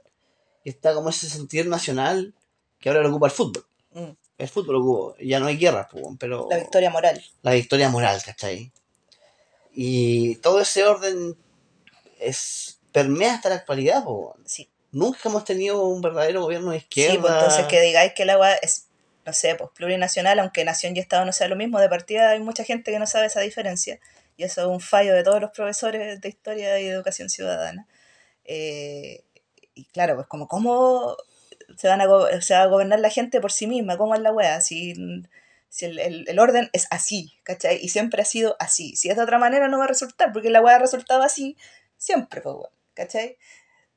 está 0.69 0.93
como 0.93 1.09
ese 1.09 1.29
sentir 1.29 1.67
nacional 1.67 2.33
que 2.79 2.89
ahora 2.89 3.01
lo 3.01 3.09
ocupa 3.09 3.27
el 3.27 3.33
fútbol. 3.33 3.65
mm. 3.91 4.11
El 4.37 4.49
fútbol 4.49 4.75
lo 4.75 4.81
ocupa. 4.81 5.17
Ya 5.21 5.39
no 5.39 5.45
hay 5.45 5.57
guerra, 5.57 5.87
po, 5.87 5.99
weón, 5.99 6.17
pero. 6.17 6.47
La 6.49 6.57
victoria 6.57 6.89
moral. 6.89 7.23
La 7.43 7.53
victoria 7.53 7.89
moral, 7.89 8.21
¿cachai? 8.25 8.71
Y 9.73 10.35
todo 10.37 10.59
ese 10.59 10.83
orden 10.83 11.37
es 12.19 12.79
permea 12.91 13.35
hasta 13.35 13.49
la 13.49 13.55
actualidad, 13.55 14.03
po. 14.03 14.35
Sí. 14.45 14.69
Nunca 14.91 15.19
hemos 15.25 15.43
tenido 15.43 15.85
un 15.87 16.01
verdadero 16.01 16.41
gobierno 16.41 16.71
de 16.71 16.77
izquierda. 16.77 17.13
Sí, 17.13 17.19
pues 17.19 17.33
entonces 17.33 17.65
que 17.65 17.81
digáis 17.81 18.13
que 18.13 18.23
el 18.23 18.29
agua 18.29 18.53
es, 18.53 18.87
no 19.25 19.33
sé, 19.33 19.55
pues 19.55 19.69
plurinacional, 19.75 20.39
aunque 20.39 20.63
nación 20.63 20.95
y 20.95 20.99
Estado 20.99 21.25
no 21.25 21.31
sea 21.31 21.47
lo 21.47 21.55
mismo, 21.55 21.79
de 21.79 21.89
partida 21.89 22.29
hay 22.29 22.39
mucha 22.39 22.63
gente 22.63 22.91
que 22.91 22.99
no 22.99 23.07
sabe 23.07 23.27
esa 23.27 23.39
diferencia. 23.39 23.99
Y 24.37 24.43
eso 24.43 24.61
es 24.61 24.67
un 24.67 24.81
fallo 24.81 25.13
de 25.13 25.23
todos 25.23 25.41
los 25.41 25.51
profesores 25.51 26.21
de 26.21 26.29
historia 26.29 26.79
y 26.79 26.87
educación 26.87 27.29
ciudadana. 27.29 27.87
Eh, 28.45 29.23
y 29.75 29.85
claro, 29.85 30.15
pues 30.15 30.27
como 30.27 30.47
cómo 30.47 31.15
se, 31.77 31.87
van 31.87 32.01
a, 32.01 32.41
se 32.41 32.53
va 32.53 32.63
a 32.63 32.67
gobernar 32.67 32.99
la 32.99 33.09
gente 33.09 33.41
por 33.41 33.51
sí 33.51 33.67
misma, 33.67 33.97
cómo 33.97 34.15
es 34.15 34.21
la 34.21 34.31
wea, 34.31 34.61
si, 34.61 34.93
si 35.69 35.85
el, 35.85 35.99
el- 35.99 36.25
el 36.29 36.39
orden 36.39 36.69
es 36.73 36.87
así, 36.91 37.33
¿cachai? 37.43 37.79
Y 37.81 37.89
siempre 37.89 38.21
ha 38.21 38.25
sido 38.25 38.55
así. 38.59 38.95
Si 38.95 39.09
es 39.09 39.17
de 39.17 39.23
otra 39.23 39.39
manera 39.39 39.67
no 39.67 39.77
va 39.79 39.85
a 39.85 39.87
resultar, 39.87 40.31
porque 40.33 40.49
la 40.49 40.61
wea 40.61 40.75
ha 40.75 40.79
resultado 40.79 41.23
así 41.23 41.57
siempre, 41.97 42.41
pues, 42.41 42.55
weón, 42.55 42.69
¿cachai? 42.93 43.37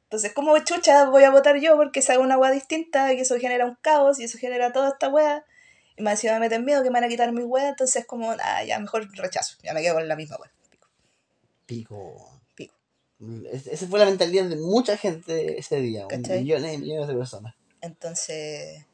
Entonces, 0.04 0.32
¿cómo 0.34 0.56
chucha 0.60 1.04
voy 1.06 1.24
a 1.24 1.30
votar 1.30 1.58
yo 1.58 1.76
porque 1.76 2.00
se 2.02 2.12
haga 2.12 2.22
una 2.22 2.38
weá 2.38 2.50
distinta 2.52 3.12
y 3.12 3.20
eso 3.20 3.38
genera 3.38 3.66
un 3.66 3.76
caos 3.82 4.20
y 4.20 4.24
eso 4.24 4.38
genera 4.38 4.72
toda 4.72 4.90
esta 4.90 5.08
weá? 5.08 5.44
Y 5.96 6.02
más 6.02 6.14
encima 6.14 6.34
me 6.34 6.40
meten 6.40 6.64
miedo 6.64 6.82
que 6.82 6.90
me 6.90 6.94
van 7.00 7.04
a 7.04 7.08
quitar 7.08 7.32
mi 7.32 7.42
weá, 7.42 7.68
entonces 7.70 8.06
como, 8.06 8.30
ah, 8.40 8.64
ya 8.64 8.78
mejor 8.78 9.08
rechazo, 9.16 9.56
ya 9.62 9.72
me 9.74 9.82
quedo 9.82 9.94
con 9.96 10.06
la 10.08 10.14
misma 10.16 10.36
weá. 10.36 10.50
Pico, 10.70 10.88
Pico. 11.66 12.35
Es- 13.50 13.66
Esa 13.66 13.86
fue 13.86 13.98
la 13.98 14.04
mentalidad 14.04 14.44
de 14.44 14.56
mucha 14.56 14.96
gente 14.96 15.58
ese 15.58 15.76
día, 15.80 16.06
¿Cachai? 16.08 16.40
millones 16.40 16.74
y 16.74 16.78
millones 16.78 17.08
de 17.08 17.14
personas. 17.14 17.54
Entonces, 17.80 18.84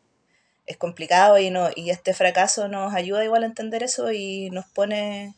es 0.66 0.76
complicado 0.76 1.38
y, 1.38 1.50
no, 1.50 1.70
y 1.74 1.90
este 1.90 2.14
fracaso 2.14 2.68
nos 2.68 2.94
ayuda 2.94 3.24
igual 3.24 3.42
a 3.42 3.46
entender 3.46 3.82
eso 3.82 4.12
y 4.12 4.50
nos 4.50 4.66
pone 4.66 5.34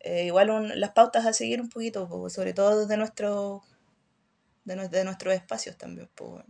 eh, 0.00 0.24
igual 0.24 0.50
un- 0.50 0.78
las 0.80 0.92
pautas 0.92 1.26
a 1.26 1.32
seguir 1.32 1.60
un 1.60 1.68
poquito, 1.68 2.08
po, 2.08 2.30
sobre 2.30 2.54
todo 2.54 2.80
desde 2.82 2.96
nuestro, 2.96 3.62
de, 4.64 4.76
nue- 4.76 4.88
de 4.88 5.04
nuestros 5.04 5.34
espacios 5.34 5.76
también. 5.76 6.08
po. 6.14 6.42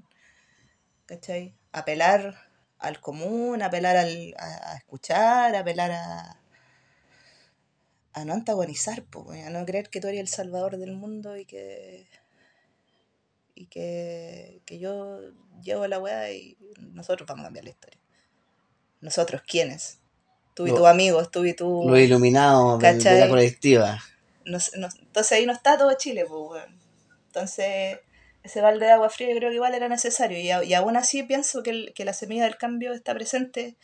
¿Cachai? 1.07 1.55
Apelar 1.73 2.37
al 2.79 3.01
común, 3.01 3.63
apelar 3.63 3.97
al, 3.97 4.35
a, 4.39 4.73
a 4.73 4.77
escuchar, 4.77 5.55
apelar 5.57 5.91
a, 5.93 6.39
a 8.17 8.25
no 8.25 8.33
antagonizar, 8.33 9.05
po, 9.05 9.31
a 9.31 9.51
no 9.51 9.65
creer 9.67 9.91
que 9.91 10.01
tú 10.01 10.09
eres 10.09 10.21
el 10.21 10.29
salvador 10.29 10.79
del 10.79 10.93
mundo 10.93 11.37
y 11.37 11.45
que 11.45 12.09
y 13.55 13.67
que, 13.67 14.61
que 14.67 14.79
yo 14.79 15.21
llevo 15.63 15.87
la 15.87 15.99
weá 15.99 16.31
y 16.33 16.57
nosotros 16.79 17.27
vamos 17.27 17.43
a 17.43 17.47
cambiar 17.47 17.65
la 17.65 17.71
historia. 17.71 18.01
Nosotros, 19.01 19.43
¿quiénes? 19.47 19.99
Tú 20.55 20.67
y 20.67 20.71
tus 20.75 20.87
amigos, 20.87 21.31
tú 21.31 21.45
y 21.45 21.53
tu... 21.55 21.87
Los 21.89 21.99
iluminados 21.99 22.79
de, 22.81 22.95
de 22.95 23.21
la 23.21 23.29
colectiva. 23.29 23.99
nos- 24.45 24.75
nos- 24.77 24.97
entonces 24.97 25.33
ahí 25.33 25.47
no 25.47 25.53
está 25.53 25.77
todo 25.79 25.93
Chile, 25.99 26.25
pues, 26.27 26.41
weón. 26.41 26.81
Entonces, 27.27 27.99
ese 28.43 28.61
balde 28.63 28.87
de 28.87 28.93
agua 28.93 29.11
fría 29.11 29.35
creo 29.37 29.51
que 29.51 29.57
igual 29.57 29.75
era 29.75 29.89
necesario. 29.89 30.39
Y, 30.39 30.67
y 30.67 30.75
aún 30.75 30.97
así 30.97 31.23
pienso 31.23 31.63
que, 31.63 31.71
el- 31.71 31.93
que 31.95 32.05
la 32.07 32.15
semilla 32.15 32.45
del 32.45 32.57
cambio 32.57 32.93
está 32.95 33.13
presente 33.15 33.77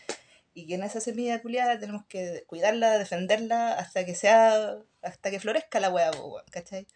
y 0.54 0.66
que 0.66 0.74
en 0.74 0.82
esa 0.82 1.00
semilla 1.00 1.40
culiada 1.40 1.78
tenemos 1.78 2.04
que 2.06 2.44
cuidarla, 2.46 2.98
defenderla 2.98 3.72
hasta 3.74 4.04
que 4.04 4.14
sea, 4.14 4.76
hasta 5.02 5.30
que 5.30 5.40
florezca 5.40 5.80
la 5.80 5.90
weón, 5.90 6.14
¿cachai? 6.50 6.86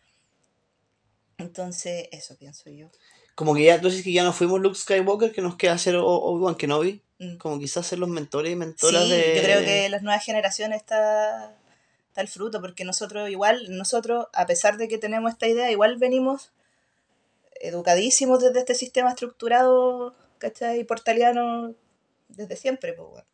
Entonces, 1.39 2.09
eso 2.13 2.37
pienso 2.37 2.71
yo. 2.71 2.89
Como 3.35 3.55
que 3.55 3.65
ya, 3.65 3.75
entonces 3.75 4.03
que 4.03 4.13
ya 4.13 4.25
no 4.25 4.33
fuimos 4.33 4.61
Luke 4.61 4.79
Skywalker, 4.79 5.33
que 5.33 5.43
nos 5.43 5.57
queda 5.57 5.73
hacer 5.75 5.97
O- 5.97 6.07
Obi-Wan 6.07 6.55
Kenobi. 6.55 7.03
Mm. 7.19 7.37
Como 7.37 7.59
quizás 7.59 7.87
ser 7.87 7.99
los 7.99 8.09
mentores 8.09 8.53
y 8.53 8.57
mentoras 8.57 9.05
Sí, 9.05 9.11
de... 9.11 9.37
yo 9.37 9.43
creo 9.43 9.61
que 9.61 9.89
las 9.89 10.03
nuevas 10.03 10.25
generaciones 10.25 10.79
está, 10.81 11.55
está 12.09 12.21
el 12.21 12.29
fruto, 12.29 12.61
porque 12.61 12.85
nosotros 12.85 13.29
igual, 13.31 13.77
nosotros, 13.77 14.27
a 14.33 14.47
pesar 14.47 14.77
de 14.79 14.89
que 14.89 14.99
tenemos 14.99 15.33
esta 15.33 15.47
idea, 15.47 15.71
igual 15.71 15.97
venimos 15.97 16.53
educadísimos 17.61 18.43
desde 18.43 18.61
este 18.61 18.75
sistema 18.75 19.11
estructurado, 19.11 20.15
¿cachai? 20.39 20.85
Portaliano 20.85 21.75
desde 22.29 22.57
siempre, 22.57 22.93
pues, 22.93 23.09
weón. 23.11 23.25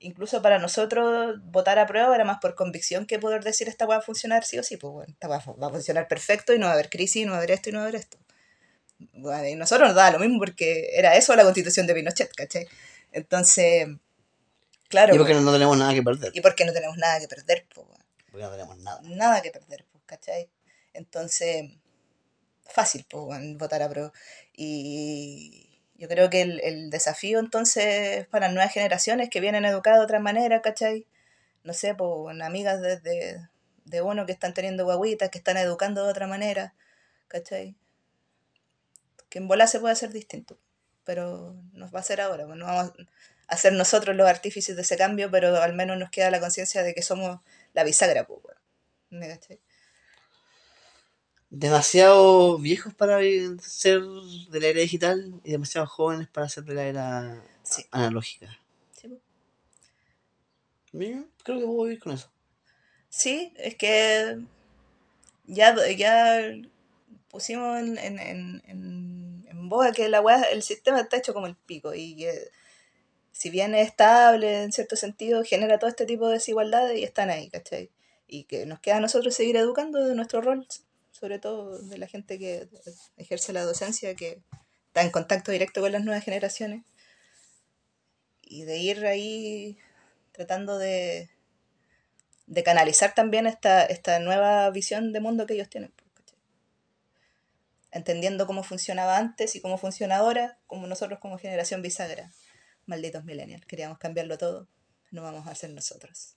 Incluso 0.00 0.42
para 0.42 0.58
nosotros 0.58 1.36
votar 1.44 1.78
a 1.78 1.86
prueba 1.86 2.14
era 2.14 2.24
más 2.24 2.38
por 2.40 2.54
convicción 2.54 3.06
que 3.06 3.18
poder 3.18 3.42
decir 3.42 3.68
esta 3.68 3.86
va 3.86 3.96
a 3.96 4.00
funcionar 4.02 4.44
sí 4.44 4.58
o 4.58 4.62
sí, 4.62 4.76
pues 4.76 4.92
bueno, 4.92 5.12
esta 5.12 5.28
va 5.28 5.36
a 5.36 5.70
funcionar 5.70 6.08
perfecto 6.08 6.52
y 6.52 6.58
no 6.58 6.66
va 6.66 6.72
a 6.72 6.74
haber 6.74 6.90
crisis, 6.90 7.22
y 7.22 7.24
no 7.24 7.30
va 7.30 7.36
a 7.36 7.38
haber 7.38 7.52
esto 7.52 7.70
y 7.70 7.72
no 7.72 7.78
va 7.78 7.84
a 7.84 7.88
haber 7.88 8.00
esto. 8.00 8.18
Bueno, 9.12 9.48
y 9.48 9.54
nosotros 9.54 9.88
nos 9.88 9.96
daba 9.96 10.12
lo 10.12 10.18
mismo 10.18 10.38
porque 10.38 10.90
era 10.92 11.16
eso 11.16 11.34
la 11.36 11.44
constitución 11.44 11.86
de 11.86 11.94
Pinochet, 11.94 12.32
¿cachai? 12.34 12.66
Entonces, 13.12 13.88
claro. 14.88 15.14
Y 15.14 15.18
porque 15.18 15.32
pues, 15.32 15.44
no, 15.44 15.52
tenemos 15.52 15.76
nada 15.76 15.94
que 15.94 16.02
perder. 16.02 16.32
y 16.34 16.40
porque 16.40 16.64
no 16.64 16.72
tenemos 16.72 16.96
nada 16.96 17.20
que 17.20 17.28
perder, 17.28 17.66
pues, 17.74 17.86
weón. 17.86 18.04
Porque 18.30 18.44
no 18.44 18.50
tenemos 18.50 18.76
nada. 18.78 19.00
nada 19.04 19.42
que 19.42 19.50
perder, 19.50 19.86
pues, 19.90 20.02
¿cachai? 20.06 20.50
Entonces, 20.92 21.70
fácil, 22.62 23.06
pues, 23.08 23.56
votar 23.56 23.82
a 23.82 23.88
prueba. 23.88 24.12
Y 24.52 25.63
yo 25.96 26.08
creo 26.08 26.30
que 26.30 26.42
el, 26.42 26.60
el 26.62 26.90
desafío 26.90 27.38
entonces 27.40 28.26
para 28.28 28.48
nuevas 28.48 28.72
generaciones 28.72 29.30
que 29.30 29.40
vienen 29.40 29.64
educadas 29.64 30.00
de 30.00 30.04
otra 30.04 30.20
manera, 30.20 30.62
¿cachai? 30.62 31.06
No 31.64 31.72
sé, 31.74 31.94
pues, 31.94 32.40
amigas 32.42 32.80
de, 32.82 32.98
de, 33.00 33.48
de 33.84 34.02
uno 34.02 34.26
que 34.26 34.32
están 34.32 34.54
teniendo 34.54 34.84
guaguitas, 34.84 35.30
que 35.30 35.38
están 35.38 35.56
educando 35.56 36.04
de 36.04 36.10
otra 36.10 36.26
manera, 36.26 36.74
¿cachai? 37.28 37.76
Que 39.28 39.38
en 39.38 39.48
bola 39.48 39.66
se 39.66 39.80
puede 39.80 39.92
hacer 39.92 40.10
distinto, 40.12 40.58
pero 41.04 41.54
nos 41.72 41.92
va 41.94 41.98
a 41.98 42.00
hacer 42.02 42.20
ahora, 42.20 42.46
pues, 42.46 42.58
no 42.58 42.66
vamos 42.66 42.92
a 43.48 43.56
ser 43.56 43.72
nosotros 43.74 44.16
los 44.16 44.28
artífices 44.28 44.76
de 44.76 44.82
ese 44.82 44.96
cambio, 44.96 45.30
pero 45.30 45.60
al 45.62 45.74
menos 45.74 45.98
nos 45.98 46.10
queda 46.10 46.30
la 46.30 46.40
conciencia 46.40 46.82
de 46.82 46.94
que 46.94 47.02
somos 47.02 47.40
la 47.74 47.84
bisagra, 47.84 48.26
pues, 48.26 48.40
weón. 48.44 48.58
¿Me 49.10 49.28
cachai? 49.28 49.60
Demasiado 51.56 52.58
viejos 52.58 52.94
para 52.94 53.20
ser 53.62 54.02
de 54.02 54.60
la 54.60 54.66
era 54.66 54.80
digital 54.80 55.40
y 55.44 55.52
demasiado 55.52 55.86
jóvenes 55.86 56.26
para 56.28 56.48
ser 56.48 56.64
de 56.64 56.74
la 56.74 56.82
era 56.84 57.42
Sí. 57.62 57.86
analógica. 57.92 58.58
Sí, 60.90 61.26
creo 61.42 61.58
que 61.58 61.64
puedo 61.64 61.84
vivir 61.84 62.00
con 62.00 62.12
eso. 62.12 62.28
Sí, 63.08 63.52
es 63.56 63.76
que 63.76 64.38
ya, 65.46 65.76
ya 65.96 66.40
pusimos 67.30 67.78
en, 67.78 67.98
en, 67.98 68.18
en, 68.18 68.62
en, 68.66 69.46
en 69.48 69.68
boga 69.68 69.92
que 69.92 70.08
la 70.08 70.20
weá, 70.20 70.42
el 70.42 70.62
sistema 70.62 71.00
está 71.00 71.16
hecho 71.18 71.34
como 71.34 71.46
el 71.46 71.56
pico 71.56 71.94
y 71.94 72.16
que 72.16 72.48
si 73.32 73.50
bien 73.50 73.74
es 73.74 73.88
estable 73.88 74.62
en 74.64 74.72
cierto 74.72 74.96
sentido, 74.96 75.44
genera 75.44 75.78
todo 75.78 75.90
este 75.90 76.06
tipo 76.06 76.28
de 76.28 76.34
desigualdades 76.34 76.98
y 76.98 77.04
están 77.04 77.30
ahí, 77.30 77.50
¿cachai? 77.50 77.90
Y 78.28 78.44
que 78.44 78.66
nos 78.66 78.80
queda 78.80 78.98
a 78.98 79.00
nosotros 79.00 79.34
seguir 79.34 79.56
educando 79.56 80.04
de 80.06 80.14
nuestro 80.14 80.40
rol, 80.40 80.66
sobre 81.24 81.38
todo 81.38 81.78
de 81.78 81.96
la 81.96 82.06
gente 82.06 82.38
que 82.38 82.68
ejerce 83.16 83.54
la 83.54 83.62
docencia, 83.62 84.14
que 84.14 84.42
está 84.88 85.00
en 85.00 85.10
contacto 85.10 85.52
directo 85.52 85.80
con 85.80 85.90
las 85.90 86.04
nuevas 86.04 86.22
generaciones, 86.22 86.84
y 88.42 88.64
de 88.64 88.76
ir 88.76 89.06
ahí 89.06 89.78
tratando 90.32 90.76
de, 90.76 91.30
de 92.46 92.62
canalizar 92.62 93.14
también 93.14 93.46
esta, 93.46 93.86
esta 93.86 94.18
nueva 94.18 94.68
visión 94.68 95.14
de 95.14 95.20
mundo 95.20 95.46
que 95.46 95.54
ellos 95.54 95.70
tienen. 95.70 95.94
pues. 95.96 96.36
Entendiendo 97.90 98.46
cómo 98.46 98.62
funcionaba 98.62 99.16
antes 99.16 99.56
y 99.56 99.62
cómo 99.62 99.78
funciona 99.78 100.16
ahora, 100.18 100.58
como 100.66 100.86
nosotros 100.86 101.20
como 101.20 101.38
generación 101.38 101.80
bisagra. 101.80 102.32
Malditos 102.84 103.24
millennials, 103.24 103.64
queríamos 103.64 103.96
cambiarlo 103.96 104.36
todo, 104.36 104.68
no 105.10 105.22
vamos 105.22 105.46
a 105.46 105.54
ser 105.54 105.70
nosotros. 105.70 106.34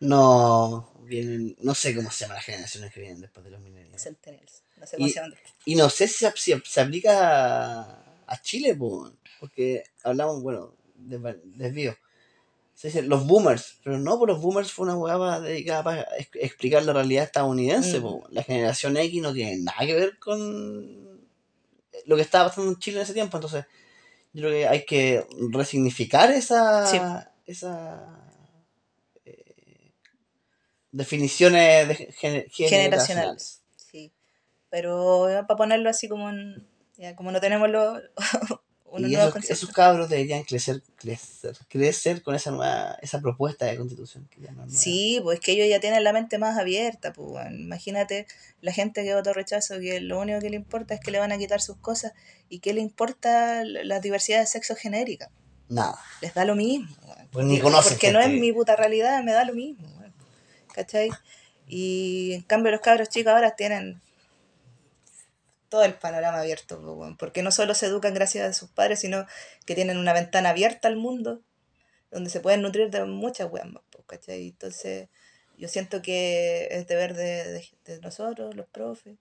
No, 0.00 0.92
vienen, 1.04 1.56
no 1.60 1.74
sé 1.74 1.94
cómo 1.94 2.10
se 2.10 2.24
llaman 2.24 2.36
las 2.36 2.44
generaciones 2.44 2.92
que 2.92 3.00
vienen 3.00 3.20
después 3.20 3.44
de 3.44 3.50
los 3.50 3.60
millennials. 3.60 4.02
Centennials, 4.02 4.62
no 4.78 4.86
sé 4.86 4.96
cómo 4.96 5.06
Y- 5.06 5.10
se 5.10 5.16
llaman. 5.20 5.34
Y 5.64 5.74
no 5.76 5.88
sé 5.90 6.08
si 6.08 6.14
se, 6.24 6.32
si 6.36 6.54
se 6.64 6.80
aplica 6.80 7.80
a, 7.80 8.04
a 8.26 8.42
Chile, 8.42 8.74
po, 8.74 9.10
porque 9.40 9.84
hablamos, 10.02 10.42
bueno, 10.42 10.74
de, 10.96 11.40
desvío. 11.44 11.96
Se 12.74 12.88
dice 12.88 13.02
los 13.02 13.24
boomers, 13.26 13.78
pero 13.84 13.98
no, 13.98 14.18
por 14.18 14.28
los 14.28 14.40
boomers 14.40 14.72
fue 14.72 14.84
una 14.86 14.96
hueá 14.96 15.38
dedicada 15.40 15.84
para 15.84 16.02
ex- 16.18 16.28
explicar 16.34 16.82
la 16.84 16.92
realidad 16.92 17.24
estadounidense. 17.24 18.00
Mm. 18.00 18.22
La 18.30 18.42
generación 18.42 18.96
X 18.96 19.22
no 19.22 19.32
tiene 19.32 19.58
nada 19.58 19.86
que 19.86 19.94
ver 19.94 20.18
con 20.18 21.20
lo 22.06 22.16
que 22.16 22.22
estaba 22.22 22.48
pasando 22.48 22.72
en 22.72 22.78
Chile 22.80 22.96
en 22.98 23.02
ese 23.04 23.14
tiempo. 23.14 23.36
Entonces, 23.36 23.64
yo 24.32 24.40
creo 24.42 24.50
que 24.52 24.66
hay 24.66 24.84
que 24.84 25.24
resignificar 25.52 26.32
esa, 26.32 26.84
Sí. 26.86 26.98
esa 27.46 28.23
definiciones 30.94 31.88
de 31.88 31.94
gen- 32.12 32.44
Generacionales. 32.50 33.62
Sí, 33.76 34.12
pero 34.70 35.26
para 35.46 35.56
ponerlo 35.56 35.90
así 35.90 36.08
como 36.08 36.30
en, 36.30 36.66
ya, 36.96 37.14
como 37.16 37.32
no 37.32 37.40
tenemos 37.40 37.68
los 37.68 38.02
Y 38.96 39.14
esos, 39.16 39.50
esos 39.50 39.70
cabros 39.70 40.08
deberían 40.08 40.44
crecer, 40.44 40.80
crecer, 40.96 41.56
crecer 41.68 42.22
con 42.22 42.36
esa 42.36 42.52
nueva, 42.52 42.96
esa 43.02 43.20
propuesta 43.20 43.66
de 43.66 43.76
constitución 43.76 44.28
que 44.30 44.40
ya 44.40 44.52
no 44.52 44.62
es 44.62 44.68
nueva. 44.68 44.80
Sí, 44.80 45.18
pues 45.22 45.40
que 45.40 45.52
ellos 45.52 45.68
ya 45.68 45.80
tienen 45.80 46.04
la 46.04 46.12
mente 46.12 46.38
más 46.38 46.56
abierta, 46.58 47.12
pues 47.12 47.44
imagínate 47.50 48.26
la 48.60 48.72
gente 48.72 49.02
que 49.02 49.14
votó 49.14 49.32
rechazo, 49.32 49.80
que 49.80 50.00
lo 50.00 50.20
único 50.20 50.38
que 50.38 50.50
le 50.50 50.56
importa 50.56 50.94
es 50.94 51.00
que 51.00 51.10
le 51.10 51.18
van 51.18 51.32
a 51.32 51.38
quitar 51.38 51.60
sus 51.60 51.76
cosas 51.78 52.12
y 52.48 52.60
que 52.60 52.72
le 52.72 52.80
importa 52.80 53.64
la 53.64 53.98
diversidad 53.98 54.38
de 54.38 54.46
sexo 54.46 54.76
genérica. 54.76 55.30
Nada. 55.68 55.98
Les 56.20 56.32
da 56.34 56.44
lo 56.44 56.54
mismo. 56.54 56.94
Pues 57.32 57.46
ni 57.46 57.58
conocen 57.58 57.94
Porque 57.94 58.12
no 58.12 58.20
es 58.20 58.30
mi 58.30 58.52
puta 58.52 58.76
realidad, 58.76 59.24
me 59.24 59.32
da 59.32 59.44
lo 59.44 59.54
mismo. 59.54 59.88
¿Cachai? 60.74 61.10
Y 61.66 62.32
en 62.34 62.42
cambio 62.42 62.72
los 62.72 62.80
cabros 62.80 63.08
chicos 63.08 63.32
ahora 63.32 63.54
tienen 63.56 64.02
todo 65.68 65.84
el 65.84 65.94
panorama 65.94 66.40
abierto, 66.40 67.16
porque 67.18 67.42
no 67.42 67.50
solo 67.50 67.74
se 67.74 67.86
educan 67.86 68.14
gracias 68.14 68.48
a 68.48 68.52
sus 68.52 68.70
padres, 68.70 69.00
sino 69.00 69.26
que 69.66 69.74
tienen 69.74 69.98
una 69.98 70.12
ventana 70.12 70.50
abierta 70.50 70.88
al 70.88 70.96
mundo 70.96 71.40
donde 72.10 72.30
se 72.30 72.40
pueden 72.40 72.62
nutrir 72.62 72.90
de 72.90 73.04
muchas 73.06 73.50
weas 73.50 73.66
más, 73.66 73.82
¿cachai? 74.06 74.48
Entonces, 74.48 75.08
yo 75.58 75.68
siento 75.68 76.00
que 76.02 76.68
es 76.70 76.86
deber 76.86 77.14
de, 77.14 77.44
de- 77.52 77.68
de 77.86 78.00
nosotros, 78.00 78.54
los 78.54 78.66
profes, 78.68 79.16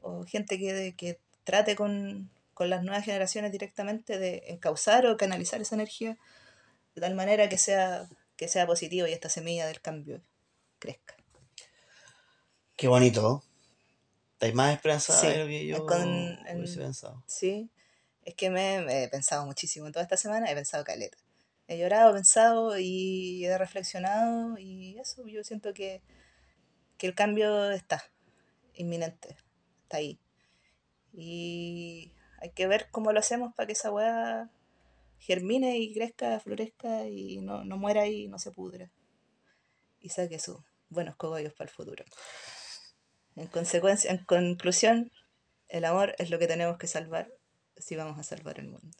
o 0.00 0.24
gente 0.24 0.58
que, 0.58 0.94
que 0.96 1.18
trate 1.44 1.76
con, 1.76 2.30
con 2.54 2.70
las 2.70 2.82
nuevas 2.84 3.04
generaciones 3.04 3.52
directamente 3.52 4.18
de 4.18 4.44
encauzar 4.48 5.06
o 5.06 5.16
canalizar 5.18 5.60
esa 5.60 5.74
energía 5.74 6.16
de 6.94 7.00
tal 7.02 7.14
manera 7.14 7.48
que 7.48 7.58
sea, 7.58 8.08
que 8.36 8.48
sea 8.48 8.66
positivo 8.66 9.06
y 9.06 9.12
esta 9.12 9.28
semilla 9.28 9.66
del 9.66 9.80
cambio 9.82 10.22
crezca. 10.82 11.16
Qué 12.76 12.88
bonito. 12.88 13.44
Estáis 14.32 14.54
más 14.54 14.74
esperanzada 14.74 15.20
Sí, 15.20 15.26
de 15.28 15.38
lo 15.38 15.46
que 15.46 15.66
yo 15.66 15.86
con- 15.86 16.02
en- 16.02 16.58
hubiese 16.58 16.80
pensado. 16.80 17.22
Sí, 17.28 17.70
es 18.24 18.34
que 18.34 18.50
me, 18.50 18.80
me 18.82 19.04
he 19.04 19.08
pensado 19.08 19.46
muchísimo 19.46 19.86
en 19.86 19.92
toda 19.92 20.02
esta 20.02 20.16
semana, 20.16 20.50
he 20.50 20.54
pensado 20.54 20.82
caleta. 20.84 21.16
He 21.68 21.78
llorado, 21.78 22.10
he 22.10 22.14
pensado 22.14 22.76
y 22.78 23.44
he 23.46 23.56
reflexionado 23.56 24.58
y 24.58 24.98
eso, 24.98 25.26
yo 25.28 25.44
siento 25.44 25.72
que, 25.72 26.02
que 26.98 27.06
el 27.06 27.14
cambio 27.14 27.70
está 27.70 28.02
inminente, 28.74 29.36
está 29.84 29.98
ahí. 29.98 30.18
Y 31.12 32.10
hay 32.40 32.50
que 32.50 32.66
ver 32.66 32.88
cómo 32.90 33.12
lo 33.12 33.20
hacemos 33.20 33.54
para 33.54 33.68
que 33.68 33.74
esa 33.74 33.92
weá 33.92 34.50
germine 35.20 35.78
y 35.78 35.94
crezca, 35.94 36.40
florezca 36.40 37.06
y 37.06 37.40
no, 37.42 37.62
no 37.64 37.76
muera 37.76 38.08
y 38.08 38.26
no 38.26 38.40
se 38.40 38.50
pudra. 38.50 38.90
Y 40.00 40.08
saque 40.08 40.40
sus 40.40 40.58
buenos 40.92 41.16
cogollos 41.16 41.52
para 41.54 41.68
el 41.68 41.74
futuro. 41.74 42.04
En 43.36 43.46
consecuencia, 43.48 44.10
en 44.10 44.18
conclusión, 44.24 45.10
el 45.68 45.84
amor 45.84 46.14
es 46.18 46.30
lo 46.30 46.38
que 46.38 46.46
tenemos 46.46 46.76
que 46.78 46.86
salvar 46.86 47.32
si 47.76 47.96
vamos 47.96 48.18
a 48.18 48.22
salvar 48.22 48.58
el 48.60 48.68
mundo. 48.68 48.96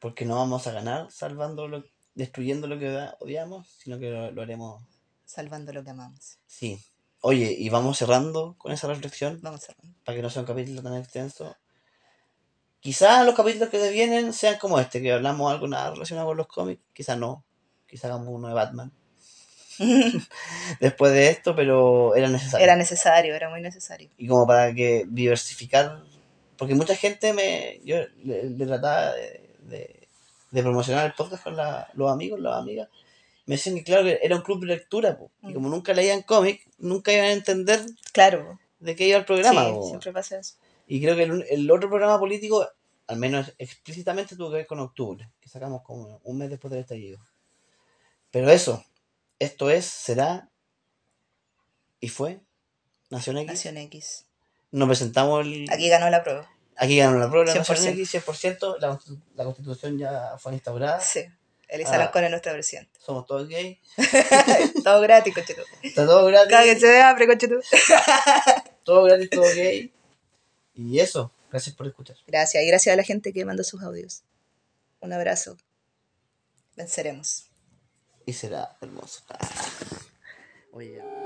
Porque 0.00 0.24
no 0.24 0.36
vamos 0.36 0.66
a 0.66 0.72
ganar 0.72 1.10
salvando 1.10 1.68
lo, 1.68 1.84
destruyendo 2.14 2.66
lo 2.66 2.78
que 2.78 2.88
odia- 2.90 3.16
odiamos, 3.20 3.68
sino 3.68 3.98
que 3.98 4.10
lo, 4.10 4.30
lo 4.32 4.42
haremos. 4.42 4.82
Salvando 5.24 5.72
lo 5.72 5.82
que 5.84 5.90
amamos. 5.90 6.38
Sí. 6.46 6.78
Oye, 7.20 7.52
y 7.58 7.68
vamos 7.70 7.98
cerrando 7.98 8.54
con 8.58 8.72
esa 8.72 8.86
reflexión 8.88 9.40
Vamos 9.42 9.62
cerrando. 9.62 9.96
para 10.04 10.16
que 10.16 10.22
no 10.22 10.30
sea 10.30 10.42
un 10.42 10.46
capítulo 10.46 10.82
tan 10.82 10.94
extenso. 10.94 11.56
Quizás 12.80 13.24
los 13.26 13.34
capítulos 13.34 13.68
que 13.70 13.90
vienen 13.90 14.32
sean 14.32 14.58
como 14.58 14.78
este, 14.78 15.00
que 15.02 15.12
hablamos 15.12 15.50
algo 15.50 15.66
nada 15.66 15.90
relacionado 15.90 16.28
con 16.28 16.36
los 16.36 16.46
cómics. 16.46 16.82
Quizás 16.92 17.18
no. 17.18 17.44
Quizás 17.88 18.06
hagamos 18.10 18.28
uno 18.28 18.48
de 18.48 18.54
Batman. 18.54 18.92
Después 20.80 21.12
de 21.12 21.28
esto, 21.30 21.54
pero 21.54 22.14
era 22.14 22.28
necesario. 22.28 22.64
Era 22.64 22.76
necesario, 22.76 23.34
era 23.34 23.48
muy 23.50 23.60
necesario. 23.60 24.10
y 24.16 24.26
como 24.26 24.46
para 24.46 24.74
que 24.74 25.04
diversificar 25.08 26.02
porque 26.56 26.74
mucha 26.74 26.96
gente 26.96 27.32
me 27.34 27.80
yo 27.84 27.96
le, 28.24 28.44
le 28.50 28.66
trataba 28.66 29.12
de, 29.12 29.50
de- 29.60 30.08
de 30.50 30.62
promocionar 30.62 31.04
el 31.06 31.12
podcast 31.12 31.42
con 31.44 31.56
la- 31.56 31.88
los 31.94 32.10
amigos 32.10 32.40
las 32.40 32.56
amigas 32.56 32.88
me 33.44 33.56
decían 33.56 33.76
que 33.76 33.84
claro 33.84 34.04
que 34.04 34.18
era 34.22 34.36
un 34.36 34.42
club 34.42 34.60
de 34.60 34.66
lectura 34.68 35.16
po, 35.18 35.30
y 35.42 35.48
Mm. 35.48 35.54
como 35.54 35.68
nunca 35.68 35.92
leían 35.92 36.22
cómic 36.22 36.62
nunca 36.78 37.12
iban 37.12 37.26
a 37.26 37.32
entender 37.32 37.80
Claro, 38.12 38.58
de 38.80 38.96
qué 38.96 39.06
iba 39.08 39.18
el 39.18 39.24
programa 39.26 39.66
sí, 39.66 39.72
po. 39.72 39.86
siempre 39.88 40.12
pasa 40.12 40.38
eso. 40.38 40.54
y 40.86 41.00
creo 41.02 41.14
que 41.16 41.24
el, 41.24 41.44
el 41.50 41.70
otro 41.70 41.88
programa 41.90 42.18
político 42.18 42.66
al 43.08 43.16
menos 43.18 43.52
explícitamente 43.58 44.34
tuvo 44.34 44.50
que 44.50 44.56
ver 44.58 44.66
con 44.66 44.80
octubre 44.80 45.28
que 45.40 45.48
sacamos 45.48 45.82
como 45.82 46.20
un 46.24 46.38
mes 46.38 46.48
después 46.48 46.70
del 46.70 46.80
estallido 46.80 47.18
pero 48.30 48.50
eso 48.50 48.82
esto 49.38 49.70
es 49.70 49.84
será 49.86 50.50
y 52.00 52.08
fue 52.08 52.40
Nación 53.10 53.38
X 53.38 53.48
Nación 53.48 53.76
X. 53.78 54.26
nos 54.70 54.88
presentamos 54.88 55.44
el, 55.46 55.66
Aquí 55.70 55.88
ganó 55.88 56.10
la 56.10 56.22
prueba. 56.22 56.50
Aquí 56.76 56.98
ganó 56.98 57.18
la 57.18 57.30
prueba, 57.30 57.46
la 57.46 57.52
100%. 57.54 57.58
Nación 57.68 57.86
X, 57.94 58.14
100%, 58.26 58.76
la, 58.80 58.90
constitu- 58.90 59.22
la 59.34 59.44
constitución 59.44 59.98
ya 59.98 60.36
fue 60.38 60.52
instaurada, 60.54 61.00
Sí. 61.00 61.24
Elisa 61.68 61.94
Ah. 61.94 61.98
Lancón 61.98 62.22
es 62.24 62.30
nuestra 62.30 62.52
presidenta. 62.52 62.92
somos 63.00 63.26
todos 63.26 63.48
gays, 63.48 63.78
todo 64.84 65.00
gratis, 65.00 65.34
cochetu. 65.34 65.62
está 65.82 66.06
todo 66.06 66.26
gratis, 66.26 66.50
Cáguense 66.52 66.86
de 66.86 67.00
hambre, 67.00 67.26
cochetu. 67.26 67.60
todo 68.84 69.02
gratis, 69.04 69.30
todo 69.30 69.42
gay. 69.54 69.92
Y 70.74 71.00
eso, 71.00 71.32
gracias 71.50 71.74
por 71.74 71.86
escuchar. 71.88 72.16
Gracias, 72.26 72.62
y 72.62 72.66
gracias 72.68 72.92
a 72.92 72.96
la 72.96 73.02
gente 73.02 73.32
que 73.32 73.44
mandó 73.44 73.64
sus 73.64 73.82
audios. 73.82 74.22
Un 75.00 75.12
abrazo. 75.12 75.56
Venceremos. 76.76 77.50
Y 78.26 78.32
será 78.32 78.76
hermoso. 78.80 79.22
Oye, 80.72 80.96
ya. 80.96 81.25